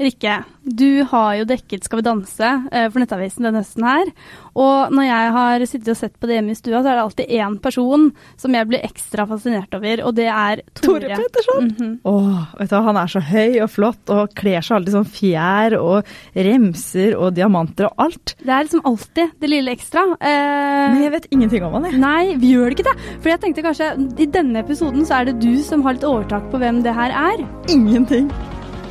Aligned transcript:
Rikke, 0.00 0.38
du 0.64 1.02
har 1.10 1.34
jo 1.36 1.46
dekket 1.48 1.84
Skal 1.84 2.00
vi 2.00 2.04
danse 2.06 2.48
eh, 2.72 2.86
for 2.88 3.02
Nettavisen 3.02 3.44
denne 3.44 3.60
høsten 3.60 3.84
her. 3.84 4.10
Og 4.56 4.94
når 4.94 5.06
jeg 5.06 5.32
har 5.34 5.64
sittet 5.68 5.90
og 5.92 5.98
sett 5.98 6.14
på 6.20 6.28
det 6.28 6.38
hjemme 6.38 6.54
i 6.54 6.58
stua, 6.58 6.80
så 6.80 6.90
er 6.90 6.96
det 6.96 7.02
alltid 7.04 7.34
én 7.36 7.56
person 7.62 8.06
som 8.40 8.56
jeg 8.56 8.68
blir 8.70 8.84
ekstra 8.86 9.26
fascinert 9.28 9.74
over, 9.76 10.02
og 10.08 10.16
det 10.16 10.26
er 10.32 10.62
Tore. 10.72 11.04
Tore 11.04 11.18
Petterson. 11.20 11.64
Mm 11.64 11.74
-hmm. 11.78 11.98
Åh, 12.04 12.44
vet 12.58 12.70
du, 12.70 12.76
Han 12.76 12.96
er 12.96 13.06
så 13.06 13.20
høy 13.20 13.60
og 13.62 13.70
flott 13.70 14.10
og 14.10 14.34
kler 14.34 14.60
seg 14.60 14.76
alltid 14.76 14.92
sånn 14.92 15.04
fjær 15.04 15.78
og 15.80 16.04
remser 16.34 17.16
og 17.16 17.34
diamanter 17.34 17.84
og 17.86 17.92
alt. 17.96 18.34
Det 18.38 18.48
er 18.48 18.62
liksom 18.62 18.80
alltid 18.84 19.30
det 19.40 19.48
lille 19.48 19.70
ekstra. 19.70 20.00
Eh, 20.20 20.92
Men 20.92 21.02
jeg 21.02 21.12
vet 21.12 21.26
ingenting 21.30 21.64
om 21.64 21.72
han, 21.72 21.84
jeg. 21.84 22.00
Nei, 22.00 22.36
vi 22.36 22.54
gjør 22.54 22.70
det 22.70 22.78
ikke 22.78 22.90
det. 22.90 23.00
For 23.20 23.28
jeg 23.28 23.40
tenkte 23.40 23.62
kanskje 23.62 24.18
i 24.18 24.26
denne 24.26 24.58
episoden 24.60 25.04
så 25.04 25.20
er 25.20 25.24
det 25.24 25.40
du 25.40 25.62
som 25.62 25.82
har 25.82 25.92
litt 25.92 26.04
overtak 26.04 26.50
på 26.50 26.58
hvem 26.58 26.82
det 26.82 26.94
her 26.94 27.10
er. 27.10 27.46
Ingenting. 27.68 28.30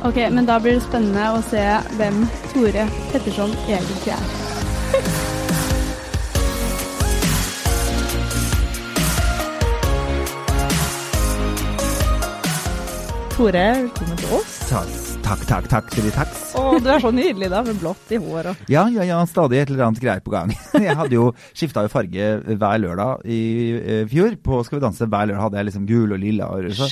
Ok, 0.02 0.16
men 0.30 0.46
da 0.46 0.54
blir 0.60 0.78
det 0.78 0.84
spennende 0.86 1.26
å 1.36 1.40
se 1.44 1.60
hvem 1.98 2.22
Tore 2.54 2.86
Petterson 3.10 3.52
egentlig 3.68 4.14
er. 4.14 4.22
Tore, 13.34 13.66
velkommen 13.82 14.16
til 14.22 14.34
oss. 14.40 14.56
Takk, 14.72 14.99
takk, 15.30 15.44
takk 15.46 15.66
takk, 15.70 15.90
sier 15.94 16.06
de 16.08 16.10
takks. 16.14 16.38
Å, 16.58 16.62
du 16.82 16.88
er 16.90 17.02
så 17.02 17.10
nydelig 17.14 17.50
da, 17.52 17.60
med 17.66 17.78
blått 17.78 18.10
i 18.14 18.18
håret. 18.18 18.64
Ja, 18.72 18.86
ja, 18.90 19.04
ja, 19.06 19.20
stadig 19.30 19.60
et 19.60 19.70
eller 19.70 19.86
annet 19.86 20.02
greier 20.02 20.22
på 20.24 20.32
gang. 20.32 20.50
Jeg 20.86 20.96
hadde 20.98 21.14
jo 21.14 21.28
skifta 21.54 21.84
jo 21.86 21.92
farge 21.92 22.30
hver 22.48 22.80
lørdag 22.82 23.26
i 23.30 23.40
eh, 23.78 24.02
fjor. 24.10 24.34
På 24.42 24.62
Skal 24.66 24.80
vi 24.80 24.84
danse 24.86 25.06
hver 25.06 25.28
lørdag 25.30 25.44
hadde 25.44 25.60
jeg 25.60 25.68
liksom 25.68 25.84
gul 25.88 26.14
og 26.16 26.20
lilla. 26.22 26.48
Og 26.50 26.74
så, 26.74 26.88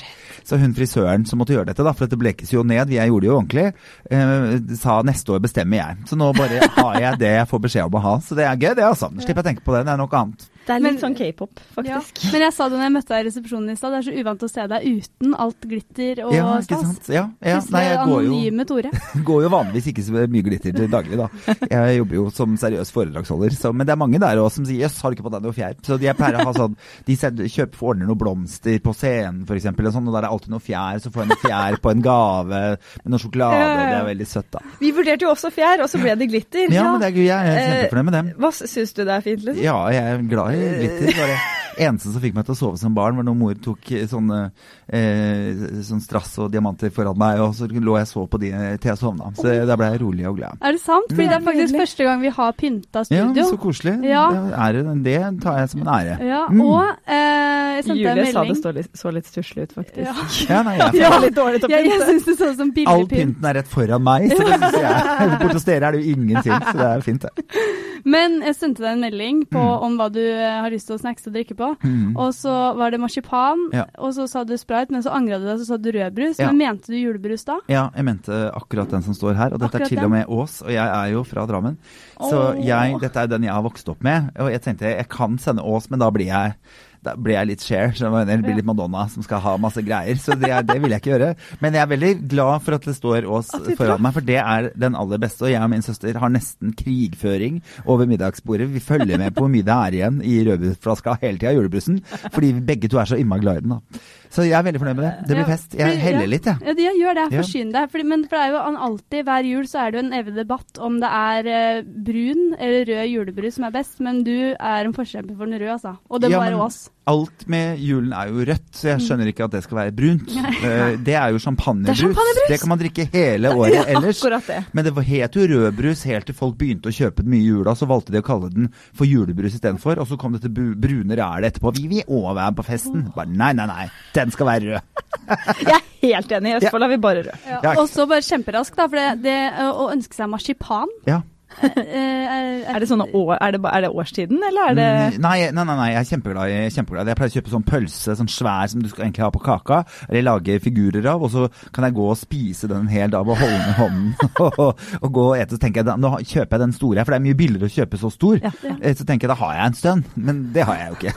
så 0.46 0.58
hun 0.60 0.76
frisøren 0.76 1.26
som 1.28 1.40
måtte 1.42 1.56
gjøre 1.56 1.70
dette, 1.70 1.86
da, 1.86 1.94
for 1.96 2.06
dette 2.06 2.20
blekes 2.20 2.52
jo 2.54 2.62
ned, 2.66 2.92
jeg 2.94 3.10
gjorde 3.10 3.26
det 3.26 3.30
jo 3.30 3.38
ordentlig, 3.38 3.66
eh, 4.12 4.76
sa 4.78 5.00
neste 5.06 5.34
år 5.34 5.42
bestemmer 5.48 5.80
jeg. 5.80 5.98
Så 6.10 6.20
nå 6.20 6.30
bare 6.38 6.70
har 6.78 7.00
jeg 7.02 7.22
det 7.24 7.34
jeg 7.34 7.50
får 7.50 7.64
beskjed 7.66 7.90
om 7.90 7.98
å 7.98 8.04
ha. 8.06 8.14
Så 8.22 8.38
det 8.38 8.46
er 8.46 8.62
gøy, 8.62 8.70
det 8.78 8.86
altså. 8.86 9.10
Slipper 9.18 9.42
jeg 9.42 9.46
å 9.46 9.50
tenke 9.50 9.66
på 9.66 9.74
det. 9.74 9.82
Det 9.88 9.94
er 9.96 10.02
noe 10.04 10.22
annet. 10.22 10.48
Det 10.68 10.74
er 10.74 10.82
litt 10.84 10.98
men, 10.98 11.00
sånn 11.00 11.14
k-pop, 11.16 11.60
faktisk. 11.72 12.18
Ja. 12.20 12.30
Men 12.34 12.42
jeg 12.44 12.52
sa 12.52 12.66
det 12.68 12.76
når 12.76 12.84
jeg 12.84 12.92
møtte 12.98 13.14
deg 13.14 13.22
i 13.22 13.26
resepsjonen 13.30 13.72
i 13.72 13.76
stad, 13.78 13.94
det 13.94 14.00
er 14.02 14.04
så 14.04 14.16
uvant 14.20 14.42
å 14.44 14.48
se 14.52 14.66
deg 14.68 14.88
uten 14.98 15.36
alt 15.44 15.68
glitter 15.70 16.20
og 16.26 16.34
ja, 16.36 16.48
stas. 16.66 16.82
Sant? 16.84 17.08
Ja, 17.14 17.22
ja. 17.40 17.62
Nei, 17.72 17.82
jeg 17.86 18.02
går 18.10 18.26
jo, 18.26 18.27
Tore. 18.68 18.92
går 19.28 19.44
jo 19.44 19.50
vanligvis 19.52 19.90
ikke 19.92 20.04
så 20.06 20.24
mye 20.30 20.46
glitter 20.46 20.76
til 20.76 20.90
daglig, 20.92 21.18
da. 21.20 21.28
Jeg 21.70 21.98
jobber 22.00 22.18
jo 22.18 22.24
som 22.34 22.56
seriøs 22.60 22.92
foredragsholder, 22.94 23.56
så, 23.56 23.72
men 23.72 23.88
det 23.88 23.94
er 23.94 24.00
mange 24.00 24.20
der 24.22 24.40
også 24.42 24.60
som 24.60 24.68
sier 24.68 24.84
'jøss, 24.84 25.00
har 25.02 25.10
du 25.10 25.18
ikke 25.18 25.26
på 25.28 25.34
deg 25.34 25.46
noe 25.46 25.56
fjær'? 25.56 25.76
Så 25.86 25.98
jeg 26.02 26.16
pleier 26.18 26.40
å 26.40 26.46
ha 26.48 26.54
sånn 26.56 26.76
De 27.06 27.16
kjøper, 27.18 27.82
ordner 27.82 28.08
noen 28.08 28.20
blomster 28.20 28.78
på 28.82 28.94
scenen, 28.96 29.44
f.eks., 29.46 29.68
og 29.72 29.92
sånn, 29.94 30.08
og 30.08 30.16
da 30.16 30.22
er 30.22 30.30
alltid 30.30 30.54
noe 30.54 30.64
fjær. 30.64 31.02
Så 31.02 31.12
får 31.14 31.24
jeg 31.24 31.30
noe 31.32 31.42
fjær 31.42 31.78
på 31.82 31.92
en 31.92 32.02
gave 32.04 32.62
med 32.78 33.12
noe 33.12 33.22
sjokolade, 33.22 33.68
og 33.68 33.84
det 33.84 34.00
er 34.00 34.08
veldig 34.10 34.28
søtt, 34.28 34.50
da. 34.56 34.64
Vi 34.80 34.92
vurderte 34.96 35.26
jo 35.26 35.32
også 35.34 35.52
fjær, 35.54 35.84
og 35.84 35.92
så 35.92 36.00
ble 36.02 36.16
det 36.18 36.30
glitter. 36.32 36.66
Ja, 36.74 36.90
men 36.92 37.04
det 37.04 37.12
er. 37.12 37.22
Jeg 37.28 37.54
er 37.54 37.62
kjempefornøyd 37.62 38.10
med 38.10 38.18
dem. 38.18 38.34
Hva 38.42 38.52
syns 38.58 38.94
du 38.96 39.04
det 39.04 39.14
er 39.14 39.24
fint, 39.24 39.46
liksom? 39.46 39.64
Ja, 39.64 39.78
jeg 39.94 40.12
er 40.14 40.28
glad 40.28 40.58
i 40.58 40.74
glitter. 40.82 41.16
bare 41.18 41.40
eneste 41.78 42.12
som 42.12 42.22
fikk 42.22 42.36
meg 42.36 42.46
til 42.48 42.54
å 42.54 42.58
sove 42.58 42.80
som 42.80 42.94
barn, 42.96 43.18
var 43.18 43.26
når 43.26 43.36
mor 43.38 43.56
tok 43.62 43.90
sånne 44.10 44.40
eh, 44.86 45.82
sånn 45.86 46.02
strass 46.04 46.34
og 46.42 46.50
diamanter 46.52 46.92
foran 46.94 47.18
meg, 47.18 47.40
og 47.44 47.54
så 47.56 47.68
lå 47.68 47.96
jeg 48.00 48.10
så 48.10 48.24
på 48.30 48.40
de 48.42 48.52
til 48.82 48.92
jeg 48.92 49.00
sovna. 49.00 49.30
Så 49.38 49.54
da 49.68 49.76
ble 49.78 49.90
jeg 49.92 50.02
rolig 50.02 50.28
og 50.30 50.38
glad. 50.40 50.58
Er 50.62 50.76
det 50.76 50.82
sant? 50.82 51.10
Fordi 51.12 51.28
det 51.28 51.38
er 51.38 51.44
faktisk 51.46 51.78
første 51.82 52.08
gang 52.08 52.22
vi 52.24 52.32
har 52.38 52.54
pynta 52.58 53.04
studio. 53.06 53.30
Ja, 53.36 53.46
så 53.48 53.60
koselig. 53.60 53.96
Ja. 54.08 54.24
Det, 54.34 54.42
er, 54.66 54.80
det, 55.08 55.18
tar 55.42 55.60
jeg 55.62 55.72
som 55.72 55.84
en 55.84 55.92
ære. 55.94 56.18
Ja, 56.28 56.44
mm. 56.50 56.62
og 56.64 56.84
eh, 57.06 57.78
jeg 57.78 57.86
sendte 57.86 57.98
Julie 58.02 58.26
en 58.26 58.32
sa 58.32 58.72
det 58.72 58.74
litt, 58.78 58.92
så 58.98 59.12
litt 59.14 59.28
stusslig 59.30 59.68
ut, 59.68 59.74
faktisk. 59.78 60.04
Ja, 60.04 60.14
ja 60.54 60.62
nei, 60.66 60.76
jeg, 60.80 61.02
ja, 61.02 61.12
litt 61.22 61.36
dårlig 61.36 61.62
til 61.62 61.70
å 61.70 61.72
pynte. 61.72 61.82
Jeg, 61.84 61.92
jeg 61.94 62.08
syns 62.12 62.28
det 62.28 62.36
så 62.38 62.50
ut 62.52 62.62
som 62.62 62.72
billig. 62.74 62.94
All 62.94 63.06
pynten 63.10 63.50
er 63.50 63.58
rett 63.60 63.70
foran 63.70 64.06
meg, 64.08 64.30
så 64.32 64.46
det 64.48 64.58
syns 64.58 64.80
jeg. 64.82 65.28
Borte 65.42 65.58
hos 65.58 65.68
dere 65.68 65.90
er 65.90 65.96
det 65.96 66.02
jo 66.02 66.16
ingenting, 66.16 66.66
så 66.70 66.76
det 66.78 66.88
er 66.88 67.06
fint, 67.06 67.28
det. 67.28 67.66
Men 68.08 68.38
jeg 68.46 68.56
sendte 68.56 68.84
deg 68.84 68.94
en 68.94 69.04
melding 69.04 69.42
på 69.50 69.60
mm. 69.60 69.86
om 69.86 69.98
hva 69.98 70.08
du 70.12 70.22
eh, 70.22 70.58
har 70.62 70.72
lyst 70.72 70.88
til 70.90 70.96
å 70.96 71.02
snackse 71.02 71.30
og 71.30 71.36
drikke 71.36 71.56
på. 71.58 71.67
Mm. 71.82 72.16
Og 72.16 72.32
så 72.36 72.54
var 72.78 72.92
det 72.94 73.00
marsipan, 73.02 73.68
ja. 73.74 73.86
og 73.98 74.14
så 74.16 74.28
sa 74.30 74.44
du 74.48 74.54
sprite, 74.60 74.94
men 74.94 75.04
så 75.04 75.14
angra 75.16 75.40
du 75.40 75.46
deg, 75.48 75.60
så 75.62 75.72
sa 75.72 75.78
du 75.80 75.90
rødbrus. 75.94 76.40
Ja. 76.40 76.50
Men 76.50 76.62
mente 76.62 76.92
du 76.92 76.98
julebrus 76.98 77.46
da? 77.48 77.58
Ja, 77.70 77.88
jeg 77.96 78.08
mente 78.08 78.42
akkurat 78.56 78.90
den 78.94 79.04
som 79.06 79.16
står 79.16 79.38
her. 79.38 79.54
Og 79.54 79.62
dette 79.62 79.70
akkurat 79.70 79.88
er 79.88 79.94
til 79.94 80.04
og 80.04 80.12
med 80.14 80.34
Ås, 80.38 80.58
og 80.66 80.72
jeg 80.74 80.84
er 80.86 81.14
jo 81.14 81.24
fra 81.28 81.46
Drammen. 81.48 81.78
Så 82.18 82.42
jeg, 82.64 82.98
dette 83.02 83.24
er 83.24 83.30
den 83.30 83.46
jeg 83.48 83.54
har 83.54 83.64
vokst 83.66 83.88
opp 83.92 84.04
med. 84.06 84.32
Og 84.42 84.52
jeg 84.52 84.64
tenkte 84.64 84.92
jeg 84.92 85.08
kan 85.12 85.38
sende 85.42 85.64
Ås, 85.66 85.90
men 85.92 86.02
da 86.02 86.10
blir 86.14 86.30
jeg 86.30 86.58
da 87.04 87.14
blir 87.14 87.36
jeg 87.36 87.48
litt 87.50 87.64
Cher, 87.64 87.92
det 87.92 88.36
blir 88.42 88.58
litt 88.58 88.66
Madonna 88.66 89.04
som 89.12 89.24
skal 89.24 89.42
ha 89.44 89.54
masse 89.60 89.82
greier. 89.86 90.18
Så 90.20 90.36
det, 90.38 90.50
det, 90.68 90.78
vil 90.82 90.94
jeg 90.94 91.02
ikke 91.02 91.12
gjøre. 91.14 91.30
Men 91.62 91.76
jeg 91.76 91.84
er 91.84 91.92
veldig 91.92 92.12
glad 92.30 92.64
for 92.66 92.78
at 92.78 92.88
det 92.88 92.96
står 92.96 93.28
Ås 93.28 93.52
foran 93.78 94.02
meg, 94.04 94.14
for 94.16 94.28
det 94.28 94.38
er 94.42 94.70
den 94.78 94.98
aller 94.98 95.22
beste. 95.22 95.46
Og 95.46 95.52
jeg 95.52 95.62
og 95.62 95.72
min 95.72 95.84
søster 95.84 96.18
har 96.18 96.32
nesten 96.34 96.74
krigføring 96.78 97.60
over 97.86 98.08
middagsbordet. 98.10 98.70
Vi 98.74 98.84
følger 98.84 99.20
med 99.20 99.34
på 99.36 99.46
hvor 99.46 99.52
mye 99.52 99.66
det 99.66 99.74
er 99.74 99.98
igjen 100.00 100.22
i 100.26 100.38
rødbrusflaska 100.48 101.18
hele 101.22 101.40
tida, 101.40 101.54
julebrusen. 101.56 102.00
Fordi 102.28 102.54
vi 102.56 102.66
begge 102.72 102.90
to 102.90 103.00
er 103.00 103.12
så 103.12 103.18
innmari 103.20 103.46
glad 103.46 103.62
i 103.62 103.66
den. 103.66 103.76
da. 103.78 104.02
Så 104.34 104.44
jeg 104.44 104.56
er 104.58 104.64
veldig 104.66 104.80
fornøyd 104.82 104.98
med 104.98 105.06
det. 105.06 105.12
Det 105.28 105.36
blir 105.38 105.48
fest. 105.48 105.76
Jeg 105.78 106.00
heller 106.02 106.28
litt, 106.28 106.48
jeg. 106.48 106.60
Ja, 106.68 106.74
ja, 106.88 106.92
gjør 106.98 107.18
det. 107.18 107.26
Forsyn 107.32 107.72
deg. 107.74 107.88
Fordi, 107.92 108.06
men 108.10 108.26
for 108.28 108.36
det 108.36 108.44
er 108.44 108.54
jo 108.54 108.84
alltid, 108.88 109.22
hver 109.28 109.48
jul 109.48 109.68
så 109.70 109.80
er 109.82 109.94
det 109.94 110.00
jo 110.00 110.04
en 110.04 110.18
evig 110.20 110.34
debatt 110.36 110.82
om 110.88 111.00
det 111.02 111.12
er 111.20 111.48
uh, 111.48 111.80
brun 112.08 112.44
eller 112.58 112.92
rød 112.92 113.12
julebrus 113.14 113.58
som 113.58 113.68
er 113.68 113.74
best, 113.78 113.98
men 114.04 114.22
du 114.26 114.36
er 114.52 114.84
en 114.84 114.96
forkjemper 114.96 115.38
for 115.38 115.48
den 115.48 115.60
røde, 115.62 115.74
altså. 115.78 115.96
Og 116.08 116.22
det 116.22 116.32
må 116.34 116.42
være 116.44 116.60
oss. 116.68 116.80
Alt 117.08 117.46
med 117.48 117.80
julen 117.80 118.12
er 118.12 118.28
jo 118.28 118.44
rødt, 118.48 118.68
så 118.76 118.90
jeg 118.90 119.04
skjønner 119.06 119.30
ikke 119.30 119.46
at 119.46 119.54
det 119.54 119.62
skal 119.64 119.82
være 119.82 119.96
brunt. 119.96 120.34
Uh, 120.58 120.96
det 121.04 121.14
er 121.14 121.30
jo 121.30 121.38
champagnebrus. 121.38 122.00
Det, 122.02 122.46
det, 122.50 122.56
kan 122.58 122.70
man 122.72 122.80
drikke 122.80 123.04
hele 123.12 123.52
året 123.60 123.86
ellers. 123.92 124.20
Det. 124.48 124.56
Men 124.74 124.84
det 124.84 125.04
het 125.06 125.36
jo 125.36 125.44
rødbrus 125.46 126.02
helt 126.08 126.26
til 126.26 126.34
folk 126.34 126.56
begynte 126.58 126.90
å 126.90 126.94
kjøpe 126.94 127.22
den 127.22 127.30
mye 127.30 127.44
i 127.44 127.46
jula, 127.46 127.76
så 127.78 127.86
valgte 127.86 128.12
de 128.12 128.18
å 128.18 128.26
kalle 128.26 128.50
den 128.50 128.72
for 128.96 129.06
julebrus 129.06 129.54
istedenfor. 129.54 130.00
Og 130.02 130.10
så 130.10 130.18
kom 130.18 130.34
dette 130.34 130.50
brune 130.50 131.18
rælet 131.20 131.52
etterpå. 131.52 131.72
Vi 131.78 131.86
vil 131.92 132.10
òg 132.10 132.32
være 132.40 132.56
på 132.58 132.66
festen. 132.66 133.06
Bare 133.14 133.30
nei, 133.30 133.52
nei, 133.56 133.68
nei 133.70 133.86
den 134.18 134.34
skal 134.34 134.50
være 134.50 134.74
rød. 134.74 135.02
jeg 135.68 135.78
er 135.78 135.88
helt 136.02 136.36
enig. 136.40 136.52
I 136.52 136.58
Østfold 136.58 136.88
er 136.88 136.92
vi 136.92 137.00
bare 137.06 137.24
rød. 137.28 137.48
Ja. 137.54 137.74
Og 137.76 137.86
så 137.92 138.08
bare 138.10 138.26
kjemperask 138.26 138.78
da. 138.78 138.88
For 138.88 138.98
det, 138.98 139.08
det 139.24 139.38
å 139.70 139.88
ønske 139.94 140.18
seg 140.18 140.32
marsipan 140.32 140.90
ja. 141.06 141.22
Eh, 141.58 142.68
er, 142.68 142.78
det 142.78 142.86
sånne 142.90 143.08
år, 143.16 143.32
er, 143.40 143.54
det, 143.56 143.60
er 143.64 143.82
det 143.82 143.90
årstiden, 143.90 144.38
eller 144.46 144.70
er 144.70 144.76
det 144.76 144.88
mm, 144.88 145.16
nei, 145.24 145.36
nei, 145.50 145.64
nei, 145.64 145.76
nei, 145.78 145.86
jeg 145.90 146.00
er 146.00 146.08
kjempeglad 146.12 146.52
i 146.52 146.58
kjempeglad. 146.74 147.08
Jeg 147.10 147.18
pleier 147.18 147.32
å 147.32 147.36
kjøpe 147.38 147.52
sånn 147.54 147.64
pølse, 147.66 148.16
sånn 148.18 148.30
svær 148.30 148.70
som 148.70 148.82
du 148.84 148.88
skal 148.90 149.06
egentlig 149.06 149.24
ha 149.24 149.30
på 149.34 149.42
kaka, 149.42 149.80
eller 150.06 150.26
lage 150.28 150.58
figurer 150.62 151.08
av, 151.10 151.24
og 151.24 151.32
så 151.32 151.46
kan 151.74 151.88
jeg 151.88 151.96
gå 151.96 152.06
og 152.12 152.18
spise 152.20 152.70
den 152.70 152.84
en 152.84 152.92
hel 152.92 153.10
dag 153.14 153.26
og 153.26 153.40
holde 153.40 153.56
den 153.56 153.72
i 153.72 153.76
hånden 153.78 154.12
og, 154.28 154.60
og, 154.66 154.84
og, 155.00 155.08
gå 155.18 155.26
og 155.30 155.34
ete. 155.40 155.56
Så 155.56 155.62
tenker 155.64 155.82
jeg, 155.82 156.02
nå 156.04 156.12
kjøper 156.20 156.58
jeg 156.58 156.64
den 156.66 156.76
store, 156.76 157.04
for 157.04 157.14
det 157.14 157.18
er 157.18 157.26
mye 157.26 157.40
billigere 157.42 157.72
å 157.72 157.76
kjøpe 157.78 158.02
så 158.04 158.12
stor. 158.14 158.38
Ja, 158.44 158.54
ja. 158.68 158.76
Eh, 158.78 158.96
så 158.98 159.08
tenker 159.08 159.26
jeg, 159.28 159.34
da 159.34 159.40
har 159.42 159.58
jeg 159.58 159.72
en 159.72 159.78
stund, 159.80 160.14
men 160.28 160.46
det 160.54 160.68
har 160.68 160.82
jeg 160.82 160.92
jo 160.92 160.98
ikke. 161.00 161.14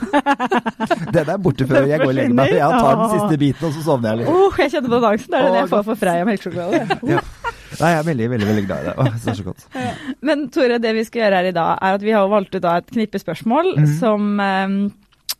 den 1.18 1.34
er 1.36 1.42
borte 1.46 1.68
før 1.70 1.90
jeg 1.92 2.02
går 2.02 2.08
og 2.08 2.18
legger 2.18 2.38
meg. 2.40 2.56
Jeg 2.56 2.82
tar 2.82 3.02
den 3.04 3.14
siste 3.14 3.42
biten, 3.44 3.68
og 3.68 3.76
så 3.76 3.86
sovner 3.86 4.14
jeg 4.14 4.24
litt. 4.24 4.32
Oh, 4.32 4.62
jeg 4.64 4.74
kjenner 4.74 4.96
på 4.96 5.02
angsten. 5.12 5.36
Det 5.36 5.42
er 5.42 5.50
det 5.52 5.62
jeg 5.62 5.72
får 5.76 5.88
for 5.90 6.02
Freia 6.06 6.28
melkesjokolade. 6.28 7.00
Ja. 7.12 7.20
Nei, 7.80 7.92
jeg 7.92 8.00
er 8.00 8.08
veldig, 8.08 8.30
veldig 8.34 8.48
veldig 8.50 8.64
glad 8.66 8.82
i 8.82 8.88
det. 8.88 8.96
Åh, 8.98 9.12
det 9.12 9.32
er 9.32 9.38
så 9.38 9.46
godt. 9.46 9.68
Men 10.28 10.48
Tore, 10.54 10.80
det 10.82 10.96
vi 10.96 11.06
skal 11.08 11.24
gjøre 11.24 11.40
her 11.40 11.52
i 11.52 11.54
dag, 11.56 11.70
er 11.78 12.00
at 12.00 12.04
vi 12.04 12.16
har 12.16 12.32
valgt 12.32 12.58
ut 12.58 12.68
et 12.72 12.92
knippe 12.92 13.22
spørsmål 13.22 13.72
mm. 13.78 13.88
som 14.00 14.28
um, 14.42 14.76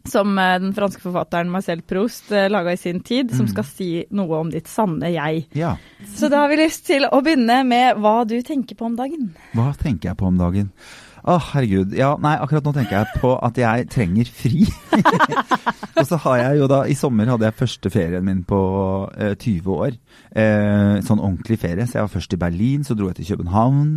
som 0.09 0.38
eh, 0.38 0.59
den 0.59 0.72
franske 0.75 1.03
forfatteren 1.03 1.50
Marcel 1.50 1.82
Proust 1.87 2.32
uh, 2.34 2.48
laga 2.50 2.72
i 2.75 2.81
sin 2.81 3.00
tid, 3.06 3.31
som 3.37 3.47
skal 3.50 3.66
si 3.69 3.91
noe 4.10 4.41
om 4.43 4.50
ditt 4.50 4.70
sanne 4.70 5.12
jeg. 5.12 5.44
Ja. 5.59 5.76
Så 6.16 6.31
da 6.32 6.43
har 6.43 6.50
vi 6.50 6.59
lyst 6.59 6.87
til 6.88 7.06
å 7.06 7.22
begynne 7.22 7.62
med 7.69 8.03
hva 8.03 8.22
du 8.28 8.34
tenker 8.43 8.78
på 8.78 8.88
om 8.88 8.99
dagen. 8.99 9.32
Hva 9.54 9.70
tenker 9.78 10.10
jeg 10.10 10.19
på 10.19 10.26
om 10.26 10.41
dagen? 10.41 10.72
Å, 11.22 11.36
oh, 11.36 11.50
herregud. 11.52 11.92
Ja, 11.94 12.16
nei, 12.18 12.32
akkurat 12.42 12.66
nå 12.66 12.72
tenker 12.74 12.96
jeg 12.96 13.20
på 13.22 13.36
at 13.46 13.58
jeg 13.60 13.84
trenger 13.94 14.26
fri. 14.26 14.64
og 16.00 16.06
så 16.08 16.18
har 16.24 16.40
jeg 16.40 16.58
jo 16.58 16.66
da 16.72 16.80
I 16.90 16.96
sommer 16.98 17.30
hadde 17.30 17.46
jeg 17.46 17.58
første 17.60 17.92
ferien 17.94 18.24
min 18.26 18.40
på 18.42 18.58
eh, 19.14 19.36
20 19.36 19.70
år. 19.70 19.94
Eh, 20.34 20.96
sånn 21.06 21.22
ordentlig 21.22 21.60
ferie. 21.62 21.86
Så 21.86 22.00
jeg 22.00 22.08
var 22.08 22.10
først 22.10 22.34
i 22.34 22.40
Berlin, 22.42 22.82
så 22.82 22.96
dro 22.98 23.06
jeg 23.06 23.20
til 23.20 23.28
København, 23.36 23.92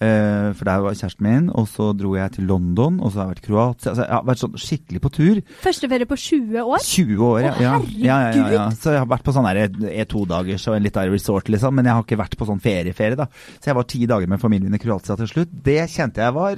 eh, 0.00 0.46
for 0.56 0.70
der 0.70 0.86
var 0.86 0.96
kjæresten 0.96 1.26
min. 1.28 1.50
Og 1.52 1.68
så 1.68 1.90
dro 2.00 2.14
jeg 2.16 2.32
til 2.38 2.48
London, 2.48 2.96
og 2.96 3.12
så 3.12 3.20
har 3.20 3.28
jeg 3.28 3.34
vært 3.34 3.44
i 3.44 3.48
Kroatia. 3.50 3.92
Altså, 3.92 4.06
jeg 4.06 4.16
har 4.16 4.24
vært 4.30 4.44
sånn 4.46 4.56
skikkelig 4.64 5.04
på 5.04 5.12
tur. 5.18 5.42
Første 5.66 5.92
ferie 5.92 6.08
på 6.08 6.20
20 6.24 6.64
år? 6.64 6.86
20 6.88 7.26
år, 7.28 7.42
ja. 7.44 7.52
Å, 7.52 7.60
herregud! 7.60 8.00
Ja, 8.06 8.18
ja, 8.30 8.48
ja, 8.56 8.64
så 8.72 8.96
jeg 8.96 9.04
har 9.04 9.12
vært 9.12 9.28
på 9.28 9.36
sånn 9.36 9.50
E2-dagers 9.50 10.64
og 10.72 10.78
en 10.78 10.88
litt 10.88 10.96
av 10.96 11.12
resort, 11.12 11.52
liksom. 11.52 11.76
Men 11.76 11.92
jeg 11.92 11.98
har 11.98 12.08
ikke 12.08 12.22
vært 12.24 12.40
på 12.40 12.48
sånn 12.48 12.64
ferieferie, 12.64 13.20
da. 13.20 13.28
Så 13.60 13.74
jeg 13.74 13.80
var 13.82 13.90
ti 13.92 14.02
dager 14.08 14.32
med 14.32 14.40
familien 14.40 14.80
i 14.80 14.80
Kroatia 14.80 15.20
til 15.20 15.28
slutt. 15.28 15.52
Det 15.68 15.82
kjente 15.92 16.24
jeg 16.24 16.38
var 16.40 16.56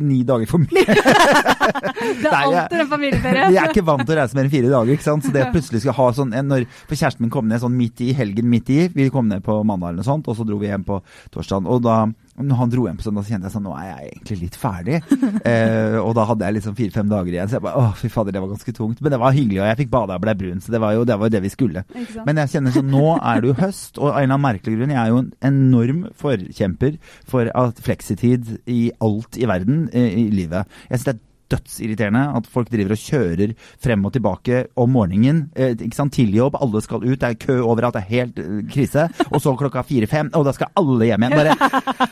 ni 0.00 0.20
dager 0.26 0.48
for 0.50 0.62
mye. 0.62 0.84
det 2.22 2.30
er 2.30 2.36
alltid 2.38 2.82
en 2.84 2.90
familieferie. 2.90 3.48
jeg 3.54 3.62
er 3.62 3.74
ikke 3.74 3.86
vant 3.86 4.04
til 4.06 4.14
å 4.14 4.18
reise 4.20 4.38
mer 4.38 4.46
enn 4.46 4.54
fire 4.54 4.72
dager. 4.72 4.92
ikke 4.94 5.06
sant? 5.06 5.26
Så 5.26 5.34
det 5.34 5.46
plutselig 5.54 5.82
skal 5.84 5.96
ha 5.98 6.08
sånn, 6.16 6.34
når, 6.46 6.66
For 6.86 6.96
kjæresten 6.96 7.26
min 7.26 7.34
kom 7.34 7.50
ned 7.50 7.62
sånn 7.62 7.76
midt 7.76 8.02
i 8.04 8.12
helgen 8.16 8.50
midt 8.52 8.72
i. 8.72 8.80
Vi 8.94 9.10
kom 9.12 9.30
ned 9.30 9.44
på 9.46 9.60
mandag 9.62 9.92
eller 9.92 10.02
noe 10.04 10.10
sånt, 10.10 10.30
og 10.30 10.38
så 10.38 10.46
dro 10.48 10.60
vi 10.60 10.70
hjem 10.70 10.86
på 10.88 11.00
torsdag. 11.34 11.68
Og 11.70 11.82
da 11.86 12.02
når 12.46 12.60
han 12.60 12.72
dro 12.72 12.86
hjem 12.86 12.98
på 13.00 13.06
søndag, 13.06 13.26
så 13.26 13.34
kjente 13.34 13.48
jeg 13.48 13.54
sånn 13.56 13.66
Nå 13.66 13.74
er 13.76 13.86
jeg 13.88 14.10
egentlig 14.10 14.38
litt 14.40 14.58
ferdig. 14.60 15.00
eh, 15.50 15.96
og 16.00 16.12
da 16.18 16.26
hadde 16.30 16.46
jeg 16.46 16.58
liksom 16.58 16.76
fire-fem 16.78 17.10
dager 17.10 17.36
igjen, 17.36 17.50
så 17.50 17.58
jeg 17.58 17.66
bare 17.66 17.80
Å, 17.82 17.92
fy 18.00 18.10
fader, 18.12 18.36
det 18.36 18.42
var 18.44 18.52
ganske 18.52 18.74
tungt. 18.76 19.00
Men 19.04 19.14
det 19.14 19.20
var 19.22 19.36
hyggelig, 19.36 19.62
og 19.62 19.70
jeg 19.70 19.80
fikk 19.82 19.92
bada 19.94 20.18
og 20.18 20.24
ble 20.24 20.36
brun, 20.42 20.62
så 20.64 20.74
det 20.74 20.82
var 20.82 20.96
jo 20.96 21.06
det, 21.08 21.18
var 21.20 21.32
det 21.32 21.42
vi 21.44 21.52
skulle. 21.52 21.84
Men 22.26 22.42
jeg 22.42 22.54
kjenner 22.56 22.76
sånn 22.76 22.90
Nå 22.90 23.06
er 23.16 23.42
det 23.42 23.52
jo 23.52 23.56
høst, 23.60 23.98
og 23.98 24.10
av 24.10 24.18
en 24.18 24.24
eller 24.24 24.34
annen 24.34 24.46
merkelig 24.48 24.78
grunn 24.78 24.94
Jeg 24.94 25.00
er 25.02 25.12
jo 25.12 25.22
en 25.22 25.32
enorm 25.50 26.04
forkjemper 26.18 27.00
for 27.28 27.50
at 27.62 27.82
fleksitid 27.84 28.54
i 28.70 28.80
alt 29.04 29.38
i 29.40 29.48
verden 29.50 29.88
i, 29.94 30.06
i 30.24 30.28
livet. 30.34 30.80
Jeg 30.88 31.00
synes 31.00 31.08
det 31.10 31.16
er 31.16 31.26
dødsirriterende 31.50 32.22
at 32.38 32.48
folk 32.50 32.70
driver 32.72 32.94
og 32.94 33.02
kjører 33.02 33.54
frem 33.82 34.06
og 34.06 34.14
tilbake 34.14 34.62
om 34.80 34.92
morgenen. 34.94 35.42
Eh, 35.54 35.74
ikke 35.76 35.96
sant, 35.98 36.14
Til 36.14 36.32
jobb, 36.34 36.56
alle 36.60 36.80
skal 36.82 37.04
ut, 37.04 37.18
det 37.20 37.28
er 37.28 37.38
kø 37.38 37.60
overalt, 37.62 37.94
det 37.96 38.02
er 38.02 38.10
helt 38.10 38.40
eh, 38.42 38.62
krise. 38.70 39.06
Og 39.30 39.38
så 39.42 39.54
klokka 39.58 39.84
fire-fem, 39.86 40.32
og 40.36 40.46
da 40.48 40.54
skal 40.56 40.72
alle 40.80 41.10
hjem 41.10 41.26
igjen. 41.26 41.36
Bare, 41.38 41.54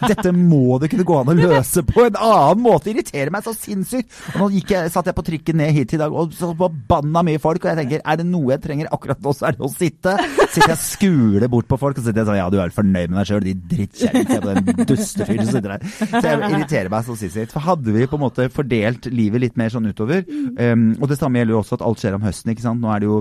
dette 0.07 0.33
må 0.37 0.79
det 0.83 0.91
kunne 0.93 1.07
gå 1.09 1.17
an 1.19 1.33
å 1.33 1.37
løse 1.39 1.83
på 1.87 2.07
en 2.07 2.19
annen 2.19 2.63
måte. 2.65 2.93
Irriterer 2.93 3.33
meg 3.35 3.47
så 3.47 3.55
sinnssykt. 3.57 4.13
Og 4.35 4.45
nå 4.45 4.51
gikk 4.57 4.75
jeg, 4.77 4.93
satt 4.95 5.11
jeg 5.11 5.19
på 5.19 5.27
trikken 5.27 5.59
ned 5.61 5.75
hit 5.77 5.97
i 5.97 6.01
dag, 6.01 6.15
og 6.15 6.35
så 6.37 6.53
forbanna 6.59 7.25
mye 7.27 7.43
folk. 7.43 7.65
Og 7.65 7.73
jeg 7.73 7.81
tenker, 7.83 8.05
er 8.05 8.21
det 8.21 8.29
noe 8.29 8.55
jeg 8.55 8.65
trenger 8.65 8.91
akkurat 8.95 9.23
nå, 9.25 9.35
så 9.37 9.49
er 9.51 9.59
det 9.59 9.67
å 9.67 9.73
sitte. 9.73 10.15
Sitter 10.49 10.75
jeg 10.75 10.83
skuler 10.85 11.49
bort 11.53 11.69
på 11.71 11.79
folk, 11.81 11.99
og 11.99 12.07
sitter 12.07 12.23
jeg 12.23 12.31
sånn, 12.31 12.41
ja, 12.41 12.49
du 12.53 12.59
er 12.63 12.75
fornøyd 12.75 13.13
med 13.13 13.21
deg 13.21 13.31
sjøl, 13.33 13.45
de 13.45 13.57
drittkjerringene, 13.75 14.27
Se 14.29 14.41
på 14.43 14.55
den 14.55 14.87
dustefyren 14.89 15.45
som 15.47 15.55
sitter 15.57 15.75
der. 15.75 15.85
Så 16.09 16.23
jeg 16.25 16.41
irriterer 16.53 16.91
meg 16.93 17.07
så 17.07 17.17
sinnssykt. 17.19 17.53
For 17.55 17.65
hadde 17.65 17.95
vi 17.95 18.07
på 18.09 18.19
en 18.19 18.25
måte 18.25 18.49
fordelt 18.53 19.09
livet 19.13 19.28
litt 19.37 19.59
mer 19.61 19.69
sånn 19.69 19.91
utover, 19.91 20.25
um, 20.25 20.87
og 20.97 21.09
det 21.11 21.19
samme 21.21 21.39
gjelder 21.43 21.53
jo 21.55 21.61
også 21.61 21.77
at 21.77 21.85
alt 21.85 22.01
skjer 22.01 22.17
om 22.17 22.25
høsten, 22.25 22.55
ikke 22.55 22.65
sant. 22.65 22.81
Nå 22.81 22.89
er 22.95 23.05
det 23.05 23.11
jo 23.11 23.19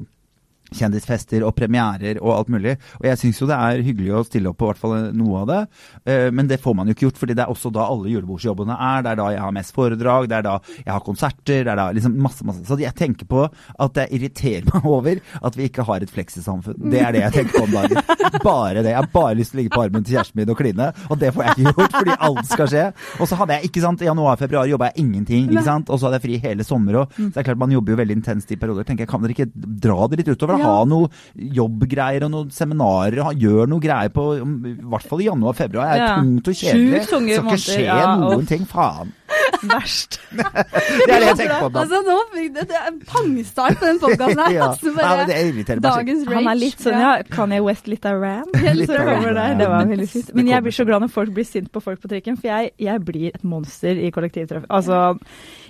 kjendisfester 0.75 1.45
og 1.47 1.55
premierer 1.57 2.19
og 2.21 2.33
alt 2.33 2.51
mulig. 2.53 2.75
Og 2.99 3.07
jeg 3.09 3.21
syns 3.21 3.41
jo 3.41 3.49
det 3.49 3.57
er 3.57 3.83
hyggelig 3.85 4.13
å 4.17 4.23
stille 4.27 4.51
opp 4.51 4.59
på 4.61 4.69
hvert 4.69 4.81
fall 4.81 4.95
noe 5.15 5.43
av 5.43 5.49
det, 5.51 5.59
uh, 6.09 6.29
men 6.33 6.49
det 6.49 6.59
får 6.63 6.75
man 6.77 6.89
jo 6.89 6.95
ikke 6.95 7.07
gjort, 7.07 7.21
fordi 7.21 7.37
det 7.37 7.45
er 7.45 7.53
også 7.53 7.71
da 7.75 7.87
alle 7.87 8.11
julebordsjobbene 8.13 8.77
er. 8.77 9.05
Det 9.05 9.13
er 9.13 9.21
da 9.21 9.27
jeg 9.35 9.43
har 9.43 9.55
mest 9.55 9.75
foredrag, 9.75 10.29
det 10.31 10.39
er 10.39 10.47
da 10.47 10.55
jeg 10.77 10.91
har 10.91 11.05
konserter, 11.05 11.63
det 11.63 11.73
er 11.73 11.79
da 11.79 11.87
liksom 11.95 12.17
masse, 12.23 12.45
masse. 12.47 12.65
Så 12.67 12.79
jeg 12.81 12.95
tenker 12.97 13.29
på 13.29 13.45
at 13.47 14.01
jeg 14.01 14.13
irriterer 14.17 14.67
meg 14.71 14.87
over 14.87 15.21
at 15.41 15.59
vi 15.59 15.69
ikke 15.69 15.85
har 15.87 16.03
et 16.03 16.13
fleksisamfunn. 16.13 16.79
Det 16.91 17.03
er 17.03 17.15
det 17.15 17.23
jeg 17.25 17.35
tenker 17.37 17.59
på 17.59 17.67
om 17.67 17.77
dagen. 17.77 18.41
Bare 18.43 18.81
det. 18.81 18.91
Jeg 18.91 18.99
har 18.99 19.09
bare 19.13 19.37
lyst 19.39 19.53
til 19.53 19.59
å 19.59 19.61
ligge 19.63 19.75
på 19.75 19.83
armen 19.85 20.05
til 20.05 20.17
kjæresten 20.17 20.41
min 20.41 20.51
og 20.53 20.59
kline, 20.59 20.89
og 21.07 21.21
det 21.21 21.31
får 21.35 21.45
jeg 21.47 21.57
ikke 21.57 21.73
gjort 21.77 21.97
fordi 21.97 22.17
alt 22.27 22.51
skal 22.51 22.71
skje. 22.71 22.85
Og 23.21 23.29
så 23.29 23.39
hadde 23.39 23.57
jeg 23.57 23.71
ikke 23.71 23.83
sant, 23.83 24.03
i 24.03 24.09
januar-februar 24.09 24.69
jobba 24.69 24.91
jeg 24.91 25.05
ingenting, 25.05 25.47
ikke 25.51 25.65
sant, 25.65 25.91
og 25.91 25.99
så 25.99 26.07
hadde 26.07 26.19
jeg 26.19 26.25
fri 26.27 26.39
hele 26.43 26.67
sommer 26.67 27.01
òg. 27.03 27.15
Så 27.17 27.29
det 27.35 27.41
er 27.41 27.47
klart 27.49 27.61
man 27.61 27.73
jobber 27.73 27.93
jo 27.95 27.99
veldig 28.01 28.17
intenst 28.19 28.51
i 28.53 28.59
perioder. 28.59 28.87
tenker 28.87 29.05
jeg, 29.05 29.11
Kan 29.11 29.23
dere 29.23 29.35
ikke 29.35 29.49
dra 29.87 30.07
det 30.11 30.21
litt 30.21 30.31
utover? 30.33 30.56
da? 30.56 30.56
Ha 30.63 30.75
noe 30.89 31.09
jobbgreier 31.57 32.25
og 32.27 32.31
noen 32.33 32.49
seminarer. 32.53 33.21
Ha, 33.27 33.33
gjør 33.37 33.69
noe 33.71 33.83
greier 33.83 34.09
på 34.13 34.25
I 34.37 34.73
hvert 34.81 35.07
fall 35.07 35.21
i 35.23 35.29
januar-februar. 35.29 35.87
Det 35.87 36.01
er 36.01 36.03
Ja. 36.07 36.15
tungt 36.21 36.47
og 36.47 36.53
kjedelig. 36.61 37.03
Skal 37.07 37.21
ikke 37.27 37.43
måneder, 37.43 37.63
skje 37.67 37.85
ja, 37.85 38.15
noen 38.17 38.41
og... 38.43 38.47
ting. 38.47 38.65
Faen. 38.67 39.13
Verst. 39.71 40.19
Det 40.37 41.13
er 41.13 41.19
det 41.19 41.27
jeg 41.27 41.37
tenker 41.39 41.59
på. 41.63 41.69
da. 41.73 41.81
Altså, 41.83 41.99
nå 42.05 42.15
fikk 42.33 42.53
det, 42.55 42.63
det 42.69 42.77
er 42.77 42.87
en 42.91 42.99
pangstart 43.09 43.79
på 43.79 43.85
den 43.89 43.99
podkasten 44.03 44.41
her. 44.43 44.51
Ja. 44.57 44.67
Altså, 44.71 44.93
bare, 44.95 45.25
ja, 45.27 45.75
dagens 45.83 46.27
rage. 46.27 46.35
Han 46.37 46.47
er 46.51 46.59
litt 46.59 46.81
sånn, 46.83 46.99
ja, 47.01 47.11
Kanye 47.31 47.59
West, 47.65 47.87
litt 47.91 48.05
av 48.07 48.19
Ram. 48.21 48.51
Litt 48.53 48.89
av 48.93 49.03
Ram, 49.07 49.25
ja. 49.35 49.47
Det 49.59 49.67
var 49.69 49.89
veldig 49.89 50.07
fint. 50.11 50.31
Men 50.37 50.47
jeg 50.51 50.63
blir 50.65 50.75
så 50.77 50.85
glad 50.87 51.03
når 51.05 51.11
folk 51.13 51.33
blir 51.35 51.47
sint 51.47 51.71
på 51.73 51.81
folk 51.83 52.01
på 52.03 52.09
trikken, 52.11 52.37
for 52.39 52.49
jeg, 52.51 52.71
jeg 52.81 53.03
blir 53.07 53.27
et 53.33 53.43
monster 53.47 53.97
i 53.99 54.11
kollektivtrafikk. 54.15 54.69
Altså, 54.73 55.17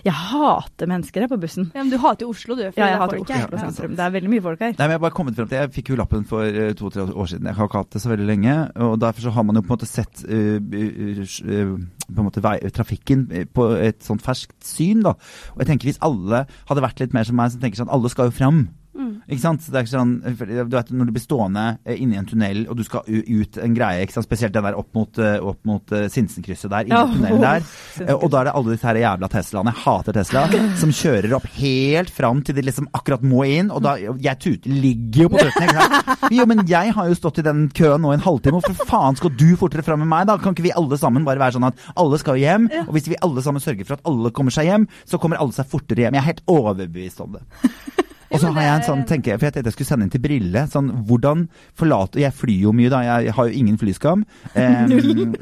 jeg 0.05 0.13
hater 0.13 0.89
mennesker 0.89 1.25
jeg 1.25 1.31
på 1.31 1.39
bussen. 1.41 1.69
Ja, 1.73 1.83
men 1.83 1.91
du 1.91 1.97
hater 2.01 2.27
jo 2.27 2.33
Oslo, 2.33 2.55
du. 2.55 2.63
Ja, 2.67 2.71
jeg 2.75 2.95
er 2.95 3.01
hater 3.01 3.17
folk 3.17 3.31
Oslo. 3.31 3.57
Ja. 3.57 3.61
sentrum. 3.65 3.95
Det 3.97 4.05
er 4.05 4.13
veldig 4.15 4.31
mye 4.31 4.45
folk 4.45 4.63
her. 4.63 4.73
Nei, 4.73 4.85
men 4.85 4.93
Jeg 4.93 4.99
har 4.99 5.05
bare 5.05 5.17
kommet 5.19 5.35
frem 5.39 5.49
til, 5.49 5.57
jeg 5.57 5.73
fikk 5.77 5.91
jo 5.93 5.99
lappen 5.99 6.25
for 6.29 6.47
eh, 6.47 6.73
to-tre 6.77 7.05
år 7.07 7.29
siden. 7.31 7.49
Jeg 7.49 7.57
har 7.57 7.69
ikke 7.69 7.83
hatt 7.83 7.93
det 7.93 8.01
så 8.03 8.11
veldig 8.13 8.27
lenge. 8.29 8.55
og 8.87 8.99
Derfor 9.01 9.27
så 9.27 9.35
har 9.37 9.47
man 9.47 9.59
jo 9.59 9.65
på 9.65 9.71
en 9.71 9.77
måte 9.77 9.89
sett 9.89 10.23
uh, 10.27 10.57
eh, 10.57 11.75
på 12.07 12.21
en 12.21 12.27
måte 12.27 12.43
vei, 12.43 12.57
trafikken 12.73 13.27
på 13.53 13.69
et 13.81 14.03
sånt 14.05 14.23
ferskt 14.25 14.57
syn. 14.65 15.03
da. 15.05 15.15
Og 15.55 15.63
jeg 15.63 15.71
tenker 15.71 15.91
Hvis 15.91 16.01
alle 16.01 16.45
hadde 16.69 16.83
vært 16.83 16.99
litt 16.99 17.13
mer 17.13 17.27
som 17.27 17.39
meg, 17.39 17.51
som 17.51 17.61
tenker 17.61 17.81
sånn 17.81 17.93
alle 17.93 18.11
skal 18.11 18.29
jo 18.31 18.37
fram. 18.37 18.67
Mm. 18.97 19.11
Ikke 19.29 19.43
sant? 19.43 19.61
Det 19.67 19.77
er 19.77 19.85
ikke 19.85 19.93
sånn, 19.93 20.13
du 20.25 20.73
vet, 20.73 20.89
Når 20.89 21.05
du 21.09 21.13
blir 21.13 21.21
stående 21.23 21.65
inni 21.85 22.07
inne 22.07 22.15
i 22.15 22.19
en 22.21 22.27
tunnel 22.29 22.63
og 22.71 22.77
du 22.79 22.83
skal 22.87 23.05
ut 23.07 23.57
en 23.61 23.75
greie, 23.77 24.03
ikke 24.05 24.15
sant? 24.15 24.25
spesielt 24.27 24.55
den 24.55 24.65
der 24.65 24.77
opp 24.79 24.89
mot, 24.97 25.19
eh, 25.21 25.37
opp 25.43 25.59
mot 25.69 25.91
eh, 25.93 26.07
Sinsenkrysset 26.11 26.71
der, 26.73 26.87
inni 26.87 26.97
oh, 26.97 27.11
tunnelen 27.13 27.43
der. 27.43 27.67
Eh, 28.07 28.13
Og 28.15 28.31
da 28.33 28.39
er 28.41 28.49
det 28.49 28.53
alle 28.57 28.73
disse 28.73 28.87
her 28.89 28.99
jævla 29.03 29.29
Teslaene, 29.31 29.73
jeg 29.75 29.83
hater 29.85 30.17
Tesla, 30.17 30.45
som 30.81 30.93
kjører 30.97 31.35
opp 31.37 31.45
helt 31.59 32.09
fram 32.13 32.41
til 32.47 32.57
de 32.57 32.65
liksom 32.65 32.89
akkurat 32.97 33.23
må 33.27 33.43
inn. 33.47 33.69
Og 33.73 33.83
da 33.85 33.95
Jeg 34.01 34.39
tuter, 34.41 34.73
ligger 34.73 35.27
jo 35.27 35.29
på 35.35 35.43
føttene. 35.45 36.03
Jo, 36.33 36.47
men 36.49 36.63
jeg 36.67 36.95
har 36.97 37.07
jo 37.11 37.15
stått 37.17 37.39
i 37.43 37.45
den 37.45 37.67
køen 37.77 38.01
nå 38.03 38.11
i 38.15 38.17
en 38.17 38.25
halvtime, 38.25 38.59
hvorfor 38.59 38.89
faen 38.89 39.19
skal 39.19 39.33
du 39.37 39.47
fortere 39.59 39.85
fram 39.85 40.01
med 40.03 40.09
meg, 40.11 40.25
da? 40.29 40.39
Kan 40.41 40.55
ikke 40.57 40.65
vi 40.67 40.73
alle 40.77 40.97
sammen 40.99 41.27
bare 41.27 41.41
være 41.41 41.57
sånn 41.59 41.69
at 41.69 41.85
alle 41.95 42.19
skal 42.21 42.39
hjem? 42.41 42.67
Og 42.87 42.91
hvis 42.97 43.11
vi 43.11 43.19
alle 43.23 43.43
sammen 43.45 43.63
sørger 43.63 43.87
for 43.87 43.99
at 43.99 44.09
alle 44.09 44.33
kommer 44.35 44.53
seg 44.55 44.69
hjem, 44.71 44.89
så 45.07 45.21
kommer 45.21 45.39
alle 45.41 45.55
seg 45.55 45.69
fortere 45.69 46.07
hjem. 46.07 46.17
Jeg 46.17 46.23
er 46.23 46.29
helt 46.31 46.43
overbevist 46.51 47.21
om 47.23 47.37
det. 47.37 48.06
Og 48.31 48.41
så 48.41 48.51
har 48.51 48.65
jeg 48.65 48.73
en 48.75 48.85
sånn, 48.87 49.03
tenker 49.07 49.33
jeg, 49.33 49.39
for 49.39 49.47
jeg 49.47 49.55
tenkte 49.55 49.71
jeg 49.71 49.77
skulle 49.77 49.91
sende 49.91 50.07
inn 50.07 50.13
til 50.13 50.23
Brille. 50.23 50.63
sånn, 50.71 50.89
Hvordan 51.07 51.47
forlate 51.77 52.19
Jeg 52.19 52.33
flyr 52.35 52.67
jo 52.67 52.73
mye, 52.75 52.91
da. 52.91 53.01
Jeg 53.23 53.35
har 53.37 53.49
jo 53.49 53.53
ingen 53.63 53.77
flyskam. 53.79 54.25
Um, 54.57 54.89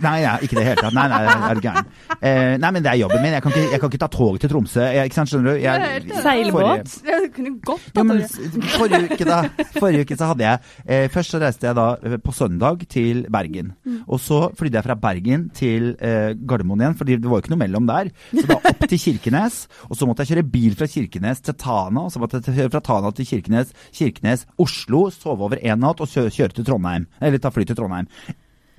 nei, 0.03 0.15
ja, 0.21 0.33
ikke 0.43 0.57
i 0.57 0.59
det 0.59 0.63
hele 0.65 0.81
tatt. 0.83 0.93
Nei, 0.95 1.05
nei, 1.09 1.19
er 1.47 1.57
du 1.57 1.61
gæren. 1.63 1.87
Eh, 2.19 2.55
nei, 2.61 2.69
men 2.75 2.83
det 2.83 2.89
er 2.91 2.97
jobben 2.99 3.21
min. 3.23 3.33
Jeg 3.35 3.43
kan 3.45 3.53
ikke, 3.53 3.63
jeg 3.71 3.81
kan 3.81 3.91
ikke 3.91 3.99
ta 4.01 4.09
tog 4.11 4.37
til 4.41 4.51
Tromsø. 4.51 4.83
Jeg, 4.91 5.09
ikke 5.09 5.17
sant, 5.17 5.31
skjønner 5.31 5.55
du? 5.55 5.61
Jeg. 5.63 6.19
Seilbåt? 6.25 6.95
Jeg 7.07 7.29
kunne 7.35 7.53
godt 7.65 7.85
tatt 7.95 8.11
det. 8.11 8.65
forrige 8.75 8.99
uke, 9.11 9.27
da. 9.29 9.39
Forrige 9.77 10.05
uke 10.05 10.17
så 10.19 10.29
hadde 10.31 10.45
jeg 10.45 10.59
eh, 10.83 11.05
Først 11.13 11.35
så 11.35 11.41
reiste 11.41 11.69
jeg 11.69 11.77
da 11.77 11.85
eh, 12.01 12.17
på 12.21 12.35
søndag 12.35 12.83
til 12.91 13.23
Bergen. 13.33 13.71
Og 14.05 14.19
så 14.21 14.41
flydde 14.57 14.81
jeg 14.81 14.87
fra 14.89 14.97
Bergen 15.07 15.47
til 15.55 15.93
eh, 15.95 16.33
Gardermoen 16.35 16.83
igjen, 16.83 16.97
fordi 16.99 17.17
det 17.21 17.31
var 17.31 17.39
jo 17.39 17.45
ikke 17.45 17.55
noe 17.55 17.63
mellom 17.63 17.89
der. 17.89 18.11
Så 18.33 18.45
da 18.51 18.59
opp 18.59 18.85
til 18.91 19.01
Kirkenes, 19.05 19.61
og 19.89 19.97
så 19.99 20.09
måtte 20.09 20.25
jeg 20.25 20.35
kjøre 20.35 20.47
bil 20.57 20.77
fra 20.77 20.89
Kirkenes 20.91 21.43
til 21.45 21.57
Tana, 21.61 22.05
og 22.05 22.13
så 22.13 22.21
måtte 22.21 22.41
jeg 22.41 22.59
kjøre 22.59 22.74
fra 22.75 22.83
Tana 22.85 23.13
til 23.15 23.27
Kirkenes, 23.29 23.73
Kirkenes, 23.95 24.45
Oslo, 24.61 25.07
sove 25.13 25.47
over 25.47 25.61
en 25.61 25.81
natt 25.85 26.03
og 26.03 26.11
kjøre, 26.11 26.53
til 26.55 26.67
Trondheim. 26.67 27.07
Eller 27.21 27.41
ta 27.41 27.51
fly 27.53 27.65
til 27.67 27.77
Trondheim. 27.77 28.09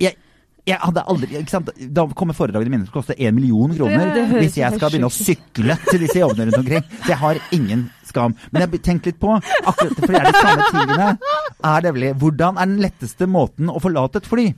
Jeg, 0.01 0.15
jeg 0.67 0.79
hadde 0.81 1.03
aldri, 1.07 1.29
ikke 1.39 1.53
sant? 1.53 1.69
Da 1.95 2.03
kommer 2.17 2.35
foredragene 2.37 2.73
mine 2.73 2.87
til 2.87 2.91
å 2.91 2.97
koste 2.99 3.15
én 3.15 3.35
million 3.35 3.71
kroner 3.71 4.09
Det 4.11 4.25
det 4.27 4.41
hvis 4.41 4.57
jeg 4.59 4.75
skal 4.75 4.91
begynne 4.91 5.09
å 5.09 5.15
sykle 5.15 5.77
til 5.87 6.01
disse 6.03 6.19
jobbene 6.19 6.49
rundt 6.49 6.59
omkring. 6.59 6.83
Så 7.05 7.13
jeg 7.13 7.21
har 7.21 7.39
ingen 7.55 7.85
skam. 8.07 8.35
Men 8.51 8.65
jeg 8.65 8.81
tenker 8.83 9.13
litt 9.13 9.21
på, 9.21 9.37
akkurat, 9.37 9.95
for 10.01 10.11
det 10.11 10.19
er 10.19 10.27
de 10.27 10.41
samme 10.43 10.67
tingene, 10.75 11.09
er 11.71 11.87
nemlig 11.87 12.11
hvordan 12.19 12.59
er 12.59 12.71
den 12.71 12.83
letteste 12.83 13.29
måten 13.31 13.71
å 13.71 13.79
forlate 13.83 14.21
et 14.21 14.29
fly? 14.29 14.49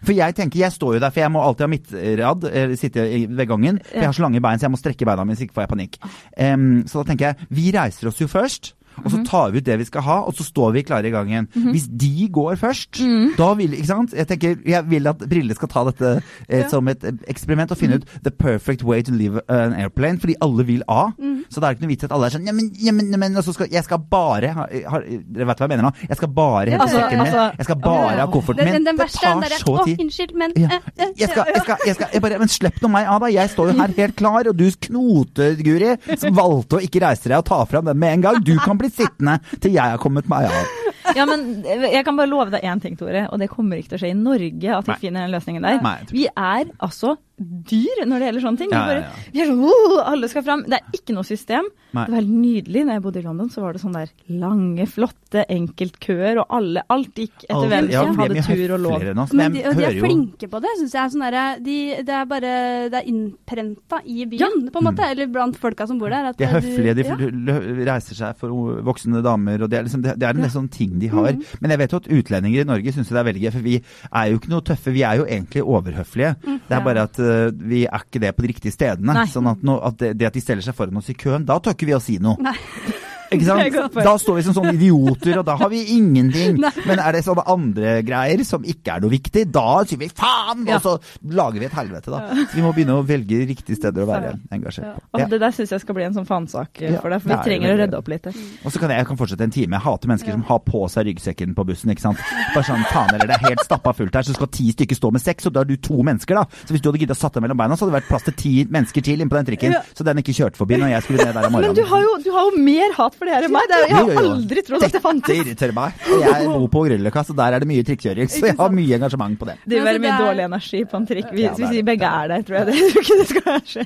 For 0.00 0.16
jeg 0.16 0.36
tenker, 0.38 0.62
jeg 0.62 0.72
står 0.74 0.96
jo 0.96 1.02
der, 1.02 1.12
for 1.12 1.24
jeg 1.24 1.32
må 1.34 1.44
alltid 1.44 1.66
ha 1.66 1.70
midtrad, 1.70 2.48
sitte 2.80 3.06
ved 3.28 3.46
gangen. 3.50 3.80
For 3.84 4.00
jeg 4.00 4.08
har 4.08 4.16
så 4.16 4.26
lange 4.26 4.42
bein, 4.44 4.60
så 4.60 4.68
jeg 4.68 4.74
må 4.74 4.80
strekke 4.80 5.08
beina 5.08 5.26
mine, 5.26 5.38
så 5.38 5.46
ikke 5.46 5.58
får 5.58 5.66
jeg 5.66 5.72
panikk. 5.74 5.98
Um, 6.36 6.68
så 6.88 7.02
da 7.02 7.10
tenker 7.10 7.30
jeg, 7.30 7.50
vi 7.60 7.70
reiser 7.76 8.10
oss 8.10 8.22
jo 8.22 8.28
først. 8.30 8.74
Og 9.04 9.10
så 9.10 9.20
tar 9.24 9.50
vi 9.54 9.58
ut 9.58 9.64
det 9.64 9.78
vi 9.80 9.84
skal 9.88 10.02
ha, 10.02 10.16
og 10.28 10.34
så 10.36 10.44
står 10.44 10.72
vi 10.74 10.82
klare 10.82 11.06
i 11.08 11.10
gangen. 11.14 11.46
Hvis 11.54 11.86
de 11.88 12.28
går 12.28 12.56
først, 12.60 13.00
da 13.38 13.54
vil 13.54 13.72
Ikke 13.72 13.86
sant? 13.86 14.12
Jeg 14.12 14.26
tenker, 14.28 14.56
jeg 14.66 14.84
vil 14.90 15.06
at 15.08 15.18
Brille 15.30 15.54
skal 15.54 15.68
ta 15.68 15.84
dette 15.88 16.22
eh, 16.48 16.66
som 16.68 16.86
et 16.88 17.02
eh, 17.04 17.12
eksperiment 17.32 17.70
og 17.70 17.78
finne 17.78 17.96
ut 18.00 18.04
the 18.22 18.30
perfect 18.30 18.82
way 18.84 19.00
to 19.02 19.12
leave 19.12 19.40
an 19.48 19.72
airplane, 19.72 20.18
fordi 20.20 20.34
alle 20.42 20.66
vil 20.66 20.82
A. 20.88 21.06
Så 21.50 21.60
det 21.60 21.64
er 21.66 21.74
ikke 21.78 21.86
noe 21.86 21.92
vits 21.94 22.04
at 22.04 22.12
alle 22.12 22.26
er 22.28 22.34
sånn 22.34 22.44
Neimen, 22.44 22.68
neimen, 22.70 22.76
ja, 22.84 22.92
men, 22.92 23.10
men 23.18 23.36
og 23.40 23.44
så 23.44 23.52
skal, 23.56 23.68
Jeg 23.72 23.82
skal 23.84 23.98
bare 24.10 24.52
ha, 24.54 24.66
har, 24.92 25.02
Dere 25.08 25.46
vet 25.48 25.58
hva 25.60 25.66
jeg 25.66 25.70
mener 25.72 25.86
nå? 25.88 25.90
Jeg 26.08 26.16
skal 26.20 26.28
bare 26.36 26.70
hente 26.70 26.84
Altså, 26.84 27.00
sekken 27.00 27.18
min. 27.18 27.26
altså- 27.26 27.56
Jeg 27.58 27.64
skal 27.70 27.76
bare 27.82 28.18
ha 28.20 28.26
kofferten 28.30 28.64
min. 28.64 28.84
den 28.84 28.96
Det 29.00 29.08
tar 29.10 29.56
så 29.58 29.74
Å, 29.74 29.84
tid. 29.86 29.98
unnskyld, 30.04 30.34
men 30.34 30.52
Ja. 30.56 30.68
eh, 30.68 30.80
eh, 30.98 31.12
Jeg 31.18 31.28
skal, 31.30 31.44
jeg 31.54 31.62
skal, 31.64 31.76
jeg 31.86 31.94
skal 31.94 32.08
jeg 32.12 32.22
bare, 32.22 32.38
Men 32.38 32.48
slipp 32.48 32.80
nå 32.82 32.88
meg 32.90 33.06
av, 33.06 33.20
da. 33.20 33.26
Jeg 33.26 33.50
står 33.50 33.72
jo 33.72 33.78
her 33.80 33.94
helt 34.02 34.16
klar, 34.16 34.46
og 34.48 34.56
du 34.56 34.70
knote-Guri, 34.70 36.18
som 36.18 36.34
valgte 36.36 36.78
å 36.78 36.82
ikke 36.84 37.02
reise 37.04 37.28
deg 37.28 37.38
og 37.38 37.44
ta 37.48 37.60
fram 37.68 37.84
den 37.90 37.98
med 37.98 38.14
en 38.18 38.24
gang. 38.26 38.40
Du 38.44 38.54
kan 38.62 38.78
bli 38.78 38.89
sittende 38.94 39.38
til 39.60 39.74
jeg 39.76 39.94
har 39.96 40.00
kommet 40.02 40.28
meg 40.30 40.50
av. 40.50 40.76
Ja, 41.16 41.24
men 41.26 41.64
jeg 41.64 42.04
kan 42.06 42.18
bare 42.18 42.30
love 42.30 42.52
deg 42.52 42.62
én 42.66 42.80
ting, 42.82 42.94
Tore, 42.98 43.24
og 43.32 43.40
det 43.42 43.48
kommer 43.50 43.80
ikke 43.80 43.94
til 43.94 43.98
å 43.98 44.02
skje 44.04 44.12
i 44.12 44.18
Norge 44.18 44.74
at 44.76 44.86
vi 44.86 44.92
Nei. 44.92 44.98
finner 45.02 45.24
den 45.26 45.32
løsningen 45.34 45.64
der. 45.66 45.80
Nei, 45.82 45.96
vi 46.12 46.26
er 46.30 46.68
altså 46.78 47.16
dyr 47.40 48.02
når 48.04 48.20
det 48.20 48.26
gjelder 48.28 48.44
sånne 48.44 48.60
ting. 48.60 48.72
Ja, 48.74 48.80
vi, 48.84 48.92
bare, 48.92 49.00
ja, 49.00 49.10
ja. 49.10 49.32
vi 49.32 49.40
er 49.42 49.48
sånn 49.48 49.62
oh, 49.64 50.00
alle 50.10 50.28
skal 50.30 50.44
fram. 50.44 50.64
Det 50.68 50.76
er 50.76 50.98
ikke 50.98 51.14
noe 51.16 51.26
system. 51.26 51.68
Nei. 51.90 52.04
Det 52.04 52.12
var 52.12 52.18
helt 52.20 52.34
nydelig. 52.34 52.82
Når 52.86 52.96
jeg 52.98 53.04
bodde 53.06 53.20
i 53.20 53.24
London, 53.24 53.48
så 53.50 53.62
var 53.64 53.74
det 53.76 53.82
sånne 53.82 54.02
der 54.04 54.38
lange, 54.42 54.86
flotte 54.90 55.44
enkeltkøer, 55.50 56.40
og 56.42 56.54
alle, 56.58 56.84
alt 56.92 57.16
gikk 57.22 57.46
etter 57.46 57.70
hvem 57.72 57.88
ja, 57.90 58.04
som 58.04 58.20
hadde 58.20 58.44
tur 58.46 58.74
og 58.76 58.84
lov. 58.84 59.06
nå, 59.16 59.26
Men 59.40 59.56
de, 59.56 59.64
og 59.70 59.78
de 59.78 59.86
er 59.88 59.96
jo- 59.96 60.04
flinke 60.04 60.50
på 60.52 60.60
det, 60.62 60.74
syns 60.82 60.96
jeg. 60.98 61.14
Sånn 61.14 61.24
der, 61.26 61.38
de, 61.64 61.78
det 62.06 62.14
er 62.20 62.28
bare 62.30 62.52
Det 62.90 63.00
er 63.00 63.08
innprenta 63.10 64.02
i 64.04 64.26
byen, 64.30 64.68
på 64.70 64.82
en 64.82 64.88
måte. 64.90 65.08
Eller 65.10 65.30
blant 65.32 65.56
folka 65.60 65.86
som 65.88 65.98
bor 65.98 66.12
der. 66.12 66.30
at 66.30 66.38
De 66.38 66.44
er 66.44 66.54
høflige, 66.58 66.94
de 67.00 67.06
ja. 67.08 67.58
reiser 67.94 68.18
seg 68.20 68.36
for 68.38 68.82
voksne 68.86 69.22
damer, 69.24 69.64
og 69.64 69.70
det 69.72 69.80
er, 69.80 69.88
liksom, 69.88 70.04
det, 70.04 70.18
det 70.20 70.28
er 70.28 70.36
en 70.36 70.44
del 70.44 70.52
sånne 70.52 70.74
ting 70.76 70.98
de 71.00 71.10
har. 71.12 71.32
Mm. 71.32 71.44
Men 71.60 71.74
jeg 71.74 71.82
vet 71.82 71.96
jo 71.96 72.02
at 72.04 72.10
utlendinger 72.20 72.64
i 72.64 72.68
Norge 72.68 72.94
syns 72.94 73.10
det 73.10 73.18
er 73.20 73.28
veldig 73.30 73.42
gøy, 73.46 73.52
for 73.56 73.66
vi 73.66 73.76
er 73.80 74.30
jo 74.30 74.40
ikke 74.40 74.52
noe 74.52 74.66
tøffe, 74.66 74.94
vi 74.94 75.02
er 75.06 75.20
jo 75.22 75.26
egentlig 75.26 75.64
overhøflige. 75.64 76.34
Det 76.44 76.76
er 76.76 76.84
bare 76.84 77.06
at 77.08 77.18
vi 77.56 77.84
er 77.88 78.06
ikke 78.06 78.22
det 78.22 78.32
på 78.36 78.44
de 78.44 78.52
riktige 78.52 78.74
stedene. 78.74 79.14
Nei. 79.16 79.26
Sånn 79.30 79.48
at, 79.50 79.62
no, 79.66 79.78
at 79.86 80.00
det, 80.02 80.14
det 80.20 80.30
at 80.30 80.36
de 80.36 80.44
steller 80.44 80.64
seg 80.66 80.76
foran 80.78 81.00
oss 81.00 81.12
i 81.12 81.18
køen, 81.18 81.46
da 81.48 81.58
tør 81.62 81.76
ikke 81.76 81.90
vi 81.90 81.96
å 81.96 82.02
si 82.02 82.18
noe. 82.22 82.40
Nei. 82.42 82.56
Ikke 83.30 83.46
sant? 83.46 83.98
Da 84.00 84.14
står 84.20 84.38
vi 84.40 84.44
som 84.46 84.56
sånne 84.56 84.74
idioter, 84.76 85.40
og 85.40 85.46
da 85.46 85.56
har 85.60 85.70
vi 85.72 85.82
ingenting. 85.96 86.58
Men 86.88 87.02
er 87.02 87.16
det 87.16 87.22
sånne 87.26 87.44
andre 87.50 87.96
greier 88.06 88.42
som 88.46 88.64
ikke 88.66 88.96
er 88.96 89.04
noe 89.04 89.12
viktig, 89.12 89.46
da 89.54 89.80
sier 89.88 90.00
vi 90.00 90.10
faen! 90.10 90.64
Og 90.66 90.82
så 90.84 90.96
lager 91.36 91.62
vi 91.62 91.68
et 91.68 91.76
helvete, 91.76 92.12
da. 92.12 92.22
Så 92.42 92.58
vi 92.58 92.64
må 92.64 92.72
begynne 92.76 92.98
å 92.98 93.04
velge 93.06 93.42
riktige 93.48 93.78
steder 93.78 94.04
å 94.04 94.08
være 94.10 94.34
engasjert 94.52 94.98
på. 94.98 95.20
Ja. 95.20 95.28
Det 95.30 95.40
der 95.42 95.54
syns 95.54 95.74
jeg 95.76 95.84
skal 95.84 95.96
bli 95.98 96.06
en 96.08 96.16
sånn 96.16 96.26
fanesak 96.28 96.80
for 96.80 97.12
deg, 97.12 97.22
for 97.22 97.30
vi 97.30 97.38
trenger 97.46 97.74
å 97.74 97.78
rydde 97.82 98.00
opp 98.00 98.10
litt. 98.10 98.28
Og 98.30 98.74
så 98.74 98.82
kan 98.82 98.94
jeg 98.94 99.06
kan 99.08 99.20
fortsette 99.20 99.46
en 99.46 99.54
time. 99.54 99.78
Jeg 99.78 99.86
hater 99.86 100.10
mennesker 100.10 100.34
som 100.34 100.44
har 100.50 100.62
på 100.66 100.82
seg 100.92 101.06
ryggsekken 101.10 101.54
på 101.58 101.66
bussen, 101.68 101.92
ikke 101.94 102.06
sant. 102.08 102.24
Bare 102.54 102.66
sånn 102.66 102.84
faen 102.90 103.14
eller 103.14 103.30
det 103.30 103.36
er 103.38 103.46
helt 103.50 103.64
stappa 103.66 103.94
fullt 103.96 104.16
her, 104.18 104.26
så 104.26 104.34
skal 104.36 104.50
ti 104.54 104.70
stykker 104.74 104.98
stå 104.98 105.12
med 105.14 105.22
seks, 105.22 105.46
og 105.48 105.54
da 105.54 105.62
er 105.64 105.70
du 105.70 105.76
to 105.82 106.00
mennesker, 106.06 106.40
da. 106.40 106.46
Så 106.66 106.74
hvis 106.74 106.82
du 106.82 106.90
hadde 106.90 107.02
giddet 107.04 107.16
å 107.16 107.20
satt 107.20 107.36
deg 107.36 107.44
mellom 107.46 107.60
beina, 107.60 107.76
så 107.78 107.86
hadde 107.86 107.94
det 107.94 108.00
vært 108.00 108.10
plass 108.10 108.26
til 108.26 108.36
ti 108.40 108.54
mennesker 108.70 109.06
til 109.06 109.22
inn 109.24 109.30
på 109.30 109.38
den 109.38 109.48
trikken. 109.52 109.76
Så 109.96 110.06
den 110.06 110.20
ikke 110.22 110.34
kjørte 110.36 110.60
forbi 110.60 110.78
når 110.80 110.94
jeg 110.94 111.06
skulle 111.06 111.26
ned 111.28 111.36
der 111.36 111.48
om 111.48 111.56
morgenen. 111.56 111.76
Men 111.76 111.78
du 111.78 111.90
har 111.92 112.04
jo, 112.06 112.16
du 112.24 112.30
har 112.34 112.48
jo 112.48 112.64
mer 112.70 112.96
hat 112.98 113.19
for 113.20 113.28
det 113.28 113.36
enn 113.36 113.54
meg. 113.54 113.68
Det 113.70 113.76
er, 113.76 113.86
jeg 113.90 113.98
har 114.00 114.20
aldri 114.24 114.64
trodd 114.66 114.86
at 114.86 114.96
det 114.96 115.02
fantes. 115.04 115.28
Dette 115.28 115.44
irriterer 115.44 115.76
meg. 115.76 116.04
Jeg 116.24 116.48
bor 116.48 116.66
på 116.72 116.84
Grünerløkka, 116.88 117.24
så 117.28 117.36
der 117.40 117.56
er 117.56 117.64
det 117.64 117.70
mye 117.70 117.86
trikkjøring. 117.86 118.30
Så 118.32 118.42
jeg 118.48 118.56
har 118.58 118.76
mye 118.80 118.98
engasjement 118.98 119.38
på 119.40 119.50
det. 119.50 119.56
Det 119.64 119.78
vil 119.78 119.88
være 119.90 120.02
mye 120.06 120.16
dårlig 120.24 120.46
energi 120.48 120.82
på 120.90 121.00
en 121.00 121.08
trikk. 121.10 121.32
Hvis 121.36 121.64
vi 121.76 121.84
begge 121.92 122.12
er 122.20 122.34
der, 122.34 122.46
tror 122.48 122.60
jeg 122.60 122.70
det. 122.70 122.78
Jeg 122.80 122.92
tror 122.94 123.04
ikke 123.04 123.18
det 123.20 123.28
skal 123.28 123.60
skje. 123.70 123.84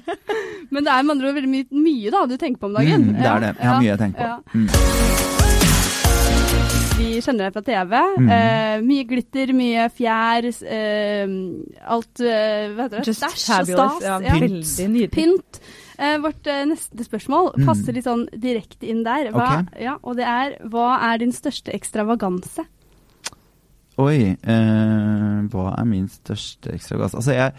Men 0.70 0.86
det 0.86 0.92
er 0.94 1.04
med 1.04 1.14
andre 1.16 1.28
ord 1.28 1.38
veldig 1.38 1.50
mye, 1.50 1.66
mye, 1.84 2.12
da 2.14 2.24
du 2.30 2.36
tenker 2.40 2.62
på 2.62 2.70
om 2.70 2.78
dagen. 2.78 3.08
Mm, 3.10 3.18
det 3.18 3.28
er 3.30 3.44
det. 3.44 3.52
Jeg 3.58 3.68
har 3.70 3.82
mye 3.82 3.90
jeg 3.90 4.00
tenker 4.04 4.20
på. 4.24 4.58
Mm. 4.58 5.34
Vi 6.94 7.08
kjenner 7.22 7.48
deg 7.48 7.54
fra 7.56 7.62
TV. 7.66 7.94
Mm. 8.22 8.28
Eh, 8.36 8.76
mye 8.86 9.06
glitter, 9.10 9.52
mye 9.56 9.86
fjær, 9.94 10.48
eh, 10.48 11.34
alt 11.96 12.22
eh, 12.22 12.68
Hva 12.74 12.86
heter 12.86 13.02
det? 13.02 13.16
Stæsj 13.18 13.48
og 13.58 13.72
stas. 13.72 14.04
Ja, 14.04 14.18
ja. 14.22 14.36
Pynt. 14.38 15.10
Pynt. 15.14 15.60
Eh, 15.98 16.16
vårt 16.22 16.46
eh, 16.50 16.64
neste 16.66 17.06
spørsmål 17.06 17.52
mm. 17.54 17.66
passer 17.68 17.94
litt 17.94 18.08
sånn 18.08 18.26
direkte 18.32 18.88
inn 18.90 19.04
der. 19.06 19.30
Hva, 19.34 19.48
okay. 19.62 19.84
ja, 19.86 19.96
og 20.02 20.18
det 20.18 20.26
er 20.28 20.56
hva 20.72 20.96
er 21.10 21.20
din 21.22 21.34
største 21.34 21.74
ekstravaganse? 21.76 22.66
Oi, 24.02 24.34
eh, 24.34 25.36
hva 25.52 25.66
er 25.78 25.86
min 25.86 26.08
største 26.10 26.74
ekstravaganse? 26.74 27.20
Altså, 27.20 27.36
jeg 27.36 27.54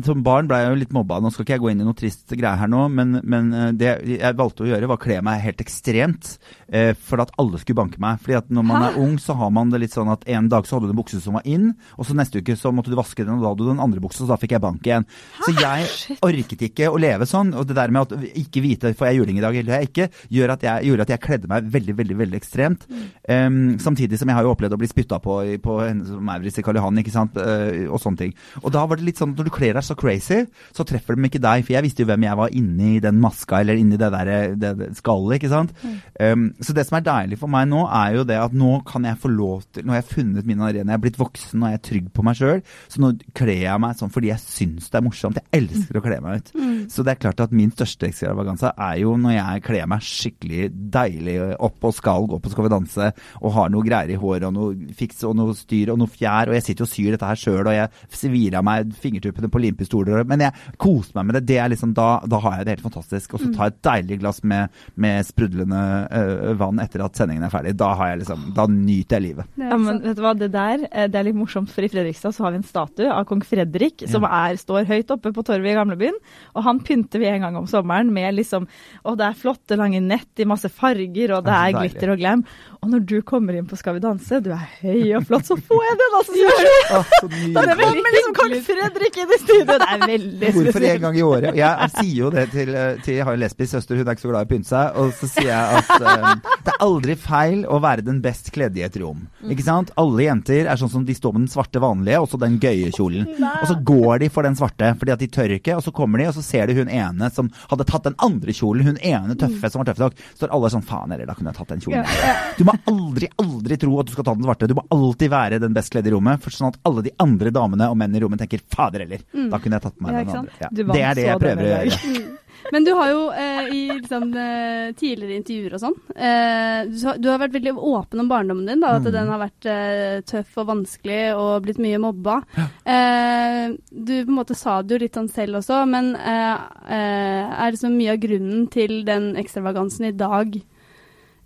som 0.00 0.22
barn 0.24 0.48
ble 0.48 0.56
jeg 0.62 0.72
jo 0.72 0.80
litt 0.80 0.94
mobba. 0.96 1.18
Nå 1.20 1.28
skal 1.32 1.44
ikke 1.44 1.56
jeg 1.58 1.62
gå 1.62 1.70
inn 1.72 1.82
i 1.84 1.86
noe 1.86 1.96
trist 1.98 2.32
greie 2.32 2.56
her 2.56 2.70
nå, 2.70 2.86
men, 2.88 3.18
men 3.28 3.50
det 3.76 3.90
jeg 4.08 4.38
valgte 4.38 4.64
å 4.64 4.70
gjøre, 4.70 4.88
var 4.88 4.96
å 4.96 5.02
kle 5.02 5.18
meg 5.24 5.42
helt 5.44 5.60
ekstremt 5.60 6.36
eh, 6.72 6.92
for 6.96 7.20
at 7.22 7.32
alle 7.40 7.60
skulle 7.60 7.82
banke 7.82 8.00
meg. 8.02 8.20
Fordi 8.22 8.38
at 8.38 8.48
når 8.52 8.66
man 8.68 8.86
Hæ? 8.86 8.88
er 8.88 9.00
ung, 9.04 9.18
så 9.20 9.36
har 9.36 9.52
man 9.52 9.72
det 9.72 9.82
litt 9.82 9.94
sånn 9.94 10.10
at 10.12 10.24
en 10.32 10.48
dag 10.52 10.68
så 10.68 10.78
hadde 10.78 10.88
du 10.88 10.94
en 10.94 11.00
bukse 11.02 11.20
som 11.20 11.36
var 11.36 11.44
inn, 11.48 11.72
og 11.98 12.08
så 12.08 12.16
neste 12.16 12.40
uke 12.40 12.56
så 12.58 12.72
måtte 12.74 12.92
du 12.92 12.96
vaske 12.98 13.24
den, 13.24 13.36
og 13.36 13.44
da 13.44 13.52
hadde 13.52 13.66
du 13.66 13.72
den 13.72 13.82
andre 13.84 14.02
buksa, 14.02 14.22
så 14.22 14.30
da 14.32 14.38
fikk 14.40 14.56
jeg 14.56 14.64
bank 14.64 14.88
igjen. 14.88 15.06
Hæ? 15.36 15.44
Så 15.44 15.54
jeg 15.58 16.18
orket 16.24 16.66
ikke 16.70 16.88
å 16.88 17.00
leve 17.00 17.28
sånn. 17.28 17.52
Og 17.58 17.68
det 17.68 17.76
der 17.76 17.92
med 17.92 18.08
at 18.08 18.38
ikke 18.42 18.64
vite 18.64 18.94
får 18.96 19.10
jeg 19.10 19.20
juling 19.20 19.40
i 19.40 19.44
dag 19.44 19.56
eller 19.60 19.76
jeg 19.76 19.90
ikke, 19.90 20.08
gjør 20.32 20.54
at 20.56 20.66
jeg, 20.66 20.88
gjorde 20.88 21.06
at 21.06 21.14
jeg 21.14 21.24
kledde 21.28 21.52
meg 21.52 21.68
veldig, 21.76 21.98
veldig 22.00 22.18
veldig 22.22 22.40
ekstremt. 22.40 22.88
Um, 23.28 23.60
samtidig 23.82 24.20
som 24.20 24.30
jeg 24.30 24.38
har 24.38 24.46
jo 24.46 24.54
opplevd 24.54 24.76
å 24.76 24.80
bli 24.80 24.90
spytta 24.90 25.20
på 25.22 25.40
på 25.62 25.74
henne 25.82 26.06
som 26.06 26.22
Maurits 26.24 26.58
i 26.60 26.62
Karl 26.64 26.78
Johan, 26.78 26.98
ikke 27.02 27.12
sant, 27.12 27.36
uh, 27.36 27.84
og 27.92 28.00
sånne 28.00 28.20
ting. 28.20 28.32
Og 28.62 28.72
da 28.74 28.84
var 28.88 28.98
det 28.98 29.06
litt 29.06 29.20
sånn 29.20 29.34
at 29.34 29.40
når 29.40 29.48
du 29.48 29.54
kler 29.54 29.76
deg 29.76 29.81
er 29.82 29.88
så 29.88 29.98
crazy, 29.98 30.40
så 30.72 30.86
treffer 30.88 31.18
de 31.18 31.28
ikke 31.28 31.42
deg. 31.42 31.66
For 31.66 31.76
jeg 31.76 31.86
visste 31.86 32.04
jo 32.04 32.08
hvem 32.10 32.26
jeg 32.26 32.38
var 32.38 32.56
inni 32.56 32.96
den 33.02 33.20
maska 33.22 33.60
eller 33.62 33.78
inni 33.80 33.98
det 34.00 34.10
der 34.14 34.30
det, 34.56 34.76
det 34.78 34.90
skallet, 34.98 35.38
ikke 35.38 35.52
sant. 35.52 35.74
Mm. 35.82 35.98
Um, 36.22 36.46
så 36.62 36.74
det 36.76 36.86
som 36.88 36.98
er 36.98 37.06
deilig 37.06 37.38
for 37.40 37.52
meg 37.52 37.68
nå, 37.70 37.84
er 37.88 38.18
jo 38.18 38.26
det 38.28 38.38
at 38.40 38.56
nå 38.56 38.78
kan 38.88 39.06
jeg 39.08 39.20
få 39.22 39.30
lov 39.32 39.64
til 39.72 39.86
Nå 39.86 39.94
har 39.94 40.02
jeg 40.02 40.12
funnet 40.12 40.46
min 40.46 40.60
arena, 40.62 40.92
jeg 40.92 40.98
er 40.98 41.02
blitt 41.02 41.18
voksen 41.18 41.62
og 41.62 41.72
jeg 41.72 41.78
er 41.78 41.82
trygg 41.86 42.08
på 42.14 42.24
meg 42.26 42.38
sjøl, 42.38 42.60
så 42.92 43.02
nå 43.02 43.12
kler 43.36 43.64
jeg 43.64 43.82
meg 43.82 43.98
sånn 43.98 44.12
fordi 44.12 44.30
jeg 44.30 44.42
syns 44.42 44.90
det 44.92 44.98
er 45.00 45.04
morsomt. 45.06 45.40
Jeg 45.40 45.62
elsker 45.62 45.98
å 45.98 46.02
kle 46.04 46.18
meg 46.22 46.38
ut. 46.38 46.52
Mm. 46.54 46.76
Så 46.92 47.04
det 47.04 47.14
er 47.14 47.22
klart 47.24 47.42
at 47.42 47.54
min 47.56 47.72
største 47.74 48.06
ekstravaganse 48.08 48.72
er 48.72 48.98
jo 49.02 49.16
når 49.20 49.36
jeg 49.36 49.64
kler 49.66 49.88
meg 49.90 50.06
skikkelig 50.06 50.68
deilig 50.94 51.36
opp 51.58 51.88
og 51.88 51.96
skal 51.96 52.28
gå 52.30 52.38
på 52.42 52.52
Skal 52.52 52.66
vi 52.66 52.72
danse 52.72 53.08
og 53.40 53.54
har 53.56 53.72
noe 53.72 53.86
greier 53.86 54.12
i 54.12 54.18
håret 54.20 54.46
og 54.48 54.54
noe 54.56 54.94
fiks 54.96 55.22
og 55.28 55.36
noe 55.38 55.56
styr 55.56 55.92
og 55.94 56.00
noe 56.00 56.10
fjær, 56.10 56.50
og 56.50 56.56
jeg 56.58 56.66
sitter 56.68 56.86
og 56.86 56.92
syr 56.92 57.14
dette 57.14 57.28
her 57.28 57.40
sjøl 57.40 57.62
og 57.64 57.76
jeg 57.76 57.90
svir 58.12 58.58
av 58.58 58.66
meg 58.66 58.92
fingertuppene 59.02 59.50
på 59.52 59.62
limpistoler 59.72 60.22
men 60.28 60.44
jeg 60.46 60.76
koser 60.80 61.16
meg 61.18 61.28
med 61.28 61.36
det. 61.38 61.42
det 61.50 61.58
er 61.60 61.70
liksom, 61.72 61.92
da, 61.96 62.08
da 62.28 62.40
har 62.42 62.58
jeg 62.58 62.66
det 62.66 62.76
helt 62.76 62.86
fantastisk. 62.86 63.34
Og 63.34 63.42
så 63.42 63.50
tar 63.52 63.68
jeg 63.68 63.74
et 63.74 63.82
deilig 63.88 64.18
glass 64.22 64.40
med, 64.48 64.82
med 65.00 65.26
sprudlende 65.26 65.82
uh, 66.12 66.52
vann 66.60 66.80
etter 66.82 67.04
at 67.04 67.18
sendingen 67.18 67.46
er 67.46 67.52
ferdig. 67.52 67.74
Da, 67.80 67.92
har 67.98 68.12
jeg 68.12 68.22
liksom, 68.22 68.46
da 68.56 68.66
nyter 68.70 69.18
jeg 69.18 69.26
livet. 69.28 69.50
Ja, 69.60 69.78
men 69.80 70.02
vet 70.04 70.18
du 70.18 70.24
hva, 70.24 70.34
Det 70.38 70.50
der 70.54 70.86
eh, 70.90 71.08
det 71.12 71.20
er 71.20 71.28
litt 71.28 71.38
morsomt, 71.38 71.72
for 71.72 71.84
i 71.84 71.90
Fredrikstad 71.92 72.36
så 72.36 72.46
har 72.46 72.54
vi 72.54 72.62
en 72.62 72.68
statue 72.68 73.10
av 73.12 73.26
kong 73.28 73.44
Fredrik 73.46 74.06
som 74.10 74.26
er, 74.28 74.58
står 74.60 74.88
høyt 74.88 75.12
oppe 75.14 75.32
på 75.34 75.44
torvet 75.46 75.72
i 75.72 75.76
gamlebyen. 75.78 76.18
Og 76.56 76.66
han 76.66 76.82
pynter 76.84 77.22
vi 77.22 77.30
en 77.30 77.46
gang 77.46 77.58
om 77.60 77.68
sommeren 77.70 78.12
med 78.12 78.36
liksom 78.38 78.68
Og 79.08 79.16
det 79.18 79.26
er 79.26 79.38
flotte, 79.38 79.76
lange 79.78 80.00
nett 80.04 80.42
i 80.42 80.48
masse 80.48 80.70
farger, 80.72 81.36
og 81.36 81.46
det 81.46 81.56
er 81.56 81.76
glitter 81.76 82.14
og 82.14 82.22
glam. 82.22 82.44
Og 82.82 82.90
når 82.90 83.04
du 83.06 83.16
kommer 83.26 83.56
inn 83.56 83.68
på 83.70 83.78
Skal 83.78 83.96
vi 83.98 84.02
danse, 84.04 84.40
du 84.42 84.50
er 84.54 84.64
høy 84.80 85.12
og 85.18 85.26
flott, 85.28 85.46
så 85.48 85.56
får 85.58 85.84
jeg 85.86 85.98
den 86.00 86.18
assosiasjonen! 86.20 87.54
Da 87.54 87.66
kommer 87.78 88.16
liksom 88.16 88.36
kong 88.36 88.56
Fredrik 88.66 89.18
inn 89.22 89.32
i 89.32 89.38
studio. 89.42 89.61
Det 89.72 89.76
er 89.78 90.02
veldig 90.02 90.36
spesielt. 90.36 90.56
Hvorfor 90.58 90.86
en 90.88 91.04
gang 91.06 91.18
i 91.18 91.22
året? 91.26 91.58
Jeg, 91.58 91.90
sier 91.94 92.16
jo 92.16 92.30
det 92.34 92.46
til, 92.52 92.72
til 93.04 93.16
Jeg 93.18 93.26
har 93.28 93.36
en 93.38 93.42
lesbisk 93.42 93.76
søster, 93.76 94.00
hun 94.00 94.08
er 94.08 94.16
ikke 94.16 94.24
så 94.24 94.32
glad 94.32 94.44
i 94.44 94.48
å 94.48 94.50
pynte 94.50 94.70
seg. 94.72 94.98
Og 95.00 95.14
så 95.18 95.28
sier 95.30 95.50
jeg 95.50 95.78
at 95.78 95.92
um, 96.02 96.42
det 96.66 96.74
er 96.74 96.84
aldri 96.88 97.16
feil 97.20 97.62
å 97.70 97.78
være 97.82 98.06
den 98.06 98.18
best 98.24 98.50
kledde 98.54 98.82
i 98.82 98.86
et 98.86 98.98
rom. 99.00 99.24
Ikke 99.46 99.66
sant? 99.66 99.94
Alle 100.00 100.26
jenter 100.26 100.66
er 100.66 100.80
sånn 100.80 100.92
som 100.92 101.06
de 101.06 101.16
står 101.16 101.36
med 101.36 101.46
den 101.46 101.52
svarte 101.54 101.82
vanlige, 101.82 102.20
og 102.22 102.28
så 102.32 102.40
den 102.42 102.58
gøye 102.62 102.90
kjolen. 102.94 103.30
Og 103.38 103.70
så 103.70 103.78
går 103.92 104.24
de 104.24 104.32
for 104.32 104.48
den 104.48 104.58
svarte 104.58 104.92
fordi 104.98 105.14
at 105.14 105.22
de 105.22 105.30
tør 105.32 105.56
ikke, 105.56 105.78
og 105.78 105.86
så 105.86 105.94
kommer 105.94 106.20
de, 106.20 106.28
og 106.30 106.36
så 106.36 106.44
ser 106.44 106.68
de 106.68 106.76
hun 106.80 106.90
ene 106.90 107.30
som 107.34 107.50
hadde 107.70 107.86
tatt 107.88 108.10
den 108.10 108.18
andre 108.22 108.54
kjolen, 108.56 108.92
hun 108.92 109.00
ene 109.00 109.38
tøffe 109.38 109.70
som 109.70 109.82
var 109.82 109.90
tøff 109.90 110.02
nok. 110.02 110.18
Så 110.32 110.42
står 110.42 110.54
alle 110.58 110.72
sånn 110.74 110.86
faen 110.86 111.14
heller, 111.14 111.28
da 111.30 111.38
kunne 111.38 111.52
jeg 111.52 111.60
tatt 111.60 111.74
den 111.74 111.84
kjolen. 111.86 112.12
Du 112.58 112.64
må 112.66 112.72
må 112.72 112.92
aldri, 112.92 113.28
aldri 113.40 113.78
tro 113.80 113.98
at 114.00 114.08
du 114.08 114.14
skal 114.14 114.26
ta 114.26 114.34
den 114.36 114.46
svarte. 114.46 114.68
Du 114.70 114.76
må 114.78 114.84
alltid 114.94 115.32
være 115.32 115.60
den 115.62 115.74
best 115.76 115.92
kledde 115.92 116.10
i 116.10 116.14
rommet, 116.14 116.42
for 116.42 116.54
sånn 116.54 116.72
at 116.72 116.78
alle 116.88 117.04
de 117.06 117.12
andre 117.22 117.52
damene 117.54 117.88
og 117.90 117.98
mennene 117.98 118.20
i 118.20 118.24
rommet 118.24 118.42
tenker 118.42 118.62
'fader 118.62 119.04
heller', 119.04 119.24
mm. 119.32 119.50
Da 119.52 119.60
kunne 119.62 119.78
jeg 119.78 119.86
tatt 119.88 119.98
på 119.98 120.06
meg 120.06 120.16
ja, 120.16 120.22
den 120.28 120.38
andre. 120.42 120.60
Ja. 120.62 120.70
Det 120.72 121.02
er 121.02 121.18
det 121.18 121.26
jeg 121.28 121.42
prøver 121.42 121.66
å 121.66 121.74
gjøre. 121.74 122.22
Men 122.72 122.84
du 122.86 122.92
har 122.94 123.08
jo 123.10 123.22
eh, 123.34 123.70
i 123.74 123.80
liksom, 123.90 124.28
eh, 124.38 124.92
tidligere 124.94 125.38
intervjuer 125.40 125.74
og 125.76 125.82
sånn 125.82 125.96
eh, 126.14 126.84
du, 126.86 127.00
du, 127.18 127.26
har 127.28 127.40
vært 127.42 127.56
veldig 127.56 127.72
åpen 127.74 128.22
om 128.22 128.30
barndommen 128.30 128.68
din. 128.68 128.82
Da, 128.84 128.94
at 128.98 129.06
mm. 129.08 129.12
den 129.16 129.32
har 129.32 129.40
vært 129.42 129.68
eh, 129.68 130.20
tøff 130.28 130.60
og 130.62 130.68
vanskelig 130.70 131.20
og 131.36 131.66
blitt 131.66 131.80
mye 131.82 132.00
mobba. 132.02 132.38
Ja. 132.56 132.68
Eh, 132.94 133.74
du 133.90 134.14
på 134.14 134.30
en 134.30 134.38
måte 134.38 134.56
sa 134.58 134.78
det 134.80 134.94
jo 134.94 135.02
litt 135.02 135.18
sånn 135.18 135.30
selv 135.32 135.60
også, 135.60 135.82
men 135.90 136.14
eh, 136.16 136.54
er 136.94 137.74
det 137.74 137.82
så 137.82 137.90
mye 137.92 138.14
av 138.14 138.22
grunnen 138.22 138.68
til 138.72 139.02
den 139.08 139.32
ekstravagansen 139.40 140.08
i 140.12 140.16
dag 140.16 140.60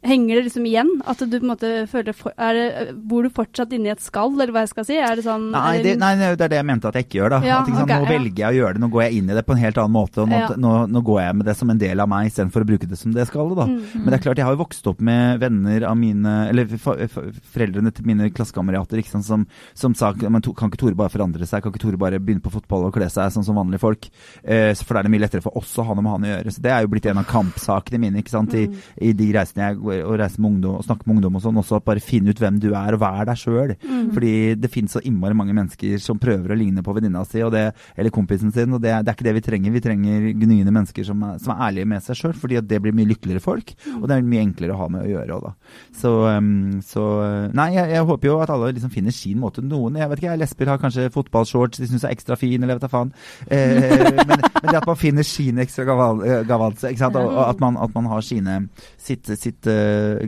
Henger 0.04 0.36
det 0.36 0.42
liksom 0.46 0.66
igjen? 0.68 0.90
At 1.08 1.18
du 1.18 1.32
på 1.32 1.40
en 1.40 1.50
måte 1.50 1.70
føler 1.90 2.14
for, 2.14 2.34
det, 2.36 2.92
Bor 3.08 3.24
du 3.24 3.30
fortsatt 3.32 3.72
inni 3.74 3.90
et 3.90 4.02
skall, 4.04 4.34
eller 4.36 4.52
hva 4.54 4.62
jeg 4.66 4.72
skal 4.74 4.86
si? 4.88 4.98
Er 5.00 5.18
det 5.18 5.24
sånn 5.24 5.48
Nei, 5.54 5.80
det, 5.82 5.94
nei, 5.98 6.12
det 6.20 6.46
er 6.46 6.52
det 6.52 6.60
jeg 6.60 6.68
mente 6.68 6.90
at 6.90 6.98
jeg 6.98 7.08
ikke 7.08 7.18
gjør. 7.20 7.34
da. 7.36 7.40
Ja, 7.46 7.60
at, 7.62 7.70
okay, 7.72 7.96
nå 7.96 8.10
velger 8.10 8.42
jeg 8.44 8.52
å 8.52 8.58
gjøre 8.60 8.76
det, 8.76 8.82
nå 8.84 8.90
går 8.92 9.04
jeg 9.06 9.18
inn 9.18 9.30
i 9.32 9.38
det 9.38 9.44
på 9.46 9.56
en 9.56 9.62
helt 9.62 9.80
annen 9.82 9.94
måte. 9.96 10.22
og 10.22 10.30
Nå, 10.30 10.42
ja. 10.42 10.50
nå, 10.62 10.74
nå 10.92 11.02
går 11.08 11.20
jeg 11.24 11.38
med 11.40 11.48
det 11.50 11.56
som 11.58 11.72
en 11.72 11.80
del 11.80 12.04
av 12.04 12.10
meg, 12.12 12.30
istedenfor 12.30 12.66
å 12.66 12.68
bruke 12.70 12.90
det 12.90 13.00
som 13.00 13.14
det 13.16 13.26
skallet. 13.30 13.56
da. 13.58 13.66
Mm. 13.70 13.80
Men 13.96 14.08
det 14.12 14.18
er 14.18 14.24
klart, 14.26 14.42
jeg 14.42 14.48
har 14.48 14.56
jo 14.56 14.62
vokst 14.62 14.90
opp 14.92 15.02
med 15.06 15.40
venner 15.42 15.88
av 15.90 15.96
mine 15.98 16.34
Eller 16.50 16.76
foreldrene 16.76 17.92
til 17.94 18.06
mine 18.06 18.30
klassekamerater 18.34 19.00
ikke 19.00 19.14
sant, 19.16 19.26
som, 19.26 19.46
som 19.76 19.96
sa 19.96 20.12
men 20.16 20.42
kan 20.44 20.70
ikke 20.70 20.80
Tore 20.80 20.98
bare 20.98 21.12
forandre 21.12 21.46
seg, 21.48 21.64
kan 21.64 21.72
ikke 21.72 21.82
Tore 21.82 22.00
bare 22.00 22.20
begynne 22.22 22.44
på 22.44 22.52
fotball 22.52 22.86
og 22.88 22.94
kle 22.94 23.08
seg 23.12 23.32
sånn 23.32 23.46
som 23.46 23.58
vanlige 23.58 23.82
folk? 23.82 24.08
Eh, 24.42 24.70
for 24.76 24.94
da 24.94 25.02
er 25.02 25.08
det 25.08 25.14
mye 25.14 25.24
lettere 25.24 25.44
for 25.44 25.56
oss 25.58 25.72
å 25.80 25.86
ha 25.88 25.96
noe 25.96 26.04
med 26.04 26.14
han 26.14 26.26
å 26.26 26.30
gjøre. 26.32 26.54
Så 26.54 26.64
Det 26.64 26.72
er 26.72 26.84
jo 26.84 26.92
blitt 26.92 27.08
en 27.10 27.22
av 27.22 27.28
kampsakene 27.28 28.00
mine 28.02 28.22
ikke 28.22 28.34
sant, 28.34 28.54
i, 28.56 28.66
mm. 28.70 28.78
i 29.08 29.12
de 29.16 29.28
reisene 29.34 29.70
jeg 29.70 29.80
går 29.86 30.20
reise 30.20 30.40
med 30.40 30.56
ungdom 30.56 30.78
og 30.80 30.86
snakke 30.86 31.06
med 31.06 31.16
ungdom 31.16 31.38
og 31.38 31.44
sånn, 31.44 31.60
også 31.62 31.80
bare 31.86 32.02
finne 32.04 32.32
ut 32.32 32.42
hvem 32.42 32.60
du 32.62 32.68
er, 32.72 32.96
og 32.96 33.02
vær 33.02 33.26
deg 33.28 33.40
sjøl. 33.40 33.74
Mm. 33.82 34.10
Fordi 34.16 34.34
det 34.60 34.72
finnes 34.72 34.96
så 34.96 35.02
innmari 35.06 35.36
mange 35.38 35.56
mennesker 35.56 35.96
som 36.02 36.20
prøver 36.22 36.52
å 36.52 36.58
ligne 36.58 36.84
på 36.84 36.94
venninna 36.96 37.24
si 37.26 37.42
eller 37.42 38.12
kompisen 38.14 38.52
sin, 38.54 38.74
og 38.74 38.82
det, 38.82 38.92
det, 39.04 39.12
er 39.12 39.16
ikke 39.16 39.28
det 39.28 39.36
vi 39.38 39.44
trenger. 39.44 39.74
Vi 39.76 39.84
trenger 39.84 40.28
gnyende 40.42 40.74
mennesker 40.74 41.06
som 41.06 41.22
er, 41.26 41.40
som 41.42 41.54
er 41.54 41.64
ærlige 41.68 41.90
med 41.90 42.04
seg 42.04 42.20
sjøl, 42.20 42.36
fordi 42.38 42.60
det 42.66 42.80
blir 42.82 42.94
mye 42.96 43.10
lykkeligere 43.12 43.44
folk, 43.44 43.72
mm. 43.84 43.98
og 44.00 44.08
det 44.08 44.16
er 44.16 44.28
mye 44.32 44.44
enklere 44.46 44.76
å 44.76 44.80
ha 44.82 44.88
med 44.92 45.04
å 45.04 45.10
gjøre 45.10 45.36
òg, 45.36 45.48
da. 45.48 45.52
Så, 45.96 46.12
um, 46.26 46.78
så 46.84 47.04
Nei, 47.56 47.68
jeg, 47.76 47.90
jeg, 47.94 48.06
håper 48.08 48.28
jo 48.28 48.36
at 48.42 48.52
alle 48.52 48.72
liksom 48.76 48.92
finner 48.92 49.14
sin 49.14 49.38
måte. 49.40 49.62
Noen, 49.64 49.98
jeg 50.00 50.10
vet 50.10 50.22
ikke, 50.22 50.36
lesber 50.40 50.70
har 50.72 50.80
kanskje 50.80 51.08
fotballshorts 51.14 51.80
de 51.80 51.88
syns 51.90 52.04
er 52.06 52.14
ekstra 52.14 52.36
fin, 52.38 52.62
eller 52.62 52.78
vet 52.78 52.86
da 52.86 52.90
faen. 52.92 53.12
Eh, 53.46 53.76
men, 54.28 54.32
men, 54.34 54.68
det 54.68 54.80
at 54.80 54.88
man 54.88 54.98
finner 55.00 55.26
sin 55.26 55.60
ekstra 55.62 55.86
gavanse, 55.86 56.90
ikke 56.90 57.02
sant, 57.02 57.18
og, 57.20 57.30
og 57.30 57.42
at, 57.46 57.62
man, 57.62 57.78
at, 57.80 57.94
man, 57.96 58.10
har 58.10 58.24
sine 58.24 58.58
sitt, 58.96 59.28
sitt 59.38 59.68
uh, 59.70 59.75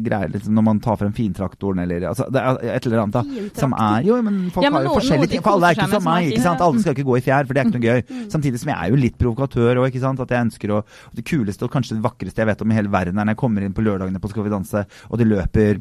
greier 0.04 0.32
liksom, 0.32 0.54
når 0.56 0.66
man 0.66 0.80
tar 0.84 0.98
frem 1.00 1.12
fintraktoren 1.16 1.82
eller 1.84 2.08
altså, 2.10 2.28
Det 2.32 2.42
er 2.42 2.76
et 2.76 2.88
eller 2.88 3.02
annet 3.04 3.18
da, 3.18 3.50
som 3.58 3.74
er 3.74 4.06
Jo, 4.06 4.20
men 4.24 4.38
folk 4.54 4.66
ja, 4.66 4.72
men 4.72 4.80
har 4.80 4.88
jo 4.88 4.94
forskjellige 5.00 5.32
ting. 5.34 5.44
For 5.44 5.56
alle 5.56 5.70
er 5.70 5.78
ikke 5.78 5.90
som 5.92 6.08
meg. 6.08 6.30
ikke 6.32 6.46
sant? 6.46 6.64
Alle 6.68 6.84
skal 6.84 6.96
ikke 6.96 7.08
gå 7.08 7.18
i 7.18 7.24
fjær, 7.24 7.48
for 7.48 7.56
det 7.56 7.62
er 7.62 7.68
ikke 7.68 7.78
noe 7.78 7.88
gøy. 7.88 8.02
Mm. 8.08 8.24
Samtidig 8.34 8.62
som 8.62 8.72
jeg 8.72 8.78
er 8.78 8.94
jo 8.94 9.02
litt 9.04 9.18
provokatør 9.20 9.82
òg. 9.84 10.00
At 10.08 10.32
jeg 10.32 10.46
ønsker 10.46 10.72
å 10.72 10.82
Det 11.14 11.24
kuleste 11.26 11.66
og 11.66 11.72
kanskje 11.72 11.98
det 11.98 12.04
vakreste 12.04 12.42
jeg 12.42 12.48
vet 12.50 12.64
om 12.64 12.72
i 12.72 12.76
hele 12.78 12.92
verden 12.92 13.18
er 13.18 13.28
når 13.28 13.36
jeg 13.36 13.42
kommer 13.44 13.64
inn 13.64 13.76
på 13.76 13.84
lørdagene 13.84 14.20
på 14.22 14.30
Skal 14.32 14.46
vi 14.46 14.52
danse, 14.52 14.84
og 15.08 15.20
de 15.20 15.26
løper 15.28 15.80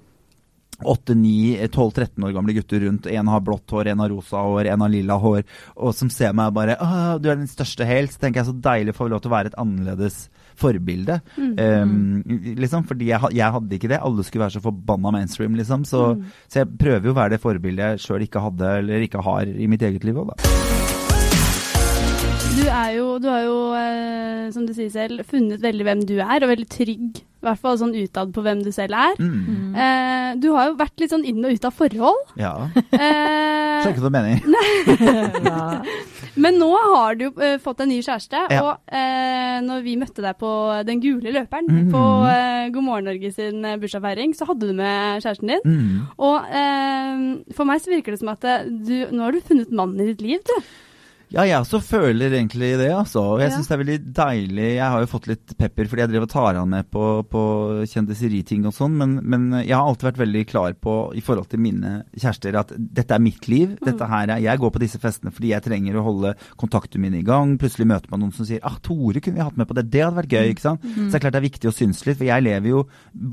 8, 0.85 1.15
9, 1.17 1.67
12, 1.73 1.91
13 1.91 2.23
år 2.23 2.33
gamle 2.35 2.53
gutter 2.53 2.83
rundt. 2.85 3.07
En 3.09 3.31
har 3.33 3.41
blått 3.41 3.71
hår, 3.73 3.91
en 3.91 4.03
har 4.03 4.11
rosa 4.13 4.43
hår, 4.45 4.69
en 4.73 4.83
har 4.85 4.93
lilla 4.93 5.17
hår. 5.21 5.45
Og 5.75 5.95
som 5.97 6.11
ser 6.13 6.35
meg 6.37 6.53
bare 6.53 6.77
du 7.17 7.31
er 7.31 7.39
den 7.39 7.49
største 7.49 7.87
helt. 7.87 8.13
Så 8.13 8.21
tenker 8.21 8.43
jeg 8.43 8.51
så 8.51 8.57
deilig 8.69 8.93
å 8.93 8.99
få 8.99 9.09
lov 9.09 9.23
til 9.23 9.31
å 9.31 9.37
være 9.37 9.53
et 9.53 9.59
annerledes 9.61 10.27
forbilde. 10.57 11.19
Mm. 11.37 11.53
Um, 11.57 12.55
liksom, 12.57 12.87
fordi 12.89 13.11
jeg, 13.11 13.33
jeg, 13.37 13.53
hadde 13.57 13.79
ikke 13.79 13.91
det. 13.93 14.01
Alle 14.01 14.25
skulle 14.25 14.45
være 14.47 14.57
så 14.57 14.63
forbanna 14.63 15.13
mainstream, 15.15 15.55
liksom. 15.59 15.85
Så, 15.87 16.03
mm. 16.17 16.27
så 16.47 16.63
jeg 16.63 16.73
prøver 16.79 17.09
jo 17.09 17.15
å 17.15 17.21
være 17.21 17.35
det 17.35 17.43
forbildet 17.43 17.93
jeg 17.93 18.05
sjøl 18.07 18.27
ikke 18.27 18.45
hadde, 18.49 18.75
eller 18.81 19.07
ikke 19.07 19.25
har 19.25 19.47
i 19.47 19.69
mitt 19.69 19.85
eget 19.85 20.07
liv 20.07 20.23
òg, 20.23 20.33
da. 20.33 20.86
Du, 22.57 22.63
er 22.65 22.91
jo, 22.95 23.05
du 23.21 23.27
har 23.29 23.43
jo, 23.45 23.57
eh, 23.77 24.47
som 24.49 24.63
du 24.65 24.73
sier 24.73 24.89
selv, 24.89 25.21
funnet 25.29 25.61
veldig 25.61 25.85
hvem 25.85 25.99
du 26.09 26.15
er, 26.17 26.41
og 26.41 26.49
veldig 26.49 26.65
trygg 26.73 27.19
i 27.37 27.45
hvert 27.45 27.61
fall 27.61 27.75
sånn 27.77 27.93
utad 27.93 28.31
på 28.33 28.41
hvem 28.41 28.63
du 28.65 28.71
selv 28.73 28.97
er. 28.97 29.19
Mm. 29.21 29.75
Eh, 29.77 30.29
du 30.41 30.47
har 30.55 30.71
jo 30.71 30.79
vært 30.79 30.97
litt 30.97 31.13
sånn 31.13 31.25
inn 31.29 31.45
og 31.45 31.53
ut 31.53 31.67
av 31.69 31.75
forhold. 31.77 32.31
Ja. 32.41 32.55
Eh, 32.97 33.83
Skjønner 33.83 33.91
ikke 33.93 34.01
hva 34.01 34.09
du 34.09 34.15
mener. 34.15 34.39
Men 36.43 36.57
nå 36.57 36.71
har 36.73 37.17
du 37.17 37.27
jo 37.27 37.31
uh, 37.37 37.59
fått 37.61 37.83
en 37.83 37.91
ny 37.91 37.99
kjæreste, 38.01 38.41
ja. 38.49 38.63
og 38.63 38.89
uh, 38.89 39.57
når 39.65 39.85
vi 39.85 39.93
møtte 40.01 40.23
deg 40.25 40.37
på 40.41 40.49
Den 40.87 41.01
gule 41.01 41.33
løperen 41.35 41.69
mm. 41.69 41.91
på 41.93 42.01
uh, 42.25 42.65
God 42.73 42.85
morgen 42.87 43.09
Norge 43.11 43.31
sin 43.35 43.61
bursdagsfeiring, 43.61 44.33
så 44.37 44.49
hadde 44.49 44.69
du 44.69 44.73
med 44.77 45.21
kjæresten 45.21 45.53
din. 45.53 45.61
Mm. 45.61 46.09
Og 46.17 47.53
for 47.53 47.69
meg 47.69 47.85
så 47.85 47.93
virker 47.93 48.13
det 48.13 48.21
som 48.21 48.33
at 48.33 48.49
du, 48.65 48.95
nå 49.13 49.23
har 49.27 49.37
du 49.37 49.45
funnet 49.45 49.73
mannen 49.73 50.01
i 50.01 50.09
ditt 50.09 50.25
liv, 50.25 50.41
du. 50.45 50.57
Ja, 51.27 51.43
jeg 51.43 51.59
også 51.59 51.81
føler 51.83 52.31
egentlig 52.37 52.69
det, 52.79 52.87
altså. 52.95 53.19
Og 53.33 53.41
jeg 53.41 53.49
ja. 53.49 53.55
syns 53.57 53.67
det 53.67 53.75
er 53.75 53.81
veldig 53.81 53.97
deilig. 54.15 54.67
Jeg 54.77 54.91
har 54.93 55.03
jo 55.03 55.09
fått 55.11 55.27
litt 55.27 55.55
pepper 55.59 55.89
fordi 55.89 56.03
jeg 56.05 56.11
driver 56.13 56.27
og 56.27 56.31
tar 56.31 56.59
han 56.59 56.71
med 56.71 56.87
på, 56.93 57.07
på 57.27 57.41
kjendiseriting 57.91 58.67
og 58.69 58.75
sånn, 58.75 58.95
men, 58.95 59.17
men, 59.27 59.47
jeg 59.59 59.75
har 59.75 59.83
alltid 59.83 60.07
vært 60.07 60.21
veldig 60.21 60.43
klar 60.47 60.77
på, 60.79 60.95
i 61.19 61.23
forhold 61.23 61.49
til 61.51 61.59
mine 61.63 61.93
kjærester, 62.15 62.55
at 62.61 62.71
dette 62.77 63.15
er 63.15 63.23
mitt 63.23 63.49
liv. 63.51 63.75
Mm. 63.75 63.83
Dette 63.89 64.07
her 64.07 64.31
er, 64.37 64.43
Jeg 64.45 64.61
går 64.61 64.71
på 64.77 64.83
disse 64.83 65.01
festene 65.03 65.33
fordi 65.35 65.51
jeg 65.51 65.65
trenger 65.67 65.99
å 65.99 66.05
holde 66.05 66.33
kontakten 66.59 67.03
min 67.03 67.19
i 67.19 67.25
gang. 67.27 67.57
Plutselig 67.59 67.89
møter 67.91 68.13
man 68.13 68.23
noen 68.23 68.35
som 68.35 68.47
sier 68.47 68.63
ah, 68.63 68.79
Tore 68.83 69.19
kunne 69.19 69.41
vi 69.41 69.43
hatt 69.43 69.59
med 69.59 69.67
på 69.67 69.75
det. 69.75 69.87
Det 69.91 70.05
hadde 70.05 70.21
vært 70.21 70.37
gøy, 70.37 70.53
ikke 70.53 70.63
sant. 70.63 70.87
Mm. 70.87 70.95
Så 70.95 71.09
det 71.09 71.19
er 71.19 71.25
klart 71.25 71.35
det 71.35 71.41
er 71.41 71.47
viktig 71.49 71.71
å 71.71 71.75
synes 71.75 72.05
litt, 72.07 72.21
for 72.21 72.29
jeg 72.29 72.47
lever 72.47 72.71
jo 72.71 72.85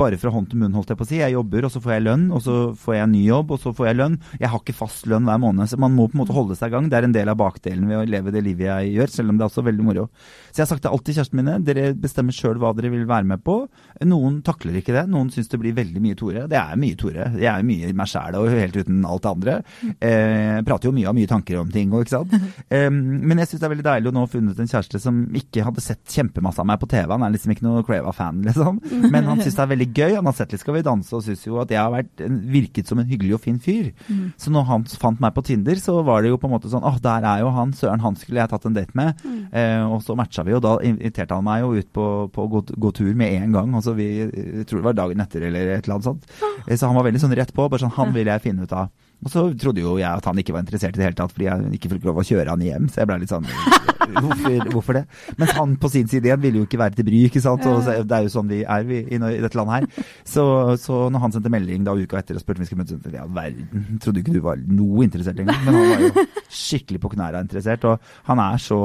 bare 0.02 0.18
fra 0.18 0.34
hånd 0.34 0.50
til 0.50 0.64
munn, 0.64 0.74
holdt 0.74 0.90
jeg 0.90 0.98
på 0.98 1.06
å 1.06 1.12
si. 1.12 1.22
Jeg 1.22 1.36
jobber, 1.36 1.68
og 1.68 1.74
så 1.76 1.84
får 1.84 1.94
jeg 1.94 2.06
lønn, 2.08 2.26
og 2.34 2.42
så 2.42 2.58
får 2.74 2.98
jeg 2.98 3.06
en 3.06 3.14
ny 3.14 3.22
jobb, 3.28 3.54
og 3.54 3.62
så 3.62 3.74
får 3.76 3.90
jeg 3.92 4.00
lønn. 4.02 4.20
Jeg 4.40 4.50
har 4.50 4.64
ikke 4.64 4.76
fast 4.82 5.06
lønn 5.10 5.30
hver 5.30 5.40
måned, 5.46 5.70
så 5.70 5.78
man 5.78 5.94
må 5.94 6.08
på 6.10 6.18
en 6.18 6.24
måte 6.24 6.36
holde 6.36 6.58
seg 6.58 6.72
i 6.72 6.74
gang. 6.74 6.90
Det 6.90 6.98
er 6.98 7.06
en 7.06 7.14
del 7.14 7.30
av 7.30 7.38
bakdelen 7.38 7.83
ved 7.90 8.00
å 8.00 8.06
leve 8.08 8.34
det 8.34 8.44
livet 8.44 8.68
jeg 8.68 8.94
gjør, 8.98 9.12
selv 9.14 9.32
om 9.32 9.38
det 9.38 9.46
er 9.46 9.52
også 9.52 9.66
veldig 9.66 9.86
moro. 9.86 10.08
Så 10.50 10.60
jeg 10.60 10.64
har 10.64 10.70
sagt 10.72 10.84
det 10.84 10.92
alltid 10.92 11.14
til 11.14 11.18
kjærestene 11.20 11.42
mine, 11.42 11.56
dere 11.66 11.86
bestemmer 11.98 12.34
sjøl 12.34 12.58
hva 12.62 12.72
dere 12.76 12.90
vil 12.92 13.06
være 13.08 13.28
med 13.28 13.42
på. 13.44 13.56
Noen 14.08 14.40
takler 14.46 14.78
ikke 14.80 14.94
det, 14.96 15.04
noen 15.10 15.30
syns 15.34 15.50
det 15.52 15.60
blir 15.62 15.76
veldig 15.76 16.02
mye 16.02 16.18
Tore. 16.18 16.44
Det 16.50 16.58
er 16.58 16.80
mye 16.80 16.98
Tore. 16.98 17.28
Jeg 17.38 17.50
er 17.50 17.66
mye 17.66 17.92
meg 17.96 18.10
sjæl 18.10 18.38
og 18.38 18.50
helt 18.52 18.78
uten 18.78 19.02
alt 19.08 19.24
det 19.24 19.32
andre. 19.32 19.56
Eh, 19.98 20.60
prater 20.66 20.90
jo 20.90 20.94
mye 20.96 21.10
og 21.10 21.16
mye 21.18 21.30
tanker 21.30 21.60
om 21.60 21.72
ting 21.74 21.92
og 21.94 22.04
ikke 22.04 22.16
sant. 22.16 22.36
Eh, 22.74 22.88
men 22.90 23.38
jeg 23.42 23.50
syns 23.50 23.60
det 23.60 23.66
er 23.66 23.72
veldig 23.74 23.86
deilig 23.86 24.10
å 24.10 24.14
nå 24.14 24.22
ha 24.24 24.30
funnet 24.30 24.60
en 24.62 24.70
kjæreste 24.70 24.98
som 25.02 25.18
ikke 25.36 25.64
hadde 25.66 25.82
sett 25.84 26.00
kjempemasse 26.10 26.62
av 26.62 26.68
meg 26.68 26.80
på 26.80 26.88
TV. 26.90 27.10
Han 27.12 27.26
er 27.26 27.34
liksom 27.34 27.52
ikke 27.54 27.66
noe 27.66 27.84
Crava-fan, 27.86 28.40
liksom. 28.46 28.80
Men 29.12 29.28
han 29.28 29.42
syns 29.42 29.58
det 29.58 29.64
er 29.64 29.70
veldig 29.74 29.88
gøy. 29.90 30.14
Han 30.16 30.30
har 30.30 30.36
sett 30.38 30.54
litt 30.54 30.62
Skal 30.64 30.78
vi 30.78 30.84
danse 30.86 31.12
og 31.14 31.24
syns 31.26 31.44
jo 31.44 31.60
at 31.62 31.72
jeg 31.74 31.80
har 31.80 31.92
vært, 31.92 32.24
virket 32.54 32.88
som 32.90 33.02
en 33.02 33.08
hyggelig 33.10 33.36
og 33.36 33.42
fin 33.44 33.60
fyr. 33.62 33.90
Mm. 34.08 34.32
Så 34.40 34.52
når 34.54 34.68
han 34.70 34.86
fant 35.02 35.20
meg 35.22 35.34
på 35.36 35.44
Tinder, 35.46 35.78
så 35.82 35.98
var 36.06 36.24
det 36.24 36.32
jo 36.32 36.40
på 36.40 36.48
en 36.48 36.54
måte 36.56 36.72
sånn 36.72 36.86
åh, 36.86 36.96
der 37.04 37.26
er 37.28 37.44
jo 37.44 37.52
han. 37.54 37.73
Søren, 37.78 38.02
han 38.04 38.16
skulle 38.18 38.42
jeg 38.42 38.50
tatt 38.52 38.66
en 38.68 38.76
date 38.76 38.96
med. 38.98 39.20
Mm. 39.24 39.40
Eh, 39.52 39.84
og 39.86 40.02
så 40.04 40.16
matcha 40.18 40.44
vi, 40.46 40.54
og 40.56 40.62
da 40.64 40.76
inviterte 40.86 41.36
han 41.36 41.46
meg 41.46 41.64
jo 41.64 41.72
ut 41.78 41.90
på, 41.94 42.06
å 42.28 42.48
gå, 42.56 42.64
gå, 42.70 42.92
tur 42.96 43.12
med 43.18 43.38
en 43.38 43.56
gang. 43.56 43.74
Altså 43.78 43.96
vi, 43.98 44.08
jeg 44.24 44.68
tror 44.68 44.82
det 44.82 44.88
var 44.88 45.00
dagen 45.00 45.24
etter 45.24 45.48
eller 45.48 45.74
et 45.76 45.86
eller 45.86 45.98
annet 45.98 46.10
sånt. 46.10 46.28
Ah. 46.40 46.70
Så 46.74 46.88
han 46.88 46.98
var 46.98 47.08
veldig 47.08 47.24
sånn 47.24 47.36
rett 47.36 47.54
på. 47.54 47.68
bare 47.68 47.84
sånn, 47.84 47.96
Han 47.98 48.14
ville 48.16 48.34
jeg 48.34 48.46
finne 48.48 48.66
ut 48.66 48.76
av. 48.76 48.92
Og 49.24 49.32
så 49.32 49.44
trodde 49.60 49.80
jo 49.80 49.96
jeg 49.96 50.08
at 50.10 50.26
han 50.28 50.38
ikke 50.40 50.52
var 50.54 50.64
interessert 50.64 50.96
i 50.96 51.00
det 51.00 51.06
hele 51.06 51.16
tatt, 51.16 51.32
fordi 51.32 51.46
jeg 51.48 51.78
ikke 51.78 51.90
fikk 51.94 52.08
lov 52.08 52.20
å 52.20 52.26
kjøre 52.28 52.52
han 52.52 52.64
hjem. 52.64 52.88
Så 52.92 53.00
jeg 53.00 53.08
ble 53.08 53.16
litt 53.22 53.32
sånn 53.32 53.46
hvorfor, 54.24 54.68
hvorfor, 54.74 54.98
det? 54.98 55.04
Mens 55.40 55.54
han 55.56 55.76
på 55.80 55.90
sin 55.94 56.10
side 56.10 56.28
igjen 56.28 56.42
ville 56.42 56.60
jo 56.60 56.68
ikke 56.68 56.80
være 56.82 56.98
til 56.98 57.08
bry, 57.08 57.22
ikke 57.30 57.42
sant. 57.44 57.64
Og 57.70 57.88
det 57.88 58.18
er 58.18 58.26
jo 58.26 58.34
sånn 58.34 58.50
vi 58.52 58.60
er 58.62 58.84
vi, 58.88 59.00
i, 59.08 59.20
dette 59.20 59.56
landet 59.60 59.78
her. 59.78 60.10
Så, 60.28 60.44
så 60.80 61.06
når 61.12 61.24
han 61.24 61.36
sendte 61.36 61.52
melding 61.54 61.88
da 61.88 61.96
uka 61.96 62.20
etter 62.20 62.36
og 62.36 62.44
spurte 62.44 62.60
om 62.60 62.66
vi 62.66 62.70
skulle 62.70 62.84
møtes, 62.84 63.16
ja 63.16 63.24
verden, 63.24 63.98
trodde 64.04 64.20
ikke 64.20 64.36
du 64.36 64.42
var 64.44 64.60
noe 64.60 65.08
interessert 65.08 65.40
engang. 65.40 65.64
Men 65.64 65.80
han 65.80 65.90
var 65.94 66.04
jo 66.04 66.28
skikkelig 66.64 67.00
på 67.00 67.14
knæra 67.16 67.42
interessert, 67.44 67.88
og 67.88 68.14
han 68.28 68.44
er 68.44 68.60
så 68.60 68.80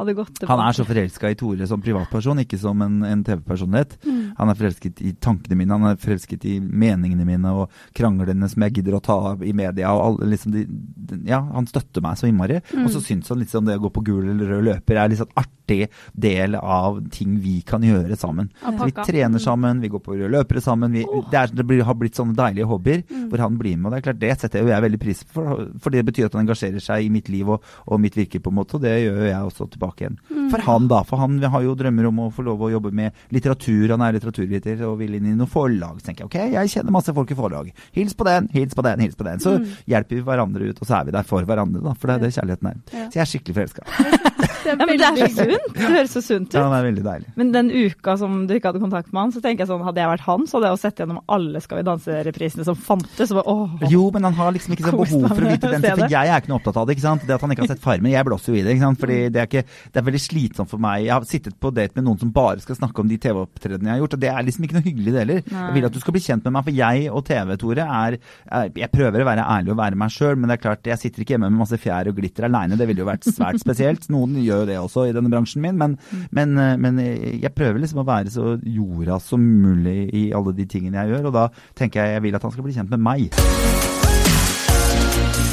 hadde 0.00 0.16
gått 0.18 0.32
tilbake. 0.38 0.50
Han 0.52 0.64
er 0.64 0.76
så 0.76 0.86
forelska 0.88 1.30
i 1.30 1.38
Tore 1.38 1.68
som 1.70 1.82
privatperson, 1.84 2.42
ikke 2.44 2.58
som 2.60 2.82
en, 2.84 3.00
en 3.06 3.24
TV-personlighet. 3.26 3.96
Mm. 4.04 4.20
Han 4.38 4.52
er 4.52 4.58
forelsket 4.58 5.02
i 5.04 5.12
tankene 5.22 5.58
mine, 5.58 5.76
han 5.76 5.92
er 5.92 6.00
forelsket 6.00 6.46
i 6.48 6.56
meningene 6.60 7.26
mine 7.28 7.54
og 7.62 7.82
kranglene 7.96 8.48
som 8.50 8.66
jeg 8.66 8.78
gidder 8.78 8.98
å 8.98 9.02
ta 9.04 9.18
i 9.44 9.54
media. 9.56 9.92
og 9.92 10.04
alle, 10.06 10.32
liksom 10.34 10.54
de, 10.54 10.66
de, 10.66 11.20
Ja, 11.30 11.42
han 11.52 11.68
støtter 11.70 12.04
meg 12.04 12.18
så 12.18 12.28
innmari. 12.30 12.60
Mm. 12.72 12.84
Og 12.84 12.94
så 12.94 13.02
syns 13.04 13.30
han 13.32 13.42
liksom 13.42 13.68
det 13.68 13.78
å 13.78 13.84
gå 13.86 13.92
på 13.94 14.04
gul 14.06 14.28
eller 14.28 14.54
rød 14.56 14.68
løper 14.70 15.00
er 15.00 15.12
liksom 15.12 15.30
artig 15.38 15.86
del 16.12 16.56
av 16.58 16.98
ting 17.14 17.36
vi 17.42 17.60
kan 17.66 17.84
gjøre 17.86 18.16
sammen. 18.18 18.50
Ja, 18.62 18.72
vi 18.78 18.94
trener 18.96 19.38
mm. 19.38 19.44
sammen, 19.44 19.82
vi 19.84 19.92
går 19.92 20.02
på 20.04 20.16
røde 20.16 20.32
løpere 20.34 20.62
sammen. 20.64 20.94
Vi, 20.96 21.04
oh. 21.06 21.24
det, 21.30 21.44
er, 21.44 21.54
det 21.54 21.66
blir, 21.66 21.84
har 21.86 21.98
blitt 21.98 22.18
sånne 22.18 22.36
deilige 22.38 22.68
hobbyer 22.70 23.04
mm. 23.04 23.28
hvor 23.30 23.44
han 23.44 23.58
blir 23.60 23.76
med. 23.76 23.90
og 23.90 23.94
Det 23.94 24.00
er 24.00 24.08
klart, 24.08 24.22
det 24.22 24.34
setter 24.40 24.70
jeg 24.70 24.86
veldig 24.86 25.02
pris 25.02 25.22
på, 25.24 25.34
for, 25.36 25.66
for 25.82 25.94
det 25.94 26.04
betyr 26.08 26.28
at 26.28 26.36
han 26.36 26.46
engasjerer 26.46 26.82
seg 26.82 27.06
i 27.06 27.12
mitt 27.12 27.30
liv 27.32 27.48
og, 27.50 27.64
og 27.86 28.02
mitt 28.02 28.16
virke, 28.18 28.40
på 28.40 28.52
en 28.52 28.58
måte, 28.60 28.78
og 28.78 28.84
det 28.84 28.96
gjør 29.02 29.24
jeg 29.26 29.50
også 29.50 29.68
tilbake 29.74 29.89
tilbake 29.90 30.04
igjen. 30.04 30.18
Mm. 30.50 30.54
For 30.56 30.66
han, 30.66 30.88
da. 30.90 31.00
For 31.06 31.22
han 31.22 31.38
har 31.54 31.64
jo 31.64 31.76
drømmer 31.78 32.08
om 32.10 32.22
å 32.26 32.28
få 32.34 32.44
lov 32.46 32.64
å 32.66 32.70
jobbe 32.72 32.92
med 32.96 33.16
litteratur. 33.34 33.94
Han 33.94 34.04
er 34.04 34.16
litteraturviter 34.18 34.82
og 34.88 34.98
vil 35.00 35.16
inn 35.18 35.30
i 35.30 35.36
noe 35.38 35.50
forlag. 35.50 36.00
Så 36.00 36.10
tenker 36.10 36.26
jeg 36.26 36.30
ok, 36.30 36.56
jeg 36.56 36.72
kjenner 36.74 36.96
masse 36.96 37.14
folk 37.16 37.30
i 37.30 37.38
forlag. 37.38 37.70
Hils 37.96 38.16
på 38.18 38.26
den, 38.28 38.50
hils 38.54 38.76
på 38.76 38.84
den, 38.86 39.04
hils 39.04 39.18
på 39.18 39.26
den. 39.26 39.42
Så 39.42 39.56
mm. 39.58 39.68
hjelper 39.94 40.18
vi 40.18 40.24
hverandre 40.26 40.70
ut, 40.70 40.80
og 40.82 40.88
så 40.88 41.00
er 41.00 41.08
vi 41.08 41.16
der 41.16 41.28
for 41.28 41.46
hverandre, 41.46 41.82
da. 41.84 41.94
For 41.98 42.10
det 42.10 42.18
er 42.18 42.26
det 42.26 42.32
kjærligheten 42.36 42.70
er. 42.72 42.80
Ja. 42.90 43.06
Så 43.06 43.20
jeg 43.20 43.24
er 43.24 43.30
skikkelig 43.34 43.58
forelska. 43.60 43.86
ja, 44.68 44.76
men 44.80 44.94
det 45.00 45.08
er 45.08 45.20
så 45.20 45.30
sunt. 45.36 45.70
Det 45.76 45.90
høres 45.94 46.14
så 46.16 46.24
sunt 46.24 46.50
ut. 46.50 46.58
Ja, 46.58 46.66
det 46.66 46.80
er 46.80 46.86
veldig 46.88 47.06
deilig. 47.06 47.32
Men 47.40 47.52
den 47.54 47.70
uka 47.70 48.16
som 48.20 48.42
du 48.48 48.56
ikke 48.56 48.72
hadde 48.72 48.82
kontakt 48.82 49.12
med 49.14 49.22
han, 49.22 49.34
så 49.34 49.42
tenker 49.44 49.64
jeg 49.64 49.72
sånn, 49.72 49.84
hadde 49.86 50.02
jeg 50.02 50.12
vært 50.12 50.26
han, 50.26 50.46
så 50.48 50.58
hadde 50.58 50.70
jeg 50.70 50.76
jo 50.76 50.82
sett 50.84 51.02
gjennom 51.04 51.22
alle 51.30 51.60
Skal 51.60 51.80
vi 51.80 51.86
danse-reprisene 51.86 52.64
som 52.66 52.78
fantes. 52.78 53.32
Bare, 53.36 53.44
åh, 53.50 53.88
jo, 53.92 54.06
men 54.14 54.26
han 54.28 54.36
har 54.38 54.54
liksom 54.56 54.74
ikke 54.74 54.88
så 54.88 54.94
behov 54.96 55.26
for 55.28 55.44
å 55.44 55.50
vite 55.52 55.72
den, 55.72 55.84
for 55.84 56.04
jeg 56.10 56.32
er 56.32 56.40
ikke 56.40 56.52
noe 56.52 56.60
opptatt 56.60 56.80
av 56.80 56.88
det. 56.88 56.96
ikke 56.96 57.06
sant? 57.06 57.26
Det 57.28 57.36
at 57.36 57.44
han 57.44 57.54
ikke 57.54 57.66
har 57.66 57.72
sett 57.74 57.84
Farmen, 57.84 58.12
jeg 58.12 58.26
blåser 58.26 58.52
jo 58.52 58.58
i 58.58 58.64
det. 58.64 58.74
ikke 58.74 58.86
sant? 58.86 59.00
Fordi 59.00 59.18
det 59.32 59.42
er, 59.42 59.48
ikke, 59.50 59.64
det 59.92 60.00
er 60.00 60.06
veldig 60.08 60.22
slitsomt 60.22 60.39
for 60.70 60.80
meg. 60.82 61.04
Jeg 61.06 61.14
har 61.14 61.26
sittet 61.28 61.56
på 61.60 61.72
date 61.74 61.96
med 61.96 62.06
noen 62.06 62.20
som 62.20 62.32
bare 62.34 62.62
skal 62.62 62.78
snakke 62.78 63.02
om 63.02 63.08
de 63.10 63.18
TV-opptredenene 63.20 63.90
jeg 63.90 63.96
har 63.96 64.02
gjort, 64.04 64.16
og 64.16 64.22
det 64.22 64.30
er 64.32 64.46
liksom 64.46 64.66
ikke 64.66 64.78
noe 64.78 64.86
hyggelig 64.86 65.14
det 65.14 65.22
heller. 65.22 65.42
Jeg 65.50 65.74
vil 65.76 65.88
at 65.88 65.96
du 65.96 66.00
skal 66.02 66.16
bli 66.16 66.22
kjent 66.24 66.46
med 66.46 66.56
meg, 66.56 66.66
for 66.66 66.78
jeg 66.80 67.10
og 67.10 67.24
TV, 67.28 67.54
Tore, 67.60 67.86
er, 68.04 68.18
er 68.60 68.72
Jeg 68.80 68.92
prøver 68.94 69.22
å 69.22 69.28
være 69.28 69.46
ærlig 69.56 69.74
og 69.74 69.80
være 69.80 70.00
meg 70.00 70.14
sjøl, 70.14 70.38
men 70.38 70.50
det 70.50 70.56
er 70.56 70.64
klart, 70.64 70.90
jeg 70.92 71.02
sitter 71.02 71.24
ikke 71.24 71.36
hjemme 71.36 71.50
med 71.50 71.62
masse 71.62 71.80
fjær 71.80 72.10
og 72.10 72.18
glitter 72.18 72.48
aleine. 72.48 72.78
Det 72.80 72.88
ville 72.90 73.04
jo 73.04 73.10
vært 73.10 73.28
svært 73.28 73.62
spesielt. 73.64 74.08
Noen 74.12 74.38
gjør 74.40 74.64
jo 74.64 74.70
det 74.70 74.80
også 74.80 75.06
i 75.08 75.14
denne 75.16 75.32
bransjen 75.32 75.64
min, 75.64 75.78
men, 75.80 75.98
mm. 76.00 76.26
men, 76.36 76.56
eh, 76.58 76.74
men, 76.80 77.00
jeg 77.40 77.54
prøver 77.56 77.82
liksom 77.82 78.02
å 78.02 78.08
være 78.08 78.32
så 78.34 78.56
jorda 78.60 79.20
som 79.22 79.40
mulig 79.42 80.10
i 80.16 80.26
alle 80.36 80.54
de 80.56 80.68
tingene 80.70 81.02
jeg 81.02 81.16
gjør, 81.16 81.30
og 81.30 81.38
da 81.38 81.48
tenker 81.78 82.04
jeg 82.04 82.18
jeg 82.18 82.26
vil 82.28 82.38
at 82.38 82.46
han 82.46 82.54
skal 82.54 82.66
bli 82.66 82.76
kjent 82.76 82.92
med 82.94 83.08
meg. 83.10 83.89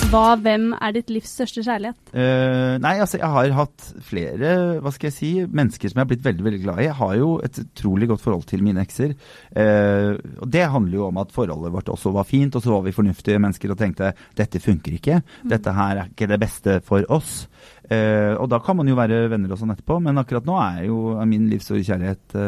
Hva, 0.07 0.37
hvem 0.39 0.69
er 0.71 0.93
ditt 0.95 1.09
livs 1.11 1.33
største 1.35 1.59
kjærlighet? 1.65 1.97
Uh, 2.13 2.77
nei, 2.79 2.93
altså 3.03 3.17
jeg 3.19 3.27
har 3.27 3.55
hatt 3.57 3.87
flere 4.07 4.51
hva 4.79 4.91
skal 4.95 5.09
jeg 5.09 5.15
si, 5.17 5.31
mennesker 5.43 5.91
som 5.91 5.99
jeg 5.99 6.05
har 6.05 6.09
blitt 6.13 6.23
veldig 6.23 6.45
veldig 6.45 6.59
glad 6.63 6.79
i. 6.79 6.85
Jeg 6.85 6.95
har 6.95 7.15
jo 7.19 7.31
et 7.43 7.59
utrolig 7.65 8.07
godt 8.13 8.23
forhold 8.23 8.45
til 8.47 8.63
mine 8.63 8.85
ekser. 8.85 9.17
Uh, 9.51 10.15
og 10.39 10.47
Det 10.53 10.63
handler 10.71 10.95
jo 10.95 11.09
om 11.09 11.19
at 11.19 11.33
forholdet 11.35 11.73
vårt 11.73 11.91
også 11.91 12.13
var 12.15 12.27
fint, 12.29 12.55
og 12.55 12.63
så 12.63 12.71
var 12.71 12.85
vi 12.85 12.95
fornuftige 12.95 13.41
mennesker 13.43 13.73
og 13.73 13.81
tenkte 13.81 14.13
dette 14.39 14.61
funker 14.63 14.95
ikke. 14.95 15.19
Mm. 15.19 15.51
Dette 15.51 15.73
her 15.75 15.99
er 15.99 16.13
ikke 16.13 16.29
det 16.31 16.39
beste 16.45 16.77
for 16.87 17.03
oss. 17.11 17.35
Uh, 17.91 18.39
og 18.39 18.47
da 18.53 18.61
kan 18.63 18.79
man 18.79 18.87
jo 18.87 18.95
være 18.95 19.25
venner 19.33 19.51
og 19.51 19.59
sånn 19.59 19.75
etterpå, 19.75 19.99
men 20.07 20.23
akkurat 20.23 20.47
nå 20.47 20.55
er 20.61 20.85
jo 20.87 21.01
min 21.27 21.51
livs 21.51 21.67
uh, 21.73 21.81
kjærlighet 21.81 22.39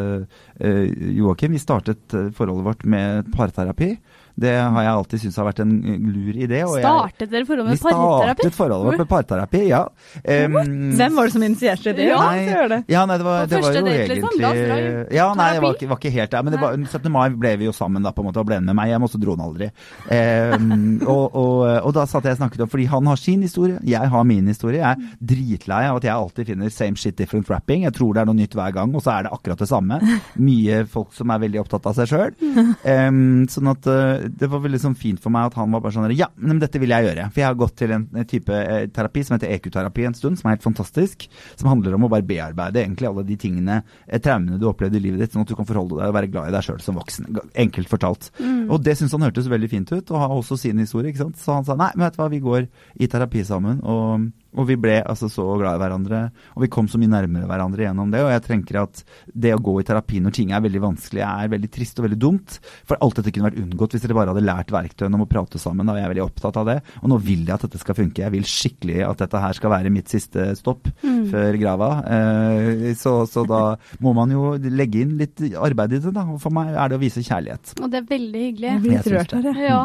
Joakim. 1.19 1.59
Vi 1.59 1.65
startet 1.65 2.15
forholdet 2.39 2.69
vårt 2.71 2.87
med 2.87 3.27
parterapi. 3.35 3.97
Det 4.39 4.53
har 4.55 4.85
jeg 4.85 4.93
alltid 4.93 5.21
syntes 5.23 5.39
har 5.41 5.47
vært 5.49 5.61
en 5.63 5.73
lur 6.09 6.37
idé. 6.37 6.61
startet 6.69 7.31
dere 7.31 7.47
forholdet 7.47 7.73
med 7.75 7.81
parterapi? 7.83 8.05
Vi 8.09 8.29
startet 8.29 8.57
forholdet 8.57 9.01
med 9.01 9.09
parterapi, 9.09 9.63
ja. 9.67 9.81
Um, 10.23 10.57
Hvem 10.95 11.17
var 11.17 11.29
det 11.29 11.33
som 11.35 11.45
initierte 11.45 11.93
det? 11.97 12.07
Ja, 12.07 12.19
nei, 12.23 12.83
ja, 12.87 13.03
nei, 13.09 13.17
det 13.19 13.27
var, 13.27 13.49
det 13.49 13.59
var 13.59 13.75
jo 13.75 13.83
date, 13.83 14.07
liksom, 14.13 14.37
egentlig 14.39 15.17
Ja, 15.17 15.27
nei, 15.37 15.49
det 15.57 15.63
var 15.65 15.75
ikke, 15.75 15.89
var 15.91 15.99
ikke 15.99 16.13
helt 16.15 16.31
det. 16.31 16.43
Men 16.45 16.55
det 16.55 16.61
var, 16.61 16.77
17. 16.79 17.11
mai 17.11 17.25
ble 17.35 17.53
vi 17.59 17.67
jo 17.67 17.75
sammen 17.75 18.05
da, 18.05 18.13
på 18.15 18.23
en 18.23 18.29
måte, 18.29 18.43
og 18.43 18.49
ble 18.49 18.61
med 18.63 18.77
meg 18.77 18.93
hjem, 18.93 19.07
og 19.07 19.11
så 19.11 19.21
dro 19.21 19.35
han 19.35 19.45
aldri. 19.45 19.69
Um, 20.07 20.71
og, 21.13 21.25
og, 21.27 21.53
og, 21.83 21.91
da 21.97 22.05
satt 22.09 22.29
jeg 22.29 22.37
og 22.37 22.41
snakket 22.41 22.63
om 22.63 22.71
Fordi 22.71 22.85
han 22.89 23.09
har 23.11 23.19
sin 23.19 23.43
historie, 23.45 23.79
jeg 23.87 24.13
har 24.13 24.27
min 24.27 24.47
historie. 24.49 24.79
Jeg 24.79 24.87
er 24.87 25.17
dritlei 25.33 25.83
av 25.89 25.99
at 25.99 26.07
jeg 26.07 26.15
alltid 26.15 26.53
finner 26.53 26.73
same 26.73 26.99
shit 26.99 27.17
different 27.19 27.49
rapping. 27.51 27.85
Jeg 27.87 27.95
tror 27.97 28.15
det 28.15 28.23
er 28.23 28.29
noe 28.29 28.39
nytt 28.39 28.55
hver 28.55 28.75
gang, 28.75 28.95
og 28.95 29.03
så 29.03 29.17
er 29.17 29.27
det 29.27 29.35
akkurat 29.35 29.59
det 29.59 29.69
samme. 29.69 29.99
Mye 30.39 30.83
folk 30.89 31.11
som 31.17 31.33
er 31.33 31.43
veldig 31.43 31.63
opptatt 31.63 31.89
av 31.89 31.97
seg 31.99 32.13
sjøl. 32.13 32.35
Um, 32.39 33.47
sånn 33.53 33.71
at 33.73 33.89
uh, 33.89 34.28
det 34.37 34.49
var 34.51 34.61
veldig 34.63 34.79
sånn 34.81 34.97
fint 34.97 35.21
for 35.21 35.33
meg 35.33 35.49
at 35.49 35.57
han 35.59 35.71
var 35.73 35.83
bare 35.83 35.95
sånn 35.95 36.13
Ja, 36.17 36.29
men 36.37 36.61
dette 36.61 36.81
vil 36.81 36.93
jeg 36.93 37.07
gjøre. 37.07 37.27
For 37.31 37.41
jeg 37.41 37.47
har 37.47 37.59
gått 37.59 37.75
til 37.81 37.93
en, 37.95 38.07
type 38.29 38.55
eh, 38.55 38.87
terapi 38.93 39.23
som 39.25 39.35
heter 39.35 39.53
EQ-terapi 39.55 40.07
en 40.09 40.17
stund, 40.17 40.39
som 40.39 40.49
er 40.49 40.57
helt 40.57 40.65
fantastisk. 40.65 41.27
Som 41.59 41.71
handler 41.71 41.97
om 41.97 42.07
å 42.07 42.11
bare 42.11 42.27
bearbeide 42.27 42.83
egentlig 42.83 43.09
alle 43.09 43.25
de 43.27 43.37
tingene, 43.39 43.81
eh, 44.07 44.21
traumene 44.23 44.59
du 44.61 44.67
opplevde 44.69 44.99
i 44.99 45.03
livet 45.03 45.23
ditt, 45.23 45.35
sånn 45.35 45.47
at 45.47 45.51
du 45.51 45.57
kan 45.59 45.69
forholde 45.69 45.99
deg 45.99 46.11
og 46.11 46.17
være 46.19 46.31
glad 46.33 46.51
i 46.51 46.55
deg 46.57 46.67
sjøl 46.67 46.81
som 46.83 46.99
voksen. 46.99 47.29
Enkelt 47.65 47.91
fortalt. 47.91 48.31
Og 48.39 48.77
det 48.83 48.97
syntes 48.97 49.15
han 49.17 49.27
hørtes 49.27 49.49
veldig 49.51 49.71
fint 49.71 49.93
ut, 49.93 50.11
og 50.11 50.21
har 50.23 50.35
også 50.35 50.59
sin 50.59 50.81
historie, 50.81 51.13
ikke 51.13 51.25
sant. 51.25 51.39
Så 51.41 51.55
han 51.55 51.67
sa 51.67 51.77
nei, 51.79 51.91
men 51.95 52.07
vet 52.07 52.17
du 52.17 52.21
hva, 52.23 52.29
vi 52.31 52.43
går 52.43 52.69
i 52.99 53.09
terapi 53.09 53.45
sammen. 53.47 53.81
og 53.83 54.29
og 54.57 54.65
vi 54.69 54.75
ble 54.81 54.95
altså 55.03 55.27
så 55.29 55.43
glad 55.59 55.77
i 55.77 55.81
hverandre, 55.83 56.19
og 56.55 56.63
vi 56.63 56.69
kom 56.73 56.87
så 56.89 56.97
mye 56.97 57.11
nærmere 57.11 57.45
hverandre 57.49 57.83
gjennom 57.85 58.09
det. 58.13 58.23
Og 58.25 58.31
jeg 58.33 58.43
tenker 58.47 58.79
at 58.81 59.03
det 59.33 59.51
å 59.53 59.59
gå 59.61 59.75
i 59.79 59.85
terapi 59.85 60.19
når 60.25 60.33
ting 60.39 60.51
er 60.55 60.63
veldig 60.65 60.81
vanskelig, 60.81 61.21
er 61.21 61.51
veldig 61.53 61.69
trist 61.75 61.99
og 62.01 62.07
veldig 62.07 62.17
dumt. 62.19 62.57
For 62.89 62.97
alt 63.01 63.19
dette 63.19 63.31
kunne 63.35 63.49
vært 63.51 63.59
unngått 63.61 63.93
hvis 63.93 64.05
dere 64.07 64.17
bare 64.17 64.33
hadde 64.33 64.45
lært 64.47 64.73
verktøyene 64.73 65.19
om 65.19 65.25
å 65.25 65.29
prate 65.29 65.61
sammen. 65.61 65.85
Da 65.85 65.93
er 65.97 66.03
jeg 66.07 66.13
veldig 66.15 66.25
opptatt 66.25 66.57
av 66.63 66.65
det. 66.71 66.77
Og 67.03 67.09
nå 67.13 67.19
vil 67.21 67.45
jeg 67.45 67.55
at 67.59 67.67
dette 67.67 67.81
skal 67.83 67.99
funke. 67.99 68.23
Jeg 68.25 68.33
vil 68.33 68.47
skikkelig 68.49 68.99
at 69.07 69.21
dette 69.25 69.43
her 69.45 69.53
skal 69.59 69.73
være 69.75 69.93
mitt 69.93 70.09
siste 70.09 70.49
stopp 70.59 70.89
Mm. 71.03 71.29
før 71.31 71.55
grava. 71.61 71.87
Eh, 72.09 72.93
så, 72.97 73.13
så 73.29 73.45
da 73.47 73.75
må 74.03 74.13
man 74.17 74.31
jo 74.33 74.53
legge 74.57 75.01
inn 75.03 75.17
litt 75.19 75.39
arbeid 75.55 75.93
i 75.93 75.99
det, 76.03 76.11
da. 76.15 76.23
Og 76.33 76.39
for 76.41 76.53
meg 76.55 76.73
er 76.75 76.89
det 76.91 76.97
å 76.97 77.01
vise 77.01 77.23
kjærlighet. 77.23 77.73
Og 77.83 77.89
det 77.91 78.01
er 78.01 78.07
veldig 78.09 78.43
hyggelig. 78.47 78.69
Jeg 78.69 78.81
blir 78.83 78.91
Jeg 78.97 79.03
litt 79.05 79.13
rørt 79.15 79.35
her, 79.37 79.49
jeg. 79.53 79.69
Ja. 79.69 79.81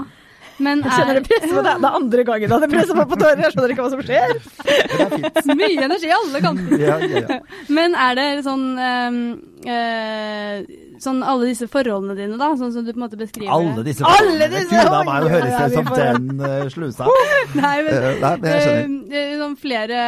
Men 0.58 0.82
Jeg 0.84 0.92
kjenner 0.92 1.16
er 1.16 1.20
det 1.20 1.28
presser 1.28 1.54
på 1.56 1.62
deg. 1.66 1.80
Det 1.82 1.88
er 1.90 1.98
andre 1.98 2.24
gangen 2.28 2.54
det 2.64 2.70
presser 2.70 2.94
meg 3.00 3.08
på 3.10 3.16
tårer. 3.18 3.42
Jeg 3.42 3.54
skjønner 3.54 3.74
ikke 3.74 3.84
hva 3.84 3.90
som 3.90 4.02
skjer. 4.06 5.54
mye 5.58 5.84
energi 5.88 6.06
i 6.10 6.14
alle 6.14 6.40
kanter. 6.44 6.78
Ja, 6.84 6.98
ja, 7.02 7.24
ja. 7.28 7.40
Men 7.74 7.94
er 7.98 8.14
det 8.20 8.28
sånn 8.46 8.64
um, 8.78 9.20
uh, 9.66 10.80
Sånn 11.04 11.18
alle 11.26 11.48
disse 11.50 11.66
forholdene 11.68 12.14
dine, 12.16 12.36
da? 12.38 12.52
Sånn 12.56 12.70
som 12.72 12.84
du 12.86 12.92
på 12.92 12.96
en 13.00 13.02
måte 13.02 13.18
beskriver 13.18 13.50
Alle 13.52 13.82
disse 13.84 14.04
disse 14.04 14.12
Alle 14.22 14.46
disse- 14.52 14.70
Gud, 14.70 14.92
da 14.94 15.00
meg 15.04 15.24
jo 15.26 15.32
høres 15.32 15.50
ja, 15.50 15.64
som 15.74 15.88
den 15.90 16.40
uh, 16.40 16.68
slusa. 16.72 17.08
Nei, 17.58 17.72
men 17.82 17.90
uh, 17.98 18.06
nei, 18.22 18.30
men 18.38 18.46
jeg 18.48 18.62
skjønner. 18.62 18.94
eh, 19.10 19.24
eh, 19.24 19.34
sånn 19.42 19.56
flere 19.60 19.98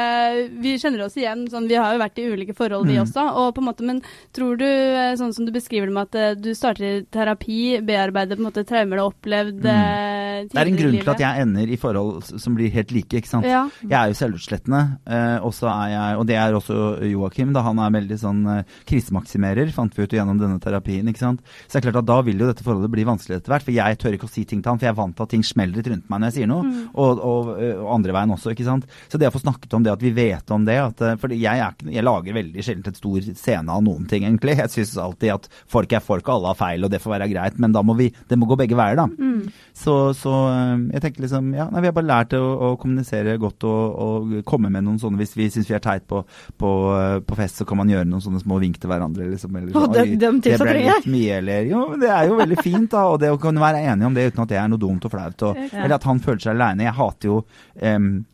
Vi 0.63 0.77
kjenner 0.81 1.03
oss 1.09 1.19
igjen. 1.19 1.43
Sånn, 1.53 1.67
vi 1.69 1.77
har 1.77 1.97
jo 1.97 2.01
vært 2.05 2.23
i 2.23 2.29
ulike 2.31 2.55
forhold, 2.57 2.87
vi 2.89 2.97
Mm. 2.97 3.03
også. 3.03 3.25
Og 3.43 3.51
på 3.57 3.61
en 3.65 3.67
måte, 3.69 3.85
men 3.85 3.99
tror 4.37 4.57
du, 4.63 4.65
eh, 4.65 5.13
sånn 5.21 5.35
som 5.37 5.45
du 5.45 5.53
beskriver 5.53 5.91
det 5.91 5.97
med 5.99 6.07
at 6.09 6.15
eh, 6.23 6.35
du 6.39 6.53
starter 6.57 6.87
i 6.87 7.05
terapi, 7.13 7.59
bearbeider 7.85 8.39
på 8.39 8.45
en 8.47 8.49
måte 8.49 8.65
traumer 8.65 8.97
du 8.97 9.03
har 9.03 9.11
opplevd 9.13 9.67
eh, 9.69 10.16
Det 10.53 10.61
er 10.61 10.71
en 10.71 10.77
grunn 10.81 10.99
til 11.01 11.13
at 11.13 11.23
jeg 11.25 11.43
ender 11.47 11.73
i 11.73 11.79
forhold 11.81 12.29
som 12.43 12.55
blir 12.59 12.71
helt 12.75 12.93
like, 12.95 13.21
ikke 13.21 13.31
sant. 13.31 13.47
Ja. 13.49 13.65
Jeg 13.83 13.97
er 13.99 14.13
jo 14.13 14.19
selvutslettende, 14.21 14.83
eh, 15.07 15.39
og 15.45 15.55
og 15.57 16.27
det 16.29 16.37
er 16.37 16.55
også 16.55 16.77
Joakim, 17.11 17.53
da 17.57 17.63
han 17.67 17.79
er 17.83 17.95
veldig 17.97 18.19
sånn 18.21 18.43
eh, 18.59 18.63
krisemaksimerer, 18.89 19.71
fant 19.75 19.95
vi 19.97 20.05
ut 20.07 20.15
gjennom 20.17 20.39
denne 20.41 20.61
terapien, 20.63 21.07
ikke 21.09 21.23
sant. 21.23 21.41
Så 21.67 21.77
det 21.77 21.81
er 21.83 21.87
klart 21.91 22.03
at 22.03 22.09
da 22.11 22.19
vil 22.27 22.39
jo 22.43 22.49
dette 22.51 22.65
forholdet 22.67 22.93
bli 22.93 23.07
vanskelig 23.09 23.39
etter 23.41 23.55
hvert, 23.55 23.67
for 23.67 23.77
jeg 23.77 23.99
tør 24.03 24.17
ikke 24.19 24.29
å 24.29 24.33
si 24.33 24.45
ting 24.49 24.63
til 24.63 24.73
han, 24.73 24.81
for 24.81 24.89
jeg 24.89 24.95
er 24.95 24.99
vant 25.01 25.17
til 25.17 25.27
at 25.27 25.33
ting 25.35 25.45
smeller 25.47 25.81
litt 25.81 25.91
rundt 25.93 26.09
meg 26.13 26.23
når 26.23 26.33
jeg 26.33 26.39
sier 26.41 26.51
noe, 26.51 26.65
Mm. 26.67 26.89
og, 26.99 27.21
og, 27.23 27.49
eh, 27.63 27.77
og 27.79 27.91
andre 27.95 28.15
veien 28.17 28.33
også, 28.35 28.51
ikke 28.53 28.65
sant. 28.67 28.87
Så 29.13 29.19
det 29.21 29.29
å 29.29 29.35
få 29.35 29.43
snakket 29.43 29.75
om 29.77 29.85
det, 29.85 29.93
at 29.93 30.03
vi 30.03 30.11
vet 30.17 30.51
om 30.51 30.65
det, 30.67 30.77
at, 30.83 31.03
for 31.21 31.33
jeg, 31.33 31.61
er, 31.63 31.77
jeg 31.93 32.05
lager 32.05 32.35
veldig 32.35 32.65
sjelden 32.65 32.91
et 32.91 32.99
stor 32.99 33.29
scene 33.39 33.71
av 33.77 33.85
noen 33.87 34.09
ting, 34.11 34.25
egentlig. 34.27 34.57
Jeg 34.59 34.73
syns 34.73 34.97
alltid 34.99 35.35
at 35.37 35.49
folk 35.71 35.93
er 35.95 36.03
folk, 36.03 36.27
og 36.27 36.35
alle 36.41 36.51
har 36.53 36.59
feil, 36.59 36.85
og 36.87 36.91
det 36.91 37.01
får 37.05 37.15
være 37.15 37.29
greit, 37.31 37.61
men 37.63 37.75
da 37.77 37.83
må 37.87 37.95
vi, 37.99 38.09
det 38.29 38.39
må 38.41 38.49
gå 38.51 38.59
begge 38.59 38.79
veier, 38.79 38.99
da. 38.99 39.07
Mm. 39.07 39.47
Så, 39.77 39.95
så 40.19 40.26
øh, 40.31 40.83
jeg 40.93 41.03
tenker 41.03 41.23
liksom 41.25 41.49
Ja, 41.55 41.69
nei, 41.73 41.81
vi 41.85 41.89
har 41.91 41.95
bare 41.97 42.09
lært 42.11 42.35
å, 42.39 42.43
å 42.43 42.69
kommunisere 42.81 43.37
godt 43.39 43.65
og, 43.65 43.97
og 44.07 44.35
komme 44.49 44.71
med 44.73 44.85
noen 44.87 44.99
sånne 45.03 45.19
Hvis 45.21 45.35
vi 45.37 45.49
syns 45.55 45.69
vi 45.71 45.75
er 45.79 45.83
teit 45.85 46.07
på, 46.11 46.23
på, 46.59 46.71
øh, 46.97 47.21
på 47.27 47.37
fest, 47.39 47.57
så 47.63 47.67
kan 47.69 47.79
man 47.81 47.89
gjøre 47.93 48.07
noen 48.09 48.23
sånne 48.25 48.41
små 48.43 48.59
vink 48.63 48.79
til 48.83 48.91
hverandre. 48.91 49.27
Liksom, 49.33 49.57
eller, 49.57 49.73
sånn, 49.73 49.93
det- 49.93 50.05
«Oi, 50.07 50.17
de 50.17 50.31
det 50.41 50.59
ble 50.61 50.77
litt 50.87 51.11
mye, 51.17 51.39
eller 51.41 51.71
Jo, 51.73 51.87
men 51.91 52.01
det 52.01 52.11
er 52.11 52.29
jo 52.29 52.37
veldig 52.43 52.59
fint, 52.63 52.91
da. 52.91 53.05
Og 53.13 53.21
det 53.21 53.31
å 53.33 53.41
kunne 53.41 53.61
være 53.61 53.85
enig 53.87 54.07
om 54.07 54.15
det 54.15 54.29
uten 54.33 54.43
at 54.43 54.49
det 54.55 54.59
er 54.63 54.69
noe 54.69 54.79
dumt 54.79 55.05
og 55.05 55.11
flaut. 55.13 55.43
Og, 55.51 55.57
Ja. 55.57 55.85
Eller 55.85 55.95
at 55.97 56.05
han 56.05 56.19
føler 56.21 56.41
seg 56.41 56.55
aleine. 56.55 56.85
Jeg 56.87 56.95
hater 56.95 57.29
jo 57.29 57.45
em, 57.81 58.25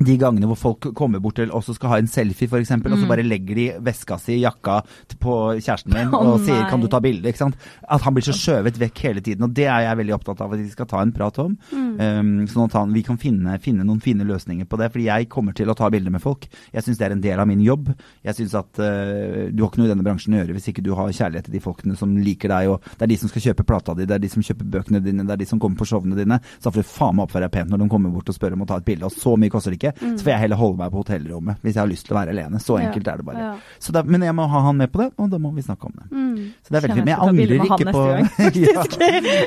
de 0.00 0.16
gangene 0.20 0.48
hvor 0.50 0.58
folk 0.58 0.88
kommer 0.96 1.20
bort 1.22 1.36
til 1.40 1.52
oss 1.52 1.68
og 1.70 1.76
skal 1.76 1.92
ha 1.92 2.00
en 2.00 2.10
selfie, 2.10 2.48
f.eks., 2.48 2.72
eksempel, 2.72 2.94
og 2.94 3.02
så 3.02 3.08
bare 3.10 3.24
legger 3.26 3.58
de 3.58 3.66
veska 3.84 4.18
si, 4.20 4.38
i 4.38 4.42
jakka, 4.44 4.80
på 5.22 5.36
kjæresten 5.58 5.92
min 5.94 6.12
oh, 6.14 6.32
og 6.32 6.46
sier 6.46 6.62
nei. 6.62 6.68
'kan 6.70 6.80
du 6.80 6.88
ta 6.90 7.00
bilde'? 7.02 7.32
At 7.32 8.02
han 8.02 8.14
blir 8.14 8.24
så 8.24 8.34
skjøvet 8.36 8.78
vekk 8.80 9.02
hele 9.06 9.20
tiden. 9.24 9.44
Og 9.44 9.54
det 9.54 9.66
er 9.68 9.86
jeg 9.86 9.98
veldig 10.00 10.14
opptatt 10.16 10.40
av 10.44 10.54
at 10.54 10.62
vi 10.62 10.70
skal 10.72 10.88
ta 10.88 11.02
en 11.02 11.12
prat 11.14 11.38
om. 11.42 11.56
Um, 11.72 12.32
sånn 12.48 12.68
at 12.68 12.76
han, 12.78 12.92
vi 12.94 13.02
kan 13.06 13.18
finne, 13.20 13.58
finne 13.62 13.86
noen 13.86 14.00
fine 14.02 14.26
løsninger 14.28 14.68
på 14.68 14.78
det. 14.80 14.90
Fordi 14.94 15.08
jeg 15.08 15.28
kommer 15.32 15.56
til 15.56 15.70
å 15.70 15.76
ta 15.78 15.90
bilder 15.92 16.14
med 16.14 16.22
folk. 16.24 16.48
Jeg 16.72 16.86
syns 16.86 17.00
det 17.00 17.08
er 17.08 17.16
en 17.16 17.24
del 17.24 17.42
av 17.42 17.48
min 17.50 17.62
jobb. 17.64 17.92
Jeg 18.24 18.38
synes 18.38 18.56
at 18.62 18.80
uh, 18.80 19.50
Du 19.52 19.62
har 19.62 19.70
ikke 19.70 19.82
noe 19.82 19.90
i 19.90 19.92
denne 19.92 20.06
bransjen 20.06 20.36
å 20.36 20.40
gjøre 20.40 20.56
hvis 20.56 20.70
ikke 20.72 20.84
du 20.84 20.92
har 20.98 21.12
kjærlighet 21.12 21.48
til 21.48 21.56
de 21.56 21.62
folkene 21.62 21.98
som 21.98 22.14
liker 22.16 22.52
deg. 22.52 22.72
og 22.72 22.88
Det 22.96 23.06
er 23.06 23.12
de 23.12 23.20
som 23.20 23.32
skal 23.32 23.46
kjøpe 23.48 23.66
plata 23.68 23.96
di, 23.98 24.06
det 24.08 24.16
er 24.16 24.22
de 24.22 24.32
som 24.32 24.44
kjøper 24.44 24.70
bøkene 24.76 25.02
dine, 25.04 25.26
det 25.26 25.36
er 25.36 25.42
de 25.42 25.48
som 25.48 25.60
kommer 25.62 25.80
på 25.80 25.88
showene 25.88 26.18
dine. 26.18 26.40
Så 26.58 26.72
får 26.72 26.84
du 26.84 26.88
faen 26.88 27.18
meg 27.18 27.28
oppføre 27.28 27.48
deg 27.48 27.54
pent 27.58 27.72
når 27.72 27.84
de 27.84 27.90
kommer 27.92 28.14
bort 28.14 28.30
og 28.32 28.36
spør 28.38 28.56
om 28.56 28.64
å 28.64 28.68
ta 28.70 28.80
et 28.80 28.88
bilde. 28.88 29.08
Og 29.08 29.14
så 29.14 29.34
mye 29.36 29.52
koster 29.52 29.74
det 29.74 29.80
ikke. 29.80 29.81
Så 29.98 30.22
får 30.22 30.30
jeg 30.32 30.40
heller 30.44 30.56
holde 30.56 30.78
meg 30.78 30.90
på 30.92 31.02
hotellrommet 31.02 31.56
hvis 31.62 31.74
jeg 31.74 31.82
har 31.82 31.90
lyst 31.90 32.06
til 32.06 32.14
å 32.14 32.18
være 32.20 32.30
alene. 32.30 32.60
Så 32.62 32.78
Ja. 32.78 32.86
enkelt 32.88 33.08
er 33.08 33.16
det 33.16 33.24
bare. 33.26 33.38
Ja. 33.38 33.52
Så 33.82 33.92
da, 33.92 34.02
men 34.02 34.22
jeg 34.22 34.34
må 34.34 34.46
ha 34.48 34.60
han 34.62 34.76
med 34.76 34.92
på 34.92 34.98
det, 35.02 35.10
og 35.18 35.30
da 35.30 35.38
må 35.38 35.52
vi 35.54 35.62
snakke 35.62 35.84
om 35.86 35.92
det. 35.98 36.06
Mm. 36.12 36.36
Så 36.62 36.68
det 36.70 36.76
er 36.78 36.86
veldig 36.86 36.96
fint. 36.96 37.04
Men 37.04 37.14
jeg 37.14 37.20
angrer 37.28 37.66
ikke 37.66 37.92
på 37.92 38.02
ja. 38.76 38.82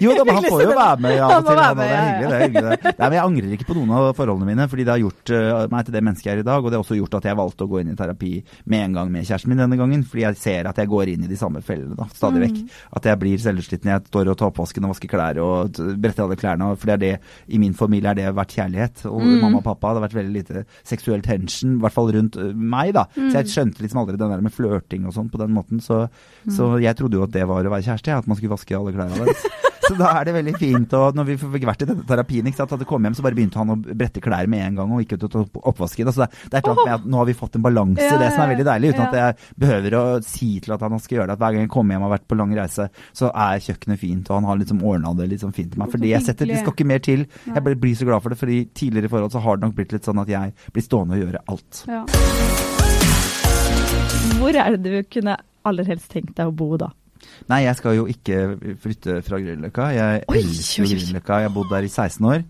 Jo 0.02 0.16
da, 0.16 0.24
men 0.28 0.36
han 0.36 0.44
får 0.50 0.62
jo 0.66 0.74
være 0.76 1.00
med 1.06 1.20
av 1.22 1.32
og 1.38 1.48
til. 1.48 1.60
han, 1.64 1.78
Det 1.78 1.86
er 1.86 2.06
hyggelig, 2.06 2.30
det 2.30 2.36
er 2.36 2.44
hyggelig. 2.46 2.64
Det. 2.76 2.94
Nei, 3.00 3.08
men 3.10 3.16
jeg 3.18 3.24
angrer 3.26 3.56
ikke 3.58 3.68
på 3.70 3.76
noen 3.80 3.92
av 3.96 4.10
forholdene 4.18 4.50
mine, 4.50 4.68
fordi 4.72 4.86
det 4.88 4.94
har 4.96 5.02
gjort 5.04 5.32
uh, 5.36 5.68
meg 5.72 5.86
til 5.88 5.94
det 5.96 6.04
mennesket 6.06 6.26
jeg 6.30 6.36
er 6.38 6.44
i 6.44 6.48
dag. 6.50 6.60
Og 6.66 6.72
det 6.72 6.78
har 6.80 6.84
også 6.86 6.98
gjort 7.00 7.18
at 7.20 7.28
jeg 7.30 7.40
valgte 7.40 7.66
å 7.66 7.72
gå 7.72 7.82
inn 7.82 7.92
i 7.94 7.96
terapi 8.00 8.32
med 8.66 8.86
en 8.90 8.94
gang 9.00 9.12
med 9.12 9.26
kjæresten 9.28 9.52
min 9.54 9.62
denne 9.64 9.78
gangen. 9.80 10.04
Fordi 10.10 10.26
jeg 10.26 10.40
ser 10.42 10.70
at 10.72 10.78
jeg 10.82 10.88
går 10.92 11.14
inn 11.14 11.24
i 11.28 11.32
de 11.32 11.38
samme 11.40 11.62
fellene 11.66 11.96
da, 12.00 12.08
stadig 12.16 12.42
vekk. 12.46 12.62
At 13.00 13.10
jeg 13.12 13.20
blir 13.22 13.38
selvutslitt 13.46 13.86
når 13.86 13.92
jeg 13.96 14.06
står 14.12 14.32
og 14.34 14.38
tar 14.42 14.52
oppvasken 14.52 14.86
og 14.88 14.94
vasker 14.96 15.12
klær 15.12 15.40
og 15.44 15.80
bretter 16.02 16.26
alle 16.26 16.40
klærne. 16.40 16.72
For 16.80 16.86
det 16.92 16.96
er 16.98 17.04
det, 17.06 17.14
i 17.48 17.58
min 17.62 17.74
familie 17.78 18.10
er 18.12 18.16
det 18.20 18.32
vært 18.36 18.56
kjærlighet. 18.58 19.06
Og 19.12 19.22
mamma 19.22 19.60
og 19.62 19.66
pappa, 19.68 19.94
det 19.94 20.02
har 20.02 20.08
vært 20.08 20.18
veldig 20.18 20.25
lite 20.34 20.66
seksuell 20.88 21.24
tension, 21.26 21.78
i 21.78 21.84
hvert 21.84 21.96
fall 21.96 22.12
rundt 22.16 22.40
øh, 22.42 22.52
meg, 22.56 22.94
da. 22.98 23.06
Så 23.16 23.42
jeg 23.42 23.54
skjønte 23.54 23.86
liksom 23.86 24.02
aldri 24.02 24.18
den 24.22 24.34
der 24.34 24.44
med 24.46 24.56
flørting 24.56 25.06
og 25.10 25.16
sånn 25.16 25.32
på 25.34 25.42
den 25.42 25.54
måten. 25.56 25.84
Så, 25.84 26.06
så 26.52 26.76
jeg 26.82 26.98
trodde 27.00 27.20
jo 27.20 27.26
at 27.28 27.36
det 27.36 27.46
var 27.50 27.66
å 27.66 27.74
være 27.74 27.88
kjæreste, 27.90 28.14
ja, 28.14 28.22
at 28.24 28.30
man 28.30 28.40
skulle 28.40 28.56
vaske 28.56 28.78
alle 28.78 28.96
klærne 28.96 29.22
deres. 29.22 29.48
Så 29.86 29.96
da 30.00 30.12
er 30.18 30.28
det 30.28 30.36
veldig 30.36 30.54
fint. 30.60 30.94
Og 30.98 31.18
når 31.18 31.28
vi 31.30 31.38
fikk 31.42 31.68
vært 31.70 31.84
i 31.86 31.88
denne 31.90 32.06
terapien, 32.08 32.48
ikke 32.50 32.62
sant, 32.62 32.74
at 32.76 32.82
det 32.82 32.88
kom 32.90 33.06
hjem, 33.06 33.16
så 33.18 33.26
bare 33.26 33.38
begynte 33.38 33.60
han 33.62 33.74
å 33.74 33.78
brette 33.86 34.24
klær 34.24 34.50
med 34.52 34.64
en 34.66 34.80
gang 34.80 34.94
og 34.96 35.04
ikke 35.04 35.20
ta 35.22 35.44
oppvasken. 35.44 36.10
Altså 36.10 36.26
det, 36.26 36.30
det 36.50 36.58
er 36.58 36.62
et 36.62 36.70
eller 36.70 36.76
annet 36.76 36.90
med 36.90 36.96
at 36.98 37.08
nå 37.14 37.22
har 37.22 37.30
vi 37.30 37.38
fått 37.38 37.60
en 37.60 37.66
balanse 37.66 38.06
i 38.06 38.10
Ja, 38.10 38.20
det 38.22 38.32
som 38.34 38.46
er 38.46 38.52
veldig 38.54 38.68
deilig, 38.70 38.94
uten 38.94 39.06
at 39.06 39.18
jeg 39.20 39.54
behøver 39.66 39.98
å 40.00 40.04
si 40.26 40.50
til 40.66 40.76
at 40.76 40.86
han 40.86 41.04
skal 41.04 41.20
gjøre 41.20 41.30
det. 41.30 41.38
At 41.38 41.44
hver 41.44 41.56
gang 41.58 41.66
jeg 41.68 41.74
kommer 41.76 41.96
hjem 41.96 42.06
og 42.06 42.10
har 42.10 42.16
vært 42.18 42.28
på 42.32 42.40
lang 42.40 42.56
reise, 42.58 42.90
så 43.16 43.32
er 43.32 43.64
kjøkkenet 43.68 44.02
fint, 44.02 44.30
og 44.30 44.40
han 44.40 44.50
har 44.50 44.62
liksom 44.62 44.84
ordna 44.86 45.14
det 45.20 45.30
liksom 45.36 45.54
fint 45.56 45.74
til 45.74 45.84
meg. 45.84 45.92
Fordi 45.94 46.14
jeg 46.14 46.26
setter, 46.26 46.50
det 46.50 46.62
skal 46.62 46.76
ikke 46.76 46.90
mer 46.90 47.04
til. 47.06 47.26
Jeg 47.50 47.66
blir 47.66 47.96
så 47.98 48.10
glad 48.10 48.26
for 48.26 48.34
det, 48.34 48.42
fordi 48.42 48.60
tidligere 48.74 49.10
i 49.10 49.16
forhold 49.16 49.36
så 49.36 49.44
har 49.46 49.60
det 49.60 49.68
nok 49.68 49.78
blitt 49.78 49.96
litt 49.96 50.08
sånn 50.08 50.22
at 50.24 50.32
jeg 50.32 50.54
blir 50.74 50.86
stående 50.86 51.18
og 51.20 51.26
gjøre 51.26 51.44
alt. 51.54 51.86
Ja. 51.90 52.04
Hvor 54.40 54.62
er 54.62 54.78
det 54.78 54.84
du 54.86 55.10
kunne 55.10 55.38
aller 55.66 55.88
helst 55.90 56.12
tenkt 56.14 56.36
deg 56.38 56.52
å 56.52 56.56
bo 56.56 56.76
da? 56.82 56.92
Nei, 57.52 57.62
jeg 57.66 57.76
skal 57.76 57.96
jo 57.98 58.06
ikke 58.12 58.40
flytte 58.82 59.22
fra 59.26 59.40
Grünerløkka. 59.42 59.90
Jeg 59.96 60.24
elsker. 60.30 60.88
Grünerløkka. 60.90 61.42
Jeg 61.44 61.50
har 61.50 61.56
bodd 61.56 61.74
der 61.74 61.88
i 61.88 61.92
16 61.92 62.26
år. 62.26 62.46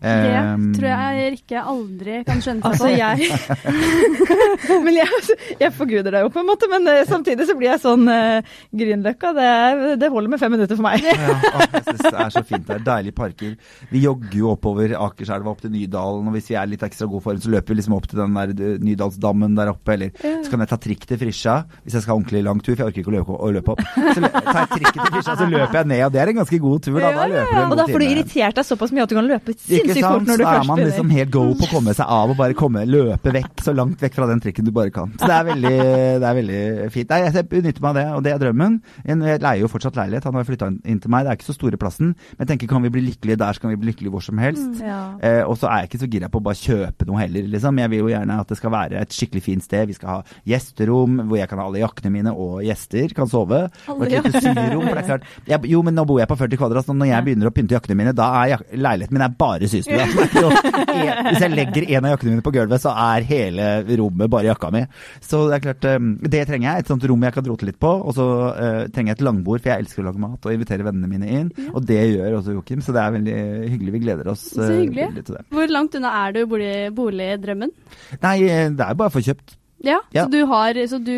Det 0.00 0.10
Ehm, 0.40 0.70
tror 0.72 0.86
jeg 0.88 1.32
Rikke 1.34 1.60
aldri 1.68 2.14
kan 2.24 2.38
skjønne 2.40 2.62
seg 2.62 2.70
Altså, 2.70 2.86
på. 2.88 2.96
jeg 2.96 4.80
Men 4.84 4.94
jeg, 4.96 5.18
jeg 5.60 5.72
forguder 5.76 6.14
deg 6.14 6.24
jo 6.24 6.30
på 6.32 6.40
en 6.40 6.48
måte, 6.48 6.68
men 6.72 6.86
eh, 6.88 7.02
samtidig 7.08 7.44
så 7.48 7.56
blir 7.58 7.68
jeg 7.72 7.82
sånn 7.82 8.06
uh, 8.08 8.40
Grünerløkka, 8.76 9.32
det, 9.36 9.44
er- 9.50 9.98
det 10.00 10.08
holder 10.12 10.32
med 10.32 10.40
fem 10.40 10.54
minutter 10.54 10.78
for 10.78 10.86
meg. 10.86 11.04
Ja, 11.04 11.34
å, 11.36 11.66
jeg 11.66 11.82
synes 11.88 12.00
det 12.06 12.12
er 12.24 12.32
så 12.34 12.42
fint 12.48 12.66
der. 12.70 12.80
Deilige 12.86 13.16
parker. 13.16 13.52
Vi 13.92 14.02
jogger 14.06 14.36
jo 14.40 14.50
oppover 14.54 14.94
Akerselva 14.96 15.52
opp 15.52 15.60
til 15.64 15.72
Nydalen, 15.74 16.28
og 16.30 16.36
hvis 16.36 16.48
vi 16.52 16.56
er 16.60 16.70
litt 16.70 16.84
ekstra 16.86 17.08
god 17.10 17.24
form, 17.26 17.40
så 17.44 17.52
løper 17.52 17.74
vi 17.74 17.78
liksom 17.80 17.96
opp 17.98 18.08
til 18.10 18.22
den 18.22 18.36
der 18.40 18.54
eh, 18.56 18.78
Nydalsdammen 18.88 19.58
der 19.58 19.72
oppe, 19.74 19.96
eller 19.98 20.14
så 20.16 20.48
kan 20.54 20.64
jeg 20.64 20.72
ta 20.72 20.80
trikk 20.80 21.06
til 21.10 21.20
Frisja 21.20 21.58
hvis 21.84 21.96
jeg 21.98 22.04
skal 22.06 22.14
ha 22.14 22.18
ordentlig 22.20 22.42
lang 22.46 22.60
tur, 22.64 22.72
for 22.76 22.86
jeg 22.86 22.92
orker 22.94 23.04
ikke 23.04 23.12
å 23.12 23.16
løpe, 23.18 23.36
å 23.36 23.52
løpe 23.58 23.74
opp. 23.76 23.84
Så 24.16 24.24
tar 24.24 24.60
jeg 24.62 24.72
trikken 24.76 25.00
til 25.04 25.14
Frisja, 25.18 25.36
så 25.42 25.50
løper 25.50 25.80
jeg 25.82 25.90
ned, 25.92 26.04
og 26.08 26.14
det 26.16 26.24
er 26.24 26.32
en 26.34 26.40
ganske 26.42 26.60
god 26.64 26.84
tur, 26.88 26.98
da. 27.00 27.12
Da 27.20 27.28
løper 27.34 27.52
du 27.52 27.60
en 27.66 27.74
Og 27.74 27.80
da 27.82 27.88
får 27.90 28.04
du 28.04 28.08
irritert 28.08 28.60
deg 28.60 28.68
såpass 28.70 28.94
mye 28.96 29.04
at 29.06 29.12
du 29.12 29.16
kan 29.18 29.28
løpe 29.28 29.54
sinnssykt 29.56 29.89
fort 29.96 30.28
sant? 30.28 30.30
Så 30.30 30.48
er 30.50 30.66
man 30.68 30.82
liksom 30.82 31.12
helt 31.14 31.32
go 31.34 31.44
på 31.58 31.66
å 31.66 31.70
komme 31.70 31.94
seg 31.96 32.10
av 32.16 32.32
og 32.32 32.38
bare 32.38 32.56
komme, 32.58 32.84
løpe 32.88 33.32
vekk, 33.34 33.62
så 33.64 33.74
langt 33.76 34.02
vekk 34.02 34.18
fra 34.18 34.28
den 34.30 34.42
trikken 34.42 34.66
du 34.68 34.72
bare 34.74 34.92
kan. 34.94 35.12
Så 35.18 35.28
det 35.30 35.36
er 35.36 35.48
veldig, 35.50 35.74
det 36.22 36.28
er 36.30 36.38
veldig 36.40 36.62
fint. 36.94 37.12
Nei, 37.12 37.20
jeg 37.26 37.48
benytter 37.50 37.84
meg 37.84 37.90
av 37.90 37.98
det, 37.98 38.06
og 38.18 38.24
det 38.26 38.34
er 38.34 38.42
drømmen. 38.44 38.78
Jeg 39.06 39.42
leier 39.44 39.64
jo 39.64 39.70
fortsatt 39.72 39.98
leilighet, 39.98 40.28
han 40.28 40.38
har 40.38 40.48
flytta 40.48 40.70
inn 40.84 41.02
til 41.02 41.12
meg, 41.12 41.26
det 41.26 41.34
er 41.34 41.40
ikke 41.40 41.50
så 41.50 41.56
store 41.56 41.80
plassen. 41.80 42.14
Men 42.36 42.44
jeg 42.44 42.52
tenker 42.54 42.72
kan 42.74 42.84
vi 42.86 42.92
bli 42.94 43.04
lykkelige 43.08 43.40
der, 43.40 43.56
så 43.56 43.64
kan 43.64 43.74
vi 43.74 43.80
bli 43.80 43.90
lykkelige 43.92 44.14
hvor 44.14 44.24
som 44.24 44.40
helst. 44.42 44.82
Ja. 44.84 45.00
Eh, 45.24 45.42
og 45.44 45.58
så 45.60 45.70
er 45.70 45.84
jeg 45.84 45.90
ikke 45.90 46.02
så 46.04 46.10
gira 46.10 46.30
på 46.32 46.40
å 46.40 46.46
bare 46.50 46.60
kjøpe 46.60 47.08
noe 47.08 47.20
heller, 47.22 47.48
liksom. 47.54 47.80
Jeg 47.82 47.92
vil 47.92 48.04
jo 48.04 48.12
gjerne 48.12 48.38
at 48.42 48.52
det 48.52 48.58
skal 48.60 48.74
være 48.74 49.02
et 49.04 49.16
skikkelig 49.16 49.44
fint 49.44 49.66
sted. 49.66 49.88
Vi 49.90 49.96
skal 49.98 50.12
ha 50.14 50.18
gjesterom 50.48 51.20
hvor 51.26 51.40
jeg 51.40 51.50
kan 51.50 51.60
ha 51.62 51.66
alle 51.68 51.82
jakkene 51.82 52.12
mine 52.14 52.34
og 52.34 52.60
gjester 52.66 53.14
kan 53.16 53.30
sove. 53.30 53.62
Og 53.90 54.04
et 54.06 54.16
lite 54.26 54.42
syrom. 54.42 54.86
For 54.86 54.96
det 54.96 55.02
er 55.02 55.08
klart, 55.08 55.28
jeg, 55.48 55.70
jo, 55.72 55.82
men 55.86 55.96
nå 55.96 56.06
bor 56.08 56.20
jeg 56.20 56.30
på 56.30 56.38
40 56.40 56.60
kvadrat, 56.60 56.86
så 56.86 56.96
når 56.96 57.12
jeg 57.12 57.26
begynner 57.26 57.50
å 57.50 57.54
pynte 57.54 57.76
jakkene 57.76 57.98
mine, 57.98 58.14
da 58.16 58.28
er 58.44 58.64
leiligheten 58.74 59.16
min 59.16 59.26
er 59.26 59.36
bare 59.40 59.68
systue. 59.80 60.50
Hvis 61.30 61.44
jeg 61.44 61.52
legger 61.52 61.86
en 61.86 62.06
av 62.06 62.14
jakkene 62.14 62.34
mine 62.34 62.44
på 62.46 62.52
gulvet, 62.54 62.82
så 62.82 62.92
er 62.92 63.26
hele 63.28 63.68
rommet 64.00 64.32
bare 64.32 64.48
jakka 64.50 64.72
mi. 64.74 64.84
Så 65.24 65.44
det 65.50 65.58
er 65.58 65.64
klart, 65.68 65.88
eh, 65.90 66.08
det 66.36 66.44
trenger 66.48 66.68
jeg. 66.68 66.84
Et 66.84 66.92
sånt 66.92 67.06
rom 67.10 67.26
jeg 67.26 67.36
kan 67.36 67.46
drote 67.46 67.68
litt 67.68 67.80
på. 67.82 67.92
Og 68.00 68.16
så 68.16 68.26
uh, 68.56 68.82
trenger 68.92 69.14
jeg 69.14 69.20
et 69.20 69.26
langbord, 69.26 69.62
for 69.62 69.72
jeg 69.72 69.84
elsker 69.86 70.04
å 70.04 70.08
lage 70.10 70.22
mat 70.22 70.48
og 70.48 70.56
invitere 70.56 70.86
vennene 70.86 71.10
mine 71.10 71.30
inn. 71.30 71.52
Ja. 71.56 71.74
Og 71.74 71.86
det 71.88 72.00
gjør 72.14 72.40
også 72.40 72.56
Joakim, 72.58 72.84
så 72.84 72.96
det 72.96 73.04
er 73.04 73.16
veldig 73.18 73.38
hyggelig. 73.68 73.94
Vi 73.96 74.02
gleder 74.06 74.34
oss 74.34 74.44
uh, 74.58 74.66
veldig 74.66 75.24
til 75.24 75.38
det. 75.38 75.46
Hvor 75.54 75.72
langt 75.72 75.96
unna 75.98 76.12
er 76.24 76.36
du 76.36 76.42
bolig, 76.50 76.74
boligdrømmen? 76.96 77.74
Nei, 78.20 78.36
det 78.44 78.86
er 78.86 78.98
bare 78.98 79.10
å 79.10 79.16
få 79.16 79.24
kjøpt. 79.24 79.56
Ja, 79.80 80.02
ja, 80.12 80.26
så 80.26 80.28
du 80.28 80.42
har 80.44 80.76
Så 80.86 80.98
du 81.00 81.14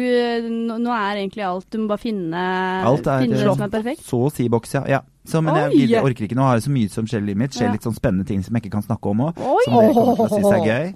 Nå 0.78 0.92
er 0.94 1.16
egentlig 1.16 1.42
alt 1.42 1.66
Du 1.72 1.80
må 1.82 1.88
bare 1.90 1.98
finne, 1.98 2.42
alt 2.86 3.08
er, 3.10 3.24
finne 3.24 3.40
det 3.40 3.46
som 3.48 3.64
er 3.66 3.72
perfekt? 3.72 4.04
Så 4.06 4.20
å 4.28 4.30
si 4.30 4.46
boks, 4.52 4.76
ja. 4.76 4.84
ja. 4.86 5.00
Så, 5.22 5.38
men 5.38 5.54
jeg, 5.54 5.86
jeg, 5.86 6.02
orker 6.02 6.26
ikke 6.26 6.34
nå 6.34 6.42
har 6.42 6.58
det 6.58 6.64
så 6.64 6.72
mye 6.74 6.90
som 6.90 7.06
skjer 7.06 7.20
i 7.22 7.26
livet 7.28 7.40
mitt. 7.44 7.54
Skjer 7.54 7.68
ja. 7.68 7.74
litt 7.76 7.84
sånn 7.86 7.94
spennende 7.94 8.26
ting 8.26 8.40
som 8.42 8.56
jeg 8.56 8.64
ikke 8.64 8.72
kan 8.74 8.82
snakke 8.82 9.10
om 9.12 9.20
òg. 9.28 9.38
Som 9.38 9.76
dere 9.78 9.92
kommer 9.94 10.16
til 10.18 10.24
å 10.24 10.30
synes 10.32 10.54
er 10.56 10.64
gøy. 10.66 10.88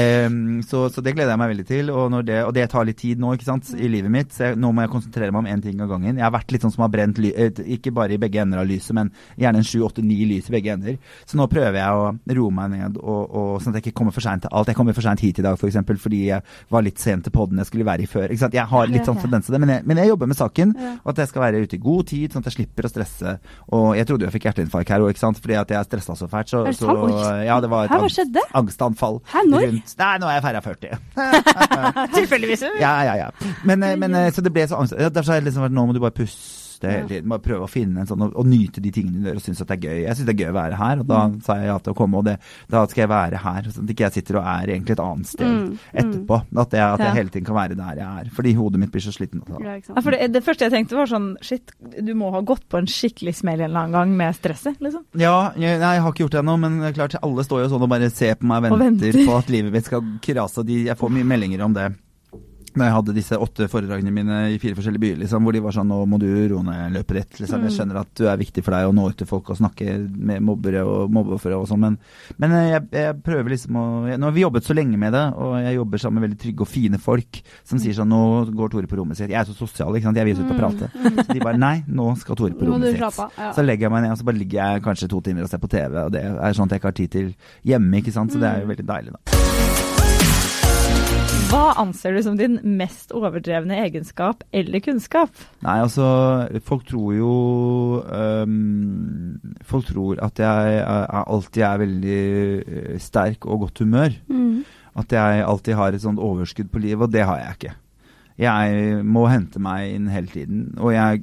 Um, 0.00 0.38
så, 0.64 0.86
så, 0.94 1.04
det 1.04 1.12
gleder 1.16 1.34
jeg 1.34 1.40
meg 1.42 1.50
veldig 1.52 1.66
til. 1.68 1.90
Og, 1.92 2.16
det, 2.24 2.38
og, 2.46 2.52
det, 2.56 2.64
tar 2.72 2.88
litt 2.88 2.98
tid 3.02 3.20
nå 3.20 3.34
ikke 3.36 3.48
sant, 3.50 3.74
i 3.76 3.90
livet 3.92 4.12
mitt. 4.14 4.32
Så 4.32 4.48
jeg, 4.48 4.58
nå 4.60 4.70
må 4.72 4.86
jeg 4.86 4.92
konsentrere 4.94 5.34
meg 5.34 5.42
om 5.42 5.50
én 5.52 5.64
ting 5.64 5.82
av 5.84 5.92
gangen. 5.92 6.16
Jeg 6.16 6.24
har 6.24 6.32
vært 6.32 6.54
litt 6.54 6.64
sånn 6.64 6.72
som 6.72 6.86
har 6.86 6.94
brent 6.94 7.20
ly 7.20 7.34
ikke 7.76 7.92
bare 7.94 8.16
i 8.16 8.20
begge 8.20 8.40
ender 8.40 8.62
av 8.62 8.68
lyset, 8.68 8.94
men 8.96 9.12
gjerne 9.40 9.60
en 9.60 9.68
sju, 9.68 9.82
åtte, 9.84 10.04
ni 10.06 10.16
lys 10.30 10.48
i 10.48 10.56
begge 10.56 10.72
ender. 10.78 10.96
Så 11.28 11.36
nå 11.36 11.48
prøver 11.52 11.76
jeg 11.82 12.00
å 12.00 12.08
roe 12.40 12.56
meg 12.56 12.72
ned, 12.72 12.96
og, 13.02 13.22
og, 13.28 13.52
sånn 13.60 13.74
at 13.74 13.82
jeg 13.82 13.90
ikke 13.90 13.98
kommer 14.00 14.16
for 14.16 14.24
seint 14.24 14.46
til 14.46 14.54
alt. 14.56 14.72
Jeg 14.72 14.80
kommer 14.80 14.96
for 14.96 15.04
seint 15.04 15.20
hit 15.20 15.42
i 15.42 15.44
dag 15.44 15.60
f.eks. 15.60 15.80
For 15.84 16.06
fordi 16.06 16.22
jeg 16.30 16.40
var 16.72 16.86
litt 16.86 17.02
sent 17.02 17.28
til 17.28 17.34
poden 17.34 17.60
jeg 17.60 17.68
skulle 17.68 17.88
være 17.88 18.06
i 18.06 18.08
før. 18.08 18.30
Ikke 18.30 18.46
sant? 18.46 18.56
Jeg 18.56 18.70
har 18.70 18.88
litt 18.88 19.04
sånn 19.04 19.20
tendens 19.20 19.48
til 19.50 19.58
det, 19.58 19.60
men 19.66 19.76
jeg, 19.76 19.84
men 19.90 20.00
jeg 20.00 20.14
jobber 20.14 20.32
med 20.32 20.40
saken. 20.40 20.74
Og 21.02 21.12
at 21.12 21.20
jeg 21.20 21.34
skal 21.34 21.44
være 21.44 21.64
ute 21.64 21.76
i 21.76 21.84
god 21.84 22.08
tid, 22.14 22.32
sånn 22.32 22.44
at 22.44 22.50
jeg 22.50 22.58
slipper 22.58 22.88
å 22.88 22.92
stresse. 22.94 23.36
Og 23.74 23.86
jeg 23.98 24.06
trodde 24.08 24.26
jeg 24.28 24.34
fikk 24.36 24.48
hjerteinfarkt 24.48 24.92
her 24.94 25.04
òg, 25.04 25.12
ikke 25.14 25.22
sant. 25.22 25.40
Fordi 25.42 25.56
at 25.58 25.72
jeg 25.74 25.88
stressa 25.88 26.16
så 26.18 26.28
fælt. 26.30 26.52
Så, 26.52 26.64
så 26.78 26.96
ja, 27.42 27.56
det 27.64 27.70
var 27.72 27.88
et 27.88 27.94
Hæ, 27.94 28.00
angst, 28.04 28.38
angstanfall. 28.54 29.20
Hæ, 29.32 29.44
når? 29.50 29.68
Rundt, 29.70 29.94
nei, 30.00 30.12
nå 30.22 30.30
er 30.30 30.38
jeg 30.38 30.44
feira 30.48 30.64
40. 30.68 32.14
Tilfeldigvis. 32.14 32.66
Ja, 32.80 32.92
ja, 33.08 33.14
ja. 33.24 33.30
Men, 33.64 33.82
eh, 33.82 33.96
men, 34.00 34.14
eh, 34.14 34.30
så 34.34 34.44
det 34.44 34.52
ble 34.54 34.66
så 34.70 34.80
angst. 34.82 34.94
Derfor 34.98 35.34
har 35.34 35.42
jeg 35.42 35.48
liksom 35.50 35.66
vært 35.66 35.74
Nå 35.74 35.86
må 35.88 35.96
du 35.96 36.00
bare 36.04 36.14
pusse 36.14 36.63
det 36.82 36.92
hele 36.92 37.08
tiden. 37.10 37.30
Bare 37.32 37.44
prøve 37.44 37.66
å 37.66 37.70
finne 37.70 38.02
en 38.02 38.08
sånn, 38.10 38.24
og, 38.26 38.34
og 38.40 38.48
nyte 38.48 38.82
de 38.84 38.92
tingene 38.94 39.20
du 39.22 39.28
gjør 39.28 39.40
og 39.40 39.44
synes 39.44 39.62
at 39.64 39.70
det 39.70 39.76
er 39.76 39.86
gøy. 39.88 40.00
Jeg 40.04 40.18
syns 40.18 40.28
det 40.28 40.34
er 40.34 40.42
gøy 40.42 40.52
å 40.52 40.56
være 40.58 40.80
her, 40.80 41.02
og 41.02 41.08
da 41.10 41.20
mm. 41.28 41.36
sa 41.46 41.58
jeg 41.60 41.70
ja 41.70 41.76
til 41.84 41.94
å 41.94 41.98
komme, 41.98 42.20
og 42.20 42.28
det, 42.28 42.36
da 42.72 42.84
skal 42.90 43.04
jeg 43.04 43.12
være 43.12 43.42
her. 43.44 43.70
Sånn 43.74 43.88
at 43.88 43.94
ikke 43.94 44.06
jeg 44.06 44.16
sitter 44.18 44.40
og 44.40 44.48
er 44.54 44.74
egentlig 44.74 44.96
et 44.96 45.04
annet 45.04 45.30
sted 45.30 45.50
mm. 45.50 45.64
mm. 45.64 45.80
etterpå. 46.02 46.40
At, 46.64 46.76
jeg, 46.78 46.84
at 46.86 47.04
jeg, 47.04 47.16
hele 47.18 47.34
tiden 47.34 47.48
kan 47.48 47.58
være 47.58 47.78
der 47.80 48.00
jeg 48.02 48.22
er. 48.24 48.30
Fordi 48.38 48.54
hodet 48.58 48.82
mitt 48.82 48.94
blir 48.94 49.04
så 49.04 49.14
sliten. 49.14 49.44
Ja, 49.64 49.76
for 50.00 50.14
det, 50.14 50.30
det, 50.34 50.44
første 50.46 50.68
jeg 50.68 50.74
tenkte 50.74 50.98
var 50.98 51.10
sånn 51.10 51.32
Shit, 51.44 51.74
du 51.78 52.14
må 52.16 52.30
ha 52.34 52.40
gått 52.46 52.64
på 52.70 52.78
en 52.80 52.88
skikkelig 52.90 53.34
smell 53.40 53.60
en 53.60 53.68
eller 53.68 53.84
annen 53.84 53.96
gang 53.98 54.14
med 54.18 54.36
stresset, 54.36 54.80
liksom. 54.82 55.04
Ja, 55.20 55.52
jeg, 55.60 55.80
nei, 55.82 55.96
jeg 55.98 56.04
har 56.04 56.14
ikke 56.14 56.24
gjort 56.24 56.36
det 56.36 56.40
ennå, 56.44 56.56
men 56.62 56.80
klart 56.96 57.18
alle 57.20 57.44
står 57.46 57.64
jo 57.64 57.74
sånn 57.74 57.84
og 57.84 57.92
bare 57.92 58.08
ser 58.12 58.38
på 58.40 58.48
meg 58.48 58.68
og 58.70 58.80
venter, 58.80 59.10
og 59.10 59.20
venter. 59.20 59.28
på 59.28 59.36
at 59.36 59.52
livet 59.52 59.74
mitt 59.74 59.90
skal 59.90 60.16
krase. 60.24 60.64
De, 60.66 60.84
jeg 60.88 60.98
får 61.00 61.14
mye 61.14 61.28
meldinger 61.34 61.64
om 61.66 61.76
det 61.76 61.90
når 62.74 62.88
jeg 62.88 62.94
hadde 62.96 63.14
disse 63.16 63.38
åtte 63.38 63.68
foredragene 63.70 64.12
mine 64.14 64.38
i 64.54 64.58
fire 64.62 64.76
forskjellige 64.78 65.02
byer, 65.02 65.18
liksom, 65.22 65.44
hvor 65.46 65.54
de 65.54 65.62
var 65.62 65.74
sånn 65.76 65.90
Nå 65.90 66.00
må 66.08 66.18
du 66.18 66.26
roe 66.50 66.64
ned 66.66 66.94
løpet 66.96 67.18
ditt. 67.20 67.40
Liksom. 67.42 67.62
Jeg 67.62 67.70
mm. 67.70 67.74
skjønner 67.76 68.00
at 68.00 68.10
du 68.18 68.24
er 68.30 68.40
viktig 68.40 68.64
for 68.64 68.74
deg 68.74 68.88
å 68.88 68.94
nå 68.96 69.04
ut 69.10 69.18
til 69.20 69.28
folk 69.28 69.52
og 69.52 69.58
snakke 69.60 69.96
med 70.00 70.42
mobbere 70.42 70.82
og 70.88 71.12
mobbeofre 71.14 71.58
og 71.58 71.68
sånn, 71.70 71.82
men, 71.84 71.98
men 72.40 72.56
jeg, 72.56 72.82
jeg, 72.94 73.18
prøver 73.26 73.54
liksom 73.54 73.78
å 73.78 73.84
jeg, 74.08 74.20
Nå 74.20 74.30
har 74.30 74.36
vi 74.36 74.44
jobbet 74.44 74.66
så 74.66 74.76
lenge 74.76 74.98
med 75.00 75.14
det, 75.14 75.24
og 75.38 75.54
jeg 75.60 75.76
jobber 75.76 76.02
sammen 76.02 76.18
med 76.18 76.26
veldig 76.28 76.40
trygge 76.44 76.64
og 76.64 76.70
fine 76.70 77.00
folk 77.02 77.40
som 77.62 77.82
sier 77.82 77.98
sånn 77.98 78.10
Nå 78.10 78.22
går 78.54 78.74
Tore 78.74 78.90
på 78.90 78.98
rommet 78.98 79.20
sitt. 79.20 79.30
Jeg 79.30 79.40
er 79.40 79.48
så 79.48 79.56
sosial, 79.56 79.94
ikke 79.94 80.08
sant. 80.08 80.18
Jeg 80.18 80.30
vil 80.30 80.40
ut 80.40 80.48
og 80.48 80.56
mm. 80.56 80.62
prate. 80.62 80.90
Så 81.20 81.28
de 81.30 81.44
bare 81.44 81.60
Nei, 81.60 81.76
nå 81.86 82.10
skal 82.20 82.38
Tore 82.40 82.56
på 82.58 82.68
rommet 82.68 82.96
sitt. 82.96 83.38
Så 83.54 83.64
legger 83.64 83.88
jeg 83.88 83.94
meg 83.94 84.06
ned, 84.06 84.16
og 84.16 84.20
så 84.20 84.28
bare 84.28 84.40
ligger 84.40 84.60
jeg 84.60 84.84
kanskje 84.88 85.10
to 85.12 85.22
timer 85.24 85.46
og 85.46 85.52
ser 85.52 85.62
på 85.62 85.70
TV, 85.70 86.00
og 86.02 86.12
det 86.14 86.24
er 86.24 86.42
at 86.42 86.58
jeg 86.58 86.82
ikke 86.82 86.90
har 86.90 86.98
tid 86.98 87.14
til 87.14 87.32
hjemme, 87.66 88.02
ikke 88.02 88.14
sant. 88.14 88.34
Så 88.34 88.42
det 88.42 88.50
er 88.50 88.62
jo 88.64 88.68
mm. 88.68 88.74
veldig 88.74 88.90
deilig, 88.90 89.16
da. 89.16 89.33
Hva 91.54 91.68
anser 91.78 92.16
du 92.16 92.18
som 92.24 92.34
din 92.34 92.56
mest 92.66 93.12
overdrevne 93.14 93.76
egenskap 93.84 94.40
eller 94.50 94.82
kunnskap? 94.82 95.30
Nei, 95.62 95.76
altså, 95.84 96.06
folk 96.66 96.82
tror 96.88 97.12
jo 97.14 97.34
um, 98.02 99.36
Folk 99.62 99.86
tror 99.92 100.18
at 100.24 100.42
jeg 100.42 100.72
jeg 100.80 101.22
alltid 101.22 101.66
er 101.68 101.78
veldig 101.84 102.18
eh, 102.24 102.96
sterk 102.98 103.46
og 103.46 103.68
godt 103.68 103.84
humør. 103.84 104.18
Mm. 104.26 104.64
At 104.98 105.14
jeg 105.14 105.46
alltid 105.46 105.78
har 105.78 105.94
et 105.94 106.02
sånt 106.02 106.22
overskudd 106.22 106.72
på 106.74 106.82
livet, 106.82 107.06
og 107.06 107.14
det 107.14 107.22
har 107.22 107.38
jeg 107.38 107.56
ikke. 107.58 107.74
Jeg 108.42 109.04
må 109.06 109.28
hente 109.30 109.62
meg 109.62 109.94
inn 109.94 110.10
hele 110.10 110.34
tiden. 110.34 110.66
Og 110.82 110.90
jeg 110.96 111.22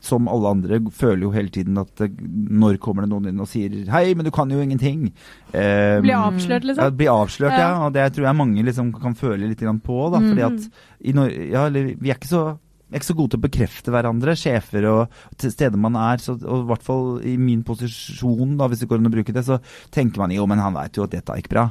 som 0.00 0.28
alle 0.32 0.54
andre, 0.54 0.80
føler 0.94 1.26
jo 1.26 1.32
hele 1.34 1.52
tiden 1.52 1.78
at 1.80 1.92
det, 2.00 2.10
når 2.20 2.80
kommer 2.82 3.04
det 3.04 3.12
noen 3.12 3.28
inn 3.30 3.42
og 3.42 3.50
sier 3.50 3.72
'hei, 3.90 4.14
men 4.16 4.24
du 4.24 4.30
kan 4.34 4.50
jo 4.50 4.62
ingenting'. 4.62 5.10
Eh, 5.52 6.00
bli 6.00 6.16
avslørt, 6.16 6.64
liksom? 6.64 6.84
Ja, 6.84 6.90
bli 6.90 7.08
avslørt, 7.12 7.52
ja. 7.52 7.68
ja. 7.68 7.86
Og 7.86 7.92
det 7.92 8.08
tror 8.14 8.26
jeg 8.26 8.40
mange 8.40 8.64
liksom 8.64 8.92
kan 8.96 9.14
føle 9.14 9.46
litt 9.46 9.60
på. 9.60 9.98
da, 10.10 10.18
mm. 10.18 10.28
fordi 10.30 10.42
at 10.48 10.60
i, 11.00 11.12
ja, 11.52 11.68
vi 11.68 12.10
er 12.10 12.16
ikke 12.16 12.32
så 12.32 12.58
er 12.90 12.98
ikke 12.98 13.06
så 13.06 13.14
gode 13.14 13.30
til 13.30 13.38
å 13.38 13.46
bekrefte 13.46 13.92
hverandre, 13.94 14.34
sjefer 14.34 14.86
og 14.90 15.12
steder 15.38 15.78
man 15.78 15.94
er. 15.94 16.18
Så, 16.18 16.34
og 16.42 16.64
i 16.64 16.68
hvert 16.72 16.82
fall 16.82 17.20
i 17.22 17.36
min 17.38 17.62
posisjon, 17.62 18.56
da, 18.58 18.66
hvis 18.66 18.82
det 18.82 18.88
går 18.90 18.98
an 18.98 19.06
å 19.06 19.14
bruke 19.14 19.34
det, 19.36 19.44
så 19.46 19.60
tenker 19.94 20.24
man 20.24 20.34
jo, 20.34 20.46
men 20.50 20.58
han 20.58 20.74
veit 20.74 20.98
jo 20.98 21.06
at 21.06 21.14
dette 21.14 21.38
gikk 21.38 21.52
bra 21.52 21.70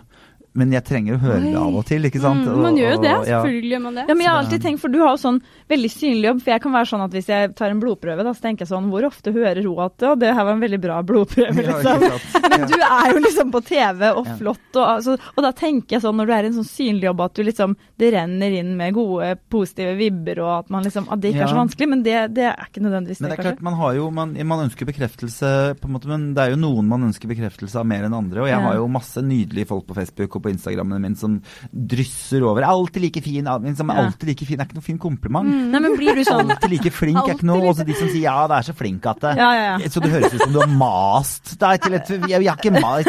men 0.59 0.73
jeg 0.75 0.85
trenger 0.87 1.15
å 1.15 1.21
høre 1.21 1.39
Oi. 1.39 1.51
det 1.53 1.59
av 1.59 1.77
og 1.79 1.85
til, 1.87 2.07
ikke 2.09 2.21
sant? 2.23 2.43
Mm, 2.45 2.61
man 2.65 2.79
gjør 2.79 2.93
jo 2.95 3.01
det, 3.03 3.13
selvfølgelig 3.29 3.71
gjør 3.73 3.83
man 3.85 3.99
det. 3.99 4.05
Ja, 4.09 4.15
men 4.15 4.25
jeg 4.25 4.31
har 4.31 4.41
alltid 4.43 4.65
tenkt, 4.65 4.81
for 4.83 4.93
du 4.93 4.99
har 5.01 5.13
jo 5.15 5.21
sånn 5.21 5.39
veldig 5.69 5.91
synlig 5.93 6.29
jobb, 6.29 6.41
for 6.43 6.53
jeg 6.53 6.63
kan 6.65 6.75
være 6.75 6.89
sånn 6.91 7.03
at 7.05 7.15
hvis 7.15 7.29
jeg 7.31 7.51
tar 7.59 7.73
en 7.73 7.81
blodprøve, 7.83 8.25
da, 8.25 8.33
så 8.35 8.45
tenker 8.45 8.65
jeg 8.65 8.71
sånn, 8.71 8.89
hvor 8.91 9.07
ofte 9.07 9.33
hører 9.35 9.61
hun 9.63 9.81
at 9.85 10.05
Og 10.09 10.17
det 10.19 10.31
her 10.33 10.45
var 10.47 10.55
en 10.55 10.63
veldig 10.63 10.79
bra 10.83 10.99
blodprøve, 11.05 11.65
liksom. 11.69 12.05
Ja, 12.39 12.51
men 12.53 12.65
du 12.69 12.75
er 12.79 13.11
jo 13.13 13.21
liksom 13.23 13.53
på 13.53 13.61
TV 13.65 14.05
og 14.09 14.27
flott, 14.39 14.67
og, 14.75 14.83
altså, 14.83 15.17
og, 15.35 15.41
da 15.45 15.51
tenker 15.55 15.97
jeg 15.97 16.03
sånn, 16.03 16.17
når 16.19 16.29
du 16.29 16.33
er 16.35 16.47
i 16.47 16.51
en 16.51 16.57
sånn 16.59 16.69
synlig 16.69 17.09
jobb, 17.09 17.23
at 17.25 17.37
du 17.37 17.43
liksom, 17.47 17.75
det 18.01 18.11
renner 18.15 18.57
inn 18.59 18.73
med 18.79 18.95
gode, 18.97 19.31
positive 19.51 19.95
vibber, 19.99 20.43
og 20.45 20.51
at 20.57 20.73
man 20.73 20.87
liksom, 20.87 21.09
at 21.13 21.23
det 21.23 21.33
ikke 21.33 21.45
er 21.47 21.53
så 21.53 21.59
vanskelig, 21.59 21.89
men 21.93 22.03
det, 22.05 22.17
det 22.35 22.47
er 22.51 22.67
ikke 22.67 22.83
nødvendigvis 22.83 23.21
det, 23.21 23.25
Men 23.27 23.33
det 23.33 23.39
er 23.39 23.47
klart, 23.49 23.63
man 23.69 23.79
har 23.79 23.95
jo, 23.99 24.09
man, 24.15 24.35
man, 24.51 24.65
ønsker 24.67 24.89
bekreftelse, 24.89 25.53
på 25.79 25.89
en 25.89 25.95
måte, 25.95 26.11
men 26.11 26.29
det 26.35 26.45
er 26.45 26.55
jo 26.55 26.61
noen 26.61 26.89
man 26.89 27.07
ønsker 27.09 27.31
bekreftelse 27.31 27.79
av 27.79 27.87
mer 27.89 28.07
enn 28.07 28.17
andre, 28.17 28.43
og 28.43 28.51
jeg 28.51 28.65
har 28.65 28.79
jo 28.79 28.89
masse 28.91 29.23
nydelige 29.23 29.69
folk 29.69 29.87
på 29.89 29.97
Facebook 29.97 30.39
og 30.39 30.45
på 30.45 30.48
Instagrammene 30.53 31.01
mine 31.03 31.19
som 31.19 31.39
drysser 31.71 32.43
over. 32.45 32.63
'Alltid 32.63 33.01
like 33.01 33.21
fin', 33.25 33.49
som 33.75 33.89
er 33.89 34.01
alltid 34.03 34.27
like 34.33 34.45
fin. 34.45 34.57
Det 34.57 34.65
er 34.65 34.69
ikke 34.69 34.79
noe 34.79 34.87
fin 34.89 35.01
kompliment. 35.01 35.49
Mm. 35.49 35.71
Nei, 35.73 35.79
men 35.85 35.97
blir 35.99 36.15
du 36.15 36.23
sånn 36.27 36.49
Alltid 36.49 36.73
like 36.75 36.91
flink 36.93 37.21
er 37.23 37.35
ikke 37.35 37.49
noe. 37.49 37.69
Også 37.69 37.85
de 37.87 37.95
som 37.97 38.09
sier 38.09 38.25
'ja, 38.27 38.47
det 38.47 38.57
er 38.57 38.67
så 38.69 38.75
flink 38.75 39.05
at 39.05 39.19
det'. 39.23 39.37
Ja, 39.37 39.49
ja, 39.53 39.77
ja. 39.77 39.89
Så 39.89 40.01
det 40.03 40.11
høres 40.11 40.33
ut 40.33 40.41
som 40.41 40.53
du 40.53 40.59
har 40.59 40.71
mast 40.71 41.55
deg 41.59 41.81
til 41.81 41.93
et 41.93 42.09
Jeg, 42.09 42.41
jeg 42.43 42.49
har 42.49 42.57
ikke 42.57 42.73
mast 42.79 43.07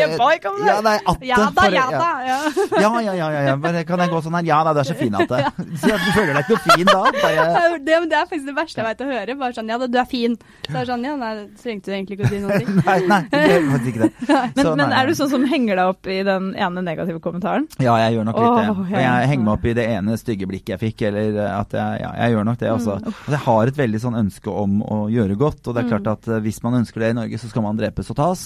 Jeg 0.00 0.18
ba 0.18 0.28
ikke 0.36 0.48
om 0.50 0.56
det. 0.60 0.66
Ja, 0.66 0.80
nei, 0.80 0.96
atte. 1.04 1.26
Ja 1.26 1.36
da, 1.50 1.66
ja 1.70 1.86
da. 1.90 2.10
Ja, 2.80 2.90
ja, 3.00 3.14
ja. 3.14 3.28
ja. 3.50 3.84
Kan 3.88 4.02
jeg 4.02 4.10
gå 4.12 4.20
sånn 4.24 4.36
her? 4.38 4.46
Ja 4.48 4.60
da, 4.66 4.74
du 4.76 4.80
er 4.82 4.88
så 4.88 4.96
fin, 4.98 5.14
Atte. 5.14 5.42
Så 5.80 5.90
du 5.90 6.08
føler 6.14 6.36
deg 6.36 6.44
ikke 6.44 6.56
noe 6.56 6.64
fin 6.66 6.90
da? 6.90 7.02
Bare... 7.20 7.48
Det, 7.90 7.96
det, 8.10 8.16
er 8.16 8.26
faktisk 8.28 8.46
det 8.46 8.54
verste 8.54 8.80
jeg 8.80 8.86
vet 8.86 9.02
å 9.02 9.06
høre. 9.08 9.34
Bare 9.40 9.56
sånn 9.56 9.70
'ja 9.70 9.78
da, 9.80 9.86
du 9.90 9.96
er 9.98 10.06
fin'. 10.08 10.36
Så 10.66 10.74
er 10.74 10.78
det 10.78 10.88
sånn 10.90 11.04
'ja, 11.06 11.14
nei, 11.18 11.30
trengte 11.62 11.90
du 11.90 11.94
egentlig 11.96 12.18
ikke 12.18 12.28
å 12.28 12.30
si 12.30 12.40
noe'. 12.42 12.58
nei, 12.86 12.98
nei, 13.08 13.20
det 13.32 13.40
er 13.40 13.66
faktisk 13.70 13.90
ikke 13.90 14.02
det. 14.04 14.10
Men, 14.56 14.64
så, 14.64 14.74
men 14.78 14.92
er 14.94 15.06
du 15.08 15.14
sånn 15.16 15.30
som 15.32 15.44
henger 15.48 15.69
deg 15.78 15.92
opp 15.92 16.10
i 16.10 16.18
den 16.26 16.50
ene 16.58 16.84
negative 16.84 17.20
kommentaren? 17.22 17.66
Ja, 17.82 17.94
jeg 18.02 18.16
gjør 18.16 18.28
nok 18.30 18.40
litt 18.40 18.58
det. 18.60 18.74
Og 18.74 18.94
jeg 18.94 19.30
henger 19.30 19.46
meg 19.46 19.52
opp 19.54 19.66
i 19.70 19.74
det 19.76 19.86
ene 19.94 20.18
stygge 20.20 20.48
blikket 20.50 20.74
jeg 20.74 20.82
fikk, 20.82 21.06
eller 21.10 21.40
at 21.46 21.76
jeg, 21.76 22.00
ja, 22.02 22.10
jeg 22.24 22.34
gjør 22.34 22.48
nok 22.50 22.60
det, 22.60 22.70
altså. 22.74 22.96
Mm. 22.98 23.10
Altså, 23.10 23.34
jeg 23.36 23.42
har 23.46 23.72
et 23.72 23.80
veldig 23.80 24.02
sånn 24.04 24.20
ønske 24.20 24.54
om 24.64 24.80
å 24.82 25.00
gjøre 25.12 25.38
godt, 25.40 25.62
og 25.64 25.76
det 25.76 25.82
er 25.82 25.88
mm. 25.88 25.92
klart 25.94 26.10
at 26.14 26.30
eh, 26.30 26.42
hvis 26.44 26.60
man 26.64 26.78
ønsker 26.80 27.04
det 27.04 27.12
i 27.12 27.18
Norge, 27.20 27.40
så 27.40 27.50
skal 27.50 27.66
man 27.66 27.80
drepes 27.80 28.12
og 28.12 28.18
tas. 28.20 28.44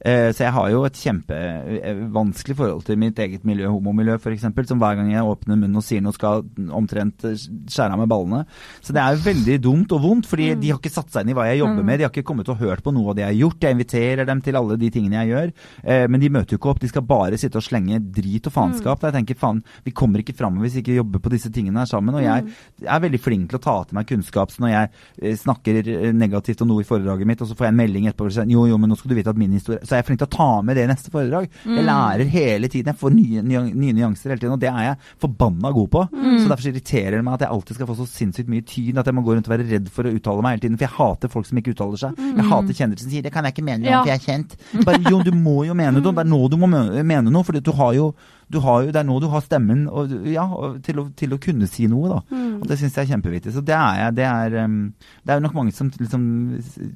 Eh, 0.00 0.30
så 0.34 0.46
jeg 0.46 0.54
har 0.56 0.70
jo 0.72 0.84
et 0.88 1.00
kjempevanskelig 1.00 2.58
forhold 2.58 2.84
til 2.88 3.00
mitt 3.00 3.20
eget 3.22 3.46
miljø, 3.48 3.70
homomiljø 3.72 4.18
f.eks., 4.18 4.48
som 4.68 4.80
hver 4.82 4.98
gang 4.98 5.12
jeg 5.12 5.24
åpner 5.24 5.58
munnen 5.58 5.80
og 5.80 5.86
sier 5.86 6.02
noe, 6.04 6.16
skal 6.16 6.44
omtrent 6.74 7.24
skjære 7.24 7.94
av 7.94 8.00
med 8.00 8.10
ballene. 8.10 8.44
Så 8.84 8.94
det 8.96 9.02
er 9.02 9.14
jo 9.14 9.24
veldig 9.24 9.58
dumt 9.64 9.94
og 9.96 10.04
vondt, 10.04 10.28
fordi 10.30 10.50
mm. 10.52 10.62
de 10.62 10.72
har 10.72 10.80
ikke 10.80 10.94
satt 10.94 11.12
seg 11.12 11.24
inn 11.24 11.34
i 11.34 11.38
hva 11.38 11.48
jeg 11.50 11.62
jobber 11.62 11.86
med, 11.86 12.00
de 12.00 12.06
har 12.06 12.12
ikke 12.12 12.26
kommet 12.26 12.50
og 12.52 12.60
hørt 12.60 12.84
på 12.84 12.94
noe 12.94 13.12
av 13.12 13.18
det 13.18 13.24
jeg 13.24 13.32
har 13.32 13.40
gjort. 13.42 13.64
Jeg 13.64 13.78
inviterer 13.78 14.28
dem 14.28 14.42
til 14.44 14.60
alle 14.60 14.78
de 14.80 14.90
tingene 14.94 15.20
jeg 15.22 15.32
gjør, 15.32 15.54
eh, 15.84 16.06
men 16.10 16.22
de 16.22 16.32
møter 16.36 16.56
jo 16.56 16.63
ikke 16.64 16.72
opp. 16.72 16.80
De 16.82 16.90
skal 16.90 17.04
bare 17.06 17.38
sitte 17.40 17.60
og 17.60 17.66
slenge 17.66 18.00
drit 18.14 18.48
og 18.48 18.54
faenskap. 18.54 18.98
Mm. 19.00 19.06
Jeg 19.08 19.16
tenker 19.18 19.38
faen, 19.40 19.62
vi 19.84 19.94
kommer 19.96 20.22
ikke 20.22 20.36
fram 20.36 20.58
hvis 20.62 20.78
vi 20.78 20.84
ikke 20.84 20.98
jobber 20.98 21.22
på 21.24 21.32
disse 21.34 21.50
tingene 21.52 21.82
her 21.82 21.90
sammen. 21.90 22.16
Og 22.16 22.24
jeg 22.24 22.46
mm. 22.46 22.52
er 22.88 23.04
veldig 23.04 23.20
flink 23.22 23.50
til 23.50 23.60
å 23.60 23.64
ta 23.64 23.76
til 23.84 23.98
meg 23.98 24.08
kunnskap. 24.08 24.52
Så 24.52 24.64
når 24.64 24.72
jeg 24.72 24.90
eh, 25.20 25.36
snakker 25.40 25.80
eh, 25.82 26.10
negativt 26.16 26.64
om 26.64 26.72
noe 26.72 26.84
i 26.84 26.88
foredraget 26.88 27.28
mitt, 27.28 27.44
og 27.44 27.50
så 27.50 27.58
får 27.58 27.68
jeg 27.68 27.74
en 27.74 27.80
melding 27.82 28.08
etterpå 28.08 28.28
og 28.28 28.36
sier 28.36 28.50
jo, 28.54 28.66
jo, 28.70 28.80
men 28.80 28.92
nå 28.92 28.98
skal 28.98 29.12
du 29.12 29.18
vite 29.18 29.34
at 29.34 29.40
min 29.40 29.54
historie 29.56 29.80
Så 29.84 29.94
er 29.94 30.02
jeg 30.02 30.08
flink 30.08 30.22
til 30.22 30.30
å 30.30 30.34
ta 30.34 30.50
med 30.66 30.78
det 30.78 30.86
i 30.86 30.90
neste 30.90 31.12
foredrag. 31.14 31.48
Jeg 31.64 31.78
mm. 31.78 31.84
lærer 31.88 32.32
hele 32.34 32.70
tiden. 32.72 32.92
Jeg 32.92 33.00
får 33.00 33.14
nye, 33.14 33.44
nye, 33.44 33.64
nye, 33.72 33.96
nyanser 34.00 34.34
hele 34.34 34.42
tiden, 34.42 34.56
og 34.56 34.62
det 34.62 34.72
er 34.72 34.88
jeg 34.88 35.00
forbanna 35.26 35.72
god 35.74 35.90
på. 35.94 36.06
Mm. 36.14 36.38
Så 36.40 36.50
derfor 36.50 36.70
irriterer 36.70 37.18
det 37.18 37.24
meg 37.26 37.38
at 37.38 37.46
jeg 37.46 37.54
alltid 37.56 37.78
skal 37.78 37.90
få 37.90 37.98
så 38.00 38.08
sinnssykt 38.08 38.52
mye 38.52 38.66
tyn 38.68 39.00
at 39.00 39.10
jeg 39.10 39.16
må 39.16 39.24
gå 39.26 39.36
rundt 39.36 39.50
og 39.50 39.54
være 39.54 39.68
redd 39.68 39.90
for 39.92 40.08
å 40.08 40.14
uttale 40.14 40.44
meg 40.44 40.56
hele 40.56 40.66
tiden. 40.66 40.78
For 40.80 40.88
jeg 40.88 40.96
hater 40.96 41.32
folk 41.32 41.48
som 41.48 41.60
ikke 41.60 41.74
uttaler 41.74 42.00
seg. 42.00 42.20
Jeg 42.24 42.48
hater 42.50 42.78
kjendiser 42.80 43.04
som 43.04 43.12
sier 43.12 43.24
'det 43.24 43.32
kan 43.32 43.44
jeg 43.44 43.54
ikke 43.54 43.66
mene 43.66 43.88
om, 43.88 44.04
for 44.04 44.10
jeg 44.12 44.20
er 44.20 44.24
kjent'. 44.24 44.56
Bare, 44.84 45.00
jo, 45.10 45.20
du 45.22 45.32
må 45.32 45.64
jo 45.68 45.74
mene 45.76 45.98
noe. 45.98 46.04
Det 46.14 46.24
er 46.24 46.30
nå 46.30 46.40
du 46.50 46.53
må 46.60 46.68
mene 46.70 47.30
noe. 47.30 47.44
For 47.46 47.56
du 47.58 47.72
har 47.78 47.94
jo 47.96 48.12
du 48.54 48.60
har 48.62 48.84
jo, 48.84 48.92
det 48.94 49.00
er 49.00 49.06
nå 49.08 49.16
du 49.22 49.26
har 49.32 49.42
stemmen 49.44 49.84
og, 49.90 50.12
ja, 50.30 50.44
og 50.46 50.78
til, 50.84 51.00
å, 51.02 51.06
til, 51.18 51.34
å, 51.34 51.40
kunne 51.42 51.66
si 51.70 51.88
noe, 51.90 52.10
da. 52.12 52.20
Mm. 52.30 52.60
Og 52.60 52.68
det 52.70 52.78
syns 52.80 52.96
jeg 52.96 53.06
er 53.06 53.10
kjempeviktig. 53.14 53.54
Så 53.54 53.62
det 53.66 53.74
er. 53.76 54.12
Det 54.14 54.26
er, 54.28 54.56
um, 54.64 54.78
det 55.24 55.34
er 55.34 55.42
nok 55.42 55.56
mange 55.56 55.74
som 55.74 55.90
liksom 55.90 56.24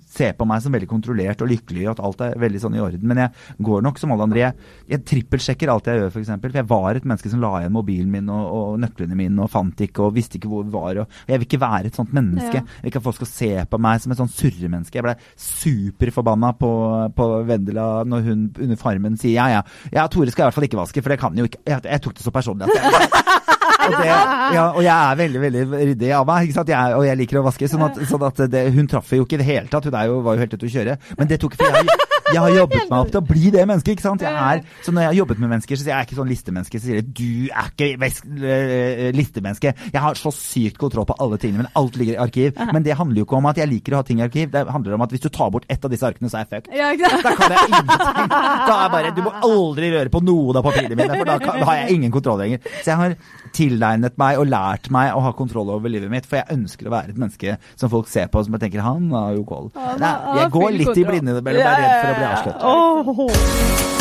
ser 0.08 0.36
på 0.38 0.46
meg 0.48 0.62
som 0.64 0.74
veldig 0.74 0.88
kontrollert 0.90 1.42
og 1.44 1.50
lykkelig, 1.50 1.86
og 1.86 1.96
at 1.96 2.02
alt 2.08 2.24
er 2.28 2.38
veldig 2.44 2.62
sånn 2.62 2.78
i 2.78 2.82
orden. 2.84 3.06
Men 3.10 3.24
jeg 3.24 3.64
går 3.68 3.84
nok 3.86 4.00
som 4.00 4.14
alle 4.14 4.28
andre. 4.28 4.44
Jeg, 4.44 4.68
jeg 4.92 5.04
trippelsjekker 5.12 5.72
alt 5.72 5.90
jeg 5.90 6.02
gjør, 6.02 6.12
f.eks. 6.12 6.32
For, 6.34 6.46
for 6.48 6.60
jeg 6.60 6.70
var 6.70 7.00
et 7.00 7.08
menneske 7.08 7.32
som 7.32 7.42
la 7.42 7.52
igjen 7.62 7.74
mobilen 7.74 8.12
min 8.12 8.30
og, 8.32 8.44
og, 8.46 8.78
nøklene 8.82 9.18
mine 9.18 9.44
og 9.44 9.52
fant 9.52 9.84
ikke 9.88 10.06
og 10.06 10.14
visste 10.16 10.38
ikke 10.38 10.52
hvor 10.52 10.66
vi 10.66 10.74
var. 10.76 11.02
Og, 11.02 11.18
jeg 11.28 11.42
vil 11.42 11.48
ikke 11.48 11.62
være 11.64 11.90
et 11.90 11.98
sånt 11.98 12.14
menneske. 12.16 12.60
Ja. 12.60 12.62
Jeg 12.62 12.86
vil 12.86 12.92
ikke 12.92 13.02
at 13.02 13.08
folk 13.08 13.20
skal 13.20 13.32
se 13.32 13.50
på 13.72 13.82
meg 13.82 14.04
som 14.04 14.14
et 14.14 14.22
sånn 14.22 14.32
surremenneske. 14.32 15.00
Jeg 15.00 15.06
ble 15.06 15.16
superforbanna 15.48 16.54
på, 16.58 16.72
på 17.18 17.28
Vendela 17.48 17.88
når 18.08 18.26
hun 18.28 18.46
under 18.58 18.78
Farmen 18.80 19.18
sier 19.18 19.36
ja, 19.38 19.48
ja, 19.52 19.62
ja, 19.92 20.06
Tore 20.10 20.32
skal 20.32 20.44
i 20.44 20.48
hvert 20.48 20.56
fall 20.56 20.66
ikke 20.68 20.80
vaske, 20.80 21.02
for 21.04 21.12
det 21.12 21.20
kan 21.20 21.36
jo 21.38 21.46
ikke. 21.48 21.62
Jeg, 21.66 21.84
jeg 21.88 22.04
tok 22.04 22.16
det 22.18 22.24
så 22.26 22.32
personlig 22.34 22.68
og, 22.68 23.94
det, 23.94 24.08
ja, 24.56 24.64
og 24.66 24.82
jeg 24.84 24.94
er 24.94 25.18
veldig 25.22 25.42
veldig 25.42 25.64
ryddig 25.72 26.12
av 26.16 26.26
meg, 26.28 26.52
jeg, 26.52 26.96
og 26.98 27.06
jeg 27.06 27.20
liker 27.22 27.40
å 27.40 27.44
vaske. 27.46 27.70
Sånn 27.70 27.86
at, 27.86 28.00
sånn 28.10 28.26
at 28.28 28.44
det, 28.52 28.64
hun 28.74 28.90
traff 28.90 29.12
jo 29.16 29.26
ikke 29.26 29.38
i 29.38 29.42
det 29.42 29.48
hele 29.48 29.72
tatt. 29.72 29.88
Hun 29.88 29.98
jo, 30.10 30.20
var 30.26 30.36
jo 30.36 30.44
helt 30.44 30.56
ute 30.56 30.68
å 30.68 30.74
kjøre. 30.76 30.98
Men 31.20 31.30
det 31.30 31.40
tok 31.42 31.56
for 31.58 31.78
jeg, 31.78 31.98
jeg 32.32 32.42
har 32.44 32.56
jobbet 32.62 32.90
meg 32.90 32.98
opp 32.98 33.12
til 33.12 33.20
å 33.20 33.26
bli 33.28 33.52
det 33.54 33.64
mennesket. 33.68 33.92
ikke 33.96 34.06
sant? 34.06 34.24
Er, 34.28 34.62
så 34.84 34.94
når 34.94 35.06
jeg 35.06 35.12
har 35.12 35.18
jobbet 35.22 35.42
med 35.42 35.52
mennesker, 35.54 35.78
så 35.78 35.86
sier 35.86 35.94
jeg, 35.94 36.08
ikke 36.08 36.18
sånn 36.20 36.32
listemenneske. 36.32 36.80
Så 36.80 36.88
sier 36.88 37.00
jeg 37.00 37.08
du 37.18 37.48
er 37.48 37.72
ikke 37.72 39.12
listemenneske. 39.16 39.74
Jeg 39.92 40.02
har 40.02 40.18
så 40.18 40.32
sykt 40.34 40.78
kontroll 40.80 41.06
på 41.08 41.16
alle 41.22 41.38
tingene, 41.40 41.64
men 41.64 41.72
alt 41.78 41.98
ligger 41.98 42.16
i 42.16 42.22
arkiv. 42.22 42.58
Men 42.72 42.84
det 42.86 42.96
handler 42.98 43.22
jo 43.22 43.28
ikke 43.28 43.38
om 43.40 43.48
at 43.50 43.60
jeg 43.60 43.70
liker 43.70 43.96
å 43.96 44.02
ha 44.02 44.06
ting 44.06 44.22
i 44.22 44.26
arkiv. 44.26 44.50
Det 44.54 44.64
handler 44.68 44.96
om 44.98 45.06
at 45.06 45.14
hvis 45.14 45.24
du 45.24 45.30
tar 45.32 45.52
bort 45.54 45.68
ett 45.70 45.84
av 45.84 45.92
disse 45.92 46.06
arkene, 46.08 46.30
så 46.30 46.40
er 46.40 46.46
jeg 46.46 46.52
fucked. 46.54 46.72
Ja, 46.78 46.92
da 47.22 47.34
kan 47.38 47.54
jeg 47.54 47.68
ingenting. 47.68 48.32
Da 48.68 48.78
er 48.78 48.92
bare 48.92 49.14
Du 49.16 49.22
må 49.24 49.32
aldri 49.34 49.90
røre 49.94 50.12
på 50.12 50.22
noen 50.24 50.60
av 50.60 50.66
papirene 50.68 50.98
mine, 50.98 51.14
for 51.16 51.28
da, 51.28 51.38
kan, 51.42 51.60
da 51.62 51.68
har 51.70 51.80
jeg 51.82 51.98
ingen 51.98 52.14
kontroll 52.14 52.42
lenger. 52.42 52.62
Så 52.82 52.92
jeg 52.92 53.00
har 53.02 53.16
tilegnet 53.54 54.18
meg 54.20 54.38
og 54.40 54.46
lært 54.50 54.90
meg 54.94 55.14
å 55.16 55.20
ha 55.24 55.32
kontroll 55.36 55.70
over 55.74 55.88
livet 55.92 56.10
mitt. 56.12 56.26
For 56.28 56.40
jeg 56.40 56.50
ønsker 56.54 56.88
å 56.88 56.94
være 56.94 57.14
et 57.14 57.20
menneske 57.20 57.56
som 57.74 57.90
folk 57.92 58.08
ser 58.10 58.28
på 58.32 58.42
som 58.44 58.54
jeg 58.56 58.62
tenker 58.66 58.84
han 58.84 59.10
har 59.14 59.32
jo 59.36 59.44
koll. 59.48 59.68
Jeg 59.74 60.48
går 60.54 60.70
litt 60.76 60.96
i 60.96 61.06
blinde 61.08 61.38
mellom 61.38 61.62
er 61.62 61.76
redd 61.82 61.96
for 61.98 62.10
å 62.10 62.14
bli 62.18 62.26
avslørt. 62.32 62.60
Oh. 62.64 63.98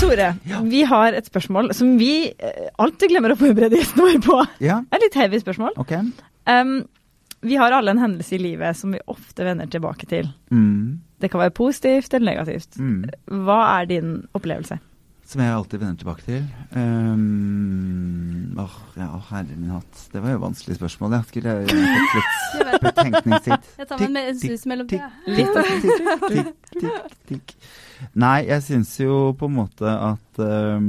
Tore, 0.00 0.28
ja. 0.50 0.58
vi 0.68 0.82
har 0.88 1.14
et 1.16 1.26
spørsmål 1.28 1.70
som 1.76 1.94
vi 2.00 2.28
eh, 2.28 2.66
alltid 2.82 3.08
glemmer 3.12 3.32
å 3.32 3.38
forberede 3.40 3.78
gjestene 3.78 4.04
våre 4.04 4.20
på. 4.24 4.38
Ja. 4.64 4.80
Et 4.92 5.02
litt 5.06 5.16
heavy 5.16 5.38
spørsmål. 5.40 5.72
Okay. 5.80 6.02
Um, 6.50 6.82
vi 7.44 7.56
har 7.60 7.72
alle 7.76 7.92
en 7.94 8.02
hendelse 8.02 8.34
i 8.36 8.40
livet 8.40 8.76
som 8.76 8.92
vi 8.94 9.00
ofte 9.10 9.46
vender 9.46 9.68
tilbake 9.70 10.08
til. 10.10 10.28
Mm. 10.52 11.00
Det 11.20 11.30
kan 11.32 11.40
være 11.44 11.54
positivt 11.56 12.14
eller 12.14 12.32
negativt. 12.32 12.78
Mm. 12.80 13.04
Hva 13.46 13.60
er 13.78 13.88
din 13.90 14.14
opplevelse? 14.36 14.78
Som 15.24 15.40
jeg 15.40 15.54
alltid 15.56 15.80
vender 15.80 15.96
tilbake 16.02 16.22
til. 16.26 16.42
Um, 16.76 18.58
åh, 18.60 18.74
ja, 19.00 19.06
herre 19.30 19.56
min 19.56 19.72
hatt. 19.72 20.02
Det 20.12 20.20
var 20.22 20.34
jo 20.36 20.42
vanskelig 20.42 20.76
spørsmål. 20.76 21.16
Jeg 21.16 21.28
skulle 21.30 21.54
fått 21.64 22.18
litt 22.18 22.84
betenkningstid. 22.84 23.70
Jeg 23.80 23.88
tar 23.88 24.04
meg 24.12 24.28
en 24.34 24.38
snus 24.42 24.66
mellom 24.68 24.90
det. 24.92 25.00
Litt 25.26 25.56
tikk, 25.56 26.04
tikk, 26.28 26.52
tikk, 26.76 27.16
tikk. 27.30 27.56
Nei, 28.20 28.44
jeg 28.48 28.62
syns 28.66 28.92
jo 29.00 29.32
på 29.38 29.48
en 29.48 29.56
måte 29.56 29.88
at 29.88 30.40
um, 30.42 30.86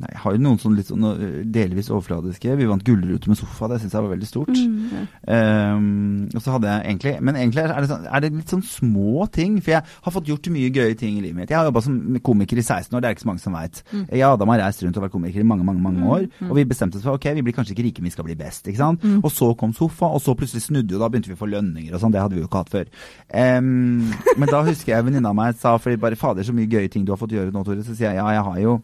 Jeg 0.00 0.20
har 0.22 0.34
jo 0.34 0.42
noen 0.42 0.60
sånn 0.62 0.76
litt 0.78 0.90
sånn 0.90 1.06
delvis 1.52 1.90
overfladiske. 1.92 2.56
Vi 2.58 2.68
vant 2.70 2.84
gullrute 2.86 3.30
med 3.30 3.38
sofa, 3.38 3.68
det 3.70 3.80
syns 3.82 3.96
jeg 3.96 4.04
var 4.04 4.14
veldig 4.14 4.28
stort. 4.28 4.52
Mm. 4.54 5.06
Um, 5.26 6.28
og 6.34 6.42
så 6.42 6.54
hadde 6.54 6.70
jeg 6.70 6.86
egentlig 6.88 7.14
Men 7.26 7.38
egentlig 7.38 7.64
er 7.64 7.74
det, 7.74 7.90
sånn, 7.90 8.06
er 8.08 8.24
det, 8.24 8.32
litt 8.38 8.54
sånn 8.54 8.64
små 8.66 9.26
ting. 9.34 9.58
For 9.60 9.76
jeg 9.76 9.84
har 9.84 10.16
fått 10.16 10.30
gjort 10.30 10.50
mye 10.54 10.72
gøye 10.74 10.96
ting 10.98 11.18
i 11.18 11.24
livet 11.24 11.38
mitt. 11.42 11.52
Jeg 11.52 11.58
har 11.58 11.68
jobba 11.68 11.84
som 11.84 11.98
komiker 12.24 12.60
i 12.60 12.66
16 12.66 12.94
år, 12.94 13.02
det 13.02 13.10
er 13.10 13.16
ikke 13.16 13.26
så 13.26 13.32
mange 13.32 13.44
som 13.44 13.56
veit. 13.58 13.82
Mm. 13.90 14.04
Jeg 14.08 14.26
og 14.26 14.36
Adam 14.36 14.54
har 14.54 14.64
reist 14.64 14.84
rundt 14.84 15.00
og 15.00 15.06
vært 15.06 15.16
komiker 15.16 15.42
i 15.42 15.48
mange, 15.52 15.66
mange 15.66 15.84
mange 15.84 16.06
år. 16.06 16.26
Mm. 16.38 16.50
Og 16.50 16.60
vi 16.60 16.66
bestemte 16.70 17.00
oss 17.00 17.06
for 17.06 17.18
ok, 17.18 17.30
vi 17.38 17.46
blir 17.46 17.56
kanskje 17.56 17.76
ikke 17.76 17.86
rike, 17.88 18.04
men 18.04 18.10
vi 18.10 18.16
skal 18.16 18.28
bli 18.28 18.38
best. 18.38 18.66
ikke 18.68 18.82
sant? 18.82 19.04
Mm. 19.04 19.20
Og 19.24 19.32
så 19.34 19.52
kom 19.58 19.74
sofa, 19.76 20.10
og 20.10 20.22
så 20.24 20.36
plutselig 20.38 20.66
snudde 20.66 20.96
jo, 20.96 21.02
da 21.02 21.10
begynte 21.10 21.32
vi 21.32 21.38
å 21.38 21.40
få 21.40 21.50
lønninger 21.50 21.94
og 21.94 22.02
sånn. 22.02 22.14
Det 22.14 22.22
hadde 22.22 22.38
vi 22.38 22.44
jo 22.44 22.50
ikke 22.50 22.62
hatt 22.64 22.74
før. 22.74 22.90
Um, 23.30 24.10
men 24.36 24.50
da 24.50 24.62
husker 24.66 24.94
jeg 24.94 25.06
venninna 25.06 25.32
mi 25.36 25.50
sa 25.60 25.76
fordi 25.80 26.00
bare 26.00 26.18
fader, 26.20 26.46
så 26.46 26.54
mye 26.56 26.70
gøye 26.70 26.92
ting 26.92 27.04
du 27.06 27.14
har 27.14 27.20
fått 27.20 27.34
gjøre 27.36 27.52
nå, 27.54 27.64
Tore. 27.66 27.84
Så 27.86 27.96
sier 27.96 28.12
jeg 28.12 28.20
ja, 28.20 28.30
jeg 28.36 28.46
har 28.46 28.62
jo 28.62 28.80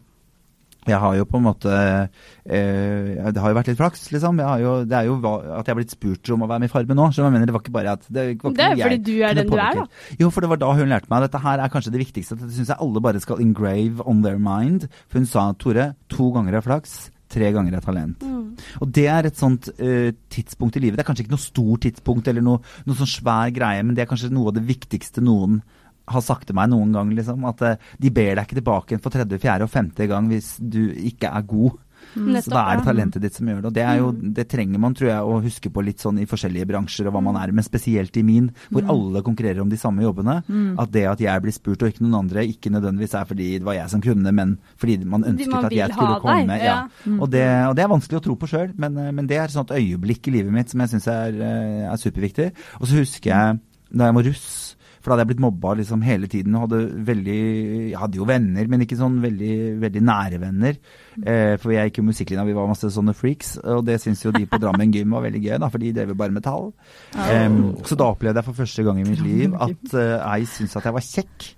jeg 0.86 1.00
har 1.02 1.16
jo 1.18 1.24
på 1.26 1.40
en 1.40 1.46
måte 1.48 1.72
eh, 1.74 3.30
Det 3.34 3.42
har 3.42 3.50
jo 3.50 3.56
vært 3.58 3.70
litt 3.72 3.80
flaks, 3.80 4.04
liksom. 4.14 4.38
Jo, 4.62 4.74
det 4.86 4.94
er 4.94 5.08
jo 5.08 5.16
at 5.18 5.66
jeg 5.66 5.72
har 5.72 5.78
blitt 5.80 5.94
spurt 5.96 6.30
om 6.34 6.46
å 6.46 6.50
være 6.50 6.62
med 6.62 6.70
i 6.70 6.72
Farmen 6.72 7.00
nå. 7.00 7.08
Så 7.10 7.24
jeg 7.24 7.34
mener, 7.34 7.50
det 7.50 7.56
var 7.56 7.64
ikke 7.64 7.74
bare 7.74 7.96
at 7.96 8.06
Det, 8.06 8.26
var 8.42 8.54
det 8.54 8.66
er 8.66 8.76
jo 8.76 8.86
fordi 8.86 9.00
du 9.02 9.14
er 9.18 9.34
den 9.34 9.50
du 9.50 9.58
er, 9.58 9.80
da. 9.82 10.14
Jo, 10.20 10.30
for 10.30 10.46
det 10.46 10.52
var 10.52 10.62
da 10.62 10.70
hun 10.78 10.92
lærte 10.92 11.10
meg 11.10 11.26
dette 11.26 11.42
her 11.42 11.62
er 11.64 11.72
kanskje 11.72 11.92
det 11.94 12.02
viktigste. 12.04 12.38
Dette 12.38 12.54
syns 12.54 12.70
jeg 12.70 12.82
alle 12.86 13.02
bare 13.02 13.22
skal 13.22 13.42
engrave 13.42 14.06
on 14.06 14.22
their 14.22 14.38
mind. 14.38 14.86
For 15.10 15.18
hun 15.18 15.28
sa 15.30 15.48
Tore, 15.58 15.90
to 16.12 16.30
ganger 16.36 16.60
er 16.60 16.66
flaks. 16.66 16.96
Tre 17.34 17.48
ganger 17.50 17.74
er 17.74 17.82
talent. 17.82 18.22
Mm. 18.22 18.52
Og 18.84 18.92
det 18.94 19.08
er 19.10 19.26
et 19.26 19.38
sånt 19.40 19.66
uh, 19.80 20.12
tidspunkt 20.30 20.78
i 20.78 20.84
livet. 20.84 21.00
Det 21.00 21.02
er 21.02 21.08
kanskje 21.08 21.26
ikke 21.26 21.34
noe 21.34 21.42
stort 21.42 21.82
tidspunkt 21.82 22.30
eller 22.30 22.44
noe, 22.46 22.62
noe 22.86 23.00
sånn 23.00 23.10
svær 23.10 23.50
greie, 23.54 23.82
men 23.82 23.98
det 23.98 24.04
er 24.04 24.10
kanskje 24.12 24.30
noe 24.30 24.52
av 24.52 24.60
det 24.60 24.62
viktigste 24.68 25.24
noen 25.26 25.58
har 26.06 26.24
sagt 26.24 26.48
til 26.48 26.58
meg 26.58 26.70
noen 26.72 26.94
gang, 26.94 27.10
liksom, 27.16 27.44
at 27.50 27.64
uh, 27.66 27.90
de 28.02 28.12
ber 28.14 28.34
deg 28.34 28.44
ikke 28.46 28.60
tilbake 28.60 29.00
for 29.02 29.14
tredje, 29.14 29.40
fjerde 29.42 29.66
og 29.66 29.72
femte 29.72 30.08
gang 30.10 30.30
hvis 30.30 30.56
du 30.60 30.84
ikke 31.10 31.32
er 31.32 31.48
god. 31.48 31.82
Mm. 32.16 32.36
Så 32.40 32.52
da 32.52 32.62
er 32.70 32.78
det 32.78 32.86
talentet 32.86 33.24
ditt 33.24 33.36
som 33.36 33.48
gjør 33.48 33.60
det. 33.60 33.70
Og 33.70 33.74
det, 33.76 33.84
er 33.84 33.98
jo, 34.00 34.10
det 34.38 34.46
trenger 34.48 34.80
man 34.80 34.94
tror 34.96 35.10
jeg, 35.10 35.20
å 35.20 35.40
huske 35.44 35.70
på 35.72 35.84
litt 35.84 36.02
sånn 36.02 36.20
i 36.22 36.28
forskjellige 36.28 36.68
bransjer 36.70 37.08
og 37.08 37.16
hva 37.16 37.22
man 37.24 37.38
er, 37.40 37.52
men 37.56 37.66
spesielt 37.66 38.16
i 38.16 38.24
min, 38.26 38.48
hvor 38.70 38.86
mm. 38.86 38.92
alle 38.94 39.22
konkurrerer 39.26 39.62
om 39.64 39.72
de 39.72 39.80
samme 39.80 40.04
jobbene. 40.04 40.38
Mm. 40.46 40.70
At 40.82 40.92
det 40.94 41.04
at 41.10 41.22
jeg 41.26 41.44
blir 41.44 41.56
spurt 41.56 41.84
og 41.84 41.92
ikke 41.92 42.06
noen 42.06 42.18
andre, 42.22 42.46
ikke 42.48 42.72
nødvendigvis 42.72 43.16
er 43.20 43.28
fordi 43.28 43.50
det 43.58 43.68
var 43.68 43.78
jeg 43.78 43.92
som 43.92 44.04
kunne, 44.04 44.34
men 44.40 44.56
fordi 44.80 44.98
man 45.04 45.26
ønsket 45.32 45.52
man 45.52 45.68
at 45.68 45.76
jeg 45.76 45.96
skulle 45.96 46.20
komme. 46.24 46.60
Ja. 46.62 46.78
Mm. 47.04 47.20
Og, 47.20 47.30
det, 47.32 47.46
og, 47.68 47.76
det, 47.76 47.84
er 47.84 47.92
vanskelig 47.92 48.20
å 48.20 48.26
tro 48.28 48.38
på 48.40 48.50
sjøl, 48.50 48.72
men, 48.80 49.00
men, 49.12 49.28
det 49.28 49.40
er 49.40 49.48
et 49.48 49.56
sånt 49.56 49.74
øyeblikk 49.74 50.30
i 50.30 50.38
livet 50.38 50.54
mitt 50.54 50.72
som 50.72 50.82
jeg 50.82 50.94
syns 50.94 51.10
er, 51.12 51.40
eh, 51.42 51.84
er 51.90 52.00
superviktig. 52.00 52.52
Og 52.80 52.88
så 52.88 53.02
husker 53.02 53.32
jeg 53.32 53.60
da 53.96 54.08
jeg 54.08 54.16
var 54.16 54.26
russ 54.26 54.48
for 55.06 55.12
da 55.12 55.20
hadde 55.20 55.22
jeg 55.22 55.30
blitt 55.36 55.42
mobba 55.44 55.72
liksom 55.78 56.00
hele 56.02 56.26
tiden 56.26 56.54
og 56.58 56.64
hadde 56.64 56.78
veldig 57.06 57.34
Jeg 57.92 57.98
hadde 58.00 58.18
jo 58.18 58.24
venner, 58.26 58.66
men 58.66 58.82
ikke 58.82 58.96
sånn 58.98 59.20
veldig, 59.22 59.56
veldig 59.84 60.00
nære 60.02 60.40
venner. 60.42 60.80
Eh, 61.22 61.52
for 61.62 61.70
jeg 61.70 61.92
gikk 61.92 62.00
jo 62.00 62.06
musikklinja, 62.08 62.42
vi 62.48 62.56
var 62.56 62.66
masse 62.66 62.90
sånne 62.90 63.14
freaks. 63.14 63.52
Og 63.62 63.84
det 63.86 64.00
syns 64.02 64.24
jo 64.24 64.32
de 64.34 64.42
på 64.50 64.58
Drammen 64.58 64.90
Gym 64.90 65.14
var 65.14 65.22
veldig 65.28 65.44
gøy, 65.44 65.52
da, 65.62 65.68
for 65.70 65.84
de 65.84 65.92
drev 65.94 66.10
jo 66.10 66.18
bare 66.18 66.34
metall. 66.34 66.72
Um, 67.14 67.60
så 67.86 67.94
da 68.00 68.10
opplevde 68.10 68.42
jeg 68.42 68.48
for 68.48 68.58
første 68.64 68.86
gang 68.88 68.98
i 68.98 69.06
mitt 69.06 69.22
liv 69.22 69.54
at 69.54 69.94
uh, 69.94 70.26
ei 70.32 70.50
syntes 70.50 70.74
at 70.80 70.90
jeg 70.90 70.98
var 70.98 71.06
kjekk. 71.06 71.48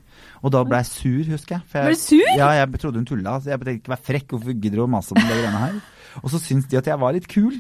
Og 0.45 0.53
da 0.53 0.63
ble 0.69 0.83
jeg 0.83 0.91
sur, 0.93 1.25
husker 1.33 1.57
jeg. 1.57 1.71
jeg 1.73 1.89
ble 1.89 1.97
du 1.97 2.03
sur? 2.03 2.27
Ja, 2.37 2.53
jeg 2.61 2.83
trodde 2.85 3.01
hun 3.01 3.09
tulla. 3.09 3.39
Så 3.41 3.55
jeg 3.55 3.63
tenkte 3.63 3.79
ikke 3.81 3.97
vær 3.97 4.05
frekk, 4.13 4.29
hvorfor 4.37 4.61
gidder 4.61 4.83
du 4.83 4.85
å 4.85 4.93
mase 4.93 5.17
om 5.17 5.25
det 5.25 5.33
greiene 5.33 5.65
her? 5.65 5.81
Og 6.21 6.31
så 6.35 6.43
syntes 6.43 6.69
de 6.69 6.79
at 6.85 6.93
jeg 6.93 7.01
var 7.01 7.17
litt 7.17 7.33
kul. 7.33 7.57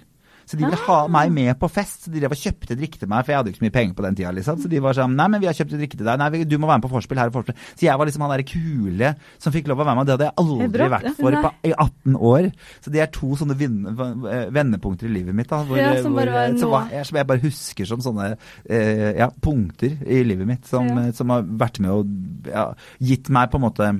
Så 0.48 0.56
de 0.56 0.64
ville 0.64 0.80
ha 0.86 0.98
meg 1.12 1.32
med 1.34 1.52
på 1.60 1.68
fest. 1.70 2.06
Så 2.06 2.12
de 2.12 2.22
drev 2.22 2.32
og 2.32 2.40
kjøpte 2.40 2.76
drikke 2.78 3.00
til 3.02 3.10
meg, 3.10 3.24
for 3.26 3.34
jeg 3.34 3.40
hadde 3.40 3.50
jo 3.50 3.54
ikke 3.54 3.60
så 3.60 3.66
mye 3.66 3.76
penger 3.76 3.98
på 3.98 4.06
den 4.06 4.18
tida. 4.18 4.32
Liksom. 4.38 4.62
Så 4.62 4.70
de 4.72 4.80
var 4.84 4.96
sånn 4.96 5.16
Nei, 5.18 5.26
men 5.34 5.42
vi 5.42 5.48
har 5.50 5.56
kjøpt 5.58 5.74
drikke 5.74 5.98
til 6.00 6.08
deg. 6.08 6.20
Nei, 6.22 6.44
du 6.48 6.56
må 6.56 6.70
være 6.70 6.80
med 6.80 6.86
på 6.86 6.92
vorspiel. 6.94 7.20
Her 7.20 7.32
og 7.32 7.38
vorspiel. 7.38 7.58
Så 7.74 7.86
jeg 7.86 8.00
var 8.00 8.08
liksom 8.08 8.24
han 8.24 8.32
derre 8.32 8.48
kule 8.48 9.12
som 9.36 9.54
fikk 9.54 9.68
lov 9.68 9.82
å 9.82 9.88
være 9.88 9.98
med. 9.98 10.08
Det 10.08 10.16
hadde 10.16 10.28
jeg 10.28 10.36
aldri 10.44 10.90
vært 10.94 11.08
for 11.18 11.38
på, 11.44 11.52
i 11.68 11.74
18 11.74 12.18
år. 12.32 12.50
Så 12.84 12.94
det 12.94 13.04
er 13.04 13.12
to 13.14 13.32
sånne 13.40 13.58
vendepunkter 13.58 15.08
i 15.08 15.14
livet 15.18 15.36
mitt. 15.36 15.50
Da, 15.52 15.62
hvor, 15.68 15.80
ja, 15.80 15.94
som, 16.02 16.16
hvor, 16.16 16.32
bare 16.32 16.52
som, 16.56 16.76
jeg, 16.92 17.08
som, 17.10 17.20
jeg, 17.20 17.30
bare 17.32 17.44
husker 17.44 17.88
som 17.88 18.04
sånne 18.04 18.30
eh, 18.32 19.08
ja, 19.20 19.30
punkter 19.44 19.98
i 20.08 20.22
livet 20.26 20.48
mitt 20.48 20.68
som, 20.68 20.88
ja. 20.88 21.08
som 21.16 21.34
har 21.34 21.44
vært 21.60 21.82
med 21.84 21.92
og 21.92 22.48
ja, 22.48 22.70
gitt 23.02 23.28
meg 23.32 23.50
på 23.52 23.60
en 23.60 23.66
måte 23.68 23.90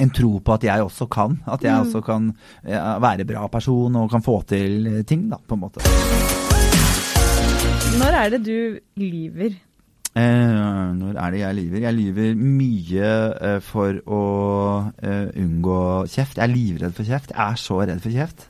en 0.00 0.12
tro 0.16 0.38
på 0.44 0.56
at 0.56 0.66
jeg 0.66 0.86
også 0.86 1.06
kan. 1.12 1.38
At 1.46 1.64
jeg 1.64 1.74
mm. 1.74 1.86
også 1.86 2.04
kan 2.04 2.30
være 2.64 3.28
bra 3.28 3.46
person 3.52 3.96
og 4.00 4.10
kan 4.12 4.24
få 4.24 4.40
til 4.48 5.04
ting, 5.08 5.28
da, 5.30 5.40
på 5.40 5.58
en 5.58 5.66
måte. 5.66 5.84
Når 8.00 8.16
er 8.16 8.30
det 8.32 8.44
du 8.46 8.78
lyver? 9.00 9.58
Eh, 10.10 10.90
når 10.98 11.14
er 11.14 11.30
det 11.30 11.40
jeg 11.40 11.54
lyver? 11.54 11.82
Jeg 11.84 11.94
lyver 11.94 12.34
mye 12.34 13.10
eh, 13.46 13.58
for 13.62 14.00
å 14.10 14.22
eh, 14.98 15.28
unngå 15.38 15.82
kjeft. 16.10 16.38
Jeg 16.38 16.48
er 16.48 16.50
livredd 16.50 16.96
for 16.96 17.06
kjeft. 17.06 17.30
Jeg 17.30 17.44
er 17.44 17.60
så 17.60 17.78
redd 17.84 18.02
for 18.02 18.14
kjeft. 18.14 18.49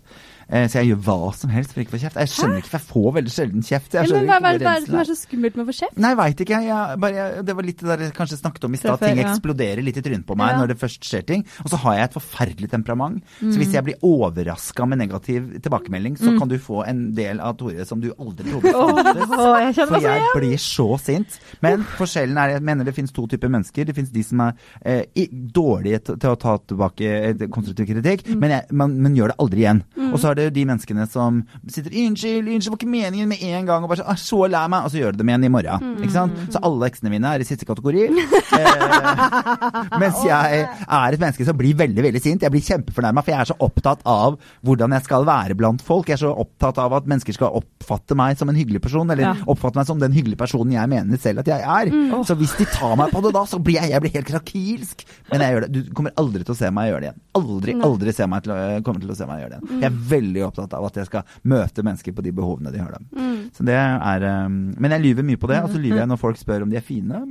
Eh, 0.50 0.66
så 0.70 0.80
jeg 0.80 0.90
gjør 0.90 1.02
hva 1.06 1.30
som 1.38 1.52
helst 1.54 1.74
for 1.74 1.82
ikke 1.82 1.92
å 1.92 1.96
få 1.96 2.02
kjeft. 2.02 2.18
Jeg 2.18 2.32
skjønner 2.32 2.58
Hæ? 2.58 2.62
ikke, 2.64 2.70
for 2.72 2.78
jeg 2.80 2.88
får 2.90 3.14
veldig 3.16 3.32
sjelden 3.34 3.66
kjeft. 3.66 3.94
Ja, 3.94 4.04
men 4.10 4.30
Hva 4.30 4.38
er 4.50 4.58
det, 4.58 4.72
som 4.86 4.98
er 4.98 5.08
så 5.10 5.16
skummelt 5.18 5.58
med 5.58 5.64
å 5.64 5.68
få 5.70 5.76
kjeft? 5.78 6.00
Nei, 6.00 6.10
jeg 6.10 6.18
veit 6.20 6.42
ikke. 6.44 6.60
Jeg, 6.66 6.98
bare, 7.04 7.18
jeg, 7.20 7.44
det 7.46 7.56
var 7.58 7.68
litt 7.68 7.82
det 7.82 7.90
der 7.90 8.04
jeg 8.06 8.14
kanskje 8.16 8.38
snakket 8.40 8.66
om 8.66 8.74
i 8.74 8.80
stad. 8.80 9.04
Ting 9.04 9.22
eksploderer 9.24 9.86
litt 9.86 10.00
i 10.00 10.04
trynet 10.04 10.26
på 10.26 10.36
meg 10.40 10.54
ja. 10.54 10.58
når 10.60 10.72
det 10.72 10.78
først 10.80 11.06
skjer 11.06 11.26
ting. 11.28 11.44
Og 11.64 11.70
så 11.72 11.80
har 11.84 11.98
jeg 11.98 12.10
et 12.10 12.16
forferdelig 12.18 12.70
temperament. 12.74 13.22
Mm. 13.38 13.52
Så 13.52 13.62
hvis 13.62 13.76
jeg 13.76 13.86
blir 13.86 14.06
overraska 14.10 14.88
med 14.90 15.02
negativ 15.04 15.46
tilbakemelding, 15.62 16.18
så 16.18 16.34
mm. 16.34 16.40
kan 16.42 16.50
du 16.50 16.56
få 16.62 16.82
en 16.90 17.04
del 17.16 17.42
av 17.44 17.54
Tore 17.60 17.86
som 17.86 18.02
du 18.02 18.10
aldri 18.16 18.50
trodde 18.50 18.74
fantes. 18.74 19.36
Oh, 19.40 19.54
jeg 19.60 19.88
for 19.90 20.02
jeg 20.02 20.34
blir 20.34 20.60
så 20.62 20.88
sint. 21.00 21.38
Men 21.64 21.86
forskjellen 21.98 22.38
er 22.40 22.56
jeg 22.56 22.64
mener 22.66 22.88
det 22.88 22.96
finnes 22.96 23.14
to 23.14 23.26
typer 23.30 23.52
mennesker. 23.52 23.86
Det 23.86 23.96
finnes 23.96 24.12
de 24.14 24.26
som 24.26 24.42
er 24.48 24.58
eh, 24.82 25.30
dårlige 25.30 26.02
til 26.10 26.30
å 26.30 26.38
ta 26.40 26.56
tilbake 26.58 27.48
konstruktiv 27.52 27.88
kritikk, 27.90 28.26
mm. 28.26 28.38
men, 28.40 28.54
jeg, 28.56 28.66
man, 28.76 28.96
man, 29.04 29.16
gjør 29.16 29.32
det 29.32 29.38
aldri 29.42 29.64
igjen. 29.64 29.82
Mm. 29.96 30.10
Og 30.10 30.20
så 30.22 30.32
er 30.40 30.48
det 30.48 30.48
jo 30.50 30.56
de 30.58 30.66
menneskene 30.72 31.06
som 31.10 31.42
sitter 31.68 31.90
'Unnskyld, 31.90 32.48
unnskyld, 32.48 32.72
var 32.72 32.80
ikke 32.80 32.94
meningen' 32.96 33.28
med 33.28 33.42
en 33.42 33.66
gang, 33.66 33.84
og 33.84 33.90
bare 33.90 34.02
sånn 34.02 34.16
'Så 34.16 34.50
lei 34.50 34.66
meg', 34.68 34.84
og 34.84 34.90
så 34.90 35.00
gjør 35.00 35.12
de 35.12 35.18
det 35.20 35.26
med 35.26 35.34
en 35.34 35.44
i 35.44 35.52
morgen. 35.52 35.80
Mm. 35.80 36.02
Ikke 36.02 36.16
sant? 36.16 36.32
Så 36.50 36.58
alle 36.62 36.88
eksene 36.90 37.10
mine 37.10 37.28
er 37.28 37.40
i 37.40 37.44
siste 37.48 37.66
kategori. 37.68 38.08
eh, 38.60 39.98
mens 40.00 40.22
jeg 40.24 40.64
er 40.64 41.12
et 41.12 41.20
menneske 41.20 41.44
som 41.46 41.56
blir 41.56 41.76
veldig, 41.76 42.02
veldig 42.02 42.22
sint. 42.22 42.42
Jeg 42.42 42.50
blir 42.50 42.64
kjempefornærma, 42.64 43.22
for 43.24 43.34
jeg 43.34 43.40
er 43.40 43.50
så 43.52 43.58
opptatt 43.60 44.00
av 44.08 44.38
hvordan 44.64 44.92
jeg 44.96 45.04
skal 45.04 45.24
være 45.28 45.56
blant 45.58 45.82
folk. 45.84 46.08
Jeg 46.08 46.18
er 46.18 46.24
så 46.24 46.32
opptatt 46.34 46.78
av 46.78 46.92
at 46.94 47.08
mennesker 47.10 47.36
skal 47.36 47.54
oppfatte 47.60 48.16
meg 48.16 48.38
som 48.38 48.48
en 48.48 48.56
hyggelig 48.56 48.80
person, 48.82 49.10
eller 49.10 49.22
Ja. 49.22 49.34
oppfatte 49.46 49.76
meg 49.76 49.86
som 49.86 49.98
den 49.98 50.12
hyggelige 50.12 50.38
personen 50.38 50.72
jeg 50.72 50.88
mener 50.88 51.18
selv 51.18 51.40
at 51.40 51.46
jeg 51.46 51.60
er. 51.60 51.90
Mm. 51.90 52.24
Så 52.24 52.34
hvis 52.36 52.56
de 52.56 52.64
tar 52.64 52.96
meg 52.96 53.10
på 53.10 53.22
det 53.22 53.32
da, 53.32 53.44
så 53.44 53.58
blir 53.62 53.74
jeg, 53.80 53.90
jeg 53.90 54.00
blir 54.00 54.12
helt 54.12 54.26
krakilsk. 54.26 55.04
Men 55.30 55.40
jeg 55.40 55.54
gjør 55.54 55.60
det. 55.66 55.72
Du 55.72 55.94
kommer 55.94 56.12
aldri 56.16 56.44
til 56.44 56.54
å 56.54 56.56
se 56.56 56.70
meg 56.70 56.90
gjøre 56.90 57.00
det 57.00 57.08
igjen. 57.10 57.20
Aldri, 57.40 57.72
aldri 57.82 58.12
se 58.12 58.26
meg 58.26 58.42
til 58.42 58.52
å, 58.52 58.82
kommer 58.86 59.00
til 59.00 59.10
å 59.10 59.16
se 59.16 59.26
meg 59.26 59.42
gjøre 59.42 59.50
det 59.50 59.60
igjen. 59.60 59.80
Jeg 59.80 59.90
er 59.90 59.98
veldig 60.10 60.29
opptatt 60.46 60.74
av 60.76 60.86
at 60.86 60.96
jeg 61.00 61.08
skal 61.10 61.36
møte 61.42 61.84
mennesker 61.86 62.14
på 62.14 62.24
de 62.24 62.32
behovene 62.32 62.72
de 62.72 62.82
har. 62.82 62.92
dem. 62.96 63.06
Mm. 63.16 63.50
Så 63.56 63.66
det 63.66 63.76
er 63.76 64.26
um, 64.46 64.74
Men 64.78 64.96
jeg 64.96 65.06
lyver 65.06 65.26
mye 65.26 65.40
på 65.40 65.50
det, 65.50 65.62
og 65.64 65.70
så 65.70 65.78
lyver 65.78 66.04
jeg 66.04 66.10
når 66.10 66.20
folk 66.20 66.38
spør 66.38 66.62
om 66.66 66.70
de 66.70 66.78
er 66.78 66.86
fine. 66.86 67.24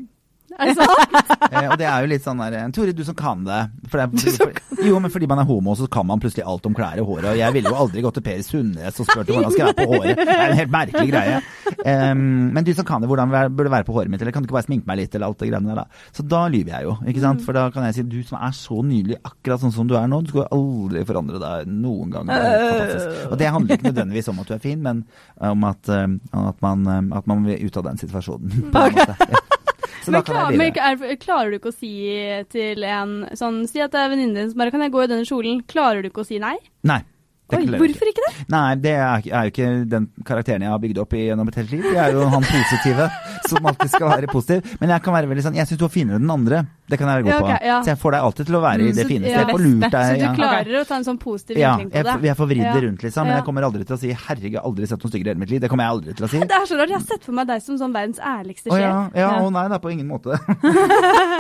Er 0.59 0.71
det 0.71 0.77
sant? 0.79 1.35
Eh, 1.49 1.65
og 1.65 1.79
det 1.81 1.87
er 1.89 2.03
jo 2.03 2.09
litt 2.11 2.21
sånn 2.21 2.37
der 2.43 2.67
Tore, 2.75 2.91
du 2.93 3.01
som 3.01 3.15
kan 3.17 3.39
det. 3.47 3.57
For 3.89 3.97
det 3.97 4.03
er, 4.05 4.35
for, 4.37 4.83
jo, 4.85 4.99
men 5.01 5.09
fordi 5.09 5.25
man 5.29 5.41
er 5.41 5.47
homo, 5.49 5.73
så 5.75 5.87
kan 5.89 6.05
man 6.05 6.21
plutselig 6.21 6.43
alt 6.45 6.67
om 6.69 6.75
klær 6.77 6.99
og 7.01 7.07
håret. 7.09 7.29
Og 7.31 7.39
jeg 7.39 7.55
ville 7.55 7.71
jo 7.71 7.79
aldri 7.79 8.03
gått 8.05 8.19
til 8.19 8.25
Per 8.27 8.43
Sundnes 8.45 8.99
og 9.01 9.07
spurt 9.07 9.31
om 9.31 9.39
hvordan 9.39 9.55
skal 9.55 9.63
jeg 9.63 9.71
være 9.71 9.79
på 9.79 9.95
håret. 9.95 10.19
Det 10.19 10.35
er 10.35 10.43
en 10.53 10.59
helt 10.59 10.73
merkelig 10.75 11.09
greie. 11.09 11.39
Um, 11.79 12.21
men 12.53 12.67
du 12.67 12.69
som 12.77 12.85
kan 12.85 13.01
det, 13.01 13.09
hvordan 13.09 13.33
burde 13.33 13.65
det 13.65 13.73
være 13.73 13.87
på 13.87 13.95
håret 13.95 14.13
mitt? 14.13 14.21
Eller 14.21 14.35
kan 14.35 14.45
du 14.45 14.49
ikke 14.49 14.59
bare 14.59 14.67
sminke 14.67 14.89
meg 14.89 15.01
litt, 15.01 15.17
eller 15.17 15.31
alt 15.31 15.41
det 15.41 15.49
greiene 15.49 15.71
der, 15.73 15.81
da. 15.81 16.05
Så 16.15 16.25
da 16.35 16.43
lyver 16.53 16.75
jeg 16.75 16.87
jo, 16.89 16.95
ikke 17.13 17.23
sant. 17.25 17.43
For 17.47 17.57
da 17.57 17.65
kan 17.73 17.87
jeg 17.87 17.97
si 17.97 18.05
du 18.11 18.19
som 18.29 18.37
er 18.37 18.55
så 18.59 18.79
nydelig, 18.85 19.19
akkurat 19.31 19.65
sånn 19.65 19.75
som 19.75 19.89
du 19.89 19.95
er 19.97 20.05
nå, 20.11 20.21
du 20.25 20.33
skal 20.35 20.47
aldri 20.53 21.05
forandre 21.09 21.41
deg 21.41 21.73
noen 21.73 22.13
gang. 22.13 22.29
Det 22.29 22.37
er 22.37 22.65
fantastisk. 22.67 23.25
Og 23.31 23.41
det 23.41 23.51
handler 23.57 23.79
ikke 23.79 23.89
nødvendigvis 23.89 24.31
om 24.35 24.43
at 24.43 24.51
du 24.51 24.55
er 24.59 24.63
fin, 24.69 24.85
men 24.85 25.03
om 25.49 25.67
at, 25.71 25.93
um, 25.97 26.19
at, 26.45 26.61
man, 26.65 26.85
um, 26.85 27.11
at 27.17 27.33
man 27.33 27.45
vil 27.49 27.65
ut 27.65 27.81
av 27.81 27.89
den 27.89 28.03
situasjonen. 28.05 28.69
På 28.69 28.85
en 28.85 28.99
måte. 28.99 29.38
Ja. 30.09 30.11
men, 30.11 30.19
da 30.19 30.25
kan 30.25 30.35
klar, 30.35 30.49
jeg 30.51 30.59
men 30.59 31.11
er, 31.11 31.15
klarer 31.21 31.53
du 31.53 31.59
ikke 31.59 31.71
å 31.71 31.77
si 31.77 31.93
til 32.49 32.83
en 32.89 33.13
sånn 33.37 33.61
Si 33.69 33.81
at 33.83 33.93
det 33.93 34.01
er 34.01 34.11
venninnen 34.11 34.35
din 34.37 34.51
som 34.51 34.61
bare 34.61 34.73
Kan 34.73 34.83
jeg 34.85 34.93
gå 34.93 35.05
i 35.05 35.09
denne 35.11 35.27
kjolen? 35.27 35.63
Klarer 35.69 36.03
du 36.03 36.09
ikke 36.09 36.25
å 36.25 36.27
si 36.27 36.41
nei? 36.41 36.57
Nei. 36.89 37.01
Oi, 37.49 37.63
hvorfor 37.65 38.09
ikke 38.11 38.21
det? 38.27 38.33
Nei, 38.53 38.65
det 38.77 38.91
er, 38.93 39.23
er 39.25 39.47
jo 39.47 39.51
ikke 39.53 39.69
den 39.89 40.05
karakteren 40.25 40.65
jeg 40.65 40.69
har 40.69 40.81
bygd 40.83 40.99
opp 41.01 41.15
i 41.17 41.23
gjennom 41.23 41.49
et 41.49 41.55
helt 41.57 41.71
liv. 41.73 41.87
Jeg 41.87 42.01
er 42.03 42.13
jo 42.13 42.27
han 42.29 42.45
positive 42.45 43.07
som 43.49 43.69
alltid 43.71 43.93
skal 43.95 44.11
være 44.11 44.29
positiv. 44.29 44.75
Men 44.81 44.93
jeg 44.93 45.03
kan 45.05 45.15
være 45.17 45.31
veldig 45.31 45.45
sånn 45.47 45.57
Jeg 45.57 45.69
syns 45.69 45.81
du 45.81 45.87
var 45.87 45.95
finere 45.95 46.19
enn 46.19 46.27
den 46.27 46.35
andre. 46.35 46.61
Det 46.89 46.97
kan 46.99 47.07
jeg 47.07 47.15
være 47.19 47.23
god 47.23 47.31
Ja, 47.33 47.39
okay, 47.39 47.57
på. 47.59 47.65
ja. 47.69 47.77
Så 47.83 47.89
jeg 47.93 47.99
får 48.01 48.11
deg 48.15 48.21
alltid 48.27 48.45
til 48.49 48.55
å 48.55 48.61
være 48.63 48.79
i 48.79 48.89
Mm, 48.89 48.95
det 48.99 49.05
fineste. 49.07 49.29
ja. 49.31 49.39
Jeg 49.39 49.49
får 49.49 49.61
lurt 49.65 49.91
deg. 49.91 50.05
Så 50.09 50.13
du 50.19 50.23
ja. 50.25 50.33
klarer 50.39 50.73
å 50.79 50.83
ta 50.89 50.95
en 50.95 51.03
sånn 51.05 51.19
positiv 51.19 51.57
Ja, 51.57 51.71
vinkling 51.77 51.89
på 51.89 51.95
jeg, 51.99 52.05
det? 52.05 52.27
jeg 52.29 52.37
får 52.39 52.47
vridd 52.49 52.65
det 52.65 52.81
Ja. 52.81 52.81
rundt, 52.89 53.01
liksom. 53.03 53.23
Men 53.27 53.35
jeg 53.37 53.45
kommer 53.45 53.61
aldri 53.69 53.83
til 53.85 53.95
å 53.95 53.99
si 53.99 54.09
'herregud, 54.13 54.51
jeg 54.51 54.59
har 54.61 54.67
aldri 54.69 54.87
sett 54.87 54.99
noen 55.03 55.11
styggere 55.11 55.27
i 55.27 55.33
hele 55.33 55.39
mitt 55.39 55.49
liv'. 55.49 55.59
Det 55.61 55.69
kommer 55.69 55.83
jeg 55.85 55.91
aldri 55.95 56.13
til 56.17 56.25
å 56.25 56.29
si. 56.29 56.39
Det 56.49 56.55
er 56.57 56.65
så 56.65 56.75
rart. 56.79 56.89
Jeg 56.89 56.97
har 56.99 57.05
sett 57.05 57.23
for 57.23 57.31
meg 57.33 57.47
deg 57.47 57.61
som 57.61 57.77
sånn 57.77 57.93
verdens 57.93 58.19
ærligste 58.19 58.67
Å 58.71 58.79
ja, 58.79 59.09
ja, 59.13 59.19
Ja. 59.19 59.29
å 59.41 59.51
nei 59.51 59.67
da, 59.69 59.77
på 59.79 59.91
ingen 59.91 60.07
måte. 60.07 60.33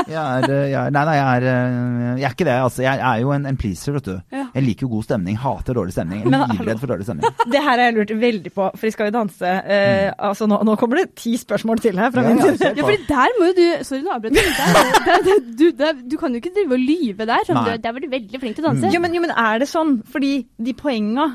jeg 0.09 0.15
er, 0.15 0.43
eh, 0.49 0.69
jeg 0.69 0.79
er 0.87 0.91
Nei, 0.91 1.05
nei, 1.05 1.15
jeg 1.15 1.27
er, 1.35 1.43
eh, 1.49 2.17
jeg 2.19 2.25
er 2.29 2.33
ikke 2.33 2.45
det. 2.49 2.57
Altså, 2.61 2.81
jeg 2.83 2.99
er 2.99 3.19
jo 3.21 3.31
en, 3.31 3.45
en 3.45 3.57
pleaser, 3.57 3.93
vet 3.93 4.03
du. 4.05 4.21
Ja. 4.31 4.45
Jeg 4.53 4.63
liker 4.65 4.81
jo 4.87 4.89
god 4.95 5.03
stemning. 5.05 5.35
Hater 5.37 5.73
dårlig 5.73 5.93
stemning. 5.93 6.23
Jeg 6.23 6.33
er 6.33 6.53
livredd 6.53 6.79
for 6.79 6.87
dårlig 6.87 7.05
stemning. 7.07 7.25
Det 7.53 7.61
her 7.61 7.77
har 7.77 7.85
jeg 7.91 7.95
lurt 7.95 8.13
veldig 8.21 8.51
på, 8.53 8.69
for 8.75 8.81
vi 8.85 8.91
skal 8.91 9.09
jo 9.11 9.11
danse. 9.19 9.45
Eh, 9.65 10.11
altså 10.19 10.47
nå, 10.49 10.61
nå 10.63 10.75
kommer 10.77 10.97
det 11.03 11.15
ti 11.15 11.35
spørsmål 11.37 11.79
til 11.81 11.97
her 11.97 12.11
fra 12.11 12.21
Ja, 12.23 12.33
min 12.33 12.57
side. 12.57 12.73
Ja, 12.77 12.83
fordi 12.83 13.05
der 13.07 13.29
må 13.39 13.49
jo 13.49 13.53
du 13.59 13.83
Sorry, 13.83 14.01
nå 14.01 14.11
avbrøt 14.11 14.35
jeg. 14.35 15.38
Du, 15.39 15.65
det, 15.75 15.91
du 16.11 16.15
kan 16.19 16.33
jo 16.33 16.41
ikke 16.41 16.53
drive 16.55 16.75
og 16.75 16.83
lyve 16.83 17.27
der. 17.29 17.45
Sånn, 17.47 17.61
du, 17.65 17.71
der 17.81 17.95
var 17.95 18.03
du 18.03 18.09
veldig 18.11 18.41
flink 18.41 18.57
til 18.57 18.65
å 18.65 18.69
danse. 18.69 18.85
Mm. 18.85 18.93
Jo 18.95 19.01
men, 19.03 19.15
jo, 19.17 19.23
men 19.25 19.33
er 19.35 19.63
det 19.63 19.69
sånn? 19.71 19.97
Fordi 20.09 20.33
de 20.57 20.75
poenga 20.77 21.31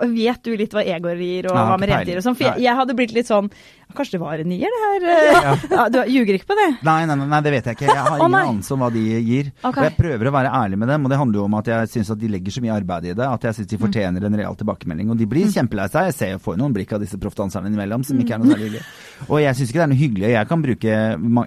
Vet 0.00 0.42
du 0.42 0.54
litt 0.58 0.72
hva 0.74 0.82
egoer 0.82 1.20
gir, 1.22 1.46
og 1.50 1.54
Nei, 1.54 1.66
hva 1.68 1.76
ikke 1.78 1.90
renter 1.92 2.18
og 2.18 2.24
sånn? 2.26 2.36
For 2.38 2.48
jeg, 2.48 2.64
jeg 2.66 2.78
hadde 2.80 2.96
blitt 2.98 3.14
litt 3.14 3.28
sånn 3.30 3.50
Kanskje 3.96 4.16
det 4.16 4.22
var 4.22 4.42
en 4.42 4.50
nier, 4.50 4.74
det 4.74 4.80
her? 4.86 5.08
Ja. 5.30 5.56
Ja, 5.80 5.84
du 5.92 5.98
ljuger 6.10 6.36
ikke 6.36 6.50
på 6.50 6.56
det? 6.58 6.68
Nei, 6.84 6.98
nei, 7.08 7.16
nei, 7.20 7.40
det 7.44 7.52
vet 7.54 7.68
jeg 7.68 7.78
ikke. 7.78 7.86
Jeg 7.88 8.04
har 8.04 8.16
ingen 8.18 8.36
oh, 8.36 8.48
anelse 8.50 8.74
om 8.74 8.82
hva 8.84 8.90
de 8.92 9.02
gir. 9.02 9.50
Okay. 9.60 9.70
Og 9.70 9.86
jeg 9.86 9.96
prøver 9.98 10.30
å 10.30 10.32
være 10.34 10.52
ærlig 10.60 10.80
med 10.82 10.90
dem, 10.92 11.06
og 11.06 11.12
det 11.12 11.20
handler 11.20 11.40
jo 11.40 11.46
om 11.46 11.56
at 11.60 11.70
jeg 11.72 11.90
syns 11.94 12.12
at 12.14 12.20
de 12.20 12.30
legger 12.32 12.56
så 12.56 12.64
mye 12.64 12.74
arbeid 12.76 13.10
i 13.10 13.14
det 13.16 13.26
at 13.26 13.46
jeg 13.48 13.58
syns 13.58 13.70
de 13.70 13.80
fortjener 13.80 14.26
en 14.26 14.38
real 14.42 14.58
tilbakemelding. 14.60 15.12
Og 15.14 15.20
de 15.20 15.28
blir 15.30 15.52
kjempelei 15.52 15.88
seg. 15.92 16.10
Jeg 16.10 16.18
ser 16.18 16.34
jo 16.34 16.42
får 16.44 16.58
noen 16.60 16.74
blikk 16.76 16.96
av 16.96 17.04
disse 17.04 17.20
proffdanserne 17.20 17.70
innimellom 17.70 18.04
som 18.06 18.20
ikke 18.20 18.36
er 18.36 18.42
noe 18.42 18.52
særlig 18.54 18.68
hyggelig. 18.68 18.84
Og 19.28 19.40
jeg 19.42 19.58
syns 19.58 19.72
ikke 19.72 19.80
det 19.80 19.86
er 19.86 19.92
noe 19.92 20.00
hyggelig. 20.00 20.32
Jeg 20.34 20.50
kan 20.50 20.66
bruke 20.66 20.98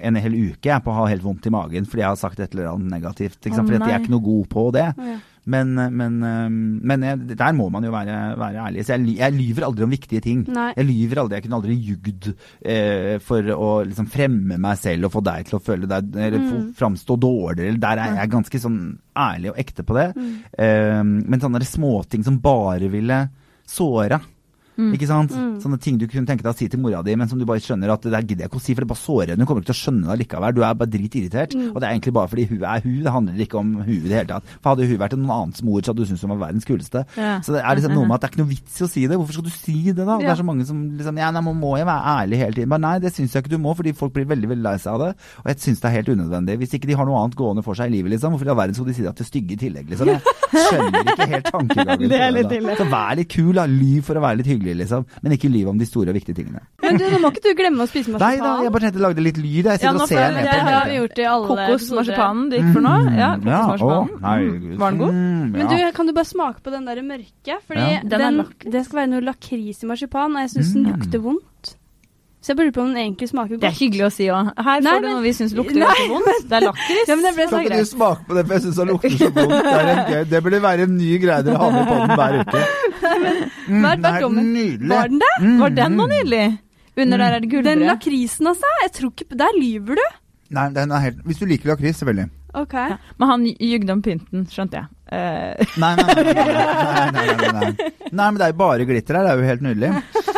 en 0.10 0.24
hel 0.26 0.40
uke 0.54 0.72
jeg, 0.72 0.84
på 0.86 0.94
å 0.94 0.98
ha 1.02 1.10
helt 1.12 1.26
vondt 1.26 1.50
i 1.50 1.54
magen 1.54 1.90
fordi 1.90 2.06
jeg 2.06 2.12
har 2.12 2.20
sagt 2.20 2.42
et 2.44 2.56
eller 2.56 2.74
annet 2.74 2.98
negativt. 2.98 3.40
Ikke 3.42 3.56
sant? 3.58 3.70
Fordi 3.70 3.82
at 3.82 3.90
jeg 3.90 3.98
er 3.98 4.04
ikke 4.04 4.16
noe 4.16 4.28
god 4.28 4.50
på 4.54 4.68
det. 4.76 4.90
Ja. 4.98 5.20
Men, 5.46 5.74
men, 5.76 6.14
men 6.88 7.02
jeg, 7.04 7.36
der 7.36 7.52
må 7.58 7.66
man 7.74 7.84
jo 7.84 7.92
være, 7.92 8.18
være 8.40 8.62
ærlig. 8.70 8.86
Så 8.88 8.94
jeg, 8.96 9.18
jeg 9.20 9.36
lyver 9.36 9.66
aldri 9.68 9.84
om 9.84 9.92
viktige 9.92 10.22
ting. 10.24 10.46
Nei. 10.56 10.70
Jeg 10.78 10.88
lyver 10.88 11.20
aldri. 11.24 11.36
Jeg 11.40 11.44
kunne 11.48 11.58
aldri 11.60 11.76
jugd 11.84 12.30
eh, 12.64 13.18
for 13.24 13.50
å 13.56 13.72
liksom 13.84 14.08
fremme 14.14 14.56
meg 14.64 14.80
selv 14.80 15.10
og 15.10 15.16
få 15.18 15.24
deg 15.28 15.50
til 15.50 15.60
å 15.60 15.64
føle 15.64 15.90
deg 15.92 16.16
Eller 16.16 16.40
Mm. 16.44 16.74
framstå 16.78 17.18
dårligere. 17.20 17.80
Der 17.80 18.00
er 18.04 18.16
jeg 18.22 18.32
ganske 18.32 18.60
sånn 18.64 18.80
ærlig 19.20 19.52
og 19.52 19.60
ekte 19.60 19.84
på 19.88 19.96
det. 20.00 20.08
Mm. 20.16 20.34
Eh, 20.58 21.04
men 21.04 21.40
sånne 21.44 21.62
småting 21.68 22.24
som 22.24 22.40
bare 22.44 22.88
ville 22.92 23.20
såra. 23.68 24.20
Ikke 24.78 25.08
sant? 25.10 25.32
Mm. 25.36 25.60
Sånne 25.62 25.78
ting 25.82 25.98
du 26.02 26.08
kunne 26.10 26.26
tenke 26.26 26.42
deg 26.44 26.54
å 26.54 26.58
si 26.58 26.68
til 26.68 26.80
mora 26.82 27.04
di, 27.06 27.14
men 27.20 27.30
som 27.30 27.38
du 27.40 27.46
bare 27.46 27.62
skjønner 27.62 27.92
at 27.94 28.02
det 28.02 28.12
der 28.14 28.24
gidder 28.26 28.46
jeg 28.46 28.50
ikke 28.52 28.58
å 28.62 28.64
si, 28.64 28.74
for 28.74 28.82
det 28.86 28.90
bare 28.90 29.02
sårer 29.04 29.34
henne. 29.34 29.44
Hun 29.44 29.50
kommer 29.52 29.62
ikke 29.62 29.70
til 29.72 29.78
å 29.78 29.82
skjønne 29.84 30.10
det 30.10 30.18
likevel. 30.24 30.56
Du 30.58 30.62
er 30.66 30.74
bare 30.80 30.90
dritirritert. 30.94 31.54
Mm. 31.54 31.68
Og 31.74 31.78
det 31.82 31.88
er 31.88 31.94
egentlig 31.94 32.14
bare 32.18 32.32
fordi 32.32 32.46
hun 32.50 32.64
er 32.64 32.82
hun. 32.88 32.98
Det 33.06 33.14
handler 33.14 33.44
ikke 33.46 33.60
om 33.62 33.74
hun 33.84 33.94
i 33.94 34.00
det 34.10 34.18
hele 34.18 34.30
tatt. 34.34 34.54
For 34.64 34.74
hadde 34.74 34.88
hun 34.90 35.00
vært 35.04 35.14
en 35.18 35.28
annens 35.30 35.62
mor, 35.68 35.82
så 35.86 35.94
hadde 35.94 36.02
du 36.02 36.10
syntes 36.10 36.26
hun 36.26 36.34
var 36.34 36.42
verdens 36.48 36.66
kuleste. 36.68 37.04
Ja. 37.20 37.36
Så 37.46 37.54
det 37.54 37.62
er 37.62 37.78
liksom 37.78 37.94
noe 37.98 38.08
med 38.10 38.16
at 38.18 38.24
det 38.24 38.30
er 38.30 38.34
ikke 38.34 38.42
noe 38.44 38.52
vits 38.54 38.80
i 38.82 38.86
å 38.88 38.90
si 38.90 39.06
det. 39.08 39.20
Hvorfor 39.20 39.38
skal 39.38 39.48
du 39.48 39.54
si 39.54 39.78
det, 39.92 40.00
da? 40.08 40.18
Det 40.24 40.32
er 40.34 40.40
så 40.42 40.48
mange 40.48 40.66
som 40.70 40.82
liksom 40.98 41.18
Ja, 41.24 41.30
nei, 41.32 41.42
må- 41.46 41.78
jeg 41.78 41.86
være 41.86 42.16
ærlig 42.24 42.38
hele 42.42 42.54
tiden? 42.58 42.70
Bare 42.74 42.82
nei, 42.84 42.96
det 43.04 43.14
syns 43.14 43.34
jeg 43.34 43.44
ikke 43.44 43.54
du 43.54 43.60
må, 43.62 43.76
fordi 43.78 43.94
folk 43.96 44.14
blir 44.14 44.26
veldig 44.30 44.50
veldig 44.54 44.64
lei 44.66 44.76
seg 44.82 44.94
av 44.94 45.00
det. 45.06 45.12
Og 45.44 45.48
jeg 45.54 45.62
syns 45.64 45.80
det 45.84 45.90
er 45.90 45.96
helt 46.00 46.10
unødvendig. 46.16 46.58
Hvis 46.64 46.74
ikke 46.78 46.88
de 46.90 46.98
har 46.98 47.06
noe 47.06 47.22
annet 47.22 47.36
gående 47.38 47.64
for 47.64 47.78
seg 47.78 47.92
i 47.92 47.96
livet, 47.98 48.12
liksom. 48.16 48.34
Hvorfor 48.34 48.50
i 48.50 48.54
all 48.54 48.60
verden 48.60 48.76
skal 48.78 48.90
de 48.90 48.94
si 48.98 49.04
det 49.06 49.16
til 49.20 49.26
stygge 49.30 49.54
i 49.54 49.60
tillegg, 49.64 49.90
liksom? 49.94 50.08
Jeg 50.14 50.66
skjønner 50.70 51.12
ikke 51.14 51.28
helt 51.34 51.50
tankegangen. 51.56 52.10
Det 52.10 52.20
er 52.20 52.32
på 52.32 52.38
litt 52.38 52.50
da. 52.50 52.56
ille. 52.60 52.76
Så 52.80 52.88
vær 52.94 53.16
litt 53.20 53.30
kul, 53.34 53.54
da. 53.58 53.66
Lyv 53.70 54.02
for 54.08 54.20
å 54.20 54.24
være 54.24 54.38
litt 54.42 54.50
hyggelig, 54.52 54.63
liksom. 54.72 55.04
Men 55.22 55.32
ikke 55.36 55.50
lyv 55.52 55.68
om 55.68 55.78
de 55.78 55.86
store 55.86 56.10
og 56.14 56.16
viktige 56.16 56.36
tingene. 56.40 56.62
Men 56.82 56.96
du, 56.98 57.04
nå 57.12 57.20
må 57.20 57.32
ikke 57.34 57.44
du 57.44 57.52
glemme 57.60 57.84
å 57.84 57.88
spise 57.92 58.14
marsipan. 58.14 58.24
Nei 58.24 58.40
da, 58.40 58.54
jeg 58.64 58.72
bare 58.72 58.82
tenkte 58.86 59.00
jeg 59.02 59.06
lagde 59.08 59.26
litt 59.28 59.38
lyd. 59.44 59.66
Jeg 59.68 59.80
sitter 59.82 59.90
ja, 59.90 59.94
og 60.00 60.08
ser 60.08 60.24
ned 60.24 60.40
på 60.40 60.44
Det 60.44 60.56
den 60.56 60.68
har 60.72 60.88
vi 60.88 60.96
gjort 61.02 61.20
i 61.20 61.28
alle 61.34 61.48
Kokosmarsipanen 61.52 62.50
du 62.50 62.56
gikk 62.58 62.72
for 62.74 62.82
nå? 62.88 62.94
Ja, 63.20 63.30
Mm, 63.36 63.48
ja, 63.52 63.60
kokosmarsipanen. 63.68 64.10
å, 64.16 64.24
herregud. 64.24 64.78
Var 64.80 64.92
den 64.92 65.00
god? 65.04 65.14
Mm, 65.14 65.52
Men 65.52 65.68
du, 65.68 65.78
kan 66.00 66.08
du 66.08 66.14
bare 66.14 66.26
smake 66.32 66.62
på 66.64 66.72
den 66.72 66.86
der 66.86 67.02
mørke? 67.04 67.60
Fordi 67.68 67.80
Ja. 67.94 68.00
Den 68.04 68.22
er 68.22 68.32
den, 68.32 68.72
det 68.72 68.86
skal 68.86 69.00
være 69.04 69.12
noe 69.12 69.22
lakris 69.28 69.84
i 69.84 69.86
marsipan, 69.88 70.36
og 70.36 70.40
jeg 70.48 70.50
syns 70.56 70.74
Mm. 70.76 70.84
den 70.84 70.94
lukter 70.94 71.20
vondt. 71.20 71.76
Så 72.44 72.52
jeg 72.52 72.58
bare 72.60 72.66
lurer 72.68 72.76
på 72.76 72.82
om 72.84 72.90
den 72.92 72.98
egentlig 73.00 73.28
smaker 73.30 73.54
godt. 73.56 73.62
Det 73.64 73.70
er 73.70 73.78
hyggelig 73.80 74.04
å 74.04 74.12
si 74.12 74.26
òg. 74.28 74.50
Her 74.66 74.82
Nei, 74.84 74.92
får 74.92 75.00
du 75.00 75.06
men- 75.08 75.14
noe 75.16 75.22
vi 75.24 75.32
syns 75.38 75.54
lukter 75.56 75.78
Nei, 75.80 75.86
ganske 75.88 76.10
vondt. 76.12 76.42
Det 76.50 76.58
er 76.58 76.66
lakris. 76.68 77.06
Ja, 77.08 77.16
men 77.16 77.24
så 77.24 77.32
så 77.34 77.50
Kan 77.54 77.64
ikke 77.64 77.78
du 77.80 77.86
smake 77.94 78.26
på 78.28 78.36
det, 78.36 78.44
for 78.48 78.54
jeg 78.54 78.64
syns 78.66 78.76
det 78.82 78.88
lukter 78.90 79.16
så 79.22 79.30
vondt. 79.38 79.54
Det, 79.64 79.74
er 79.74 79.92
en 79.94 80.12
gøy. 80.12 80.24
det 80.34 80.42
burde 80.44 80.60
være 80.66 80.88
en 80.90 80.98
ny 80.98 81.12
greie 81.24 81.46
dere 81.48 81.62
har 81.64 81.72
med 81.72 81.88
på 81.88 81.96
den 82.02 82.14
hver 82.20 82.36
uke. 82.42 82.64
Nei, 83.04 83.18
men, 83.24 83.40
mm, 83.70 83.88
det 84.04 84.12
er 84.12 84.28
nydelig. 84.44 84.90
Var 84.92 85.08
den 85.14 85.20
det? 85.24 85.32
Mm. 85.40 85.58
Var 85.64 85.70
den 85.80 85.96
noe 85.98 86.08
nydelig? 86.12 86.44
Under 86.98 87.18
der 87.18 87.26
er 87.26 87.40
det 87.40 87.50
Den 87.50 87.64
gullbrød. 87.64 87.88
lakrisen, 87.88 88.48
altså? 88.52 88.70
Jeg 88.84 88.92
tror 88.94 89.10
ikke 89.16 89.38
Der 89.38 89.56
lyver 89.58 89.96
du. 89.96 90.06
Nei, 90.54 90.70
den 90.70 90.92
er 90.92 91.00
helt 91.00 91.24
Hvis 91.26 91.40
du 91.40 91.46
liker 91.46 91.70
lakris, 91.72 91.96
selvfølgelig. 92.04 92.30
OK. 92.54 92.74
Ja. 92.78 92.98
Men 93.18 93.30
han 93.32 93.46
jugde 93.50 93.94
om 93.96 94.02
pynten, 94.06 94.44
skjønte 94.52 94.78
jeg. 94.78 94.88
Eh, 95.14 95.66
Nei, 95.82 95.96
nei, 95.98 96.06
nei. 96.06 96.24
nei, 96.24 96.34
nei, 96.34 97.12
nei, 97.14 97.26
nei, 97.38 97.52
nei. 97.54 97.92
nei, 98.12 98.28
men 98.30 98.38
det 98.38 98.46
er 98.48 98.52
jo 98.54 98.58
bare 98.60 98.86
glitter 98.90 99.18
her. 99.18 99.24
Det 99.26 99.32
er 99.34 99.42
jo 99.42 99.48
helt 99.50 99.64
nydelig. 99.66 99.90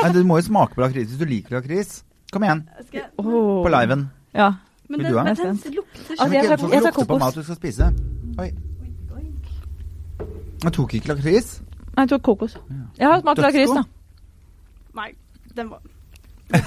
Men 0.01 0.13
du 0.15 0.21
må 0.27 0.37
jo 0.39 0.45
smake 0.47 0.75
på 0.77 0.83
lakris 0.85 1.09
hvis 1.11 1.19
du 1.19 1.25
liker 1.27 1.57
lakris. 1.59 1.91
Kom 2.31 2.43
igjen, 2.47 2.61
Skal 2.87 2.99
jeg- 3.01 3.11
oh. 3.19 3.63
på 3.65 3.71
liven. 3.73 4.07
Ja. 4.35 4.49
Men 4.87 4.99
Vil 4.99 5.05
den, 5.07 5.13
du 5.13 5.17
ha? 5.17 5.23
men 5.25 5.35
Jeg 5.35 5.45
den 5.45 5.75
lukter 5.75 6.11
Altså, 6.11 6.23
Men 6.27 6.33
jeg 6.35 6.45
sånn 6.45 6.71
jeg 6.71 6.81
tar 6.83 6.91
lukter 6.91 6.91
på 6.91 7.05
kokos. 7.05 7.19
mat 7.19 7.35
du 7.35 7.43
skal 7.43 7.55
spise. 7.59 7.91
Oi. 8.39 8.49
Jeg 10.65 10.73
tok 10.73 10.93
ikke 10.97 11.11
lakris. 11.13 11.49
Nei, 11.95 12.03
jeg 12.05 12.09
tok 12.15 12.21
kokos. 12.27 12.55
Jeg 12.99 13.07
har 13.07 13.21
smakt 13.21 13.39
lakris, 13.43 13.71
da. 13.75 13.83
Nei, 14.95 15.09
den 15.55 15.69
var 15.69 15.81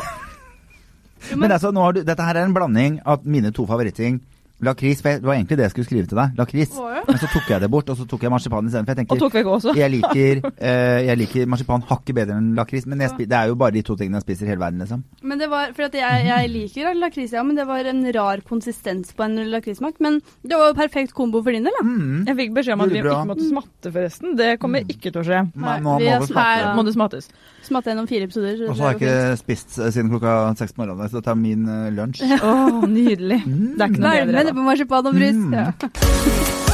Men 1.36 1.53
altså, 1.53 1.70
nå 1.74 1.82
har 1.82 1.92
du, 1.96 2.03
dette 2.07 2.24
her 2.24 2.36
er 2.38 2.46
en 2.46 2.55
blanding 2.57 3.01
av 3.09 3.24
mine 3.26 3.51
to 3.55 3.64
favorittting. 3.68 4.20
Lakris, 4.61 5.01
for 5.03 5.09
jeg- 5.11 5.21
det 5.23 5.27
var 5.29 5.35
egentlig 5.35 5.57
det 5.57 5.65
jeg 5.69 5.71
skulle 5.71 5.87
skrive 5.87 6.07
til 6.09 6.19
deg. 6.19 6.31
Lakris. 6.37 6.73
Oh, 6.79 6.91
ja. 6.91 7.03
Men 7.07 7.17
så 7.19 7.29
tok 7.33 7.47
jeg 7.49 7.61
det 7.61 7.71
bort, 7.71 7.89
og 7.91 7.97
så 7.97 8.07
tok 8.09 8.23
jeg 8.23 8.31
marsipan 8.31 8.67
isteden. 8.67 8.87
For 8.87 8.95
jeg 8.95 9.07
Og 9.11 9.19
tok 9.19 9.33
vekk 9.39 9.47
også. 9.47 9.75
jeg 9.77 9.91
liker, 9.91 10.51
eh, 10.59 11.07
jeg 11.07 11.19
liker 11.19 11.47
marsipan 11.47 11.83
hakket 11.87 12.15
bedre 12.15 12.35
enn 12.37 12.55
lakris, 12.57 12.87
men 12.87 12.99
jeg, 13.01 13.11
spi- 13.11 13.29
det 13.29 13.33
er 13.39 13.47
jo 13.49 13.55
bare 13.55 13.71
de 13.73 13.83
to 13.83 13.95
tingene 13.95 14.19
jeg 14.19 14.23
spiser 14.27 14.47
i 14.47 14.49
hele 14.51 14.59
verden, 14.61 14.81
liksom. 14.83 15.05
Men 15.23 15.39
det 15.39 15.49
var, 15.49 15.71
for 15.77 15.83
at 15.85 15.95
jeg, 15.95 16.27
jeg 16.27 16.51
liker 16.51 16.95
lakris, 16.99 17.33
ja, 17.33 17.43
men 17.43 17.55
det 17.57 17.67
var 17.69 17.87
en 17.87 18.03
rar 18.13 18.43
konsistens 18.49 19.13
på 19.15 19.23
en 19.25 19.37
lakrissmak. 19.51 20.01
Men 20.01 20.21
det 20.43 20.59
var 20.59 20.73
jo 20.73 20.75
perfekt 20.75 21.15
kombo 21.15 21.41
for 21.43 21.53
din 21.53 21.63
del, 21.63 21.73
da. 21.79 21.85
Mm. 21.87 22.27
Jeg 22.27 22.37
fikk 22.37 22.55
beskjed 22.59 22.73
om 22.75 22.81
at 22.81 22.91
vi 22.91 22.99
ikke 22.99 23.27
måtte 23.31 23.47
smatte, 23.49 23.93
forresten. 23.95 24.37
Det 24.37 24.59
kommer 24.59 24.83
ikke 24.89 25.13
til 25.13 25.23
å 25.23 25.25
skje. 25.25 25.45
Nei, 25.55 25.79
nå 25.79 25.99
må 25.99 26.01
er 26.03 26.19
vi 26.19 26.27
smatte. 26.27 26.35
her- 26.59 26.75
Må 26.75 26.85
det 26.85 26.95
smattes. 26.95 27.29
Smatte 27.63 27.91
gjennom 27.93 28.09
fire 28.09 28.23
episoder. 28.27 28.57
så 28.59 28.69
Og 28.71 28.77
så 28.77 28.83
har 28.83 28.95
er 28.95 28.99
jeg 28.99 29.09
ikke 29.09 29.39
spist 29.39 29.79
eh, 29.79 29.91
siden 29.93 30.11
klokka 30.11 30.57
seks 30.57 30.73
på 30.73 30.79
morgenen, 30.87 31.09
så 31.11 31.21
dette 31.21 31.31
er 31.31 31.35
min 31.37 31.69
eh, 31.69 31.91
lunsj. 31.95 32.23
Å, 32.41 32.83
nydelig. 32.89 33.41
Det 33.45 33.83
er 33.83 33.89
ikke 33.89 34.01
noe 34.03 34.27
bedre. 34.27 34.47
Det 34.49 34.57
på 34.57 34.64
marsipan 34.66 35.11
og 35.11 35.18
brus. 35.20 35.36
Mm. 35.36 35.53
Ja. 35.55 35.72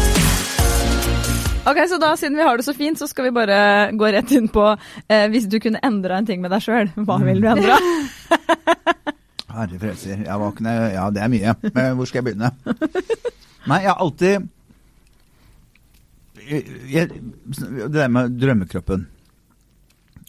Ok, 1.64 1.78
så 1.88 1.96
da 1.96 2.10
Siden 2.16 2.36
vi 2.36 2.44
har 2.44 2.58
det 2.60 2.64
så 2.66 2.74
fint, 2.76 2.98
så 3.00 3.06
skal 3.08 3.24
vi 3.24 3.30
bare 3.32 3.56
gå 3.96 4.10
rett 4.12 4.32
inn 4.36 4.50
på 4.52 4.66
eh, 5.08 5.22
Hvis 5.32 5.46
du 5.48 5.56
kunne 5.64 5.80
endra 5.80 6.18
en 6.20 6.26
ting 6.28 6.42
med 6.44 6.52
deg 6.52 6.60
sjøl, 6.60 6.90
hva 7.08 7.16
vil 7.24 7.40
du 7.40 7.48
endre? 7.48 7.78
Herre 9.54 9.78
frelser. 9.78 10.24
Jeg 10.26 10.40
våkner 10.42 10.90
Ja, 10.92 11.06
det 11.14 11.22
er 11.24 11.30
mye. 11.32 11.54
Men 11.70 11.96
hvor 11.96 12.10
skal 12.10 12.20
jeg 12.20 12.26
begynne? 12.28 12.50
Nei, 13.70 13.80
jeg 13.84 13.90
har 13.92 14.02
alltid 14.02 14.48
jeg, 16.44 17.08
Det 17.08 17.92
der 17.94 18.10
med 18.12 18.34
drømmekroppen. 18.36 19.06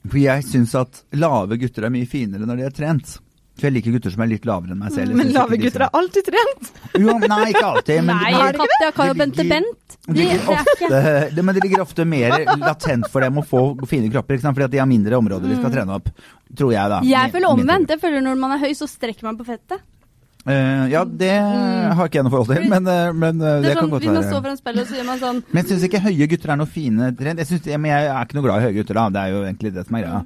For 0.05 0.21
jeg 0.21 0.45
syns 0.47 0.75
at 0.79 1.01
lave 1.17 1.57
gutter 1.59 1.87
er 1.87 1.91
mye 1.91 2.07
finere 2.07 2.47
når 2.47 2.61
de 2.61 2.67
er 2.69 2.75
trent. 2.77 3.17
For 3.55 3.69
jeg 3.69 3.75
liker 3.77 3.93
gutter 3.95 4.11
som 4.11 4.23
er 4.25 4.27
litt 4.33 4.45
lavere 4.47 4.73
enn 4.75 4.81
meg 4.83 4.91
selv. 4.91 5.15
Men 5.15 5.29
lave 5.31 5.55
gutter 5.61 5.85
er 5.85 5.93
alltid 5.95 6.27
trent! 6.27 6.71
Jo, 6.99 7.13
nei, 7.23 7.41
ikke 7.53 7.63
alltid. 7.63 8.01
Men, 8.03 8.19
Nei, 8.19 8.31
Kai 8.95 9.07
og 9.07 9.15
Det 9.15 9.21
Bente 9.21 9.43
ligger- 9.43 9.61
Bent. 9.61 9.95
De, 10.05 10.25
det 10.27 10.41
ofte, 10.51 10.89
det, 11.33 11.43
men 11.47 11.55
det 11.55 11.63
ligger 11.63 11.81
ofte 11.81 12.05
mer 12.05 12.35
latent 12.61 13.07
for 13.09 13.23
dem 13.25 13.39
å 13.41 13.45
få 13.47 13.61
fine 13.89 14.11
kropper, 14.13 14.35
ikke 14.35 14.43
sant? 14.45 14.57
fordi 14.57 14.67
at 14.67 14.73
de 14.75 14.81
har 14.83 14.89
mindre 14.91 15.17
områder 15.17 15.49
de 15.49 15.55
skal 15.57 15.71
trene 15.73 15.95
opp. 15.97 16.11
Tror 16.55 16.75
jeg, 16.75 16.91
da. 16.91 16.99
Mm. 17.01 17.09
Jeg 17.09 17.31
føler 17.33 17.55
omvendt. 17.55 17.95
Jeg 17.95 18.01
føler 18.03 18.21
når 18.27 18.37
man 18.43 18.53
er 18.57 18.61
høy, 18.67 18.73
så 18.77 18.87
strekker 18.91 19.25
man 19.25 19.39
på 19.39 19.47
fettet. 19.47 19.81
Eh, 20.45 20.83
ja, 20.91 20.99
det 21.09 21.31
har 21.97 22.05
ikke 22.05 22.19
jeg 22.19 22.25
noe 22.27 22.33
forhold 22.35 22.51
til, 22.53 22.65
men, 22.69 22.85
eh, 22.85 23.07
men 23.17 23.39
eh, 23.41 23.55
Det 23.63 23.63
det, 23.63 23.71
sånn, 23.71 23.79
kan 23.79 23.93
godt 23.95 24.03
være. 24.05 24.13
man 24.13 24.27
står 24.27 24.43
foran 24.43 24.59
spillet 24.59 24.83
og 24.83 24.91
så 24.91 24.97
gjør 24.99 25.07
man 25.07 25.21
sånn 25.23 25.39
Men 25.47 25.57
jeg 25.57 25.69
syns 25.71 25.85
ikke 25.87 26.01
høye 26.03 26.27
gutter 26.29 26.53
er 26.53 26.59
noe 26.59 26.69
fine 26.69 27.07
trend. 27.17 27.41
Jeg, 27.41 27.49
synes, 27.49 27.69
men 27.81 27.89
jeg 27.89 28.11
er 28.11 28.27
ikke 28.27 28.37
noe 28.37 28.45
glad 28.45 28.61
i 28.61 28.67
høye 28.67 28.75
gutter, 28.77 28.99
da. 28.99 29.05
Det 29.15 29.23
er 29.23 29.33
jo 29.33 29.41
egentlig 29.47 29.73
det 29.73 29.85
som 29.87 29.97
er 29.97 30.05
greia. 30.05 30.21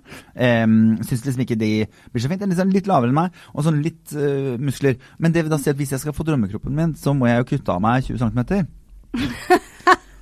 Um, 0.66 0.76
syns 1.08 1.24
liksom 1.24 1.46
ikke 1.46 1.60
de 1.64 1.72
blir 1.88 2.26
så 2.26 2.34
fint. 2.34 2.44
Det 2.44 2.50
er 2.50 2.52
liksom 2.52 2.76
litt 2.76 2.92
lavere 2.92 3.14
enn 3.14 3.20
meg, 3.22 3.40
og 3.54 3.68
sånn 3.70 3.80
litt 3.86 4.18
uh, 4.18 4.60
muskler. 4.60 5.00
Men 5.24 5.36
det 5.36 5.46
vil 5.46 5.56
da 5.56 5.62
si 5.64 5.72
at 5.72 5.80
hvis 5.80 5.96
jeg 5.96 6.04
skal 6.04 6.18
få 6.18 6.28
drømmekroppen 6.28 6.76
min, 6.76 6.94
så 7.00 7.16
må 7.16 7.32
jeg 7.32 7.40
jo 7.40 7.50
kutte 7.54 7.80
av 7.80 7.84
meg 7.88 8.04
20 8.12 8.20
cm. 8.28 9.60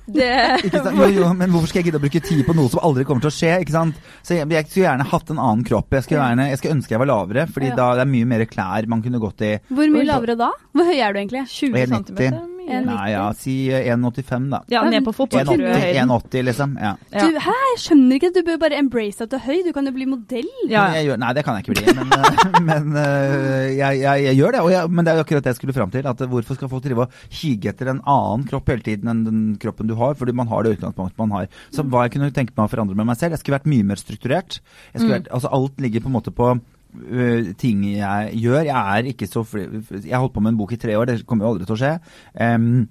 Det? 0.08 0.28
Jo, 0.72 1.06
jo, 1.12 1.26
men 1.36 1.50
hvorfor 1.52 1.68
skal 1.68 1.82
jeg 1.82 1.90
gidde 1.90 1.98
å 2.00 2.02
bruke 2.04 2.20
tid 2.24 2.40
på 2.46 2.54
noe 2.56 2.70
som 2.72 2.80
aldri 2.86 3.04
kommer 3.04 3.20
til 3.26 3.28
å 3.28 3.34
skje? 3.36 3.50
ikke 3.60 3.74
sant? 3.74 3.98
Så 4.24 4.38
jeg, 4.38 4.48
jeg 4.56 4.66
skulle 4.70 4.86
gjerne 4.86 5.04
hatt 5.10 5.32
en 5.34 5.40
annen 5.42 5.64
kropp. 5.68 5.92
Jeg 5.92 6.06
skulle, 6.06 6.22
gjerne, 6.24 6.46
jeg 6.48 6.60
skulle 6.62 6.76
ønske 6.78 6.94
jeg 6.96 7.02
var 7.02 7.10
lavere, 7.12 7.44
fordi 7.52 7.68
Ja. 7.68 7.76
da 7.76 7.88
det 7.98 8.06
er 8.06 8.10
mye 8.16 8.28
mer 8.30 8.44
klær 8.48 8.88
man 8.88 9.02
kunne 9.04 9.20
gått 9.20 9.44
i. 9.44 9.52
Hvor 9.68 9.92
mye 9.92 10.06
lavere 10.08 10.38
da? 10.40 10.48
Hvor 10.72 10.88
høy 10.88 10.96
er 10.96 11.12
du 11.12 11.20
egentlig? 11.20 11.44
20 11.52 11.92
cm 11.92 12.22
Nei, 12.68 13.06
ja, 13.12 13.24
si 13.36 13.54
eh, 13.72 13.88
1,85 13.94 14.48
da. 14.52 14.60
Ja, 14.72 14.82
ned 14.88 15.04
på 15.06 15.12
1,80, 15.12 15.18
fotballhøyden. 15.18 16.12
1,80 16.12 16.46
liksom. 16.48 16.74
Ja. 16.80 16.92
Ja. 17.12 17.24
Du, 17.24 17.38
hæ, 17.44 17.54
jeg 17.72 17.80
skjønner 17.84 18.18
ikke. 18.18 18.30
Du 18.36 18.40
bør 18.46 18.60
bare 18.64 18.80
embrace 18.80 19.24
at 19.24 19.32
du 19.32 19.38
er 19.38 19.44
høy. 19.46 19.58
Du 19.66 19.72
kan 19.76 19.88
jo 19.88 19.94
bli 19.96 20.08
modell. 20.08 20.48
Ja. 20.70 20.88
Jeg 20.96 21.08
gjør, 21.08 21.20
nei, 21.24 21.32
det 21.36 21.44
kan 21.46 21.58
jeg 21.58 21.66
ikke 21.66 21.76
bli. 21.78 21.96
Men, 21.98 22.14
eh, 22.14 22.60
men 22.70 23.00
eh, 23.02 23.66
jeg, 23.78 24.00
jeg, 24.04 24.24
jeg 24.28 24.40
gjør 24.40 24.56
det. 24.56 24.62
Og 24.64 24.72
jeg, 24.74 24.94
men 24.94 25.06
det 25.06 25.12
er 25.12 25.20
jo 25.20 25.26
akkurat 25.26 25.48
det 25.48 25.54
jeg 25.54 25.60
skulle 25.60 25.76
fram 25.76 25.92
til. 25.94 26.08
At 26.12 26.24
eh, 26.24 26.32
hvorfor 26.32 26.58
skal 26.58 26.72
folk 26.72 26.86
drive 26.86 27.06
og 27.06 27.20
hige 27.40 27.72
etter 27.72 27.92
en 27.94 28.02
annen 28.04 28.48
kropp 28.48 28.72
hele 28.72 28.84
tiden 28.86 29.12
enn 29.12 29.26
den 29.26 29.44
kroppen 29.62 29.90
du 29.90 29.96
har? 30.00 30.16
Fordi 30.18 30.36
man 30.36 30.50
har 30.52 30.64
det 30.64 30.78
utgangspunktet 30.78 31.20
man 31.20 31.36
har. 31.36 31.52
Så 31.74 31.86
hva 31.86 32.06
jeg 32.06 32.16
kunne 32.16 32.32
tenke 32.34 32.56
meg 32.56 32.66
å 32.66 32.72
forandre 32.72 32.98
med 32.98 33.10
meg 33.10 33.20
selv? 33.20 33.36
Jeg 33.36 33.44
skulle 33.44 33.58
vært 33.60 33.70
mye 33.70 33.92
mer 33.92 34.00
strukturert. 34.00 34.60
Jeg 34.92 35.00
skulle 35.00 35.20
vært, 35.20 35.32
altså 35.34 35.52
Alt 35.58 35.80
ligger 35.82 36.04
på 36.04 36.10
en 36.10 36.18
måte 36.20 36.34
på 36.34 36.52
øh, 36.94 37.54
ting 37.58 37.84
jeg 37.86 38.32
gjør. 38.42 38.60
Jeg 38.68 38.98
er 38.98 39.10
ikke 39.12 39.26
så 39.26 39.44
Jeg 39.54 40.12
har 40.12 40.22
holdt 40.22 40.34
på 40.34 40.40
med 40.40 40.52
en 40.52 40.58
bok 40.58 40.72
i 40.72 40.80
tre 40.80 40.98
år, 40.98 41.04
det 41.04 41.26
kommer 41.26 41.46
jo 41.46 41.54
aldri 41.54 41.68
til 41.68 41.76
å 41.76 41.82
skje. 41.82 41.98
Um, 42.40 42.88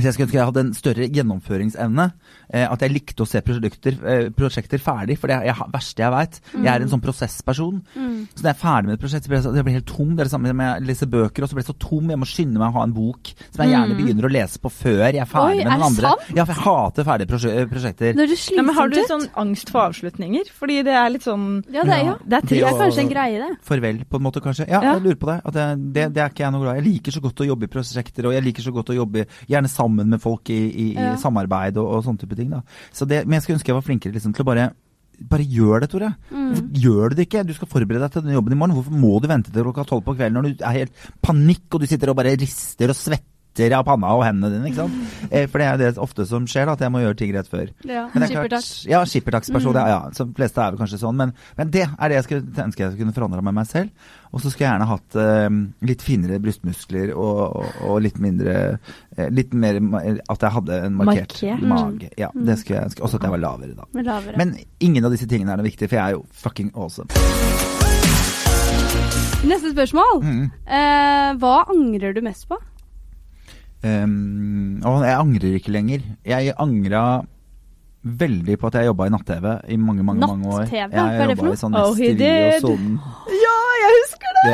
så 0.00 0.06
jeg 0.08 0.14
skulle 0.14 0.28
ønske 0.28 0.38
jeg 0.38 0.48
hadde 0.48 0.62
en 0.64 0.76
større 0.76 1.08
gjennomføringsevne. 1.12 2.06
Eh, 2.52 2.66
at 2.66 2.80
jeg 2.82 2.90
likte 2.90 3.22
å 3.22 3.28
se 3.30 3.40
prosjekter, 3.46 3.94
eh, 4.04 4.28
prosjekter 4.34 4.78
ferdig, 4.82 5.16
for 5.18 5.28
det 5.30 5.36
er 5.38 5.52
det 5.54 5.70
verste 5.72 6.02
jeg 6.02 6.10
veit. 6.10 6.40
Jeg 6.52 6.66
er 6.66 6.82
en 6.82 6.88
sånn 6.90 7.00
prosessperson. 7.04 7.76
Så 7.94 8.42
når 8.42 8.48
jeg 8.50 8.56
er 8.56 8.58
ferdig 8.58 8.86
med 8.90 8.94
et 8.96 9.02
prosjekt, 9.04 9.24
så 9.24 9.30
blir 9.30 9.38
jeg, 9.38 9.44
så, 9.44 9.52
jeg 9.54 9.64
blir 9.68 9.76
helt 9.78 9.86
tom. 9.86 10.10
Det 10.16 10.20
er 10.24 10.24
det 10.24 10.32
samme 10.32 10.52
med 10.58 10.66
jeg 10.80 10.86
leser 10.88 11.06
bøker, 11.06 11.42
og 11.44 11.48
så 11.48 11.54
blir 11.54 11.62
jeg 11.64 11.70
så 11.70 11.78
tom. 11.78 12.10
Jeg 12.10 12.18
må 12.18 12.26
skynde 12.26 12.58
meg 12.58 12.68
å 12.72 12.74
ha 12.80 12.82
en 12.88 12.92
bok 12.96 13.30
som 13.54 13.62
jeg 13.64 13.70
gjerne 13.70 13.94
begynner 14.00 14.26
å 14.26 14.32
lese 14.34 14.58
på 14.58 14.70
før 14.70 14.98
jeg 15.12 15.20
er 15.22 15.30
ferdig 15.30 15.60
Oi, 15.60 15.64
med 15.64 15.66
noen 15.70 15.78
den 15.78 15.86
andre. 15.90 16.10
sant? 16.10 16.34
Ja, 16.36 16.44
for 16.44 16.54
jeg 16.54 16.64
hater 16.66 17.04
ferdige 17.10 17.30
prosje 17.30 17.54
prosjekter. 17.70 18.14
Når 18.18 18.26
du 18.26 18.34
Ja, 18.34 18.40
sliter 18.42 18.66
men 18.66 18.74
har 18.80 18.88
du 18.88 18.98
sånn 19.06 19.28
angst 19.44 19.70
for 19.70 19.80
avslutninger? 19.86 20.50
Fordi 20.58 20.82
det 20.90 20.94
er 21.04 21.08
litt 21.14 21.22
sånn 21.22 21.46
Ja, 21.70 21.84
det 21.84 21.94
er, 21.94 22.04
jo. 22.10 22.16
Det 22.26 22.36
er 22.40 22.46
Det 22.50 22.62
er 22.66 22.78
kanskje 22.82 23.04
en 23.04 23.12
greie, 23.14 23.38
det. 23.46 23.50
Farvel, 23.62 24.02
på 24.10 24.16
en 24.18 24.22
måte, 24.26 24.40
kanskje. 24.42 24.66
Ja, 24.68 24.80
Ja. 24.82 24.94
jeg 24.98 25.02
lurer 25.06 25.20
på 25.22 25.30
det. 25.30 25.38
At 25.46 25.52
det, 25.54 25.92
det. 25.94 26.12
Det 26.14 26.22
er 26.24 26.28
ikke 26.34 26.42
jeg 26.44 26.52
noe 26.52 26.62
glad 26.66 26.74
i. 26.74 26.80
Jeg 26.82 26.86
liker 26.98 27.12
så 27.12 27.20
godt 27.22 27.40
å 27.44 27.46
jobbe 27.46 27.64
i 27.64 27.72
prosjekter, 27.78 28.26
og 28.26 28.32
jeg 28.34 28.42
liker 28.42 28.62
så 28.66 28.72
godt 28.74 28.90
å 28.90 28.96
jobbe 28.98 29.26
gjerne 29.46 29.68
sammen 29.70 30.08
med 30.08 30.20
folk 30.20 30.50
i, 30.50 30.58
i, 30.74 30.86
i 30.96 31.00
Ja. 31.10 31.14
samarbeid 31.16 31.76
og, 31.76 31.86
og 31.94 32.04
sånne 32.04 32.18
type 32.18 32.34
ting. 32.36 32.39
Da. 32.48 32.62
Så 32.92 33.04
det, 33.04 33.26
men 33.26 33.36
jeg 33.36 33.42
skulle 33.44 33.58
ønske 33.58 33.68
jeg 33.68 33.76
var 33.76 33.84
flinkere 33.84 34.16
liksom, 34.16 34.32
til 34.32 34.46
å 34.46 34.48
bare 34.48 34.70
bare 35.20 35.44
gjør 35.44 35.82
det, 35.82 35.90
Tore. 35.92 36.14
Mm. 36.32 36.70
gjør 36.80 37.10
du 37.12 37.18
det 37.18 37.26
ikke? 37.26 37.42
Du 37.44 37.52
skal 37.52 37.68
forberede 37.68 38.06
deg 38.06 38.14
til 38.14 38.22
den 38.24 38.32
jobben 38.32 38.54
i 38.54 38.56
morgen. 38.56 38.72
Hvorfor 38.78 38.94
må 38.96 39.18
du 39.20 39.26
vente 39.28 39.52
til 39.52 39.66
klokka 39.66 39.84
tolv 39.84 40.06
på 40.06 40.14
kvelden 40.16 40.38
når 40.38 40.46
du 40.48 40.64
er 40.64 40.78
helt 40.78 41.10
panikk, 41.20 41.66
og 41.74 41.82
du 41.82 41.86
sitter 41.90 42.08
og 42.08 42.16
bare 42.16 42.32
rister 42.40 42.88
og 42.88 42.96
svetter 42.96 43.28
av 43.76 43.84
panna 43.84 44.12
og 44.16 44.22
hendene 44.24 44.50
dine? 44.54 44.70
ikke 44.70 44.82
sant? 44.84 44.94
Eh, 45.30 45.44
For 45.46 45.58
det 45.62 45.66
er 45.68 45.76
det 45.78 45.88
ofte 46.02 46.24
som 46.26 46.46
skjer, 46.48 46.64
da, 46.66 46.72
at 46.74 46.80
jeg 46.82 46.90
må 46.90 46.98
gjøre 47.04 47.14
ting 47.20 47.30
rett 47.36 47.46
før. 47.46 47.68
Ja, 47.86 48.06
Men 48.10 48.22
det 48.22 48.30
er 48.30 48.30
skippertak. 48.32 48.50
klart, 48.50 48.88
ja, 48.90 49.00
skippertaksperson. 49.06 49.76
Ja, 49.78 49.84
ja, 49.92 49.98
så 50.16 50.24
fleste 50.34 50.58
er 50.64 50.72
vel 50.72 50.80
kanskje 50.80 50.98
sånn. 50.98 51.14
Men, 51.20 51.34
men 51.58 51.70
det 51.70 51.84
er 51.86 52.08
det 52.10 52.16
jeg 52.16 52.24
skulle 52.26 52.64
ønske 52.64 52.82
jeg 52.82 52.96
kunne 52.98 53.14
forandra 53.14 53.42
med 53.46 53.54
meg 53.60 53.68
selv. 53.70 54.08
Og 54.32 54.40
så 54.42 54.50
skulle 54.50 54.66
jeg 54.66 54.72
gjerne 54.74 54.88
hatt 54.90 55.18
eh, 55.22 55.58
litt 55.86 56.02
finere 56.02 56.40
brystmuskler 56.42 57.12
og, 57.14 57.40
og, 57.60 57.78
og 57.90 58.00
litt 58.02 58.18
mindre 58.22 58.56
eh, 59.18 59.28
Litt 59.30 59.52
mer 59.54 59.78
At 60.30 60.42
jeg 60.46 60.54
hadde 60.56 60.80
en 60.88 60.96
markert, 60.98 61.36
Markert. 61.42 61.68
mage. 61.70 62.10
Ja, 62.18 62.30
det 62.34 62.58
skulle 62.62 62.80
jeg 62.80 62.90
ønske. 62.90 63.04
Også 63.06 63.20
at 63.20 63.28
jeg 63.28 63.34
var 63.36 63.42
lavere, 63.44 63.74
da. 63.78 63.86
Med 63.94 64.08
lavere. 64.10 64.38
Men 64.40 64.56
ingen 64.80 65.04
av 65.06 65.14
disse 65.14 65.28
tingene 65.30 65.52
er 65.54 65.60
noe 65.62 65.68
viktig, 65.68 65.86
for 65.90 66.00
jeg 66.00 66.06
er 66.14 66.18
jo 66.18 66.24
fucking 66.42 66.72
awesome. 66.74 67.10
Neste 69.46 69.70
spørsmål. 69.72 70.18
Mm. 70.24 70.42
Eh, 70.66 71.30
hva 71.40 71.54
angrer 71.72 72.12
du 72.16 72.20
mest 72.24 72.46
på? 72.50 72.58
Um, 73.80 74.82
og 74.84 75.04
jeg 75.06 75.16
angrer 75.16 75.56
ikke 75.56 75.72
lenger. 75.72 76.04
Jeg 76.26 76.52
angra 76.60 77.22
veldig 78.00 78.56
på 78.60 78.66
at 78.70 78.78
jeg 78.80 78.88
jobba 78.88 79.06
i 79.06 79.12
natt-TV 79.12 79.46
i 79.68 79.76
mange, 79.76 80.02
mange 80.06 80.24
mange 80.24 80.48
år. 80.48 80.62
Natt-TV? 80.64 80.78
Jeg 80.80 80.90
Hva 80.94 81.06
er 81.24 81.28
det 81.28 81.36
for 81.36 81.50
noe? 81.50 81.56
i 81.58 81.60
sånn 81.60 81.74
Oh, 81.76 81.92
he 81.98 82.12
did. 82.16 82.24
Ja, 83.40 83.56
jeg 83.80 83.92
husker 84.00 84.26
det! 84.40 84.52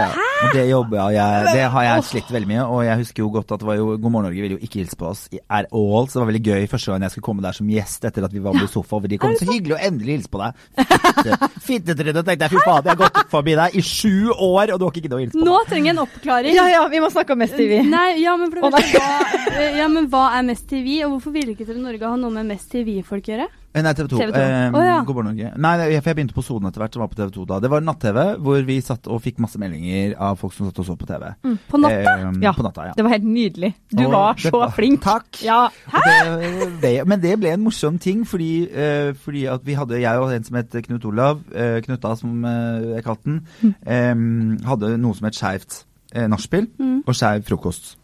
Det, 0.53 0.63
og 0.75 0.91
det 0.91 0.99
jeg 1.15 1.45
Det 1.55 1.63
har 1.73 1.85
jeg 1.87 2.03
slitt 2.09 2.31
veldig 2.35 2.49
mye, 2.51 2.65
og 2.67 2.81
jeg 2.85 2.99
husker 3.01 3.23
jo 3.23 3.29
godt 3.37 3.53
at 3.55 3.63
det 3.63 3.67
var 3.69 3.77
jo 3.79 3.87
God 3.95 4.11
morgen 4.13 4.27
Norge 4.27 4.43
ville 4.43 4.57
jo 4.59 4.63
ikke 4.67 4.81
hilse 4.83 4.99
på 4.99 5.07
oss 5.09 5.23
i 5.33 5.39
at 5.47 5.69
all, 5.71 6.09
så 6.11 6.19
det 6.19 6.23
var 6.25 6.29
veldig 6.33 6.43
gøy 6.49 6.67
første 6.73 6.91
gang 6.91 7.07
jeg 7.07 7.15
skulle 7.15 7.27
komme 7.29 7.45
der 7.45 7.57
som 7.57 7.71
gjest 7.71 8.05
etter 8.11 8.27
at 8.27 8.35
vi 8.35 8.43
var 8.43 8.59
på 8.59 8.67
sofa, 8.69 8.99
og 8.99 9.07
de 9.09 9.19
kom 9.23 9.37
så 9.39 9.47
hyggelig 9.49 9.77
å 9.77 9.81
endelig 9.87 10.17
hilse 10.19 10.33
på 10.33 10.43
deg. 10.43 10.61
Fitte- 10.77 11.51
Fittetryne, 11.67 12.23
tenkte 12.27 12.49
jeg, 12.49 12.53
fy 12.57 12.65
faen, 12.67 12.83
jeg 12.87 12.93
har 12.97 13.01
gått 13.05 13.31
forbi 13.31 13.55
deg 13.59 13.79
i 13.79 13.85
sju 13.87 14.33
år, 14.35 14.75
og 14.75 14.81
du 14.83 14.85
har 14.89 14.93
ikke 14.93 15.05
giddet 15.07 15.17
å 15.17 15.23
hilse 15.23 15.39
på 15.39 15.47
Nå 15.47 15.57
trenger 15.71 15.91
jeg 15.93 15.95
en 15.97 16.03
oppklaring. 16.05 16.55
Ja, 16.59 16.67
ja, 16.75 16.83
vi 16.93 17.01
må 17.05 17.11
snakke 17.15 17.37
om 17.37 17.41
Mest 17.45 17.57
TV. 17.59 17.79
Nei, 17.87 18.09
ja, 18.25 18.35
men 18.41 18.51
for 18.53 18.67
første, 18.75 19.01
hva, 19.01 19.55
eh, 19.55 19.79
ja, 19.81 19.87
men 19.93 20.11
hva 20.13 20.25
er 20.39 20.47
Mest 20.51 20.67
TV, 20.71 20.99
og 21.07 21.15
hvorfor 21.17 21.35
ville 21.39 21.55
ikke 21.55 21.67
TV 21.69 21.79
Norge 21.83 22.11
ha 22.11 22.19
noe 22.21 22.35
med 22.35 22.51
Mest 22.51 22.71
TV-folk 22.75 23.31
gjøre? 23.37 23.49
Eh, 23.77 23.83
Nei, 23.85 23.93
TV 23.93 24.07
2. 24.09 24.19
TV 24.19 24.31
2. 24.33 24.41
Eh, 24.41 24.87
ja. 24.87 24.97
God 25.05 25.15
morgen 25.19 25.27
Norge. 25.37 25.51
Nei, 25.61 25.73
for 26.01 26.09
jeg 26.09 26.17
begynte 26.17 26.35
på 26.37 26.45
Sonen 26.47 26.69
etter 26.71 26.81
hvert, 26.81 26.95
som 26.97 27.03
var 27.05 27.11
på 27.13 27.19
TV 27.19 27.31
2 27.35 27.45
da. 27.51 27.59
Det 27.61 27.71
var 27.71 27.83
natt-TV, 27.85 28.21
hvor 28.47 28.63
vi 28.71 28.77
satt 28.81 29.07
og 29.13 29.21
fikk 29.25 29.39
masse 29.45 29.61
meldinger 29.61 30.15
av 30.23 30.39
folk 30.41 30.55
som 30.57 30.71
satt 30.71 30.81
og 30.81 30.87
så 30.89 30.97
på 30.97 31.09
TV. 31.11 31.27
På 31.69 31.81
natta? 31.83 32.15
Eh, 32.17 32.41
Ja. 32.47 32.53
På 32.57 32.65
natta, 32.65 32.87
ja. 32.89 32.95
Det 32.97 33.05
var 33.05 33.13
helt 33.17 33.29
nydelig. 33.29 33.75
Du 33.93 34.05
Og 34.07 34.13
var 34.13 34.35
så 34.41 34.51
var- 34.55 34.71
flink. 34.77 35.03
Takk. 35.05 35.43
Ja. 35.45 35.69
Det, 35.93 36.71
det, 36.83 36.95
men 37.07 37.21
det 37.21 37.35
ble 37.41 37.53
en 37.53 37.65
morsom 37.67 37.99
ting, 38.01 38.25
fordi, 38.27 38.69
uh, 38.73 39.13
fordi 39.15 39.45
at 39.53 39.61
vi 39.67 39.75
hadde, 39.77 40.01
jeg 40.01 40.19
og 40.19 40.33
en 40.33 40.45
som 40.45 40.57
het 40.57 40.73
Knut 40.87 41.05
Olav, 41.05 41.43
uh, 41.53 41.81
Knutta 41.85 42.17
som 42.17 42.45
uh, 42.45 42.95
jeg 42.97 43.05
kalte 43.05 43.25
den, 43.29 43.43
um, 43.85 44.57
hadde 44.65 44.97
noe 44.99 45.15
som 45.15 45.27
het 45.29 45.37
Skeivt 45.37 45.85
uh, 46.17 46.27
nachspiel 46.33 46.69
og 47.07 47.15
skeiv 47.15 47.45
frokost. 47.45 47.97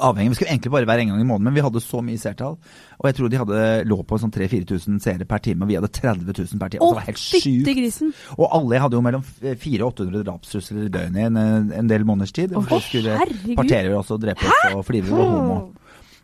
Avhengig, 0.00 0.30
Vi 0.32 0.34
skulle 0.38 0.50
egentlig 0.54 0.70
bare 0.72 0.86
være 0.88 1.00
en 1.04 1.08
gang 1.12 1.20
i 1.20 1.24
måneden, 1.28 1.44
men 1.44 1.54
vi 1.54 1.60
hadde 1.60 1.80
så 1.84 2.00
mye 2.02 2.16
seertall. 2.16 2.54
Og 2.98 3.04
jeg 3.10 3.14
tror 3.18 3.28
de 3.28 3.36
hadde 3.42 3.58
lå 3.90 3.98
på 4.08 4.18
sånn 4.22 4.32
3000-4000 4.32 5.02
seere 5.04 5.26
per 5.28 5.42
time, 5.44 5.62
og 5.66 5.68
vi 5.68 5.76
hadde 5.76 5.90
30 5.92 6.32
000 6.32 6.58
per 6.62 6.72
time. 6.72 6.80
Å, 6.80 6.88
Altså, 6.88 6.94
det 6.94 7.00
var 7.02 7.08
helt 7.10 7.20
sjukt. 7.20 7.68
grisen. 7.76 8.14
Og 8.38 8.48
alle 8.56 8.80
hadde 8.80 8.96
jo 8.96 9.02
mellom 9.04 9.22
400 9.42 9.84
og 9.84 9.92
800 9.92 10.24
drapstrusler 10.30 10.86
i 10.86 10.92
døgnet 10.96 11.20
i 11.20 11.26
en, 11.28 11.36
en 11.82 11.92
del 11.92 12.04
måneders 12.08 12.32
tid. 12.32 12.56
Å, 12.56 12.64
Folk 12.72 12.88
skulle 12.88 13.18
partere 13.58 13.92
oss 13.98 14.10
og 14.14 14.20
drepe 14.24 14.48
oss, 14.48 14.64
og 14.72 14.84
flyve 14.88 15.12
og 15.12 15.36
homo. 15.36 15.58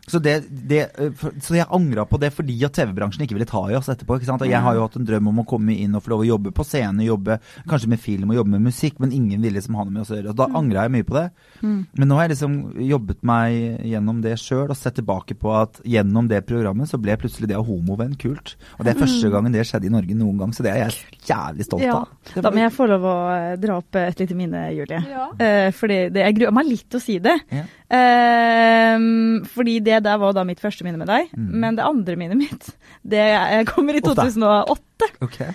Så, 0.09 0.19
det, 0.25 0.33
det, 0.49 0.79
eh, 0.97 1.23
så 1.45 1.55
jeg 1.59 1.67
angra 1.75 2.05
på 2.09 2.17
det 2.21 2.31
fordi 2.33 2.55
at 2.65 2.73
TV-bransjen 2.79 3.23
ikke 3.25 3.35
ville 3.37 3.47
ta 3.49 3.61
i 3.69 3.75
oss 3.77 3.89
etterpå. 3.93 4.17
ikke 4.17 4.29
sant? 4.29 4.41
Og 4.45 4.49
jeg 4.49 4.61
har 4.65 4.75
jo 4.77 4.85
hatt 4.87 4.97
en 4.97 5.05
drøm 5.05 5.27
om 5.31 5.41
å 5.43 5.45
komme 5.49 5.75
inn 5.77 5.93
og 5.95 6.03
få 6.05 6.13
lov 6.15 6.23
å 6.25 6.29
jobbe 6.31 6.53
på 6.55 6.65
scene, 6.65 7.05
jobbe 7.05 7.37
kanskje 7.69 7.91
med 7.93 8.01
film 8.01 8.31
og 8.33 8.39
jobbe 8.39 8.53
med 8.55 8.65
musikk, 8.69 8.97
men 9.03 9.13
ingen 9.15 9.41
ville 9.41 9.59
liksom 9.59 9.77
ha 9.77 9.85
noe 9.85 9.93
med 9.93 10.01
oss 10.03 10.11
å 10.13 10.17
gjøre. 10.17 10.33
Og 10.33 10.39
da 10.41 10.47
angra 10.59 10.87
jeg 10.87 10.95
mye 10.97 11.07
på 11.07 11.17
det. 11.19 11.25
Men 11.61 12.07
nå 12.09 12.17
har 12.17 12.27
jeg 12.27 12.33
liksom 12.35 12.57
jobbet 12.89 13.23
meg 13.29 13.85
gjennom 13.91 14.21
det 14.25 14.35
sjøl 14.41 14.69
og 14.73 14.77
sett 14.79 14.97
tilbake 14.99 15.37
på 15.39 15.53
at 15.55 15.81
gjennom 15.85 16.27
det 16.31 16.41
programmet 16.49 16.89
så 16.89 16.97
ble 17.01 17.17
plutselig 17.21 17.49
det 17.51 17.57
å 17.59 17.65
homovenn 17.67 18.15
kult. 18.19 18.55
Og 18.79 18.85
det 18.85 18.95
er 18.95 19.01
første 19.03 19.29
gangen 19.33 19.53
det 19.53 19.65
skjedde 19.69 19.89
i 19.89 19.93
Norge 19.93 20.17
noen 20.17 20.39
gang, 20.41 20.53
så 20.55 20.65
det 20.65 20.73
er 20.73 20.81
jeg 20.87 21.19
jævlig 21.29 21.67
stolt 21.67 21.83
Ja. 21.85 21.99
av. 22.01 22.41
Da 22.41 22.51
må 22.51 22.63
jeg 22.63 22.73
få 22.75 22.87
lov 22.89 23.05
å 23.05 23.15
eh, 23.35 23.55
dra 23.61 23.77
opp 23.81 23.95
et 23.99 24.19
lite 24.23 24.35
minne, 24.37 24.65
Julie. 24.75 24.99
Ja. 25.09 25.29
Eh, 25.37 25.69
fordi 25.75 25.99
det, 26.13 26.23
jeg 26.25 26.37
gruer 26.39 26.55
meg 26.55 26.67
litt 26.69 26.87
til 26.89 26.99
å 26.99 27.03
si 27.03 27.19
det. 27.23 27.35
Ja. 27.53 27.63
Ehm, 27.89 29.45
fordi 29.49 29.79
det 29.81 30.03
der 30.05 30.19
var 30.21 30.35
da 30.37 30.43
mitt 30.45 30.61
første 30.61 30.85
minne 30.85 31.01
med 31.01 31.09
deg. 31.09 31.31
Mm. 31.33 31.49
Men 31.63 31.79
det 31.79 31.87
andre 31.87 32.17
minnet 32.19 32.37
mitt, 32.37 32.69
det 33.01 33.25
kommer 33.71 33.97
i 33.97 34.03
2008 34.05 34.88
ansatte. 34.99 35.25
Okay. 35.25 35.47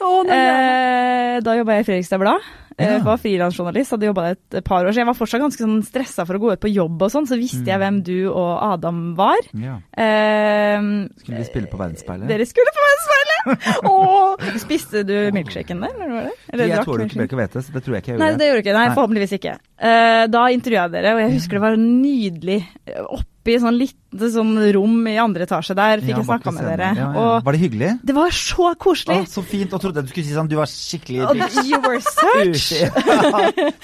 Oh, 0.00 0.26
eh, 0.26 1.40
da 1.42 1.56
jobba 1.56 1.78
jeg 1.78 1.84
i 1.84 1.88
Fredrikstad 1.88 2.20
Blad. 2.20 2.52
Eh, 2.76 2.90
ja. 2.90 3.02
Var 3.06 3.18
frilansjournalist, 3.22 3.92
hadde 3.94 4.08
jobba 4.08 4.30
et 4.32 4.56
par 4.66 4.84
år. 4.84 4.92
Så 4.92 5.02
jeg 5.02 5.06
var 5.06 5.14
fortsatt 5.14 5.42
ganske 5.42 5.62
sånn 5.62 5.82
stressa 5.86 6.24
for 6.26 6.36
å 6.36 6.42
gå 6.42 6.52
ut 6.54 6.62
på 6.62 6.72
jobb 6.72 7.04
og 7.06 7.12
sånn, 7.12 7.28
så 7.30 7.38
visste 7.38 7.62
mm. 7.62 7.68
jeg 7.70 7.82
hvem 7.82 8.00
du 8.06 8.16
og 8.32 8.50
Adam 8.66 9.02
var. 9.18 9.38
Ja. 9.54 9.76
Eh, 9.94 10.88
skulle 11.22 11.42
vi 11.42 11.46
spille 11.46 11.70
på 11.70 11.78
Verdensspeilet? 11.78 12.26
Dere 12.30 12.48
skulle 12.50 12.74
på 12.74 12.86
Verdensspeilet! 12.86 13.22
og 13.92 14.44
spiste 14.62 15.04
du 15.06 15.14
milkshaken 15.36 15.84
der, 15.84 15.94
eller 15.94 16.14
var 16.16 16.26
det? 16.30 16.34
Eller 16.50 16.72
jeg 16.72 16.88
tåler 16.88 17.06
ikke 17.10 17.20
melk 17.20 17.36
og 17.36 17.42
hvete, 17.42 17.62
så 17.62 17.76
det 17.76 17.84
tror 17.84 17.96
jeg 17.96 18.04
ikke 18.04 18.12
jeg 18.12 18.18
gjorde. 18.18 18.30
Nei, 18.32 18.40
det 18.40 18.48
gjorde 18.48 18.62
du 18.62 18.64
ikke. 18.64 18.78
Nei, 18.78 18.88
forhåpentligvis 18.96 19.36
ikke. 19.38 19.54
Eh, 19.90 20.24
da 20.32 20.48
intervjua 20.56 20.88
jeg 20.88 20.96
dere, 20.96 21.14
og 21.14 21.22
jeg 21.24 21.36
husker 21.36 21.54
mm. 21.54 21.60
det 21.60 21.64
var 21.68 21.78
en 21.78 21.86
nydelig 22.00 22.58
eh, 22.64 23.04
opp 23.04 23.30
Oppi 23.44 23.58
sånn 23.60 23.76
lite 23.76 24.28
sånn 24.32 24.54
rom 24.72 25.02
i 25.10 25.18
andre 25.20 25.44
etasje 25.44 25.74
der 25.76 26.00
fikk 26.00 26.14
Ja, 26.14 26.20
jeg 26.22 26.24
snakka 26.30 26.52
med 26.54 26.64
dere. 26.64 26.86
Ja, 26.96 27.08
ja. 27.12 27.24
Var 27.44 27.52
det 27.52 27.58
hyggelig? 27.60 27.90
det 28.08 28.14
var 28.16 28.30
så 28.32 28.70
Å, 28.70 28.76
koselig. 28.80 29.26
så 29.28 29.42
fint. 29.44 29.74
Og 29.76 29.82
trodde 29.82 30.00
jeg 30.00 30.06
du 30.08 30.12
skulle 30.14 30.28
si 30.30 30.32
sånn 30.32 30.48
du 30.48 30.54
var 30.56 30.70
skikkelig 30.70 31.26
Og 31.28 31.42
you 31.68 31.80
were 31.84 32.00
search! 32.00 32.70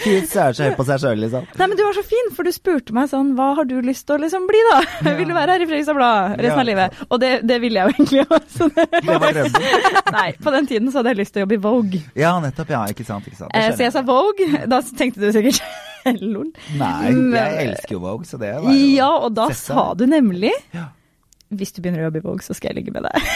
Fint 0.00 0.30
search 0.30 0.56
så 0.56 0.70
høy 0.70 0.78
på 0.78 0.86
seg 0.88 1.02
sjøl, 1.02 1.20
liksom. 1.26 1.44
Nei, 1.60 1.66
men 1.66 1.76
du 1.76 1.82
var 1.84 1.98
så 1.98 2.04
fin, 2.08 2.32
for 2.32 2.48
du 2.48 2.54
spurte 2.56 2.96
meg 2.96 3.10
sånn 3.12 3.34
Hva 3.36 3.50
har 3.58 3.68
du 3.68 3.76
lyst 3.84 4.06
til 4.08 4.16
å 4.16 4.22
liksom 4.24 4.48
bli, 4.48 4.62
da? 4.70 4.78
Vil 5.20 5.28
du 5.28 5.36
være 5.36 5.58
her 5.58 5.66
i 5.66 5.68
Fredrikstad 5.68 6.00
Blad 6.00 6.40
resten 6.40 6.62
av 6.64 6.68
livet? 6.70 7.04
Og 7.10 7.20
det, 7.20 7.32
det 7.52 7.60
ville 7.60 7.82
jeg 7.82 7.90
jo 7.90 7.98
egentlig 7.98 8.24
også. 8.40 8.70
Det 8.96 9.20
var 9.26 9.36
drømmen. 9.42 9.86
Nei, 10.20 10.26
på 10.40 10.56
den 10.56 10.70
tiden 10.72 10.88
så 10.88 11.02
hadde 11.02 11.12
jeg 11.12 11.20
lyst 11.20 11.36
til 11.36 11.42
å 11.42 11.44
jobbe 11.44 11.58
i 11.60 11.62
Vogue. 11.68 12.02
Ja, 12.16 12.32
nettopp. 12.40 12.72
Ja, 12.72 12.86
ikke 12.88 13.04
sant. 13.04 13.28
Ikke 13.28 13.42
sant. 13.44 13.52
Eh, 13.52 13.68
så 13.76 13.84
jeg 13.90 13.92
sa 13.98 14.06
Vogue. 14.08 14.64
Da 14.72 14.80
tenkte 14.96 15.20
du 15.20 15.28
sikkert 15.36 15.60
lol. 16.34 16.48
Nei, 16.78 17.10
jeg 17.34 17.66
elsker 17.68 17.96
jo 17.96 18.00
Vogue, 18.04 18.26
så 18.28 18.38
det 18.40 18.54
var 18.62 18.70
jo 18.72 18.88
Ja, 18.96 19.10
og 19.26 19.34
da 19.36 19.48
Sette. 19.52 19.60
sa 19.74 19.84
du 19.98 20.06
nemlig 20.10 20.52
Ja. 20.76 20.88
Hvis 21.50 21.72
du 21.74 21.80
begynner 21.82 22.04
å 22.04 22.08
jobbe 22.08 22.20
i 22.22 22.26
Vogue, 22.28 22.44
så 22.46 22.54
skal 22.54 22.70
jeg 22.70 22.76
ligge 22.84 22.92
med 22.94 23.02
deg. 23.08 23.30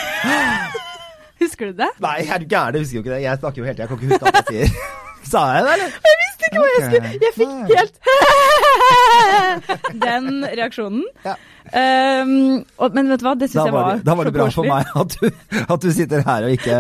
Husker 1.43 1.73
du 1.73 1.81
det? 1.83 1.89
Nei, 2.05 2.21
er 2.31 2.39
du 2.39 2.47
gæren? 2.47 2.77
Jeg 2.79 2.85
husker 2.87 2.97
jo 3.01 3.03
ikke 3.03 3.15
det. 3.17 3.23
Jeg 3.25 3.41
snakker 3.43 3.59
jo 3.59 3.65
hele 3.67 3.75
tida. 3.75 3.83
Jeg 3.85 3.91
kan 3.91 3.99
ikke 3.99 4.13
huske 4.13 4.31
alt 4.31 4.39
jeg 4.39 4.69
sier. 4.69 4.93
Sa 5.29 5.43
jeg 5.57 5.65
det, 5.65 5.73
eller? 5.79 5.89
Jeg 6.09 6.17
visste 6.23 6.43
ikke 6.51 6.61
hva 6.61 6.69
jeg 6.75 6.83
skulle 6.85 7.11
Jeg 7.25 7.33
fikk 7.39 7.55
helt 7.75 7.97
Den 10.05 10.45
reaksjonen. 10.45 11.05
Ja. 11.25 11.35
Um, 11.65 12.61
og, 12.77 12.93
men 12.93 13.09
vet 13.09 13.23
du 13.23 13.25
hva, 13.25 13.33
det 13.41 13.47
syns 13.49 13.65
jeg 13.65 13.73
var, 13.73 13.97
da 14.05 14.15
var 14.15 14.29
det 14.29 14.35
bra 14.37 14.45
for 14.53 14.69
meg 14.69 14.85
at 15.01 15.15
du, 15.17 15.25
at 15.65 15.81
du 15.81 15.89
sitter 15.97 16.21
her 16.27 16.45
og 16.45 16.53
ikke 16.53 16.77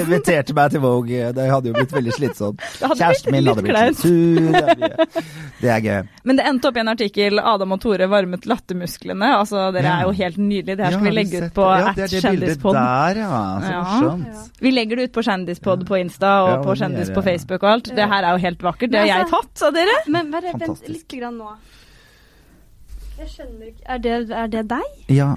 inviterte 0.00 0.56
meg 0.56 0.72
til 0.72 0.80
Vogue. 0.80 1.28
Det 1.36 1.44
hadde 1.50 1.68
jo 1.68 1.74
blitt 1.76 1.92
veldig 1.92 2.14
slitsomt. 2.16 2.64
Kjæresten 2.80 3.34
min 3.36 3.50
hadde 3.50 3.60
litt 3.60 3.68
blitt 3.68 3.90
litt 3.90 4.00
sur. 4.00 5.28
det 5.60 5.70
er 5.76 5.84
gøy. 5.84 6.00
Men 6.24 6.40
det 6.40 6.46
endte 6.48 6.70
opp 6.70 6.80
i 6.80 6.82
en 6.82 6.92
artikkel 6.94 7.42
'Adam 7.42 7.76
og 7.76 7.82
Tore 7.84 8.08
varmet 8.10 8.48
lattermusklene'. 8.48 9.30
Altså, 9.42 9.68
Dere 9.76 9.92
er 9.92 10.08
jo 10.08 10.16
helt 10.16 10.40
nydelige. 10.40 10.78
Det 10.80 10.86
her 10.86 10.96
Ja, 10.96 10.98
skal 10.98 11.10
vi 11.10 11.14
legge 11.20 11.44
ut 11.44 11.54
på 11.60 11.68
ja, 11.68 11.92
at 11.92 12.16
Kjendispod. 12.16 12.80
der, 12.80 13.22
ja. 13.26 13.42
Så 13.60 13.76
morsomt. 13.76 14.50
Vi 14.64 14.72
legger 14.72 14.96
det 14.96 15.10
ut 15.10 15.14
på 15.18 15.26
Kjendispod 15.28 15.84
på 15.86 16.00
Insta 16.00 16.32
og 16.48 16.64
på 16.64 16.78
Kjendis 16.80 17.12
på. 17.12 17.22
Facebook 17.24 17.62
og 17.62 17.73
alt. 17.74 17.92
Det 17.98 18.08
her 18.14 18.24
er 18.24 18.38
jo 18.38 18.42
helt 18.46 18.64
vakkert. 18.66 18.92
Det 18.94 19.00
har 19.02 19.10
jeg 19.10 19.24
altså- 19.26 19.42
tatt 19.42 19.68
av 19.68 19.74
dere. 19.78 19.96
Men 20.16 20.30
bare 20.34 20.54
vent 20.54 20.88
litt 20.88 21.16
grann 21.18 21.38
nå. 21.38 21.54
Jeg 23.18 23.28
skjønner 23.30 23.68
ikke 23.70 23.84
Er 23.86 23.98
det, 24.02 24.14
er 24.30 24.48
det 24.50 24.64
deg? 24.72 25.14
Ja. 25.14 25.34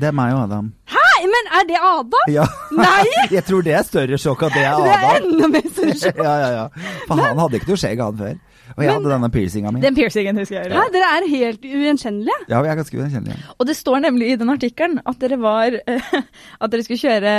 Det 0.00 0.08
er 0.10 0.12
meg 0.16 0.34
og 0.34 0.44
Adam. 0.44 0.72
Hæ? 0.92 1.02
men 1.22 1.50
er 1.58 1.66
det 1.68 1.78
Adam? 1.78 2.32
Ja. 2.32 2.46
Nei! 2.74 3.06
Jeg 3.36 3.44
tror 3.48 3.62
det 3.66 3.74
er 3.78 3.84
større 3.86 4.18
sjokk 4.20 4.46
at 4.48 4.56
det 4.56 4.64
er 4.66 4.80
Det 4.82 4.94
er 4.96 5.18
enda 5.20 5.50
mer 5.52 5.68
større 5.68 5.98
sjokk. 6.02 6.22
Ja, 6.24 6.32
ja, 6.42 6.48
ja. 6.56 6.94
For 7.06 7.20
han 7.20 7.38
hadde 7.42 7.60
ikke 7.60 7.70
noe 7.72 7.82
skjegg, 7.82 8.02
han 8.02 8.18
før. 8.18 8.40
Og 8.72 8.80
jeg 8.84 8.88
hadde 8.94 9.10
denne 9.12 9.28
piercinga 9.32 9.70
mi. 9.74 9.82
Den 9.84 9.96
piercingen 9.96 10.38
husker 10.40 10.62
jeg. 10.62 10.72
Nei, 10.72 10.84
dere 10.94 11.08
er 11.18 11.26
helt 11.28 11.66
ugjenkjennelige. 11.68 12.36
Ja, 12.48 12.62
vi 12.64 12.70
er 12.72 12.78
ganske 12.78 12.96
ugjenkjennelige. 12.96 13.40
Og 13.58 13.68
det 13.68 13.76
står 13.76 14.00
nemlig 14.06 14.30
i 14.32 14.36
den 14.40 14.52
artikkelen 14.52 15.00
at 15.04 15.18
dere 15.20 15.38
var 15.42 15.76
At 16.62 16.72
dere 16.72 16.86
skulle 16.86 17.02
kjøre 17.02 17.34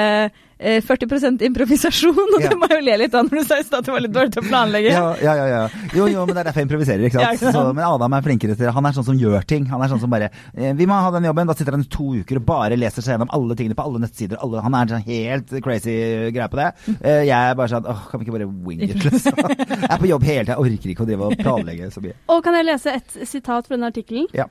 40 0.59 1.41
improvisasjon, 1.47 2.17
og 2.35 2.41
Ja. 2.41 2.49
det 2.49 2.57
må 2.59 2.67
jeg 2.69 2.79
jo 2.79 2.85
le 2.85 2.97
litt 3.03 3.13
av 3.15 3.25
når 3.25 3.41
du 3.41 3.43
sa 3.47 3.57
i 3.59 3.63
stad 3.63 3.79
at 3.79 3.85
du 3.85 3.91
var 3.91 4.01
litt 4.05 4.13
dårlig 4.13 4.31
til 4.35 4.43
å 4.43 4.47
planlegge. 4.47 4.91
Ja, 4.93 5.15
ja, 5.21 5.33
ja, 5.35 5.45
ja. 5.47 5.61
Jo, 5.93 6.07
jo, 6.07 6.25
men 6.25 6.35
det 6.35 6.41
er 6.43 6.49
derfor 6.51 6.61
jeg 6.63 6.67
improviserer, 6.69 7.03
ikke 7.09 7.19
Ja, 7.19 7.27
sant. 7.31 7.41
ikke 7.41 7.51
sant? 7.51 7.55
Så, 7.57 7.73
men 7.75 7.83
Adam 7.85 8.13
er 8.13 8.21
flinkere 8.25 8.55
til 8.57 8.71
Han 8.71 8.85
er 8.85 8.91
sånn 8.95 9.05
som 9.09 9.17
gjør 9.19 9.45
ting. 9.49 9.65
Han 9.71 9.81
er 9.81 9.91
sånn 9.91 9.99
som 10.03 10.09
bare 10.13 10.29
eh, 10.55 10.73
Vi 10.73 10.85
må 10.89 10.93
ha 11.01 11.11
den 11.11 11.23
jobben. 11.27 11.47
Da 11.47 11.53
sitter 11.57 11.71
han 11.77 11.81
i 11.85 11.89
to 11.91 12.13
uker 12.21 12.37
og 12.41 12.45
bare 12.45 12.77
leser 12.79 13.01
seg 13.05 13.15
gjennom 13.17 13.31
alle 13.33 13.55
tingene 13.59 13.75
på 13.75 13.83
alle 13.85 13.99
nettsider. 14.03 14.37
Alle, 14.41 14.61
han 14.61 14.73
er 14.79 14.93
sånn 14.93 15.05
helt 15.07 15.53
crazy 15.63 15.97
greie 16.31 16.49
på 16.49 16.57
det. 16.61 16.69
Eh, 17.01 17.23
jeg 17.27 17.35
er 17.51 17.55
bare 17.59 17.69
sånn 17.73 17.85
åh, 17.89 18.03
kan 18.09 18.19
vi 18.19 18.25
ikke 18.29 18.37
bare 18.37 18.49
wing 18.67 18.81
it, 18.87 18.95
liksom? 19.03 19.37
Jeg 19.83 19.91
er 19.91 19.99
på 20.01 20.07
jobb 20.09 20.23
hele 20.23 20.45
tida. 20.47 20.57
Orker 20.59 20.89
ikke 20.93 21.03
å 21.03 21.07
drive 21.09 21.29
og 21.31 21.37
planlegge 21.39 21.91
så 21.93 22.01
mye. 22.03 22.15
Og 22.33 22.43
kan 22.45 22.53
jeg 22.57 22.65
lese 22.69 22.93
et 22.97 23.17
sitat 23.27 23.67
fra 23.67 23.75
den 23.75 23.85
artikkelen? 23.89 24.27
Ja. 24.33 24.45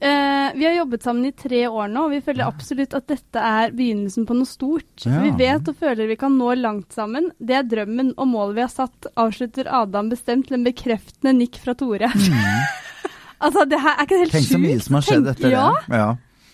Eh, 0.00 0.54
vi 0.54 0.66
har 0.66 0.72
jobbet 0.72 1.02
sammen 1.02 1.26
i 1.26 1.32
tre 1.32 1.64
år 1.68 1.88
nå, 1.90 2.04
og 2.06 2.12
vi 2.14 2.20
føler 2.22 2.46
absolutt 2.46 2.94
at 2.94 3.08
dette 3.10 3.42
er 3.42 3.72
begynnelsen 3.74 4.28
på 4.28 4.36
noe 4.38 4.46
stort. 4.46 4.92
Ja. 5.02 5.24
Vi 5.24 5.32
vet 5.40 5.70
og 5.70 5.80
føler 5.80 6.06
vi 6.06 6.16
kan 6.20 6.36
nå 6.38 6.52
langt 6.60 6.94
sammen. 6.94 7.32
Det 7.38 7.56
er 7.58 7.66
drømmen 7.66 8.12
og 8.14 8.30
målet 8.30 8.60
vi 8.60 8.62
har 8.62 8.70
satt, 8.70 9.10
avslutter 9.18 9.66
Adam 9.80 10.12
bestemt 10.12 10.46
til 10.48 10.60
en 10.60 10.68
bekreftende 10.68 11.34
nikk 11.40 11.58
fra 11.64 11.74
Tore. 11.78 12.12
altså, 13.44 13.66
det 13.66 13.82
her 13.82 13.96
er 13.96 14.06
ikke 14.06 14.22
helt 14.22 14.36
sjukt. 14.36 14.38
Tenk 14.38 14.52
så 14.52 14.62
mye 14.62 14.80
som 14.86 14.98
har 15.00 15.06
skjedd 15.08 15.30
etter 15.34 15.54
ja. 15.56 15.66
det. 15.74 16.02
Ja. 16.02 16.08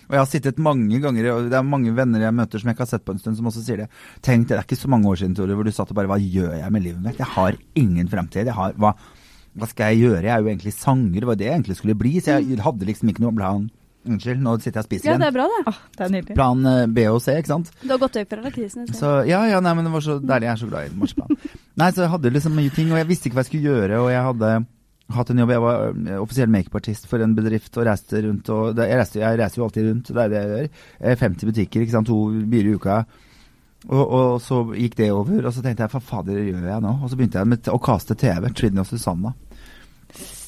Og 0.04 0.16
jeg 0.16 0.20
har 0.20 0.30
sittet 0.30 0.60
mange 0.60 1.00
ganger, 1.00 1.28
og 1.32 1.50
det 1.52 1.58
er 1.58 1.66
mange 1.66 1.92
venner 1.96 2.24
jeg 2.24 2.36
møter 2.36 2.60
som 2.60 2.70
jeg 2.70 2.76
ikke 2.76 2.84
har 2.84 2.92
sett 2.94 3.04
på 3.04 3.12
en 3.12 3.20
stund, 3.20 3.36
som 3.40 3.48
også 3.48 3.64
sier 3.64 3.84
det. 3.84 3.90
Tenk, 4.24 4.48
det 4.48 4.56
er 4.56 4.64
ikke 4.64 4.80
så 4.80 4.90
mange 4.92 5.08
år 5.12 5.20
siden, 5.20 5.36
Tore, 5.36 5.56
hvor 5.56 5.68
du 5.68 5.72
satt 5.72 5.92
og 5.92 6.00
bare 6.00 6.08
Hva 6.12 6.20
gjør 6.20 6.56
jeg 6.60 6.72
med 6.72 6.84
livet 6.84 7.04
mitt? 7.04 7.20
Jeg 7.20 7.28
har 7.36 7.60
ingen 7.80 8.08
fremtid. 8.12 8.48
Jeg 8.48 8.56
har, 8.56 8.76
hva, 8.80 8.94
hva 9.54 9.68
skal 9.70 9.92
jeg 9.92 10.08
gjøre? 10.08 10.26
Jeg 10.26 10.34
er 10.34 10.42
jo 10.42 10.50
egentlig 10.50 10.74
sanger, 10.74 11.16
det 11.22 11.30
var 11.30 11.38
det 11.38 11.46
jeg 11.46 11.56
egentlig 11.58 11.78
skulle 11.78 11.96
bli. 11.98 12.12
Så 12.18 12.36
jeg 12.36 12.60
hadde 12.64 12.88
liksom 12.88 13.10
ikke 13.12 13.24
noe 13.24 13.34
plan. 13.36 13.66
Unnskyld, 14.04 14.40
nå 14.44 14.52
sitter 14.60 14.82
jeg 14.82 14.84
og 14.84 14.88
spiser 14.90 15.06
igjen. 15.08 15.14
Ja, 15.14 15.20
det 15.22 15.28
er 15.30 15.36
bra, 15.38 15.44
det. 15.48 15.60
Ah, 15.70 15.78
det 15.96 16.04
er 16.04 16.10
nydelig. 16.12 16.36
Plan 16.36 16.66
eh, 16.68 16.80
B 16.92 17.04
og 17.08 17.20
C, 17.24 17.36
ikke 17.40 17.52
sant? 17.54 17.70
Du 17.80 17.88
har 17.94 18.00
gått 18.02 18.18
høyt 18.20 18.32
fra 18.34 18.44
lakrisen. 18.44 18.88
Så 18.98 19.12
ja, 19.30 19.40
ja, 19.48 19.60
nei, 19.64 19.72
men 19.78 19.88
det 19.88 19.92
var 19.94 20.04
så 20.04 20.18
deilig. 20.20 20.48
Jeg 20.50 20.52
er 20.52 20.60
så 20.60 20.68
glad 20.68 20.90
i 20.90 20.98
marsipan. 21.00 21.38
Nei, 21.80 21.88
så 21.90 22.04
jeg 22.04 22.12
hadde 22.12 22.30
liksom 22.34 22.54
mye 22.54 22.70
ting, 22.74 22.92
og 22.92 23.00
jeg 23.00 23.08
visste 23.08 23.26
ikke 23.26 23.38
hva 23.38 23.42
jeg 23.42 23.50
skulle 23.50 23.72
gjøre, 23.72 24.02
og 24.04 24.10
jeg 24.12 24.26
hadde 24.28 24.50
hatt 25.16 25.30
en 25.32 25.40
jobb. 25.42 25.52
Jeg 25.54 25.62
var 25.64 25.86
ø, 25.88 26.18
offisiell 26.22 26.52
makeupartist 26.52 27.08
for 27.10 27.24
en 27.24 27.34
bedrift 27.38 27.80
og 27.80 27.88
reiste 27.88 28.20
rundt. 28.26 28.50
Og 28.52 28.82
jeg, 28.82 29.00
reiser, 29.00 29.56
jo 29.58 29.66
alltid 29.66 29.88
rundt, 29.88 30.12
det 30.12 30.22
er 30.22 30.34
det 30.34 30.42
jeg 30.42 30.52
gjør. 30.52 30.68
Eh, 31.00 31.24
50 31.24 31.50
butikker, 31.50 31.86
ikke 31.86 31.96
sant, 31.96 32.12
to 32.12 32.20
byer 32.52 32.68
i 32.68 32.76
uka. 32.76 33.00
Og, 33.84 34.04
og 34.04 34.36
så 34.40 34.62
gikk 34.72 34.96
det 34.96 35.10
over, 35.12 35.42
og 35.44 35.52
så 35.52 35.60
tenkte 35.64 35.84
jeg 35.84 35.92
hva 35.92 36.00
fader 36.00 36.38
gjør 36.40 36.68
jeg 36.70 36.84
nå? 36.84 36.92
Og 37.02 37.10
så 37.10 37.18
begynte 37.18 37.42
jeg 37.42 37.50
med 37.50 37.68
å 37.68 37.80
kaste 37.84 38.16
TV. 38.16 38.48
Trine 38.56 38.80
og 38.80 38.88
Susanna. 38.88 39.34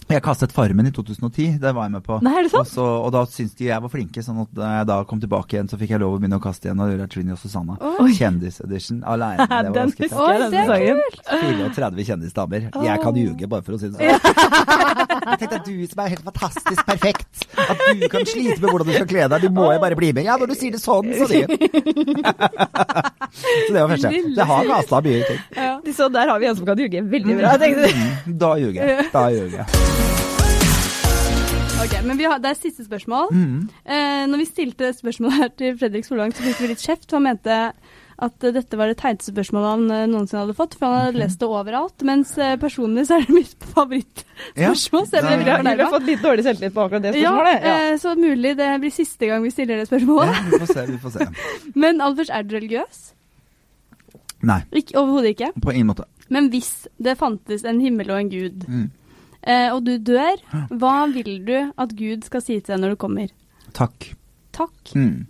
Jeg 0.07 0.23
kastet 0.23 0.53
Farmen 0.55 0.87
i 0.87 0.91
2010, 0.95 1.57
det 1.59 1.73
var 1.75 1.89
jeg 1.89 1.93
med 1.97 2.03
på. 2.07 2.21
Nei, 2.23 2.31
er 2.39 2.45
det 2.47 2.53
sant? 2.53 2.63
Og, 2.63 2.69
så, 2.71 2.85
og 3.03 3.09
da 3.11 3.25
syntes 3.27 3.57
de 3.59 3.67
jeg 3.67 3.83
var 3.83 3.91
flinke, 3.91 4.23
sånn 4.23 4.39
at 4.45 4.53
da 4.55 4.69
jeg 4.77 4.87
da 4.87 4.99
kom 5.11 5.19
tilbake 5.23 5.57
igjen, 5.57 5.67
så 5.73 5.75
fikk 5.81 5.91
jeg 5.97 6.03
lov 6.03 6.15
å 6.15 6.21
begynne 6.23 6.39
å 6.39 6.43
kaste 6.45 6.69
igjen 6.69 6.79
og 6.85 6.93
gjøre 6.93 7.09
Trini 7.11 7.35
og 7.35 7.41
Susanna. 7.43 7.75
Oi. 8.05 8.13
Kjendisedition 8.15 9.01
aleine. 9.03 9.43
Det 9.51 9.57
var 9.57 9.67
Den 9.67 9.75
ganske 9.75 10.07
husker 10.07 10.17
fett. 10.23 10.31
Jeg, 10.31 10.51
den 10.55 10.71
sangen. 10.71 11.01
er 11.01 11.11
sesongen. 11.27 11.75
34 11.75 12.07
kjendisdamer. 12.11 12.69
Jeg 12.87 13.03
kan 13.03 13.19
ljuge, 13.19 13.49
bare 13.51 13.67
for 13.67 13.75
å 13.75 13.81
si 13.83 13.91
det 13.91 13.99
sånn. 13.99 14.07
Jeg 15.27 15.39
tenkte 15.41 15.59
at 15.59 15.67
du 15.67 15.75
som 15.91 16.01
er 16.05 16.13
helt 16.13 16.23
fantastisk 16.29 16.83
perfekt, 16.87 17.47
at 17.59 17.81
du 17.99 18.05
kan 18.13 18.23
slite 18.31 18.61
med 18.63 18.69
hvordan 18.71 18.87
du 18.87 18.93
skal 18.95 19.09
kle 19.11 19.27
deg, 19.33 19.43
du 19.43 19.51
må 19.57 19.67
jo 19.75 19.81
bare 19.83 19.99
bli 19.99 20.13
med. 20.15 20.23
Ja, 20.29 20.37
når 20.39 20.53
du 20.53 20.57
sier 20.61 20.77
det 20.77 20.81
sånn, 20.83 21.11
så 21.19 21.27
de. 21.27 21.43
Så 23.37 23.73
det 23.75 23.81
var 23.83 23.91
første. 23.91 24.11
Det 24.37 24.45
har 24.49 24.69
kasta 24.71 25.01
mye 25.05 25.27
ting. 25.29 25.41
Ja. 25.59 25.73
så 25.99 26.07
der 26.15 26.31
har 26.31 26.41
vi 26.41 26.47
en 26.49 26.57
som 26.57 26.69
kan 26.69 26.79
ljuge 26.81 27.03
veldig 27.11 27.37
bra. 27.43 27.57
tenkte 27.61 27.91
du. 27.91 28.01
Mm, 28.01 28.39
Da 28.41 28.55
ljuger 28.63 28.81
jeg. 28.81 29.09
Da 29.13 29.27
ljuger 29.35 29.59
jeg. 29.65 29.96
Ok, 31.85 31.93
men 32.05 32.17
vi 32.19 32.25
har, 32.25 32.39
Det 32.41 32.51
er 32.51 32.59
siste 32.59 32.85
spørsmål. 32.87 33.29
Mm. 33.33 33.69
Eh, 33.85 34.25
når 34.31 34.41
vi 34.41 34.47
stilte 34.49 34.89
spørsmålet 34.97 35.37
her 35.43 35.51
til 35.61 35.77
Fredrik 35.79 36.07
Solvang, 36.09 36.33
så 36.35 36.43
fikk 36.47 36.61
vi 36.65 36.71
litt 36.73 36.83
kjeft. 36.83 37.11
Han 37.15 37.27
mente 37.27 37.57
at 38.17 38.41
dette 38.41 38.79
var 38.81 38.89
det 38.89 38.97
teiteste 39.03 39.35
spørsmålet 39.35 39.69
han 39.75 39.91
eh, 39.93 40.07
noensinne 40.09 40.47
hadde 40.47 40.57
fått, 40.57 40.75
for 40.81 40.89
han 40.89 41.11
hadde 41.11 41.21
lest 41.21 41.43
det 41.43 41.49
overalt. 41.53 42.05
Mens 42.09 42.33
eh, 42.41 42.55
personlig 42.63 43.05
så 43.11 43.19
er 43.19 43.27
det 43.29 43.37
mitt 43.37 43.67
favorittspørsmål. 43.75 45.07
jeg 45.13 45.23
Ja. 45.23 45.29
Har, 45.29 45.63
vi 45.77 45.83
har 45.85 45.93
fått 45.93 46.09
litt 46.09 46.25
dårlig 46.25 46.47
selvtillit 46.49 46.75
på 46.79 46.87
akkurat 46.87 47.05
det 47.05 47.13
spørsmålet. 47.19 47.69
Ja. 47.69 47.77
eh, 47.93 47.97
så 48.03 48.15
mulig 48.19 48.55
det 48.57 48.71
blir 48.83 48.97
siste 48.97 49.29
gang 49.31 49.45
vi 49.45 49.53
stiller 49.53 49.83
det 49.83 49.89
spørsmålet. 49.91 50.33
Ja, 50.33 50.45
vi 50.49 50.63
får 50.65 50.73
se, 50.73 50.87
vi 50.95 50.99
får 51.05 51.17
se. 51.19 51.29
Men 51.85 52.01
Albers, 52.01 52.33
er 52.33 52.43
du 52.49 52.57
religiøs? 52.57 53.03
Nei, 54.47 54.63
Overhodet 54.95 55.35
ikke. 55.37 55.53
på 55.61 55.73
ingen 55.77 55.93
måte. 55.93 56.09
Men 56.33 56.49
hvis 56.53 56.87
det 56.99 57.19
fantes 57.21 57.65
en 57.69 57.81
himmel 57.85 58.11
og 58.11 58.19
en 58.25 58.33
gud, 58.33 58.65
Mm. 58.69 58.89
Eh, 59.47 59.69
og 59.73 59.83
du 59.87 59.97
dør, 60.03 60.43
hva 60.75 60.99
vil 61.13 61.41
du 61.47 61.57
at 61.57 61.97
Gud 61.97 62.27
skal 62.27 62.45
si 62.45 62.59
til 62.61 62.75
deg 62.75 62.83
når 62.85 62.95
du 62.95 63.01
kommer? 63.07 63.35
Takk. 63.77 64.13
Takk. 64.57 64.95
Mm. 64.97 65.27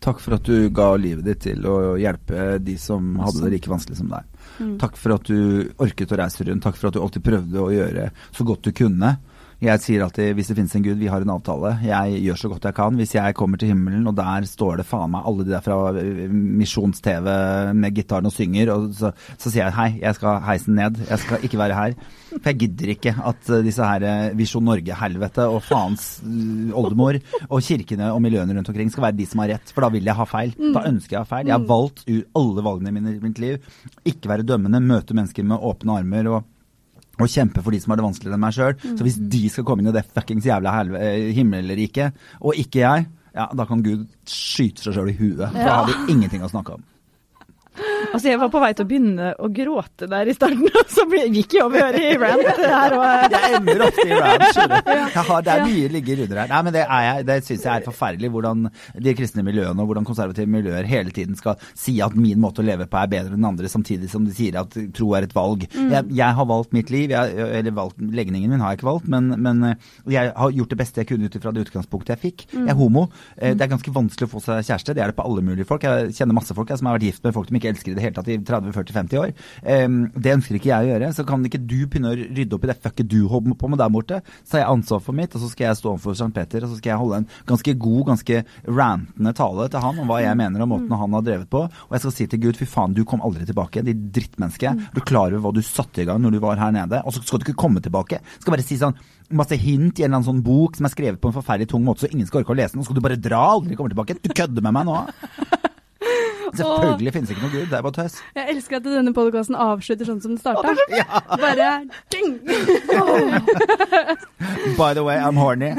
Takk 0.00 0.20
for 0.22 0.38
at 0.38 0.46
du 0.48 0.70
ga 0.72 0.94
livet 0.96 1.26
ditt 1.28 1.42
til 1.44 1.66
å 1.68 1.94
hjelpe 2.00 2.56
de 2.64 2.76
som 2.80 3.18
hadde 3.20 3.44
det 3.44 3.50
like 3.56 3.70
vanskelig 3.70 3.98
som 3.98 4.08
deg. 4.08 4.28
Mm. 4.60 4.76
Takk 4.80 4.96
for 4.96 5.16
at 5.16 5.28
du 5.28 5.68
orket 5.82 6.14
å 6.14 6.20
reise 6.20 6.46
rundt. 6.48 6.64
Takk 6.64 6.78
for 6.80 6.88
at 6.88 6.96
du 6.96 7.02
alltid 7.04 7.24
prøvde 7.26 7.60
å 7.60 7.72
gjøre 7.74 8.06
så 8.36 8.46
godt 8.48 8.64
du 8.64 8.72
kunne 8.76 9.18
Jeg 9.60 9.82
sier 9.84 10.00
alltid 10.00 10.32
hvis 10.38 10.48
det 10.48 10.54
finnes 10.56 10.74
en 10.78 10.84
gud, 10.86 10.96
vi 10.96 11.08
har 11.12 11.20
en 11.20 11.32
avtale. 11.34 11.74
Jeg 11.84 12.20
gjør 12.24 12.38
så 12.40 12.48
godt 12.48 12.66
jeg 12.70 12.76
kan. 12.78 12.94
Hvis 12.96 13.10
jeg 13.12 13.34
kommer 13.36 13.60
til 13.60 13.68
himmelen, 13.68 14.06
og 14.08 14.14
der 14.16 14.46
står 14.48 14.80
det 14.80 14.86
faen 14.88 15.10
meg 15.12 15.26
alle 15.28 15.44
de 15.44 15.52
der 15.52 15.64
fra 15.64 15.76
eh, 16.00 16.30
Misjons-TV 16.32 17.26
med 17.76 17.98
gitaren 17.98 18.28
og 18.30 18.32
synger, 18.32 18.70
og 18.72 18.86
så, 18.96 19.10
så, 19.34 19.50
sier 19.50 19.66
jeg 19.66 19.76
hei, 19.76 19.88
jeg 20.00 20.16
skal 20.16 20.38
heisen 20.46 20.78
ned. 20.80 21.02
Jeg 21.04 21.20
skal 21.26 21.44
ikke 21.44 21.60
være 21.60 21.76
her. 21.76 21.96
For 22.30 22.48
jeg 22.48 22.60
gidder 22.62 22.92
ikke 22.94 23.12
at 23.32 23.50
eh, 23.52 23.64
disse 23.66 23.88
her 23.90 24.06
eh, 24.08 24.38
Visjon 24.38 24.64
Norge-helvete 24.64 25.44
og 25.52 25.60
faens 25.66 26.06
oldemor 26.80 27.18
og 27.50 27.60
kirkene 27.66 28.08
og 28.14 28.22
miljøene 28.24 28.56
rundt 28.56 28.70
omkring 28.72 28.88
skal 28.94 29.10
være 29.10 29.18
de 29.18 29.26
som 29.28 29.42
har 29.44 29.58
rett, 29.58 29.74
for 29.74 29.84
da 29.84 29.90
vil 29.92 30.08
jeg 30.08 30.16
ha 30.22 30.26
feil. 30.30 30.54
Da 30.56 30.86
ønsker 30.88 31.18
jeg 31.18 31.20
å 31.20 31.26
ha 31.26 31.32
feil. 31.34 31.50
Jeg 31.52 31.58
har 31.58 31.68
valgt 31.68 32.06
alle 32.08 32.64
valgene 32.64 32.94
mine 32.96 33.12
i 33.18 33.20
mitt 33.20 33.44
liv. 33.44 33.60
Ikke 34.08 34.32
være 34.32 34.48
dømmende, 34.48 34.80
møte 34.80 35.18
mennesker 35.18 35.44
med 35.52 35.68
åpne 35.68 36.00
armer. 36.00 36.32
og 36.32 36.48
og 37.24 37.32
kjempe 37.32 37.64
for 37.64 37.74
de 37.74 37.80
som 37.82 37.94
har 37.94 38.00
det 38.00 38.06
vanskeligere 38.08 38.38
enn 38.38 38.44
meg 38.44 38.56
sjøl. 38.56 38.76
Mm. 38.76 38.98
Så 38.98 39.06
hvis 39.06 39.18
de 39.36 39.42
skal 39.52 39.66
komme 39.68 39.84
inn 39.84 39.92
i 39.92 39.96
det 39.96 40.06
fuckings 40.08 40.48
jævla 40.48 40.76
eh, 40.98 41.30
himmelriket, 41.36 42.20
og 42.40 42.60
ikke 42.60 42.84
jeg, 42.84 43.08
ja, 43.36 43.46
da 43.54 43.66
kan 43.68 43.82
Gud 43.86 44.06
skyte 44.28 44.84
seg 44.84 44.96
sjøl 44.96 45.12
i 45.12 45.18
huet. 45.18 45.46
For 45.48 45.60
da 45.60 45.80
har 45.82 45.90
vi 45.90 46.14
ingenting 46.16 46.44
å 46.46 46.50
snakke 46.50 46.78
om. 46.78 46.86
Altså, 48.10 48.26
jeg 48.30 48.40
var 48.40 48.50
på 48.50 48.60
vei 48.62 48.70
til 48.74 48.86
å 48.86 48.88
begynne 48.90 49.28
å 49.38 49.48
gråte 49.54 50.08
der 50.10 50.30
i 50.30 50.34
starten, 50.34 50.66
og 50.66 50.90
så 50.94 51.04
gikk 51.10 51.56
jeg 51.56 51.66
over 51.66 51.96
i 51.98 52.08
rant. 52.18 52.48
Her, 52.60 52.96
og... 52.96 53.34
Jeg 53.34 53.58
ender 53.60 53.84
ofte 53.86 54.06
i 54.06 54.18
rant, 54.18 54.46
skjønner 54.56 54.82
du. 54.86 55.32
Det 55.46 55.54
er 55.54 55.64
mye 55.66 55.90
ligger 55.94 56.22
under 56.24 56.40
her. 56.42 56.50
Nei, 56.50 56.60
men 56.66 56.76
det, 56.76 56.84
er 56.86 57.26
det 57.28 57.38
syns 57.46 57.66
jeg 57.66 57.72
er 57.72 57.86
forferdelig, 57.86 58.32
hvordan 58.34 58.66
de 59.06 59.14
kristne 59.18 59.44
miljøene 59.46 59.84
og 59.84 59.90
hvordan 59.90 60.08
konservative 60.08 60.50
miljøer 60.50 60.88
hele 60.90 61.14
tiden 61.14 61.38
skal 61.38 61.60
si 61.78 61.96
at 62.02 62.16
min 62.18 62.40
måte 62.42 62.64
å 62.64 62.66
leve 62.66 62.88
på 62.90 62.98
er 63.00 63.12
bedre 63.12 63.38
enn 63.38 63.48
andre, 63.52 63.70
samtidig 63.70 64.10
som 64.10 64.26
de 64.26 64.34
sier 64.34 64.58
at 64.60 64.74
tro 64.96 65.12
er 65.16 65.28
et 65.28 65.36
valg. 65.36 65.66
Mm. 65.70 65.90
Jeg, 65.94 66.10
jeg, 66.18 66.38
har 66.40 66.50
valgt 66.50 66.74
mitt 66.76 66.90
liv, 66.92 67.14
jeg, 67.14 67.48
eller 67.60 67.76
valgt, 67.76 68.00
legningen 68.00 68.50
min 68.50 68.64
har 68.64 68.74
jeg 68.74 68.80
ikke 68.80 68.90
valgt, 68.90 69.08
men, 69.12 69.30
men, 69.38 69.62
jeg 70.10 70.32
har 70.34 70.56
gjort 70.56 70.74
det 70.74 70.80
beste 70.80 71.02
jeg 71.02 71.10
kunne 71.12 71.30
ut 71.30 71.36
ifra 71.36 71.54
det 71.54 71.66
utgangspunktet 71.68 72.16
jeg 72.16 72.24
fikk. 72.24 72.46
Jeg 72.56 72.72
er 72.72 72.78
homo. 72.78 73.06
Eh, 73.36 73.54
det 73.54 73.66
er 73.66 73.72
ganske 73.72 73.94
vanskelig 73.94 74.28
å 74.28 74.32
få 74.34 74.42
seg 74.44 74.66
kjæreste, 74.66 74.96
det 74.96 75.04
er 75.04 75.12
det 75.12 75.18
på 75.18 75.26
alle 75.26 75.44
mulige 75.46 75.68
folk. 75.68 75.86
Jeg 75.86 76.14
kjenner 76.18 76.36
masse 76.36 76.56
folk 76.56 76.70
jeg, 76.72 76.80
som 76.80 76.90
har 76.90 76.98
vært 76.98 77.08
gift 77.10 77.26
med 77.26 77.36
folk 77.36 77.50
de 77.50 77.60
ikke 77.60 77.69
elsker 77.70 77.92
i 77.92 77.96
det 77.98 78.04
hele 78.04 78.16
tatt 78.16 78.30
i 78.30 78.38
30-40-50 78.38 79.20
år. 79.20 79.34
Um, 79.64 80.00
det 80.14 80.34
ønsker 80.36 80.58
ikke 80.58 80.72
jeg 80.72 80.86
å 80.86 80.90
gjøre. 80.92 81.12
Så 81.16 81.26
kan 81.28 81.46
ikke 81.46 81.62
du 81.62 81.78
begynne 81.86 82.12
å 82.12 82.18
rydde 82.18 82.56
opp 82.56 82.66
i 82.66 82.72
det 82.72 82.78
fucket 82.80 83.10
du 83.10 83.20
holder 83.30 83.56
på 83.60 83.70
med 83.70 83.80
der 83.82 83.92
borte. 83.92 84.20
Så 84.44 84.58
har 84.58 84.64
jeg 84.64 84.74
ansvar 84.76 85.04
for 85.04 85.16
mitt, 85.16 85.34
og 85.34 85.44
så 85.44 85.50
skal 85.52 85.68
jeg 85.68 85.80
stå 85.80 85.92
overfor 85.94 86.16
St. 86.18 86.32
Peter 86.36 86.66
og 86.66 86.72
så 86.72 86.80
skal 86.80 86.92
jeg 86.92 87.00
holde 87.02 87.20
en 87.22 87.28
ganske 87.48 87.76
god, 87.84 88.02
ganske 88.12 88.42
rantende 88.68 89.34
tale 89.36 89.68
til 89.70 89.84
han 89.84 90.02
om 90.02 90.10
hva 90.10 90.20
jeg 90.22 90.38
mener 90.40 90.64
om 90.64 90.74
måten 90.74 90.98
han 91.02 91.16
har 91.18 91.26
drevet 91.26 91.50
på. 91.52 91.64
Og 91.66 91.96
jeg 91.96 92.04
skal 92.04 92.16
si 92.16 92.28
til 92.30 92.42
Gud 92.44 92.60
fy 92.60 92.68
faen, 92.68 92.96
du 92.96 93.04
kom 93.08 93.24
aldri 93.26 93.46
tilbake, 93.48 93.84
de 93.86 93.96
drittmenneske. 93.96 94.74
Du 94.96 95.00
klarer 95.04 95.38
over 95.38 95.48
hva 95.48 95.56
du 95.56 95.64
satte 95.66 96.02
i 96.02 96.08
gang 96.08 96.20
når 96.22 96.36
du 96.36 96.42
var 96.42 96.60
her 96.60 96.74
nede. 96.74 97.02
Og 97.04 97.16
så 97.16 97.24
skal 97.24 97.40
du 97.40 97.48
ikke 97.48 97.62
komme 97.64 97.82
tilbake. 97.84 98.20
Jeg 98.20 98.44
skal 98.44 98.56
bare 98.56 98.66
si 98.66 98.78
sånn 98.80 98.98
masse 99.30 99.54
hint 99.54 100.00
i 100.00 100.04
en 100.04 100.10
eller 100.10 100.20
annen 100.20 100.26
sånn 100.26 100.44
bok 100.44 100.78
som 100.78 100.88
er 100.88 100.94
skrevet 100.94 101.20
på 101.22 101.30
en 101.30 101.36
forferdelig 101.36 101.70
tung 101.70 101.84
måte, 101.86 102.04
så 102.04 102.10
ingen 102.10 102.26
skal 102.26 102.42
orke 102.42 102.54
å 102.54 102.58
lese 102.58 102.74
den. 102.74 102.82
Så 102.82 102.90
skal 102.90 102.98
du 102.98 103.04
bare 103.04 103.20
dra, 103.20 103.42
aldri 103.54 103.78
kommer 103.78 103.94
tilbake. 103.94 104.18
Du 104.18 104.32
kødder 104.32 104.64
med 104.66 104.74
meg 104.74 104.88
nå. 104.90 104.96
Selvfølgelig 106.56 107.12
finnes 107.14 107.28
det 107.30 107.36
ikke 107.36 107.44
noe 107.46 107.52
Gud, 107.54 107.66
det 107.70 107.76
er 107.78 107.82
bare 107.86 107.96
tøys. 107.96 108.16
Jeg 108.36 108.44
elsker 108.54 108.74
at 108.80 108.86
denne 108.88 109.12
podkasten 109.16 109.56
avslutter 109.58 110.04
sånn 110.08 110.20
som 110.24 110.30
den 110.34 110.40
starta. 110.40 110.68
Ja. 110.94 111.06
Bare 111.30 111.68
ding! 112.12 112.28
By 114.78 114.94
the 114.94 115.02
way, 115.04 115.16
I'm 115.18 115.36
horny. 115.36 115.70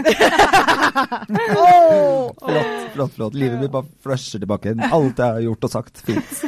oh. 1.58 2.32
Flott, 2.40 2.92
flott, 2.94 3.14
flott. 3.16 3.34
Livet 3.34 3.60
mitt 3.60 3.72
bare 3.72 3.86
flusher 4.04 4.40
tilbake. 4.40 4.76
Alt 4.92 5.18
jeg 5.20 5.26
har 5.26 5.40
gjort 5.46 5.64
og 5.68 5.72
sagt, 5.74 6.02
fint. 6.06 6.44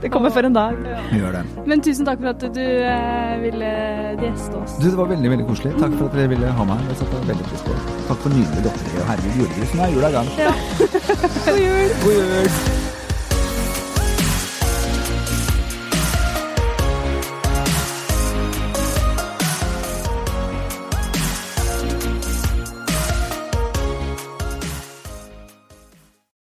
Det 0.00 0.08
kommer 0.12 0.30
for 0.30 0.42
en 0.46 0.52
dag. 0.54 0.74
Ja. 0.84 1.00
Gjør 1.16 1.32
det. 1.38 1.44
Men 1.66 1.80
tusen 1.84 2.06
takk 2.08 2.18
for 2.22 2.28
at 2.32 2.40
du 2.54 2.60
eh, 2.60 3.42
ville 3.44 3.70
gjeste 4.20 4.54
oss. 4.60 4.72
Du, 4.78 4.84
Det 4.90 4.96
var 4.98 5.06
veldig 5.14 5.30
veldig 5.34 5.46
koselig. 5.48 5.72
Takk 5.80 5.92
for 5.96 6.04
at 6.10 6.14
dere 6.18 6.28
ville 6.34 6.48
ha 6.60 6.64
meg. 6.68 6.78
Jeg 6.92 6.96
satte 7.02 7.14
veldig 7.32 7.46
pris 7.50 7.62
på 7.66 7.70
det. 7.74 7.82
Takk 8.12 8.20
for 8.24 8.30
nydelig 8.36 8.62
godteri. 8.68 8.90
Og 9.00 9.04
herregud, 9.10 9.34
julegrisen. 9.42 9.76
Nå 9.80 9.84
er 9.88 9.92
jula 9.96 10.08
i 10.08 10.12
gang. 10.18 10.28
Ja. 10.38 10.52
God 11.48 11.58
jul. 11.64 11.88
God 12.04 12.14
jul. 12.20 12.48